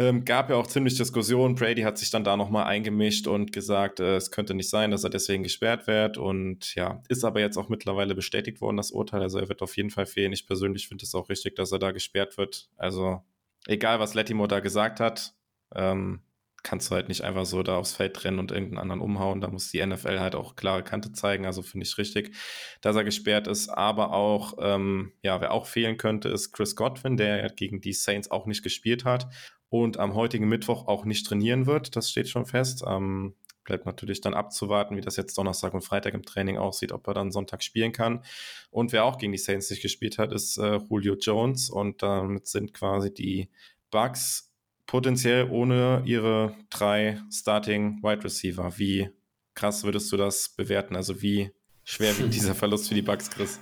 Ähm, 0.00 0.24
gab 0.24 0.48
ja 0.48 0.56
auch 0.56 0.66
ziemlich 0.66 0.96
Diskussionen. 0.96 1.56
Brady 1.56 1.82
hat 1.82 1.98
sich 1.98 2.08
dann 2.10 2.24
da 2.24 2.34
nochmal 2.34 2.64
eingemischt 2.64 3.26
und 3.26 3.52
gesagt, 3.52 4.00
äh, 4.00 4.16
es 4.16 4.30
könnte 4.30 4.54
nicht 4.54 4.70
sein, 4.70 4.90
dass 4.90 5.04
er 5.04 5.10
deswegen 5.10 5.42
gesperrt 5.42 5.86
wird. 5.86 6.16
Und 6.16 6.74
ja, 6.74 7.02
ist 7.10 7.22
aber 7.22 7.40
jetzt 7.40 7.58
auch 7.58 7.68
mittlerweile 7.68 8.14
bestätigt 8.14 8.62
worden, 8.62 8.78
das 8.78 8.92
Urteil. 8.92 9.20
Also 9.20 9.38
er 9.38 9.50
wird 9.50 9.60
auf 9.60 9.76
jeden 9.76 9.90
Fall 9.90 10.06
fehlen. 10.06 10.32
Ich 10.32 10.46
persönlich 10.46 10.88
finde 10.88 11.04
es 11.04 11.14
auch 11.14 11.28
richtig, 11.28 11.54
dass 11.54 11.70
er 11.70 11.78
da 11.78 11.90
gesperrt 11.90 12.38
wird. 12.38 12.70
Also 12.78 13.20
egal, 13.66 14.00
was 14.00 14.14
Lettimore 14.14 14.48
da 14.48 14.60
gesagt 14.60 15.00
hat, 15.00 15.34
ähm, 15.74 16.22
kannst 16.62 16.90
du 16.90 16.94
halt 16.94 17.08
nicht 17.08 17.22
einfach 17.22 17.44
so 17.44 17.62
da 17.62 17.76
aufs 17.76 17.92
Feld 17.92 18.24
rennen 18.24 18.38
und 18.38 18.52
irgendeinen 18.52 18.78
anderen 18.78 19.02
umhauen. 19.02 19.42
Da 19.42 19.48
muss 19.48 19.70
die 19.70 19.84
NFL 19.84 20.18
halt 20.18 20.34
auch 20.34 20.56
klare 20.56 20.82
Kante 20.82 21.12
zeigen. 21.12 21.44
Also 21.44 21.60
finde 21.60 21.84
ich 21.84 21.98
richtig, 21.98 22.34
dass 22.80 22.96
er 22.96 23.04
gesperrt 23.04 23.48
ist. 23.48 23.68
Aber 23.68 24.14
auch, 24.14 24.54
ähm, 24.62 25.12
ja, 25.20 25.42
wer 25.42 25.52
auch 25.52 25.66
fehlen 25.66 25.98
könnte, 25.98 26.30
ist 26.30 26.52
Chris 26.52 26.74
Godwin, 26.74 27.18
der 27.18 27.50
gegen 27.50 27.82
die 27.82 27.92
Saints 27.92 28.30
auch 28.30 28.46
nicht 28.46 28.62
gespielt 28.62 29.04
hat 29.04 29.28
und 29.70 29.98
am 29.98 30.14
heutigen 30.14 30.48
Mittwoch 30.48 30.86
auch 30.86 31.04
nicht 31.04 31.26
trainieren 31.26 31.66
wird. 31.66 31.96
Das 31.96 32.10
steht 32.10 32.28
schon 32.28 32.44
fest. 32.44 32.84
Ähm, 32.86 33.34
bleibt 33.64 33.86
natürlich 33.86 34.20
dann 34.20 34.34
abzuwarten, 34.34 34.96
wie 34.96 35.00
das 35.00 35.16
jetzt 35.16 35.38
Donnerstag 35.38 35.74
und 35.74 35.82
Freitag 35.82 36.14
im 36.14 36.24
Training 36.24 36.58
aussieht, 36.58 36.92
ob 36.92 37.06
er 37.06 37.14
dann 37.14 37.30
Sonntag 37.30 37.62
spielen 37.62 37.92
kann. 37.92 38.22
Und 38.70 38.92
wer 38.92 39.04
auch 39.04 39.16
gegen 39.16 39.32
die 39.32 39.38
Saints 39.38 39.70
nicht 39.70 39.80
gespielt 39.80 40.18
hat, 40.18 40.32
ist 40.32 40.58
äh, 40.58 40.80
Julio 40.90 41.14
Jones. 41.14 41.70
Und 41.70 42.02
damit 42.02 42.48
sind 42.48 42.74
quasi 42.74 43.14
die 43.14 43.48
Bugs 43.90 44.50
potenziell 44.86 45.48
ohne 45.50 46.02
ihre 46.04 46.56
drei 46.68 47.20
Starting 47.30 48.02
Wide 48.02 48.24
Receiver. 48.24 48.76
Wie 48.76 49.08
krass 49.54 49.84
würdest 49.84 50.10
du 50.10 50.16
das 50.16 50.48
bewerten? 50.48 50.96
Also 50.96 51.22
wie 51.22 51.52
schwer 51.84 52.18
wiegt 52.18 52.34
dieser 52.34 52.54
Verlust 52.56 52.88
für 52.88 52.94
die 52.94 53.02
Bugs, 53.02 53.30
Chris? 53.30 53.60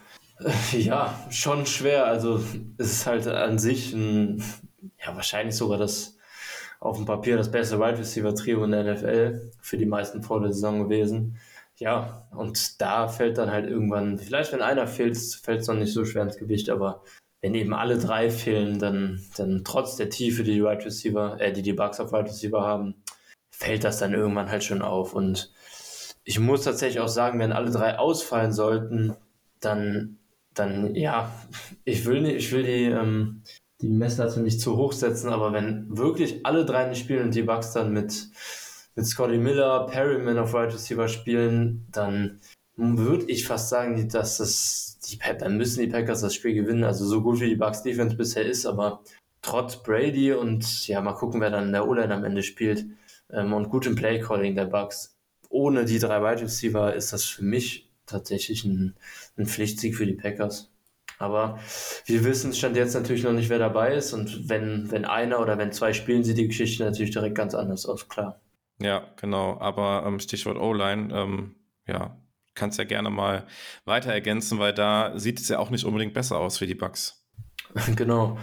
Ja, 0.72 1.26
schon 1.30 1.66
schwer. 1.66 2.06
Also 2.06 2.42
es 2.78 2.92
ist 2.92 3.06
halt 3.06 3.26
an 3.26 3.58
sich 3.58 3.92
ein 3.92 4.42
ja, 5.04 5.14
wahrscheinlich 5.14 5.56
sogar 5.56 5.78
das 5.78 6.18
auf 6.80 6.96
dem 6.96 7.06
Papier 7.06 7.36
das 7.36 7.50
beste 7.50 7.78
Wide 7.78 7.98
Receiver 7.98 8.34
Trio 8.34 8.64
in 8.64 8.70
der 8.70 8.84
NFL 8.84 9.52
für 9.60 9.76
die 9.76 9.86
meisten 9.86 10.22
vor 10.22 10.40
der 10.40 10.52
Saison 10.52 10.84
gewesen. 10.84 11.38
Ja, 11.76 12.26
und 12.32 12.80
da 12.80 13.08
fällt 13.08 13.38
dann 13.38 13.50
halt 13.52 13.68
irgendwann, 13.68 14.18
vielleicht 14.18 14.52
wenn 14.52 14.62
einer 14.62 14.86
fehlt, 14.86 15.16
fällt 15.16 15.60
es 15.60 15.68
noch 15.68 15.76
nicht 15.76 15.92
so 15.92 16.04
schwer 16.04 16.24
ins 16.24 16.36
Gewicht, 16.36 16.70
aber 16.70 17.02
wenn 17.40 17.54
eben 17.54 17.72
alle 17.72 17.98
drei 17.98 18.30
fehlen, 18.30 18.78
dann, 18.78 19.22
dann 19.36 19.62
trotz 19.64 19.96
der 19.96 20.10
Tiefe, 20.10 20.42
die 20.42 20.54
die 20.54 20.62
Wide 20.62 20.84
Receiver, 20.84 21.40
äh, 21.40 21.52
die 21.52 21.62
die 21.62 21.72
Bucks 21.72 22.00
auf 22.00 22.12
Wide 22.12 22.28
Receiver 22.28 22.62
haben, 22.62 22.94
fällt 23.50 23.84
das 23.84 23.98
dann 23.98 24.14
irgendwann 24.14 24.50
halt 24.50 24.64
schon 24.64 24.82
auf. 24.82 25.14
Und 25.14 25.52
ich 26.24 26.40
muss 26.40 26.64
tatsächlich 26.64 27.00
auch 27.00 27.08
sagen, 27.08 27.38
wenn 27.38 27.52
alle 27.52 27.70
drei 27.70 27.98
ausfallen 27.98 28.52
sollten, 28.52 29.16
dann, 29.60 30.18
dann 30.54 30.94
ja, 30.96 31.32
ich 31.84 32.04
will 32.06 32.26
ich 32.26 32.50
will 32.52 32.64
die, 32.64 32.84
ähm, 32.86 33.42
die 33.80 33.88
Messlatte 33.88 34.40
nicht 34.40 34.60
zu 34.60 34.76
hoch 34.76 34.92
setzen, 34.92 35.28
aber 35.28 35.52
wenn 35.52 35.96
wirklich 35.96 36.44
alle 36.44 36.64
drei 36.64 36.88
nicht 36.88 37.00
spielen 37.00 37.24
und 37.24 37.34
die 37.34 37.42
Bucks 37.42 37.72
dann 37.72 37.92
mit, 37.92 38.28
mit 38.96 39.06
Scotty 39.06 39.38
Miller, 39.38 39.86
Perryman 39.86 40.38
auf 40.38 40.54
Right 40.54 40.72
Receiver 40.72 41.06
spielen, 41.08 41.86
dann 41.92 42.40
würde 42.76 43.24
ich 43.26 43.46
fast 43.46 43.68
sagen, 43.68 44.08
dass 44.08 44.38
das, 44.38 44.98
die, 45.06 45.18
dann 45.38 45.56
müssen 45.56 45.80
die 45.80 45.88
Packers 45.88 46.20
das 46.20 46.34
Spiel 46.34 46.54
gewinnen. 46.54 46.84
Also 46.84 47.06
so 47.06 47.22
gut 47.22 47.40
wie 47.40 47.48
die 47.48 47.56
Bucks 47.56 47.82
Defense 47.82 48.16
bisher 48.16 48.44
ist, 48.44 48.66
aber 48.66 49.02
trotz 49.42 49.82
Brady 49.82 50.32
und 50.32 50.86
ja, 50.88 51.00
mal 51.00 51.14
gucken, 51.14 51.40
wer 51.40 51.50
dann 51.50 51.66
in 51.66 51.72
der 51.72 51.88
O-Line 51.88 52.14
am 52.14 52.24
Ende 52.24 52.42
spielt 52.42 52.86
ähm, 53.30 53.52
und 53.52 53.70
gutem 53.70 53.94
Play-Calling 53.94 54.54
der 54.54 54.66
Bucks. 54.66 55.16
Ohne 55.50 55.84
die 55.84 55.98
drei 55.98 56.20
Wide 56.20 56.42
Receiver 56.42 56.94
ist 56.94 57.12
das 57.12 57.24
für 57.24 57.44
mich 57.44 57.88
tatsächlich 58.06 58.64
ein, 58.64 58.94
ein 59.36 59.46
Pflichtsieg 59.46 59.96
für 59.96 60.06
die 60.06 60.14
Packers. 60.14 60.70
Aber 61.18 61.58
wir 62.06 62.24
wissen 62.24 62.52
stand 62.52 62.76
jetzt 62.76 62.94
natürlich 62.94 63.24
noch 63.24 63.32
nicht, 63.32 63.48
wer 63.48 63.58
dabei 63.58 63.94
ist. 63.94 64.12
Und 64.12 64.48
wenn, 64.48 64.90
wenn 64.90 65.04
einer 65.04 65.40
oder 65.40 65.58
wenn 65.58 65.72
zwei 65.72 65.92
spielen, 65.92 66.24
sieht 66.24 66.38
die 66.38 66.46
Geschichte 66.46 66.84
natürlich 66.84 67.10
direkt 67.10 67.34
ganz 67.34 67.54
anders 67.54 67.86
aus, 67.86 68.08
klar. 68.08 68.40
Ja, 68.80 69.04
genau. 69.16 69.58
Aber 69.58 70.04
ähm, 70.06 70.20
Stichwort 70.20 70.56
O-Line, 70.56 71.12
ähm, 71.12 71.56
ja, 71.86 72.16
kannst 72.54 72.78
ja 72.78 72.84
gerne 72.84 73.10
mal 73.10 73.46
weiter 73.84 74.12
ergänzen, 74.12 74.58
weil 74.58 74.72
da 74.72 75.18
sieht 75.18 75.40
es 75.40 75.48
ja 75.48 75.58
auch 75.58 75.70
nicht 75.70 75.84
unbedingt 75.84 76.14
besser 76.14 76.38
aus 76.38 76.58
für 76.58 76.66
die 76.66 76.74
Bugs. 76.74 77.24
genau. 77.96 78.38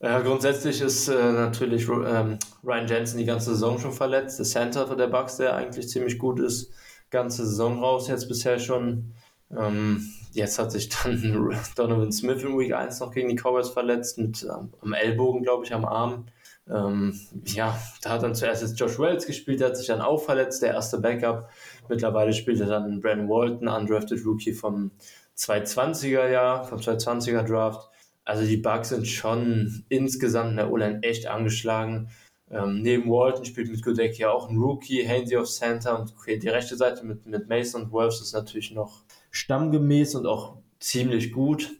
Ja, 0.00 0.20
grundsätzlich 0.20 0.80
ist 0.80 1.08
äh, 1.08 1.32
natürlich 1.32 1.88
ähm, 1.88 2.38
Ryan 2.62 2.88
Jensen 2.88 3.18
die 3.18 3.24
ganze 3.24 3.50
Saison 3.50 3.78
schon 3.78 3.92
verletzt. 3.92 4.38
Der 4.38 4.46
Center 4.46 4.96
der 4.96 5.06
Bugs, 5.06 5.36
der 5.36 5.56
eigentlich 5.56 5.88
ziemlich 5.88 6.18
gut 6.18 6.40
ist, 6.40 6.72
ganze 7.10 7.46
Saison 7.46 7.78
raus 7.78 8.08
jetzt 8.08 8.28
bisher 8.28 8.58
schon. 8.58 9.14
Ähm, 9.56 10.08
jetzt 10.32 10.58
hat 10.58 10.72
sich 10.72 10.88
dann 10.88 11.54
Donovan 11.76 12.12
Smith 12.12 12.42
in 12.42 12.58
Week 12.58 12.74
1 12.74 13.00
noch 13.00 13.12
gegen 13.12 13.28
die 13.28 13.36
Cowboys 13.36 13.70
verletzt, 13.70 14.18
mit 14.18 14.42
ähm, 14.42 14.72
am 14.80 14.92
Ellbogen, 14.92 15.42
glaube 15.42 15.64
ich, 15.64 15.72
am 15.72 15.84
Arm. 15.84 16.26
Ähm, 16.68 17.18
ja, 17.44 17.78
da 18.02 18.10
hat 18.10 18.22
dann 18.22 18.34
zuerst 18.34 18.62
jetzt 18.62 18.80
Josh 18.80 18.98
Wells 18.98 19.26
gespielt, 19.26 19.60
der 19.60 19.68
hat 19.68 19.76
sich 19.76 19.86
dann 19.86 20.00
auch 20.00 20.18
verletzt, 20.18 20.62
der 20.62 20.72
erste 20.72 20.98
Backup. 20.98 21.50
Mittlerweile 21.88 22.32
spielt 22.32 22.60
er 22.60 22.66
dann 22.66 23.00
Brandon 23.00 23.28
Walton, 23.28 23.68
undrafted 23.68 24.24
Rookie 24.24 24.54
vom 24.54 24.90
220er 25.36 26.28
Jahr, 26.28 26.64
vom 26.64 26.78
220er 26.78 27.42
Draft. 27.42 27.90
Also 28.24 28.46
die 28.46 28.56
Bugs 28.56 28.88
sind 28.88 29.06
schon 29.06 29.84
insgesamt 29.90 30.52
in 30.52 30.56
der 30.56 30.72
O-Line 30.72 31.02
echt 31.02 31.26
angeschlagen. 31.26 32.08
Ähm, 32.50 32.80
neben 32.80 33.10
Walton 33.10 33.44
spielt 33.44 33.70
mit 33.70 33.82
Godek 33.82 34.18
ja 34.18 34.30
auch 34.30 34.48
ein 34.48 34.56
Rookie, 34.56 35.06
Hainsey 35.06 35.36
of 35.36 35.50
Center 35.50 35.98
und 35.98 36.14
die 36.26 36.48
rechte 36.48 36.76
Seite 36.76 37.04
mit, 37.04 37.26
mit 37.26 37.48
Mason 37.48 37.82
und 37.82 37.92
Wolves 37.92 38.20
ist 38.20 38.32
natürlich 38.32 38.70
noch 38.70 39.04
stammgemäß 39.34 40.14
und 40.14 40.26
auch 40.26 40.58
ziemlich 40.80 41.32
gut, 41.32 41.72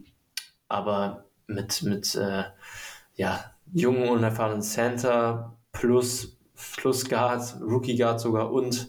aber 0.68 1.24
mit, 1.46 1.82
mit 1.82 2.14
äh, 2.14 2.44
ja, 3.14 3.52
jungen, 3.72 4.08
unerfahrenen 4.08 4.62
Center 4.62 5.56
plus, 5.72 6.38
plus 6.76 7.08
Guard, 7.08 7.56
Rookie 7.60 7.96
Guard 7.96 8.20
sogar 8.20 8.52
und 8.52 8.88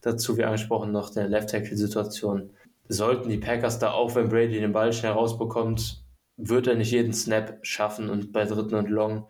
dazu, 0.00 0.36
wie 0.36 0.44
angesprochen, 0.44 0.92
noch 0.92 1.10
der 1.10 1.28
Left 1.28 1.50
Tackle-Situation. 1.50 2.50
Sollten 2.88 3.30
die 3.30 3.38
Packers 3.38 3.78
da 3.78 3.92
auch, 3.92 4.14
wenn 4.14 4.28
Brady 4.28 4.60
den 4.60 4.72
Ball 4.72 4.92
schnell 4.92 5.12
rausbekommt, 5.12 6.04
wird 6.36 6.66
er 6.66 6.74
nicht 6.74 6.90
jeden 6.90 7.14
Snap 7.14 7.58
schaffen 7.62 8.10
und 8.10 8.32
bei 8.32 8.44
dritten 8.44 8.74
und 8.74 8.90
Long 8.90 9.26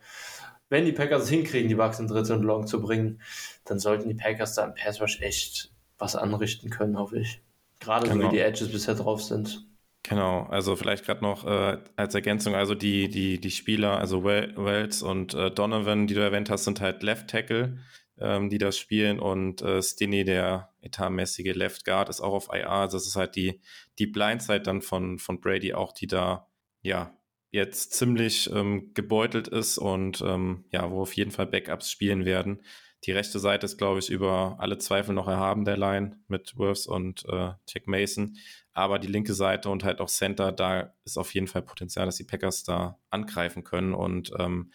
wenn 0.69 0.85
die 0.85 0.91
Packers 0.91 1.23
es 1.23 1.29
hinkriegen, 1.29 1.69
die 1.69 1.75
Bucks 1.75 1.99
in 1.99 2.07
dritte 2.07 2.33
und 2.33 2.43
long 2.43 2.67
zu 2.67 2.81
bringen, 2.81 3.21
dann 3.65 3.79
sollten 3.79 4.09
die 4.09 4.15
Packers 4.15 4.55
da 4.55 4.65
im 4.65 4.73
Pass 4.73 4.99
Rush 5.01 5.21
echt 5.21 5.71
was 5.97 6.15
anrichten 6.15 6.69
können, 6.69 6.97
hoffe 6.97 7.19
ich. 7.19 7.41
Gerade 7.79 8.07
genau. 8.07 8.25
so 8.25 8.27
wie 8.31 8.35
die 8.35 8.41
Edges 8.41 8.71
bisher 8.71 8.95
drauf 8.95 9.21
sind. 9.21 9.65
Genau, 10.07 10.43
also 10.43 10.75
vielleicht 10.75 11.05
gerade 11.05 11.23
noch 11.23 11.45
äh, 11.45 11.79
als 11.95 12.13
Ergänzung, 12.13 12.53
also 12.53 12.75
die, 12.75 13.09
die, 13.09 13.39
die 13.39 13.49
Spieler, 13.49 13.97
also 13.97 14.23
Wells 14.23 15.01
und 15.01 15.33
äh, 15.33 15.49
Donovan, 15.49 16.05
die 16.05 16.13
du 16.13 16.21
erwähnt 16.21 16.51
hast, 16.51 16.65
sind 16.65 16.79
halt 16.79 17.01
Left 17.01 17.27
Tackle, 17.27 17.79
ähm, 18.19 18.49
die 18.49 18.59
das 18.59 18.77
spielen 18.77 19.19
und 19.19 19.63
äh, 19.63 19.81
Stinney, 19.81 20.23
der 20.23 20.69
etatmäßige 20.81 21.55
Left 21.55 21.85
Guard, 21.85 22.09
ist 22.09 22.21
auch 22.21 22.33
auf 22.33 22.49
IR. 22.53 22.69
Also 22.69 22.97
das 22.97 23.07
ist 23.07 23.15
halt 23.15 23.35
die, 23.35 23.61
die 23.97 24.05
Blindside 24.05 24.61
dann 24.61 24.83
von, 24.83 25.17
von 25.17 25.41
Brady 25.41 25.73
auch, 25.73 25.91
die 25.91 26.07
da 26.07 26.47
ja 26.83 27.17
jetzt 27.49 27.93
ziemlich 27.93 28.51
ähm, 28.53 28.91
gebeutelt 28.93 29.47
ist 29.47 29.79
und 29.79 30.21
ähm, 30.21 30.65
ja, 30.71 30.91
wo 30.91 31.01
auf 31.01 31.13
jeden 31.13 31.31
Fall 31.31 31.47
Backups 31.47 31.89
spielen 31.89 32.25
werden. 32.25 32.61
Die 33.05 33.11
rechte 33.11 33.39
Seite 33.39 33.65
ist, 33.65 33.77
glaube 33.77 33.99
ich, 33.99 34.09
über 34.09 34.55
alle 34.59 34.77
Zweifel 34.79 35.13
noch 35.13 35.27
erhaben, 35.27 35.63
der 35.63 35.77
Line 35.77 36.17
mit 36.27 36.57
Wirfs 36.57 36.87
und 36.87 37.23
äh, 37.27 37.51
Jack 37.67 37.87
Mason. 37.87 38.37
Aber 38.73 38.97
die 38.97 39.07
linke 39.07 39.33
Seite 39.33 39.69
und 39.69 39.83
halt 39.83 40.01
auch 40.01 40.09
Center, 40.09 40.51
da 40.51 40.93
ist 41.05 41.17
auf 41.17 41.33
jeden 41.33 41.47
Fall 41.47 41.61
Potenzial, 41.61 42.05
dass 42.05 42.17
die 42.17 42.23
Packers 42.23 42.63
da 42.63 42.99
angreifen 43.09 43.63
können. 43.63 43.93
Und 43.93 44.31
ähm, 44.39 44.71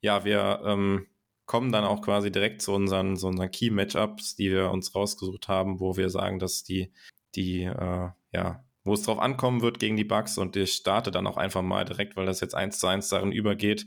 ja, 0.00 0.24
wir 0.24 0.60
ähm, 0.64 1.06
kommen 1.46 1.72
dann 1.72 1.84
auch 1.84 2.02
quasi 2.02 2.30
direkt 2.30 2.62
zu 2.62 2.72
unseren, 2.72 3.16
zu 3.16 3.26
unseren 3.26 3.50
Key-Matchups, 3.50 4.36
die 4.36 4.50
wir 4.50 4.70
uns 4.70 4.94
rausgesucht 4.94 5.48
haben, 5.48 5.80
wo 5.80 5.96
wir 5.96 6.10
sagen, 6.10 6.38
dass 6.38 6.62
die, 6.62 6.92
die, 7.34 7.62
äh, 7.62 8.10
ja, 8.32 8.64
wo 8.84 8.94
es 8.94 9.02
drauf 9.02 9.18
ankommen 9.18 9.62
wird 9.62 9.78
gegen 9.78 9.96
die 9.96 10.04
Bugs 10.04 10.38
und 10.38 10.54
ich 10.56 10.72
starte 10.72 11.10
dann 11.10 11.26
auch 11.26 11.36
einfach 11.36 11.62
mal 11.62 11.84
direkt, 11.84 12.16
weil 12.16 12.26
das 12.26 12.40
jetzt 12.40 12.54
eins 12.54 12.78
zu 12.78 12.86
eins 12.86 13.08
darin 13.08 13.32
übergeht. 13.32 13.86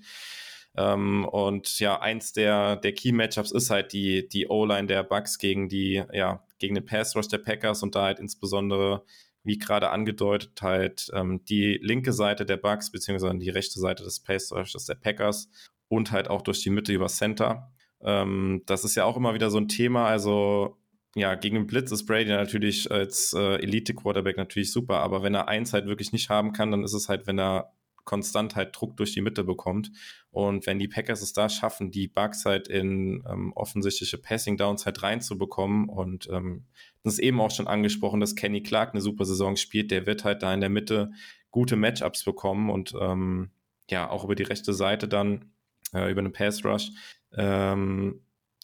Ähm, 0.76 1.26
und 1.26 1.80
ja, 1.80 2.00
eins 2.00 2.34
der, 2.34 2.78
der 2.78 2.94
Key-Matchups 2.94 3.52
ist 3.52 3.70
halt 3.70 3.94
die, 3.94 4.28
die 4.28 4.48
O-Line 4.48 4.88
der 4.88 5.04
Bucks 5.04 5.38
gegen 5.38 5.70
die, 5.70 6.04
ja, 6.12 6.44
gegen 6.60 6.76
den 6.76 6.86
Pass-Rush 6.86 7.28
der 7.28 7.38
Packers 7.38 7.84
und 7.84 7.96
da 7.96 8.04
halt 8.06 8.20
insbesondere, 8.20 9.04
wie 9.44 9.58
gerade 9.58 9.90
angedeutet, 9.90 10.62
halt 10.62 11.12
ähm, 11.14 11.44
die 11.46 11.80
linke 11.82 12.14
Seite 12.14 12.46
der 12.46 12.58
Bucks 12.58 12.92
beziehungsweise 12.92 13.38
die 13.38 13.50
rechte 13.50 13.80
Seite 13.80 14.04
des 14.04 14.22
Pass-Rushes 14.22 14.86
der 14.86 14.96
Packers 14.96 15.50
und 15.90 16.12
halt 16.12 16.28
auch 16.28 16.42
durch 16.42 16.64
die 16.64 16.72
Mitte 16.72 16.94
über 16.94 17.08
Center. 17.08 17.72
Ähm, 18.02 18.64
das 18.66 18.84
ist 18.84 18.96
ja 18.96 19.06
auch 19.06 19.18
immer 19.18 19.34
wieder 19.36 19.52
so 19.52 19.60
ein 19.60 19.68
Thema, 19.68 20.08
also 20.08 20.78
ja, 21.16 21.36
gegen 21.36 21.56
den 21.56 21.68
Blitz 21.68 21.92
ist 21.92 22.08
Brady 22.08 22.30
natürlich 22.30 22.90
als 22.90 23.34
äh, 23.34 23.58
Elite-Quarterback 23.58 24.38
natürlich 24.38 24.72
super, 24.72 25.02
aber 25.02 25.22
wenn 25.22 25.36
er 25.36 25.48
eins 25.48 25.72
halt 25.74 25.86
wirklich 25.86 26.12
nicht 26.12 26.30
haben 26.30 26.54
kann, 26.54 26.72
dann 26.72 26.84
ist 26.84 26.94
es 26.94 27.08
halt, 27.08 27.28
wenn 27.28 27.40
er 27.40 27.72
konstant 28.04 28.56
halt 28.56 28.76
Druck 28.76 28.98
durch 28.98 29.14
die 29.14 29.22
Mitte 29.22 29.44
bekommt. 29.44 29.92
Und 30.32 30.66
wenn 30.66 30.80
die 30.80 30.88
Packers 30.88 31.22
es 31.22 31.34
da 31.34 31.50
schaffen, 31.50 31.92
die 31.92 32.08
Bugs 32.08 32.46
halt 32.46 32.68
in 32.68 33.24
ähm, 33.30 33.54
offensichtliche 33.54 34.18
Passing 34.18 34.58
Downs 34.58 34.86
halt 34.86 35.04
reinzubekommen 35.04 35.90
und 35.90 36.28
ähm, 36.32 36.66
das 37.04 37.14
ist 37.14 37.20
eben 37.20 37.40
auch 37.42 37.52
schon 37.52 37.68
angesprochen, 37.68 38.20
dass 38.20 38.36
Kenny 38.36 38.64
Clark 38.64 38.92
eine 38.92 39.02
super 39.02 39.26
Saison 39.26 39.56
spielt, 39.56 39.92
der 39.92 40.06
wird 40.06 40.24
halt 40.24 40.42
da 40.42 40.54
in 40.54 40.62
der 40.62 40.70
Mitte 40.70 41.12
gute 41.52 41.76
Matchups 41.76 42.24
bekommen 42.24 42.70
und 42.70 42.96
ähm, 43.00 43.52
ja, 43.90 44.10
auch 44.10 44.24
über 44.24 44.36
die 44.36 44.44
rechte 44.44 44.74
Seite 44.74 45.08
dann, 45.08 45.54
äh, 45.94 46.10
über 46.10 46.20
einen 46.20 46.34
Pass 46.34 46.66
Rush. 46.66 46.90
Ähm, 47.36 48.22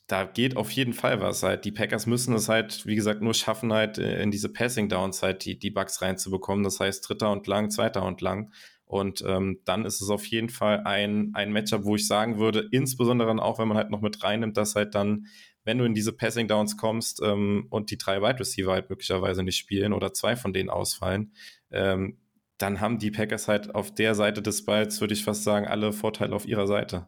da 0.10 0.24
geht 0.26 0.58
auf 0.58 0.72
jeden 0.72 0.94
Fall 0.94 1.22
was. 1.22 1.44
Halt. 1.44 1.66
Die 1.66 1.72
Packers 1.72 2.08
müssen 2.08 2.34
es 2.34 2.50
halt, 2.50 2.86
wie 2.88 2.96
gesagt, 2.96 3.22
nur 3.22 3.36
schaffen, 3.36 3.72
halt 3.72 4.00
äh, 4.00 4.22
in 4.24 4.32
diese 4.32 4.50
Passing 4.50 4.90
Downs 4.90 5.22
halt 5.22 5.46
die, 5.46 5.60
die 5.60 5.70
Bugs 5.70 6.02
reinzubekommen. 6.02 6.64
Das 6.64 6.80
heißt, 6.80 7.08
dritter 7.08 7.32
und 7.32 7.46
lang, 7.46 7.70
zweiter 7.70 8.04
und 8.04 8.20
lang. 8.22 8.52
Und 8.90 9.24
ähm, 9.24 9.60
dann 9.66 9.86
ist 9.86 10.02
es 10.02 10.10
auf 10.10 10.26
jeden 10.26 10.50
Fall 10.50 10.82
ein, 10.84 11.30
ein 11.36 11.54
Matchup, 11.54 11.86
wo 11.86 11.96
ich 11.96 12.08
sagen 12.08 12.40
würde, 12.40 12.68
insbesondere 12.72 13.30
auch, 13.40 13.60
wenn 13.60 13.68
man 13.68 13.78
halt 13.78 13.92
noch 13.92 14.02
mit 14.02 14.24
reinnimmt, 14.24 14.58
dass 14.58 14.76
halt 14.76 14.96
dann, 14.96 15.28
wenn 15.64 15.78
du 15.78 15.86
in 15.86 15.94
diese 15.94 16.12
Passing 16.12 16.48
Downs 16.48 16.76
kommst 16.76 17.22
ähm, 17.24 17.68
und 17.70 17.92
die 17.92 18.00
drei 18.00 18.20
Wide 18.20 18.40
Receiver 18.40 18.72
halt 18.72 18.90
möglicherweise 18.90 19.44
nicht 19.44 19.58
spielen 19.58 19.94
oder 19.94 20.12
zwei 20.14 20.36
von 20.36 20.54
denen 20.54 20.72
ausfallen, 20.72 21.34
ähm, 21.70 22.18
dann 22.58 22.82
haben 22.82 22.98
die 22.98 23.12
Packers 23.12 23.48
halt 23.48 23.76
auf 23.76 23.94
der 23.94 24.16
Seite 24.16 24.42
des 24.42 24.66
Balls, 24.66 25.00
würde 25.02 25.14
ich 25.14 25.24
fast 25.24 25.44
sagen, 25.44 25.68
alle 25.68 25.94
Vorteile 25.94 26.36
auf 26.36 26.48
ihrer 26.48 26.66
Seite. 26.66 27.08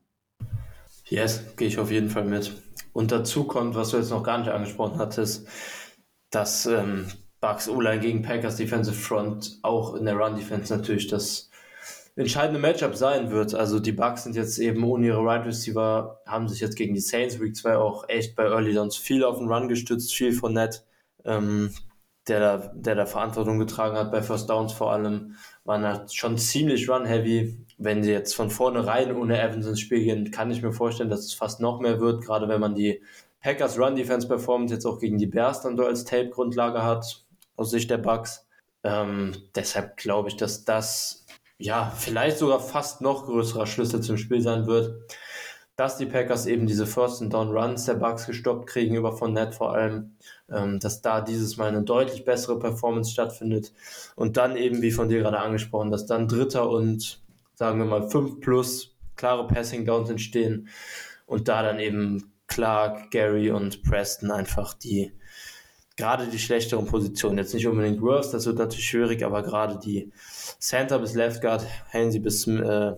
Yes, 1.06 1.56
gehe 1.58 1.68
ich 1.68 1.80
auf 1.80 1.90
jeden 1.90 2.12
Fall 2.12 2.26
mit. 2.26 2.62
Und 2.94 3.12
dazu 3.12 3.46
kommt, 3.46 3.74
was 3.74 3.90
du 3.90 3.98
jetzt 3.98 4.12
noch 4.12 4.22
gar 4.22 4.38
nicht 4.38 4.52
angesprochen 4.52 5.00
hattest, 5.00 5.48
dass 6.30 6.68
ähm, 6.68 7.08
Bucks 7.40 7.68
O-Line 7.68 8.02
gegen 8.02 8.22
Packers 8.22 8.58
Defensive 8.58 8.96
Front 8.96 9.58
auch 9.64 9.96
in 9.96 10.06
der 10.06 10.14
Run 10.14 10.36
Defense 10.36 10.72
natürlich 10.78 11.08
das 11.08 11.51
entscheidende 12.16 12.60
Matchup 12.60 12.96
sein 12.96 13.32
wird. 13.32 13.54
Also 13.56 13.80
die 13.80 13.92
Bucks 13.92 14.24
sind 14.24 14.36
jetzt 14.36 14.58
eben 14.58 14.84
ohne 14.84 15.08
ihre 15.08 15.24
Right 15.24 15.46
Receiver, 15.46 16.22
haben 16.26 16.48
sich 16.48 16.60
jetzt 16.60 16.76
gegen 16.76 16.94
die 16.94 17.00
Saints 17.00 17.40
Week 17.40 17.56
2 17.56 17.78
auch 17.78 18.10
echt 18.10 18.36
bei 18.36 18.44
Early 18.44 18.74
Downs 18.74 18.98
viel 18.98 19.24
auf 19.24 19.38
den 19.38 19.48
Run 19.52 19.68
gestützt, 19.68 20.14
viel 20.14 20.34
von 20.34 20.54
Net, 20.54 20.86
ähm, 21.26 21.74
der, 22.28 22.40
da, 22.40 22.72
der 22.76 22.96
da 22.96 23.06
Verantwortung 23.06 23.60
getragen 23.60 23.98
hat 23.98 24.12
bei 24.12 24.22
First 24.22 24.50
Downs 24.50 24.74
vor 24.74 24.92
allem, 24.92 25.36
waren 25.64 25.86
halt 25.86 26.14
schon 26.14 26.38
ziemlich 26.38 26.90
run-heavy. 26.90 27.58
Wenn 27.78 28.04
sie 28.04 28.12
jetzt 28.12 28.36
von 28.36 28.52
vornherein 28.52 29.16
ohne 29.16 29.42
Evans 29.42 29.66
ins 29.66 29.80
Spiel 29.80 30.04
gehen, 30.04 30.30
kann 30.32 30.52
ich 30.52 30.62
mir 30.62 30.72
vorstellen, 30.72 31.10
dass 31.10 31.22
es 31.22 31.34
fast 31.34 31.60
noch 31.62 31.80
mehr 31.80 32.00
wird, 32.00 32.24
gerade 32.24 32.48
wenn 32.48 32.62
man 32.62 32.76
die 32.76 33.02
Packers 33.42 33.80
Run 33.80 33.96
Defense 33.96 34.28
Performance 34.28 34.74
jetzt 34.74 34.86
auch 34.86 35.00
gegen 35.00 35.18
die 35.18 35.26
Bears 35.26 35.62
dann 35.62 35.76
so 35.76 35.86
als 35.86 36.06
Tape-Grundlage 36.06 36.84
hat, 36.84 37.26
aus 37.56 37.72
Sicht 37.72 37.90
der 37.90 37.98
Bucks. 37.98 38.46
Ähm, 38.84 39.36
deshalb 39.56 39.98
glaube 39.98 40.30
ich, 40.30 40.38
dass 40.38 40.64
das 40.64 41.21
ja, 41.62 41.94
vielleicht 41.96 42.38
sogar 42.38 42.60
fast 42.60 43.02
noch 43.02 43.26
größerer 43.26 43.68
Schlüssel 43.68 44.02
zum 44.02 44.18
Spiel 44.18 44.42
sein 44.42 44.66
wird, 44.66 44.96
dass 45.76 45.98
die 45.98 46.06
Packers 46.06 46.46
eben 46.48 46.68
diese 46.68 46.86
First 46.86 47.22
and 47.22 47.34
Down 47.34 47.52
Runs 47.56 47.86
der 47.86 47.96
Bucks 47.96 48.26
gestoppt 48.26 48.68
kriegen, 48.68 48.96
über 48.96 49.14
von 49.14 49.34
Net 49.34 49.56
vor 49.56 49.74
allem, 49.74 50.16
ähm, 50.50 50.80
dass 50.80 51.02
da 51.02 51.22
dieses 51.22 51.58
Mal 51.58 51.70
eine 51.70 51.84
deutlich 51.84 52.26
bessere 52.26 52.60
Performance 52.60 53.12
stattfindet. 53.12 53.74
Und 54.16 54.38
dann 54.38 54.56
eben, 54.58 54.82
wie 54.82 54.92
von 54.92 55.10
dir 55.10 55.20
gerade 55.20 55.40
angesprochen, 55.40 55.92
dass 55.92 56.06
dann 56.06 56.28
Dritter 56.28 56.70
und 56.70 57.22
sagen 57.56 57.80
wir 57.80 57.86
mal 57.86 58.10
5 58.10 58.42
plus 58.42 58.96
klare 59.16 59.48
Passing 59.48 59.86
Downs 59.86 60.10
entstehen 60.10 60.68
und 61.26 61.48
da 61.48 61.62
dann 61.64 61.80
eben 61.80 62.34
Clark, 62.48 63.12
Gary 63.12 63.52
und 63.52 63.84
Preston 63.84 64.32
einfach 64.32 64.74
die 64.74 65.14
gerade 66.02 66.28
die 66.28 66.40
schlechteren 66.40 66.88
Positionen, 66.88 67.38
jetzt 67.38 67.54
nicht 67.54 67.68
unbedingt 67.68 68.02
Worst, 68.02 68.34
das 68.34 68.48
wird 68.48 68.58
natürlich 68.58 68.88
schwierig, 68.88 69.24
aber 69.24 69.44
gerade 69.44 69.78
die 69.78 70.12
Center 70.60 70.98
bis 70.98 71.14
Left 71.14 71.42
Guard, 71.42 71.66
Hainsey 71.94 72.20
bis, 72.20 72.48
äh, 72.48 72.94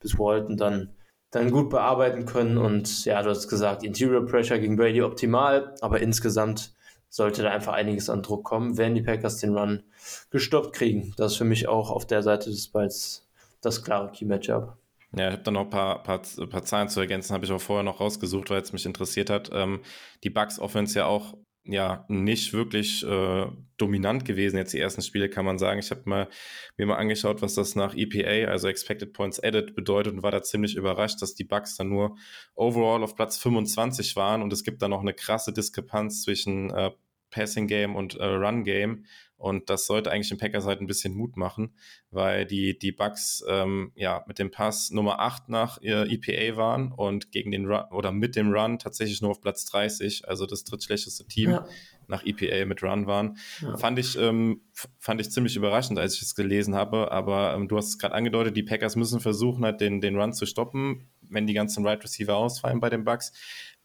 bis 0.00 0.18
Walton 0.18 0.56
dann, 0.56 0.94
dann 1.30 1.50
gut 1.50 1.68
bearbeiten 1.68 2.24
können 2.24 2.56
und 2.56 3.04
ja, 3.04 3.22
du 3.22 3.28
hast 3.28 3.48
gesagt, 3.48 3.84
Interior 3.84 4.24
Pressure 4.24 4.58
gegen 4.58 4.76
Brady 4.76 5.02
optimal, 5.02 5.74
aber 5.82 6.00
insgesamt 6.00 6.72
sollte 7.10 7.42
da 7.42 7.50
einfach 7.50 7.74
einiges 7.74 8.08
an 8.08 8.22
Druck 8.22 8.44
kommen, 8.44 8.78
wenn 8.78 8.94
die 8.94 9.02
Packers 9.02 9.38
den 9.38 9.54
Run 9.54 9.82
gestoppt 10.30 10.72
kriegen. 10.72 11.12
Das 11.18 11.32
ist 11.32 11.38
für 11.38 11.44
mich 11.44 11.68
auch 11.68 11.90
auf 11.90 12.06
der 12.06 12.22
Seite 12.22 12.48
des 12.48 12.68
Balls 12.68 13.28
das 13.60 13.84
klare 13.84 14.10
Key-Matchup. 14.12 14.78
Ja, 15.14 15.28
ich 15.28 15.32
habe 15.32 15.42
da 15.42 15.50
noch 15.50 15.64
ein 15.64 15.70
paar, 15.70 16.02
paar, 16.02 16.22
paar 16.48 16.64
Zahlen 16.64 16.88
zu 16.88 17.00
ergänzen, 17.00 17.34
habe 17.34 17.44
ich 17.44 17.52
auch 17.52 17.60
vorher 17.60 17.84
noch 17.84 18.00
rausgesucht, 18.00 18.50
weil 18.50 18.62
es 18.62 18.72
mich 18.72 18.86
interessiert 18.86 19.28
hat. 19.28 19.50
Ähm, 19.52 19.80
die 20.24 20.30
Bucks 20.30 20.58
Offense 20.58 20.98
ja 20.98 21.06
auch 21.06 21.34
ja 21.66 22.04
nicht 22.08 22.52
wirklich 22.52 23.04
äh, 23.04 23.46
dominant 23.76 24.24
gewesen 24.24 24.56
jetzt 24.56 24.72
die 24.72 24.80
ersten 24.80 25.02
Spiele, 25.02 25.28
kann 25.28 25.44
man 25.44 25.58
sagen. 25.58 25.78
Ich 25.78 25.90
habe 25.90 26.02
mal, 26.04 26.28
mir 26.76 26.86
mal 26.86 26.96
angeschaut, 26.96 27.42
was 27.42 27.54
das 27.54 27.74
nach 27.74 27.94
EPA, 27.94 28.50
also 28.50 28.68
Expected 28.68 29.12
Points 29.12 29.42
Added, 29.42 29.74
bedeutet 29.74 30.14
und 30.14 30.22
war 30.22 30.30
da 30.30 30.42
ziemlich 30.42 30.76
überrascht, 30.76 31.20
dass 31.20 31.34
die 31.34 31.44
Bucks 31.44 31.76
dann 31.76 31.88
nur 31.88 32.16
overall 32.54 33.02
auf 33.02 33.14
Platz 33.14 33.36
25 33.38 34.16
waren 34.16 34.42
und 34.42 34.52
es 34.52 34.64
gibt 34.64 34.82
da 34.82 34.88
noch 34.88 35.00
eine 35.00 35.14
krasse 35.14 35.52
Diskrepanz 35.52 36.22
zwischen 36.22 36.70
äh, 36.70 36.90
Passing 37.36 37.66
Game 37.66 37.94
und 37.94 38.14
äh, 38.14 38.24
Run 38.24 38.64
Game. 38.64 39.04
Und 39.38 39.68
das 39.68 39.86
sollte 39.86 40.10
eigentlich 40.10 40.30
den 40.30 40.38
Packers 40.38 40.64
halt 40.64 40.80
ein 40.80 40.86
bisschen 40.86 41.14
Mut 41.14 41.36
machen, 41.36 41.74
weil 42.10 42.46
die, 42.46 42.78
die 42.78 42.90
Bucks 42.90 43.44
ähm, 43.46 43.92
ja 43.94 44.24
mit 44.26 44.38
dem 44.38 44.50
Pass 44.50 44.90
Nummer 44.90 45.20
8 45.20 45.50
nach 45.50 45.78
äh, 45.82 46.10
EPA 46.10 46.56
waren 46.56 46.90
und 46.90 47.32
gegen 47.32 47.50
den 47.50 47.66
Run 47.66 47.84
oder 47.90 48.12
mit 48.12 48.34
dem 48.34 48.50
Run 48.50 48.78
tatsächlich 48.78 49.20
nur 49.20 49.32
auf 49.32 49.42
Platz 49.42 49.66
30, 49.66 50.26
also 50.26 50.46
das 50.46 50.64
drittschlechteste 50.64 51.26
Team 51.26 51.50
ja. 51.50 51.66
nach 52.08 52.24
EPA 52.24 52.64
mit 52.64 52.82
Run 52.82 53.06
waren. 53.06 53.36
Ja. 53.60 53.76
Fand 53.76 53.98
ich, 53.98 54.16
ähm, 54.16 54.62
fand 54.98 55.20
ich 55.20 55.30
ziemlich 55.30 55.54
überraschend, 55.54 55.98
als 55.98 56.14
ich 56.14 56.22
es 56.22 56.34
gelesen 56.34 56.74
habe. 56.74 57.12
Aber 57.12 57.52
ähm, 57.54 57.68
du 57.68 57.76
hast 57.76 57.88
es 57.88 57.98
gerade 57.98 58.14
angedeutet, 58.14 58.56
die 58.56 58.62
Packers 58.62 58.96
müssen 58.96 59.20
versuchen, 59.20 59.66
halt 59.66 59.82
den, 59.82 60.00
den 60.00 60.18
Run 60.18 60.32
zu 60.32 60.46
stoppen, 60.46 61.10
wenn 61.20 61.46
die 61.46 61.54
ganzen 61.54 61.86
Right 61.86 62.02
Receiver 62.02 62.36
ausfallen 62.36 62.80
bei 62.80 62.88
den 62.88 63.04
Bucks 63.04 63.32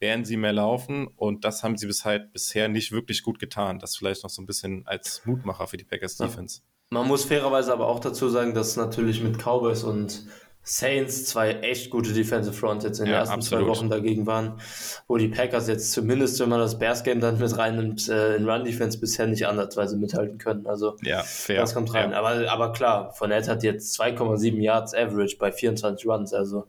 werden 0.02 0.26
sie 0.26 0.36
mehr 0.36 0.54
laufen 0.54 1.08
und 1.08 1.46
das 1.46 1.64
haben 1.64 1.78
sie 1.78 1.88
bis 1.88 2.04
halt 2.04 2.34
bisher 2.34 2.68
nicht 2.68 2.92
wirklich 2.92 3.24
gut 3.24 3.40
getan. 3.40 3.80
Das 3.80 3.96
vielleicht 3.96 4.24
noch 4.24 4.30
so 4.30 4.42
ein 4.42 4.46
bisschen 4.46 4.84
als 4.88 5.22
Mutmacher 5.26 5.68
für 5.68 5.78
die 5.78 5.86
Packers 5.86 6.18
Defense. 6.18 6.62
Man 6.90 7.08
muss 7.08 7.24
fairerweise 7.24 7.72
aber 7.72 7.88
auch 7.88 8.00
dazu 8.00 8.28
sagen, 8.28 8.54
dass 8.54 8.76
natürlich 8.76 9.24
mit 9.24 9.38
Cowboys 9.38 9.84
und 9.84 10.26
Saints 10.64 11.26
zwei 11.26 11.54
echt 11.62 11.90
gute 11.90 12.14
Defensive 12.14 12.54
Front 12.54 12.84
jetzt 12.84 13.00
in 13.00 13.06
den 13.06 13.14
ja, 13.14 13.20
ersten 13.20 13.36
absolut. 13.36 13.64
zwei 13.64 13.70
Wochen 13.72 13.90
dagegen 13.90 14.28
waren, 14.28 14.60
wo 15.08 15.18
die 15.18 15.28
Packers 15.28 15.68
jetzt 15.68 15.92
zumindest, 15.92 16.40
wenn 16.40 16.50
man 16.50 16.60
das 16.60 16.78
Bears 16.78 17.04
Game 17.04 17.20
dann 17.20 17.40
mit 17.40 17.58
reinnimmt, 17.58 18.10
äh, 18.10 18.36
in 18.36 18.48
Run 18.48 18.64
Defense 18.64 19.00
bisher 19.00 19.26
nicht 19.26 19.48
andersweise 19.48 19.98
mithalten 19.98 20.38
können. 20.38 20.68
Also 20.68 20.98
ja, 21.02 21.24
fair. 21.24 21.62
das 21.62 21.74
kommt 21.74 21.94
rein. 21.94 22.12
Ja. 22.12 22.20
Aber, 22.20 22.52
aber 22.52 22.74
klar, 22.74 23.12
Fournette 23.14 23.50
hat 23.50 23.64
jetzt 23.64 24.00
2,7 24.00 24.60
Yards 24.60 24.94
Average 24.94 25.38
bei 25.40 25.52
24 25.52 26.06
Runs, 26.06 26.34
also 26.34 26.66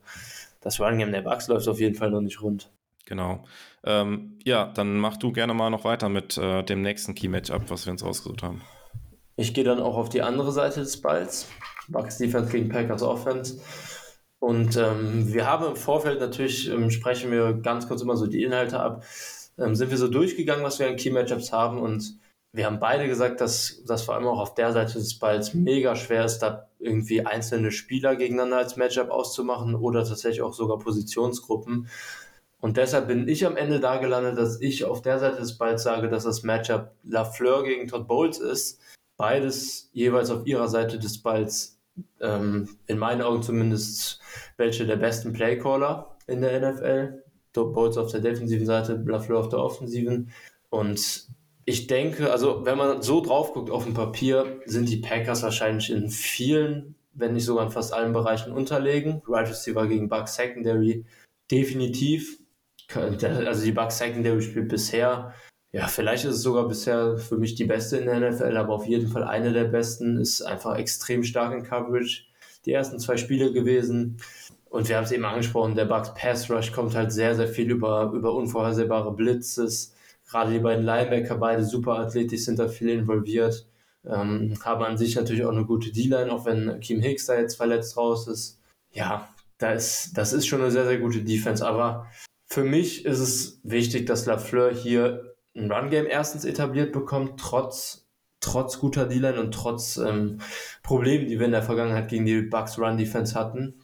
das 0.61 0.81
Run 0.81 0.99
Game 0.99 1.13
der 1.13 1.23
Bucks 1.23 1.49
läuft 1.49 1.69
auf 1.69 1.81
jeden 1.81 1.97
Fall 1.97 2.11
noch 2.11 2.21
nicht 2.21 2.41
rund. 2.41 2.71
Genau. 3.07 3.45
Ähm, 3.85 4.39
ja, 4.45 4.67
dann 4.75 4.99
mach 4.99 5.17
du 5.17 5.33
gerne 5.33 5.55
mal 5.55 5.71
noch 5.71 5.85
weiter 5.85 6.09
mit 6.09 6.39
äh, 6.39 6.63
dem 6.63 6.83
nächsten 6.83 7.15
Key 7.15 7.29
Matchup, 7.29 7.69
was 7.69 7.87
wir 7.87 7.93
uns 7.93 8.03
ausgesucht 8.03 8.43
haben. 8.43 8.63
Ich 9.37 9.55
gehe 9.55 9.65
dann 9.65 9.81
auch 9.81 9.97
auf 9.97 10.09
die 10.09 10.23
andere 10.23 10.53
Seite 10.53 10.81
des 10.81 11.01
Balls. 11.01 11.49
Bucks 11.89 12.19
Defense 12.19 12.51
gegen 12.51 12.69
Packers 12.69 13.03
Offense. 13.03 13.61
Und 14.39 14.77
ähm, 14.77 15.33
wir 15.33 15.47
haben 15.47 15.67
im 15.67 15.77
Vorfeld 15.77 16.21
natürlich, 16.21 16.69
ähm, 16.69 16.91
sprechen 16.91 17.31
wir 17.31 17.55
ganz 17.55 17.87
kurz 17.87 18.03
immer 18.03 18.17
so 18.17 18.27
die 18.27 18.43
Inhalte 18.43 18.81
ab, 18.81 19.05
ähm, 19.59 19.75
sind 19.77 19.91
wir 19.91 19.99
so 19.99 20.09
durchgegangen, 20.09 20.65
was 20.65 20.79
wir 20.79 20.89
an 20.89 20.97
Key 20.97 21.11
Matchups 21.11 21.53
haben 21.53 21.79
und 21.79 22.19
wir 22.55 22.67
haben 22.67 22.81
beide 22.81 23.07
gesagt, 23.07 23.41
dass 23.41 23.83
das 23.87 24.03
vor 24.03 24.15
allem 24.15 24.27
auch 24.27 24.39
auf 24.39 24.55
der 24.55 24.73
Seite 24.73 24.95
des 24.95 25.19
Balls 25.19 25.55
mega 25.55 25.97
schwer 25.97 26.25
ist, 26.25 26.41
da 26.41 26.69
irgendwie 26.79 27.25
einzelne 27.25 27.71
Spieler 27.73 28.15
gegeneinander 28.15 28.59
als 28.59 28.77
Matchup 28.77 29.11
auszumachen 29.11 29.75
oder 29.75 30.05
tatsächlich 30.05 30.43
auch 30.43 30.53
sogar 30.53 30.79
Positionsgruppen. 30.79 31.89
Und 32.63 32.77
deshalb 32.77 33.09
bin 33.09 33.27
ich 33.27 33.45
am 33.45 33.57
Ende 33.57 33.81
da 33.81 33.97
gelandet, 33.97 34.39
dass 34.39 34.61
ich 34.61 34.85
auf 34.85 35.03
der 35.03 35.19
Seite 35.19 35.41
des 35.41 35.59
Balls 35.59 35.83
sage, 35.83 36.09
dass 36.09 36.23
das 36.23 36.45
Matchup 36.45 36.93
Lafleur 37.03 37.65
gegen 37.65 37.89
Todd 37.89 38.07
Bowles 38.07 38.39
ist. 38.39 38.81
Beides 39.17 39.91
jeweils 39.93 40.31
auf 40.31 40.47
ihrer 40.47 40.69
Seite 40.69 41.01
des 41.01 41.21
Balls, 41.21 41.81
ähm, 42.21 42.69
in 42.87 42.99
meinen 42.99 43.21
Augen 43.21 43.43
zumindest, 43.43 44.21
welche 44.57 44.87
der 44.87 44.95
besten 44.95 45.33
Playcaller 45.33 46.17
in 46.29 46.41
der 46.41 46.61
NFL. 46.61 47.25
Todd 47.53 47.73
Bowles 47.73 47.99
auf 47.99 48.13
der 48.13 48.21
defensiven 48.21 48.65
Seite, 48.65 48.95
Lafleur 48.95 49.41
auf 49.41 49.49
der 49.49 49.59
offensiven. 49.59 50.31
Und 50.71 51.27
ich 51.65 51.89
denke, 51.89 52.31
also 52.31 52.65
wenn 52.65 52.79
man 52.79 53.03
so 53.03 53.21
drauf 53.21 53.55
guckt 53.55 53.71
auf 53.71 53.85
dem 53.85 53.95
Papier, 53.95 54.61
sind 54.67 54.89
die 54.89 54.99
Packers 54.99 55.43
wahrscheinlich 55.43 55.91
in 55.91 56.11
vielen, 56.11 56.95
wenn 57.13 57.35
nicht 57.35 57.45
sogar 57.45 57.65
in 57.65 57.73
fast 57.73 57.93
allen 57.93 58.13
Bereichen 58.13 58.53
unterlegen. 58.53 59.21
Right 59.27 59.49
Receiver 59.49 59.89
gegen 59.89 60.09
Bucks 60.09 60.37
Secondary 60.37 61.05
definitiv. 61.51 62.39
Also 62.97 63.65
die 63.65 63.73
Bucks 63.73 63.99
Secondary 63.99 64.43
spielt 64.43 64.69
bisher, 64.69 65.35
ja, 65.73 65.87
vielleicht 65.87 66.25
ist 66.25 66.37
es 66.37 66.43
sogar 66.43 66.69
bisher 66.69 67.17
für 67.17 67.39
mich 67.39 67.55
die 67.55 67.65
beste 67.65 67.97
in 67.97 68.07
der 68.07 68.31
NFL, 68.31 68.57
aber 68.57 68.75
auf 68.75 68.87
jeden 68.87 69.09
Fall 69.09 69.25
eine 69.25 69.53
der 69.53 69.65
besten, 69.65 70.19
ist 70.19 70.43
einfach 70.43 70.77
extrem 70.77 71.25
stark 71.25 71.55
in 71.55 71.65
Coverage. 71.65 72.25
Die 72.67 72.73
ersten 72.73 72.99
zwei 72.99 73.17
Spiele 73.17 73.53
gewesen. 73.53 74.19
Und 74.69 74.89
wir 74.89 74.97
haben 74.97 75.05
es 75.05 75.13
eben 75.13 75.25
angesprochen, 75.25 75.75
der 75.75 75.87
Bucks 75.87 76.15
Pass 76.15 76.51
Rush 76.51 76.73
kommt 76.73 76.95
halt 76.95 77.13
sehr, 77.13 77.35
sehr 77.35 77.49
viel 77.49 77.71
über, 77.71 78.13
über 78.15 78.35
unvorhersehbare 78.35 79.13
Blitzes 79.13 79.95
Gerade 80.33 80.53
die 80.53 80.61
beiden 80.61 80.87
Linebacker, 80.87 81.37
beide 81.37 81.63
super 81.63 81.99
athletisch, 81.99 82.47
sind 82.47 82.59
da 82.59 82.67
viel 82.67 82.89
involviert. 82.89 83.67
Ähm, 84.05 84.59
haben 84.65 84.83
an 84.83 84.97
sich 84.97 85.15
natürlich 85.15 85.45
auch 85.45 85.53
eine 85.53 85.67
gute 85.67 85.93
D-Line, 85.93 86.33
auch 86.33 86.47
wenn 86.47 86.81
Kim 86.81 87.01
Hicks 87.01 87.27
da 87.27 87.39
jetzt 87.39 87.57
verletzt 87.57 87.99
raus 87.99 88.27
ist. 88.27 88.59
Ja, 88.93 89.29
da 89.59 89.75
das 89.75 90.33
ist 90.33 90.47
schon 90.47 90.63
eine 90.63 90.71
sehr, 90.71 90.87
sehr 90.87 90.99
gute 90.99 91.23
Defense. 91.23 91.67
Aber 91.67 92.07
für 92.53 92.65
mich 92.65 93.07
ist 93.07 93.19
es 93.19 93.61
wichtig, 93.65 94.05
dass 94.05 94.27
Lafleur 94.27 94.75
hier 94.75 95.35
ein 95.57 95.73
Run-Game 95.73 96.07
erstens 96.07 96.45
etabliert 96.45 96.93
bekommt, 96.93 97.41
trotz, 97.41 98.07
trotz 98.41 98.79
guter 98.79 99.07
D-Line 99.07 99.41
und 99.41 99.55
trotz 99.55 99.97
ähm, 99.97 100.39
Problemen, 100.83 101.29
die 101.29 101.39
wir 101.39 101.47
in 101.47 101.53
der 101.53 101.63
Vergangenheit 101.63 102.09
gegen 102.09 102.27
die 102.27 102.43
Bucks 102.43 102.79
Run-Defense 102.79 103.35
hatten. 103.35 103.81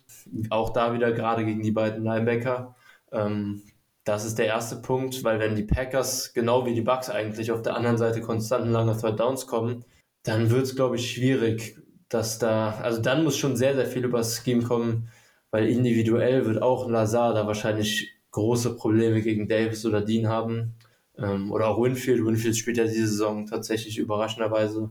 Auch 0.50 0.68
da 0.68 0.92
wieder 0.92 1.12
gerade 1.12 1.46
gegen 1.46 1.62
die 1.62 1.70
beiden 1.70 2.04
Linebacker. 2.04 2.76
Ähm, 3.10 3.62
das 4.04 4.26
ist 4.26 4.38
der 4.38 4.46
erste 4.46 4.76
Punkt, 4.76 5.24
weil 5.24 5.40
wenn 5.40 5.56
die 5.56 5.62
Packers 5.62 6.34
genau 6.34 6.66
wie 6.66 6.74
die 6.74 6.82
Bucks 6.82 7.08
eigentlich 7.08 7.50
auf 7.50 7.62
der 7.62 7.74
anderen 7.74 7.96
Seite 7.96 8.20
konstant 8.20 8.66
lange 8.66 8.94
Third 8.98 9.18
Downs 9.18 9.46
kommen, 9.46 9.86
dann 10.24 10.50
wird 10.50 10.64
es, 10.64 10.76
glaube 10.76 10.96
ich, 10.96 11.10
schwierig, 11.10 11.78
dass 12.10 12.38
da, 12.38 12.72
also 12.82 13.00
dann 13.00 13.24
muss 13.24 13.38
schon 13.38 13.56
sehr, 13.56 13.74
sehr 13.74 13.86
viel 13.86 14.04
über 14.04 14.18
das 14.18 14.44
Scheme 14.44 14.62
kommen, 14.62 15.08
weil 15.50 15.68
individuell 15.68 16.44
wird 16.44 16.60
auch 16.60 16.86
Lazar 16.90 17.32
da 17.32 17.46
wahrscheinlich 17.46 18.17
große 18.38 18.76
Probleme 18.76 19.20
gegen 19.22 19.48
Davis 19.48 19.84
oder 19.84 20.00
Dean 20.00 20.28
haben. 20.28 20.74
Ähm, 21.18 21.52
oder 21.52 21.68
auch 21.68 21.82
Winfield. 21.82 22.24
Winfield 22.24 22.56
spielt 22.56 22.76
ja 22.76 22.84
diese 22.84 23.08
Saison 23.08 23.46
tatsächlich 23.46 23.98
überraschenderweise 23.98 24.90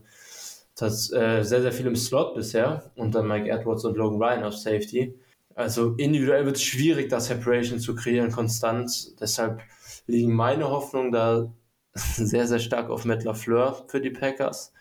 das, 0.76 1.12
äh, 1.12 1.42
sehr, 1.42 1.62
sehr 1.62 1.72
viel 1.72 1.86
im 1.86 1.96
Slot 1.96 2.34
bisher. 2.34 2.90
Und 2.94 3.14
dann 3.14 3.26
Mike 3.26 3.48
Edwards 3.48 3.84
und 3.84 3.96
Logan 3.96 4.22
Ryan 4.22 4.44
auf 4.44 4.56
Safety. 4.56 5.14
Also 5.54 5.94
individuell 5.94 6.44
wird 6.46 6.56
es 6.56 6.62
schwierig, 6.62 7.08
da 7.08 7.20
Separation 7.20 7.80
zu 7.80 7.94
kreieren, 7.94 8.30
konstant. 8.30 9.20
Deshalb 9.20 9.60
liegen 10.06 10.32
meine 10.32 10.68
Hoffnungen 10.70 11.10
da 11.10 11.52
sehr, 11.94 12.46
sehr 12.46 12.60
stark 12.60 12.90
auf 12.90 13.04
Matt 13.04 13.24
LaFleur 13.24 13.84
für 13.88 14.00
die 14.00 14.10
Packers. 14.10 14.72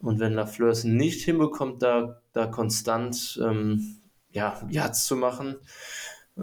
Und 0.00 0.20
wenn 0.20 0.34
LaFleur 0.34 0.70
es 0.70 0.84
nicht 0.84 1.22
hinbekommt, 1.24 1.82
da, 1.82 2.20
da 2.32 2.46
konstant 2.46 3.38
ähm, 3.44 3.98
ja, 4.30 4.60
Yards 4.70 5.06
zu 5.06 5.16
machen 5.16 5.56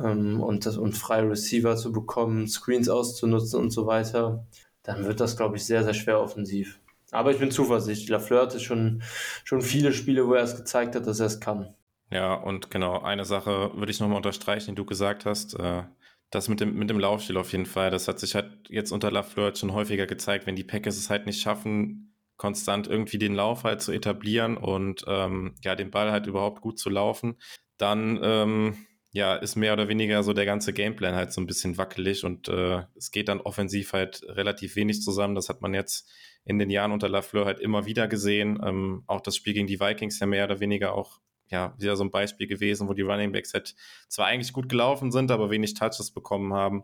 ähm, 0.02 0.42
und, 0.42 0.66
das, 0.66 0.78
und 0.78 0.94
freie 0.94 1.30
Receiver 1.30 1.76
zu 1.76 1.92
bekommen, 1.92 2.48
Screens 2.48 2.90
auszunutzen 2.90 3.60
und 3.60 3.72
so 3.72 3.88
weiter, 3.88 4.46
dann 4.84 5.06
wird 5.06 5.20
das, 5.20 5.38
glaube 5.38 5.58
ich, 5.58 5.66
sehr, 5.66 5.84
sehr 5.84 5.94
schwer 5.94 6.20
offensiv. 6.20 6.80
Aber 7.12 7.32
ich 7.32 7.40
bin 7.40 7.52
zuversichtlich. 7.52 8.10
LaFleur 8.10 8.44
hatte 8.44 8.60
schon, 8.60 9.02
schon 9.44 9.62
viele 9.62 9.94
Spiele, 9.94 10.28
wo 10.28 10.34
er 10.34 10.44
es 10.44 10.56
gezeigt 10.56 10.96
hat, 10.96 11.08
dass 11.08 11.20
er 11.20 11.28
es 11.28 11.40
kann. 11.40 11.74
Ja, 12.12 12.34
und 12.34 12.70
genau, 12.70 13.02
eine 13.02 13.26
Sache 13.26 13.72
würde 13.76 13.92
ich 13.92 14.00
nochmal 14.00 14.18
unterstreichen, 14.18 14.72
die 14.72 14.76
du 14.76 14.86
gesagt 14.86 15.26
hast. 15.26 15.58
Äh, 15.60 15.84
das 16.30 16.50
mit 16.50 16.60
dem, 16.60 16.76
mit 16.76 16.90
dem 16.90 17.00
Laufstil 17.00 17.38
auf 17.38 17.52
jeden 17.52 17.66
Fall, 17.66 17.92
das 17.92 18.08
hat 18.08 18.20
sich 18.20 18.36
halt 18.36 18.52
jetzt 18.70 18.92
unter 18.92 19.12
Lafleur 19.12 19.56
schon 19.56 19.74
häufiger 19.74 20.06
gezeigt, 20.06 20.46
wenn 20.46 20.56
die 20.56 20.64
Packers 20.64 20.98
es 20.98 21.10
halt 21.10 21.26
nicht 21.26 21.42
schaffen, 21.42 22.14
konstant 22.38 22.88
irgendwie 22.88 23.18
den 23.18 23.36
Lauf 23.36 23.64
halt 23.64 23.82
zu 23.82 23.92
etablieren 23.92 24.58
und 24.58 25.06
ähm, 25.08 25.56
ja, 25.64 25.76
den 25.76 25.92
Ball 25.92 26.12
halt 26.12 26.28
überhaupt 26.28 26.62
gut 26.62 26.78
zu 26.78 26.90
laufen, 26.90 27.38
dann 27.78 28.20
ähm, 28.22 28.78
ja, 29.16 29.36
ist 29.36 29.56
mehr 29.56 29.72
oder 29.72 29.88
weniger 29.88 30.24
so 30.24 30.34
der 30.34 30.46
ganze 30.46 30.74
Gameplan 30.74 31.16
halt 31.16 31.32
so 31.32 31.40
ein 31.40 31.48
bisschen 31.48 31.78
wackelig 31.78 32.26
und 32.26 32.50
äh, 32.50 32.84
es 32.98 33.12
geht 33.12 33.30
dann 33.30 33.40
offensiv 33.40 33.94
halt 33.94 34.24
relativ 34.28 34.76
wenig 34.76 35.02
zusammen. 35.02 35.36
Das 35.36 35.48
hat 35.48 35.62
man 35.62 35.74
jetzt 35.74 36.12
in 36.44 36.60
den 36.60 36.70
Jahren 36.70 36.92
unter 36.92 37.08
Lafleur 37.08 37.46
halt 37.46 37.62
immer 37.62 37.86
wieder 37.86 38.10
gesehen. 38.10 38.60
Ähm, 38.62 39.04
auch 39.08 39.22
das 39.22 39.38
Spiel 39.38 39.54
gegen 39.54 39.68
die 39.68 39.80
Vikings 39.80 40.20
ja 40.20 40.28
mehr 40.28 40.44
oder 40.44 40.60
weniger 40.60 40.94
auch 40.94 41.22
ja, 41.50 41.74
wieder 41.78 41.96
so 41.96 42.04
ein 42.04 42.12
Beispiel 42.12 42.46
gewesen, 42.46 42.90
wo 42.90 42.94
die 42.94 43.04
Running 43.04 43.32
Backs 43.32 43.54
halt 43.54 43.76
zwar 44.10 44.26
eigentlich 44.26 44.52
gut 44.52 44.68
gelaufen 44.68 45.14
sind, 45.14 45.32
aber 45.32 45.50
wenig 45.50 45.76
Touches 45.76 46.12
bekommen 46.12 46.54
haben. 46.54 46.84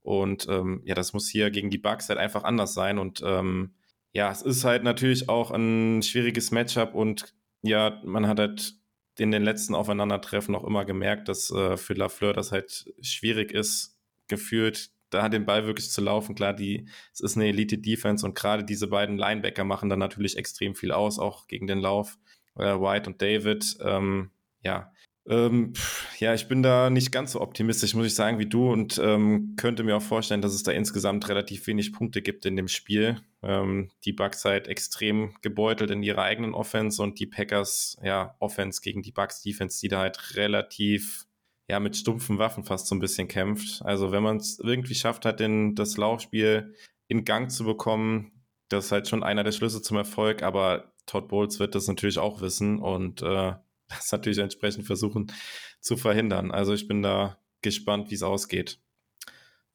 Und 0.00 0.48
ähm, 0.48 0.80
ja, 0.86 0.94
das 0.94 1.12
muss 1.12 1.28
hier 1.28 1.50
gegen 1.50 1.68
die 1.68 1.76
Bucks 1.76 2.08
halt 2.08 2.18
einfach 2.18 2.44
anders 2.44 2.72
sein. 2.72 2.98
Und 2.98 3.22
ähm, 3.22 3.74
ja, 4.12 4.30
es 4.32 4.40
ist 4.40 4.64
halt 4.64 4.82
natürlich 4.82 5.28
auch 5.28 5.50
ein 5.50 6.00
schwieriges 6.02 6.52
Matchup 6.52 6.94
und 6.94 7.34
ja, 7.60 8.00
man 8.02 8.26
hat 8.26 8.38
halt 8.38 8.76
in 9.18 9.30
den 9.30 9.42
letzten 9.42 9.74
Aufeinandertreffen 9.74 10.54
auch 10.54 10.64
immer 10.64 10.84
gemerkt, 10.84 11.28
dass 11.28 11.50
äh, 11.50 11.76
für 11.76 11.94
Lafleur 11.94 12.32
das 12.32 12.52
halt 12.52 12.92
schwierig 13.00 13.52
ist, 13.52 13.98
gefühlt 14.28 14.90
da 15.10 15.28
den 15.28 15.46
Ball 15.46 15.66
wirklich 15.66 15.90
zu 15.90 16.00
laufen. 16.00 16.34
Klar, 16.34 16.52
die, 16.52 16.88
es 17.12 17.20
ist 17.20 17.36
eine 17.36 17.46
Elite-Defense 17.46 18.26
und 18.26 18.34
gerade 18.34 18.64
diese 18.64 18.88
beiden 18.88 19.16
Linebacker 19.16 19.64
machen 19.64 19.88
dann 19.88 19.98
natürlich 19.98 20.36
extrem 20.36 20.74
viel 20.74 20.92
aus, 20.92 21.18
auch 21.18 21.46
gegen 21.46 21.66
den 21.66 21.78
Lauf 21.78 22.18
äh, 22.56 22.74
White 22.74 23.10
und 23.10 23.22
David. 23.22 23.76
Ähm, 23.80 24.30
ja. 24.62 24.92
Ähm, 25.28 25.72
ja, 26.18 26.34
ich 26.34 26.46
bin 26.46 26.62
da 26.62 26.88
nicht 26.88 27.10
ganz 27.10 27.32
so 27.32 27.40
optimistisch, 27.40 27.94
muss 27.94 28.06
ich 28.06 28.14
sagen, 28.14 28.38
wie 28.38 28.46
du 28.46 28.70
und 28.70 29.00
ähm, 29.02 29.54
könnte 29.56 29.82
mir 29.82 29.96
auch 29.96 30.02
vorstellen, 30.02 30.40
dass 30.40 30.54
es 30.54 30.62
da 30.62 30.70
insgesamt 30.70 31.28
relativ 31.28 31.66
wenig 31.66 31.92
Punkte 31.92 32.22
gibt 32.22 32.46
in 32.46 32.56
dem 32.56 32.68
Spiel. 32.68 33.20
Ähm, 33.42 33.90
die 34.04 34.12
Bucks 34.12 34.44
halt 34.44 34.68
extrem 34.68 35.34
gebeutelt 35.42 35.90
in 35.90 36.02
ihrer 36.04 36.22
eigenen 36.22 36.54
Offense 36.54 37.02
und 37.02 37.18
die 37.18 37.26
Packers, 37.26 37.96
ja, 38.02 38.36
Offense 38.38 38.80
gegen 38.80 39.02
die 39.02 39.12
Bucks 39.12 39.42
Defense, 39.42 39.80
die 39.80 39.88
da 39.88 40.00
halt 40.00 40.36
relativ, 40.36 41.26
ja, 41.68 41.80
mit 41.80 41.96
stumpfen 41.96 42.38
Waffen 42.38 42.62
fast 42.62 42.86
so 42.86 42.94
ein 42.94 43.00
bisschen 43.00 43.26
kämpft. 43.26 43.82
Also 43.84 44.12
wenn 44.12 44.22
man 44.22 44.36
es 44.36 44.60
irgendwie 44.60 44.94
schafft 44.94 45.24
hat, 45.24 45.40
den, 45.40 45.74
das 45.74 45.96
Laufspiel 45.96 46.74
in 47.08 47.24
Gang 47.24 47.50
zu 47.50 47.64
bekommen, 47.64 48.30
das 48.68 48.86
ist 48.86 48.92
halt 48.92 49.08
schon 49.08 49.24
einer 49.24 49.44
der 49.44 49.52
Schlüsse 49.52 49.82
zum 49.82 49.96
Erfolg, 49.96 50.42
aber 50.42 50.92
Todd 51.06 51.28
Bowles 51.28 51.58
wird 51.58 51.74
das 51.74 51.88
natürlich 51.88 52.18
auch 52.18 52.40
wissen 52.40 52.78
und 52.78 53.22
äh, 53.22 53.54
das 53.88 54.12
natürlich 54.12 54.38
entsprechend 54.38 54.86
versuchen 54.86 55.32
zu 55.80 55.96
verhindern. 55.96 56.50
Also 56.50 56.72
ich 56.74 56.88
bin 56.88 57.02
da 57.02 57.38
gespannt, 57.62 58.10
wie 58.10 58.14
es 58.14 58.22
ausgeht. 58.22 58.80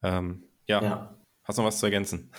Ähm, 0.02 0.44
ja. 0.66 0.82
ja. 0.82 1.18
hast 1.44 1.58
du 1.58 1.62
noch 1.62 1.68
was 1.68 1.78
zu 1.78 1.86
ergänzen? 1.86 2.30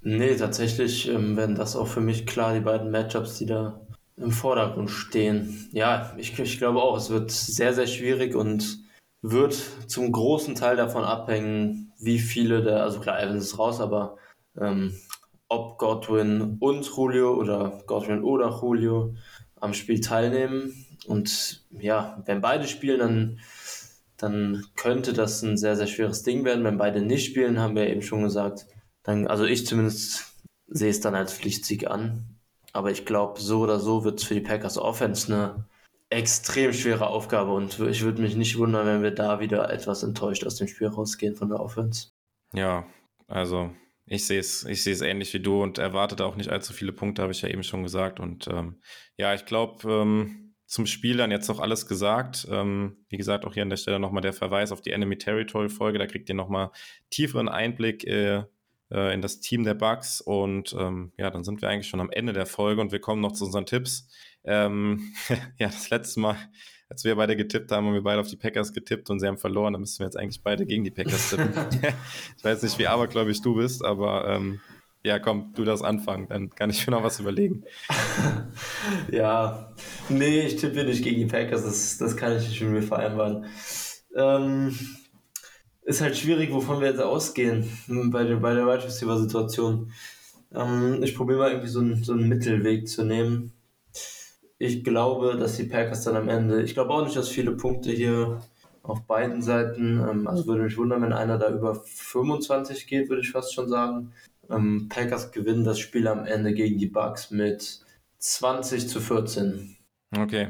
Nee, 0.00 0.36
tatsächlich 0.36 1.08
ähm, 1.08 1.36
werden 1.36 1.54
das 1.54 1.76
auch 1.76 1.86
für 1.86 2.00
mich 2.00 2.26
klar 2.26 2.54
die 2.54 2.60
beiden 2.60 2.90
Matchups, 2.90 3.38
die 3.38 3.46
da 3.46 3.80
im 4.16 4.30
Vordergrund 4.30 4.90
stehen. 4.90 5.68
Ja, 5.72 6.14
ich, 6.16 6.38
ich 6.38 6.58
glaube 6.58 6.82
auch, 6.82 6.96
es 6.96 7.10
wird 7.10 7.30
sehr, 7.30 7.74
sehr 7.74 7.86
schwierig 7.86 8.34
und 8.34 8.78
wird 9.22 9.54
zum 9.86 10.10
großen 10.12 10.54
Teil 10.54 10.76
davon 10.76 11.04
abhängen, 11.04 11.92
wie 11.98 12.18
viele 12.18 12.62
der, 12.62 12.82
also 12.82 13.00
klar, 13.00 13.20
Evans 13.20 13.44
ist 13.44 13.58
raus, 13.58 13.80
aber 13.80 14.16
ähm, 14.58 14.94
ob 15.48 15.78
Godwin 15.78 16.56
und 16.60 16.86
Julio 16.86 17.34
oder 17.34 17.82
Godwin 17.86 18.22
oder 18.22 18.58
Julio 18.60 19.14
am 19.56 19.74
Spiel 19.74 20.00
teilnehmen. 20.00 20.85
Und 21.06 21.64
ja, 21.70 22.22
wenn 22.26 22.40
beide 22.40 22.66
spielen, 22.66 22.98
dann, 22.98 23.40
dann 24.16 24.64
könnte 24.76 25.12
das 25.12 25.42
ein 25.42 25.56
sehr, 25.56 25.76
sehr 25.76 25.86
schweres 25.86 26.22
Ding 26.22 26.44
werden. 26.44 26.64
Wenn 26.64 26.78
beide 26.78 27.02
nicht 27.02 27.26
spielen, 27.26 27.58
haben 27.58 27.76
wir 27.76 27.88
eben 27.88 28.02
schon 28.02 28.22
gesagt, 28.22 28.66
dann, 29.02 29.26
also 29.26 29.44
ich 29.44 29.66
zumindest 29.66 30.34
sehe 30.66 30.90
es 30.90 31.00
dann 31.00 31.14
als 31.14 31.32
Pflichtsieg 31.32 31.86
an. 31.88 32.36
Aber 32.72 32.90
ich 32.90 33.04
glaube, 33.04 33.40
so 33.40 33.60
oder 33.60 33.80
so 33.80 34.04
wird 34.04 34.20
es 34.20 34.26
für 34.26 34.34
die 34.34 34.40
Packers 34.40 34.78
Offense 34.78 35.32
eine 35.32 35.66
extrem 36.10 36.72
schwere 36.72 37.08
Aufgabe 37.08 37.52
und 37.52 37.80
ich 37.80 38.02
würde 38.02 38.22
mich 38.22 38.36
nicht 38.36 38.58
wundern, 38.58 38.86
wenn 38.86 39.02
wir 39.02 39.10
da 39.10 39.40
wieder 39.40 39.70
etwas 39.70 40.02
enttäuscht 40.02 40.44
aus 40.44 40.56
dem 40.56 40.68
Spiel 40.68 40.88
rausgehen 40.88 41.34
von 41.34 41.48
der 41.48 41.58
Offense. 41.58 42.10
Ja, 42.52 42.86
also 43.26 43.72
ich 44.06 44.24
sehe 44.26 44.38
es, 44.38 44.64
ich 44.64 44.86
ähnlich 45.02 45.34
wie 45.34 45.40
du 45.40 45.62
und 45.62 45.78
erwartet 45.78 46.20
auch 46.20 46.36
nicht 46.36 46.50
allzu 46.50 46.72
viele 46.72 46.92
Punkte, 46.92 47.22
habe 47.22 47.32
ich 47.32 47.42
ja 47.42 47.48
eben 47.48 47.64
schon 47.64 47.82
gesagt. 47.82 48.20
Und 48.20 48.46
ähm, 48.46 48.80
ja, 49.16 49.34
ich 49.34 49.46
glaube, 49.46 49.90
ähm, 49.90 50.45
zum 50.66 50.86
Spiel 50.86 51.16
dann 51.16 51.30
jetzt 51.30 51.48
noch 51.48 51.60
alles 51.60 51.86
gesagt. 51.86 52.46
Ähm, 52.50 53.04
wie 53.08 53.16
gesagt, 53.16 53.44
auch 53.44 53.54
hier 53.54 53.62
an 53.62 53.70
der 53.70 53.76
Stelle 53.76 54.00
nochmal 54.00 54.22
der 54.22 54.32
Verweis 54.32 54.72
auf 54.72 54.80
die 54.80 54.90
Enemy 54.90 55.16
Territory 55.16 55.68
Folge. 55.68 55.98
Da 55.98 56.06
kriegt 56.06 56.28
ihr 56.28 56.34
nochmal 56.34 56.70
tieferen 57.10 57.48
Einblick 57.48 58.04
äh, 58.04 58.44
äh, 58.90 59.14
in 59.14 59.22
das 59.22 59.40
Team 59.40 59.64
der 59.64 59.74
Bugs. 59.74 60.20
Und 60.20 60.74
ähm, 60.78 61.12
ja, 61.16 61.30
dann 61.30 61.44
sind 61.44 61.62
wir 61.62 61.68
eigentlich 61.68 61.88
schon 61.88 62.00
am 62.00 62.10
Ende 62.10 62.32
der 62.32 62.46
Folge 62.46 62.80
und 62.80 62.92
wir 62.92 63.00
kommen 63.00 63.22
noch 63.22 63.32
zu 63.32 63.44
unseren 63.44 63.66
Tipps. 63.66 64.08
Ähm, 64.44 65.12
ja, 65.58 65.68
das 65.68 65.90
letzte 65.90 66.20
Mal, 66.20 66.36
als 66.88 67.04
wir 67.04 67.14
beide 67.16 67.36
getippt 67.36 67.70
haben, 67.70 67.86
haben 67.86 67.94
wir 67.94 68.02
beide 68.02 68.20
auf 68.20 68.28
die 68.28 68.36
Packers 68.36 68.72
getippt 68.72 69.08
und 69.08 69.20
sie 69.20 69.26
haben 69.26 69.38
verloren. 69.38 69.72
Da 69.72 69.78
müssen 69.78 70.00
wir 70.00 70.06
jetzt 70.06 70.16
eigentlich 70.16 70.42
beide 70.42 70.66
gegen 70.66 70.84
die 70.84 70.90
Packers 70.90 71.30
tippen. 71.30 71.52
ich 72.36 72.44
weiß 72.44 72.62
nicht, 72.62 72.78
wie 72.78 72.86
abergläubig 72.88 73.40
du 73.40 73.54
bist, 73.54 73.84
aber 73.84 74.28
ähm, 74.28 74.60
ja, 75.06 75.20
komm, 75.20 75.52
du 75.54 75.64
das 75.64 75.82
anfangen, 75.82 76.26
dann 76.28 76.50
kann 76.50 76.68
ich 76.68 76.84
mir 76.84 76.90
noch 76.90 77.04
was 77.04 77.20
überlegen. 77.20 77.62
ja, 79.12 79.72
nee, 80.08 80.40
ich 80.40 80.56
tippe 80.56 80.82
nicht 80.82 81.04
gegen 81.04 81.20
die 81.20 81.26
Packers, 81.26 81.62
das, 81.62 81.98
das 81.98 82.16
kann 82.16 82.36
ich 82.36 82.48
nicht 82.48 82.60
mit 82.62 82.70
mir 82.70 82.82
vereinbaren. 82.82 83.46
Ähm, 84.16 84.76
ist 85.82 86.00
halt 86.00 86.16
schwierig, 86.16 86.52
wovon 86.52 86.80
wir 86.80 86.88
jetzt 86.88 87.00
ausgehen 87.00 87.70
bei, 87.86 88.24
der, 88.24 88.36
bei 88.36 88.52
der 88.52 88.66
Wide 88.66 88.84
Receiver-Situation. 88.84 89.92
Ähm, 90.52 91.00
ich 91.04 91.14
probiere 91.14 91.38
mal 91.38 91.50
irgendwie 91.50 91.68
so 91.68 91.78
einen, 91.78 92.02
so 92.02 92.12
einen 92.12 92.28
Mittelweg 92.28 92.88
zu 92.88 93.04
nehmen. 93.04 93.52
Ich 94.58 94.82
glaube, 94.82 95.36
dass 95.36 95.56
die 95.56 95.64
Packers 95.64 96.02
dann 96.02 96.16
am 96.16 96.28
Ende, 96.28 96.62
ich 96.62 96.74
glaube 96.74 96.90
auch 96.90 97.04
nicht, 97.04 97.14
dass 97.14 97.28
viele 97.28 97.52
Punkte 97.52 97.92
hier 97.92 98.40
auf 98.82 99.06
beiden 99.06 99.40
Seiten, 99.40 100.00
ähm, 100.00 100.26
also 100.26 100.48
würde 100.48 100.64
mich 100.64 100.76
wundern, 100.76 101.02
wenn 101.02 101.12
einer 101.12 101.38
da 101.38 101.48
über 101.48 101.76
25 101.76 102.88
geht, 102.88 103.08
würde 103.08 103.22
ich 103.22 103.30
fast 103.30 103.54
schon 103.54 103.68
sagen. 103.68 104.12
Ähm, 104.50 104.88
Packers 104.88 105.32
gewinnen 105.32 105.64
das 105.64 105.78
Spiel 105.78 106.08
am 106.08 106.24
Ende 106.24 106.54
gegen 106.54 106.78
die 106.78 106.86
Bucks 106.86 107.30
mit 107.30 107.80
20 108.18 108.88
zu 108.88 109.00
14. 109.00 109.76
Okay. 110.16 110.48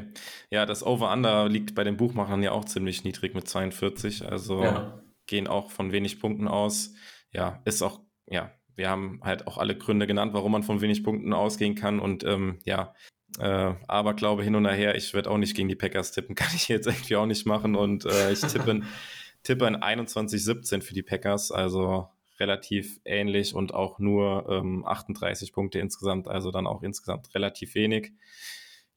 Ja, 0.49 0.65
das 0.65 0.83
Over-Under 0.85 1.49
liegt 1.49 1.75
bei 1.75 1.83
den 1.83 1.97
Buchmachern 1.97 2.43
ja 2.43 2.51
auch 2.51 2.65
ziemlich 2.65 3.03
niedrig 3.03 3.33
mit 3.33 3.47
42. 3.47 4.25
Also 4.25 4.63
ja. 4.63 5.01
gehen 5.25 5.47
auch 5.47 5.71
von 5.71 5.91
wenig 5.91 6.19
Punkten 6.19 6.47
aus. 6.47 6.93
Ja, 7.31 7.61
ist 7.65 7.81
auch, 7.81 8.01
ja, 8.27 8.51
wir 8.75 8.89
haben 8.89 9.19
halt 9.23 9.47
auch 9.47 9.57
alle 9.57 9.75
Gründe 9.75 10.07
genannt, 10.07 10.33
warum 10.33 10.51
man 10.51 10.63
von 10.63 10.81
wenig 10.81 11.03
Punkten 11.03 11.33
ausgehen 11.33 11.75
kann. 11.75 11.99
Und 11.99 12.23
ähm, 12.23 12.59
ja, 12.63 12.93
äh, 13.39 13.73
aber 13.87 14.13
glaube 14.13 14.43
hin 14.43 14.55
und 14.55 14.67
her, 14.67 14.95
ich 14.95 15.13
werde 15.13 15.29
auch 15.29 15.37
nicht 15.37 15.55
gegen 15.55 15.67
die 15.67 15.75
Packers 15.75 16.11
tippen, 16.11 16.35
kann 16.35 16.51
ich 16.55 16.67
jetzt 16.67 16.87
irgendwie 16.87 17.15
auch 17.15 17.25
nicht 17.25 17.45
machen. 17.45 17.75
Und 17.75 18.05
äh, 18.05 18.31
ich 18.31 18.41
tippe, 18.41 18.81
tippe 19.43 19.67
in 19.67 19.77
21-17 19.77 20.81
für 20.81 20.93
die 20.93 21.03
Packers. 21.03 21.51
Also 21.51 22.07
relativ 22.39 22.99
ähnlich 23.05 23.53
und 23.53 23.73
auch 23.73 23.99
nur 23.99 24.47
ähm, 24.49 24.85
38 24.85 25.53
Punkte 25.53 25.79
insgesamt, 25.79 26.27
also 26.27 26.51
dann 26.51 26.67
auch 26.67 26.83
insgesamt 26.83 27.33
relativ 27.35 27.75
wenig. 27.75 28.11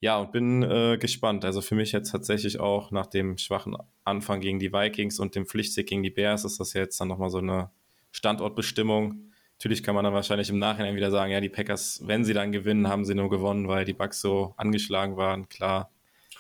Ja, 0.01 0.19
und 0.19 0.33
bin 0.33 0.62
äh, 0.62 0.97
gespannt. 0.99 1.45
Also 1.45 1.61
für 1.61 1.75
mich 1.75 1.93
jetzt 1.93 2.11
tatsächlich 2.11 2.59
auch 2.59 2.91
nach 2.91 3.07
dem 3.07 3.37
schwachen 3.37 3.77
Anfang 4.05 4.41
gegen 4.41 4.59
die 4.59 4.73
Vikings 4.73 5.21
und 5.21 5.35
dem 5.35 5.47
Pflichtsieg 5.47 5.87
gegen 5.89 6.03
die 6.03 6.11
Bears 6.11 6.45
ist 6.45 6.59
das 6.59 6.73
jetzt 6.73 6.99
dann 7.01 7.09
nochmal 7.09 7.29
so 7.31 7.39
eine 7.39 7.71
Standortbestimmung. 8.11 9.31
Natürlich 9.59 9.83
kann 9.83 9.95
man 9.95 10.05
dann 10.05 10.15
wahrscheinlich 10.15 10.49
im 10.49 10.59
Nachhinein 10.59 10.97
wieder 10.97 11.11
sagen, 11.11 11.33
ja, 11.33 11.41
die 11.41 11.51
Packers, 11.51 12.01
wenn 12.07 12.25
sie 12.25 12.33
dann 12.33 12.51
gewinnen, 12.51 12.89
haben 12.89 13.05
sie 13.05 13.15
nur 13.15 13.29
gewonnen, 13.29 13.69
weil 13.69 13.85
die 13.85 13.93
Bugs 13.93 14.23
so 14.23 14.55
angeschlagen 14.57 15.19
waren. 15.19 15.51
Klar, 15.51 15.91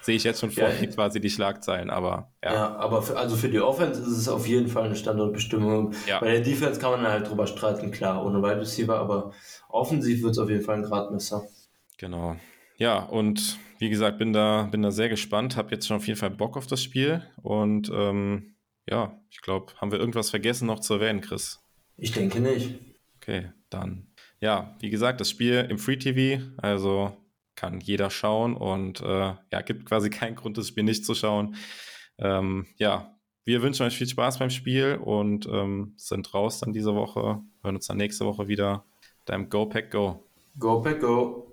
sehe 0.02 0.16
ich 0.16 0.24
jetzt 0.24 0.40
schon 0.40 0.50
vor 0.50 0.68
ja, 0.68 0.86
quasi 0.86 1.20
die 1.20 1.30
Schlagzeilen, 1.30 1.90
aber 1.90 2.32
ja. 2.42 2.52
Ja, 2.52 2.76
aber 2.76 3.02
für, 3.02 3.16
also 3.16 3.36
für 3.36 3.48
die 3.48 3.60
Offense 3.60 4.00
ist 4.00 4.16
es 4.16 4.28
auf 4.28 4.46
jeden 4.46 4.68
Fall 4.68 4.84
eine 4.84 4.96
Standortbestimmung. 4.96 5.94
Ja. 6.06 6.20
Bei 6.20 6.32
der 6.32 6.40
Defense 6.40 6.80
kann 6.80 6.92
man 6.92 7.10
halt 7.10 7.28
drüber 7.28 7.46
streiten, 7.46 7.90
klar, 7.90 8.24
ohne 8.24 8.42
Wide 8.42 8.60
Receiver, 8.60 8.98
aber 8.98 9.32
offensiv 9.68 10.22
wird 10.22 10.32
es 10.32 10.38
auf 10.38 10.48
jeden 10.48 10.62
Fall 10.62 10.76
ein 10.76 10.82
Gradmesser. 10.82 11.44
Genau. 11.98 12.36
Ja, 12.76 13.00
und 13.00 13.58
wie 13.78 13.90
gesagt, 13.90 14.18
bin 14.18 14.32
da, 14.32 14.68
bin 14.70 14.82
da 14.82 14.90
sehr 14.90 15.08
gespannt, 15.08 15.56
habe 15.56 15.70
jetzt 15.72 15.86
schon 15.86 15.98
auf 15.98 16.06
jeden 16.06 16.18
Fall 16.18 16.30
Bock 16.30 16.56
auf 16.56 16.66
das 16.66 16.82
Spiel 16.82 17.22
und 17.42 17.90
ähm, 17.92 18.54
ja, 18.88 19.20
ich 19.30 19.40
glaube, 19.42 19.72
haben 19.76 19.92
wir 19.92 19.98
irgendwas 19.98 20.30
vergessen 20.30 20.66
noch 20.66 20.80
zu 20.80 20.94
erwähnen, 20.94 21.20
Chris? 21.20 21.60
Ich 21.96 22.12
denke 22.12 22.40
nicht. 22.40 22.78
Okay, 23.16 23.50
dann. 23.68 24.06
Ja, 24.40 24.76
wie 24.80 24.88
gesagt, 24.88 25.20
das 25.20 25.28
Spiel 25.28 25.66
im 25.68 25.78
Free 25.78 25.96
TV, 25.96 26.42
also 26.56 27.14
kann 27.56 27.80
jeder 27.80 28.10
schauen 28.10 28.56
und 28.56 29.00
äh, 29.00 29.34
ja, 29.52 29.60
gibt 29.64 29.86
quasi 29.86 30.10
keinen 30.10 30.36
Grund, 30.36 30.58
das 30.58 30.68
Spiel 30.68 30.84
nicht 30.84 31.04
zu 31.04 31.14
schauen. 31.14 31.56
Ähm, 32.18 32.66
ja, 32.76 33.16
wir 33.44 33.62
wünschen 33.62 33.86
euch 33.86 33.96
viel 33.96 34.08
Spaß 34.08 34.38
beim 34.38 34.50
Spiel 34.50 35.00
und 35.02 35.46
ähm, 35.46 35.94
sind 35.96 36.32
raus 36.34 36.60
dann 36.60 36.72
diese 36.72 36.94
Woche. 36.94 37.40
Hören 37.62 37.74
uns 37.76 37.86
dann 37.86 37.96
nächste 37.96 38.26
Woche 38.26 38.48
wieder. 38.48 38.84
Deinem 39.24 39.48
Go 39.48 39.66
Pack 39.66 39.90
Go. 39.90 40.24
Go 40.58 40.82
Pack 40.82 41.00
Go. 41.00 41.49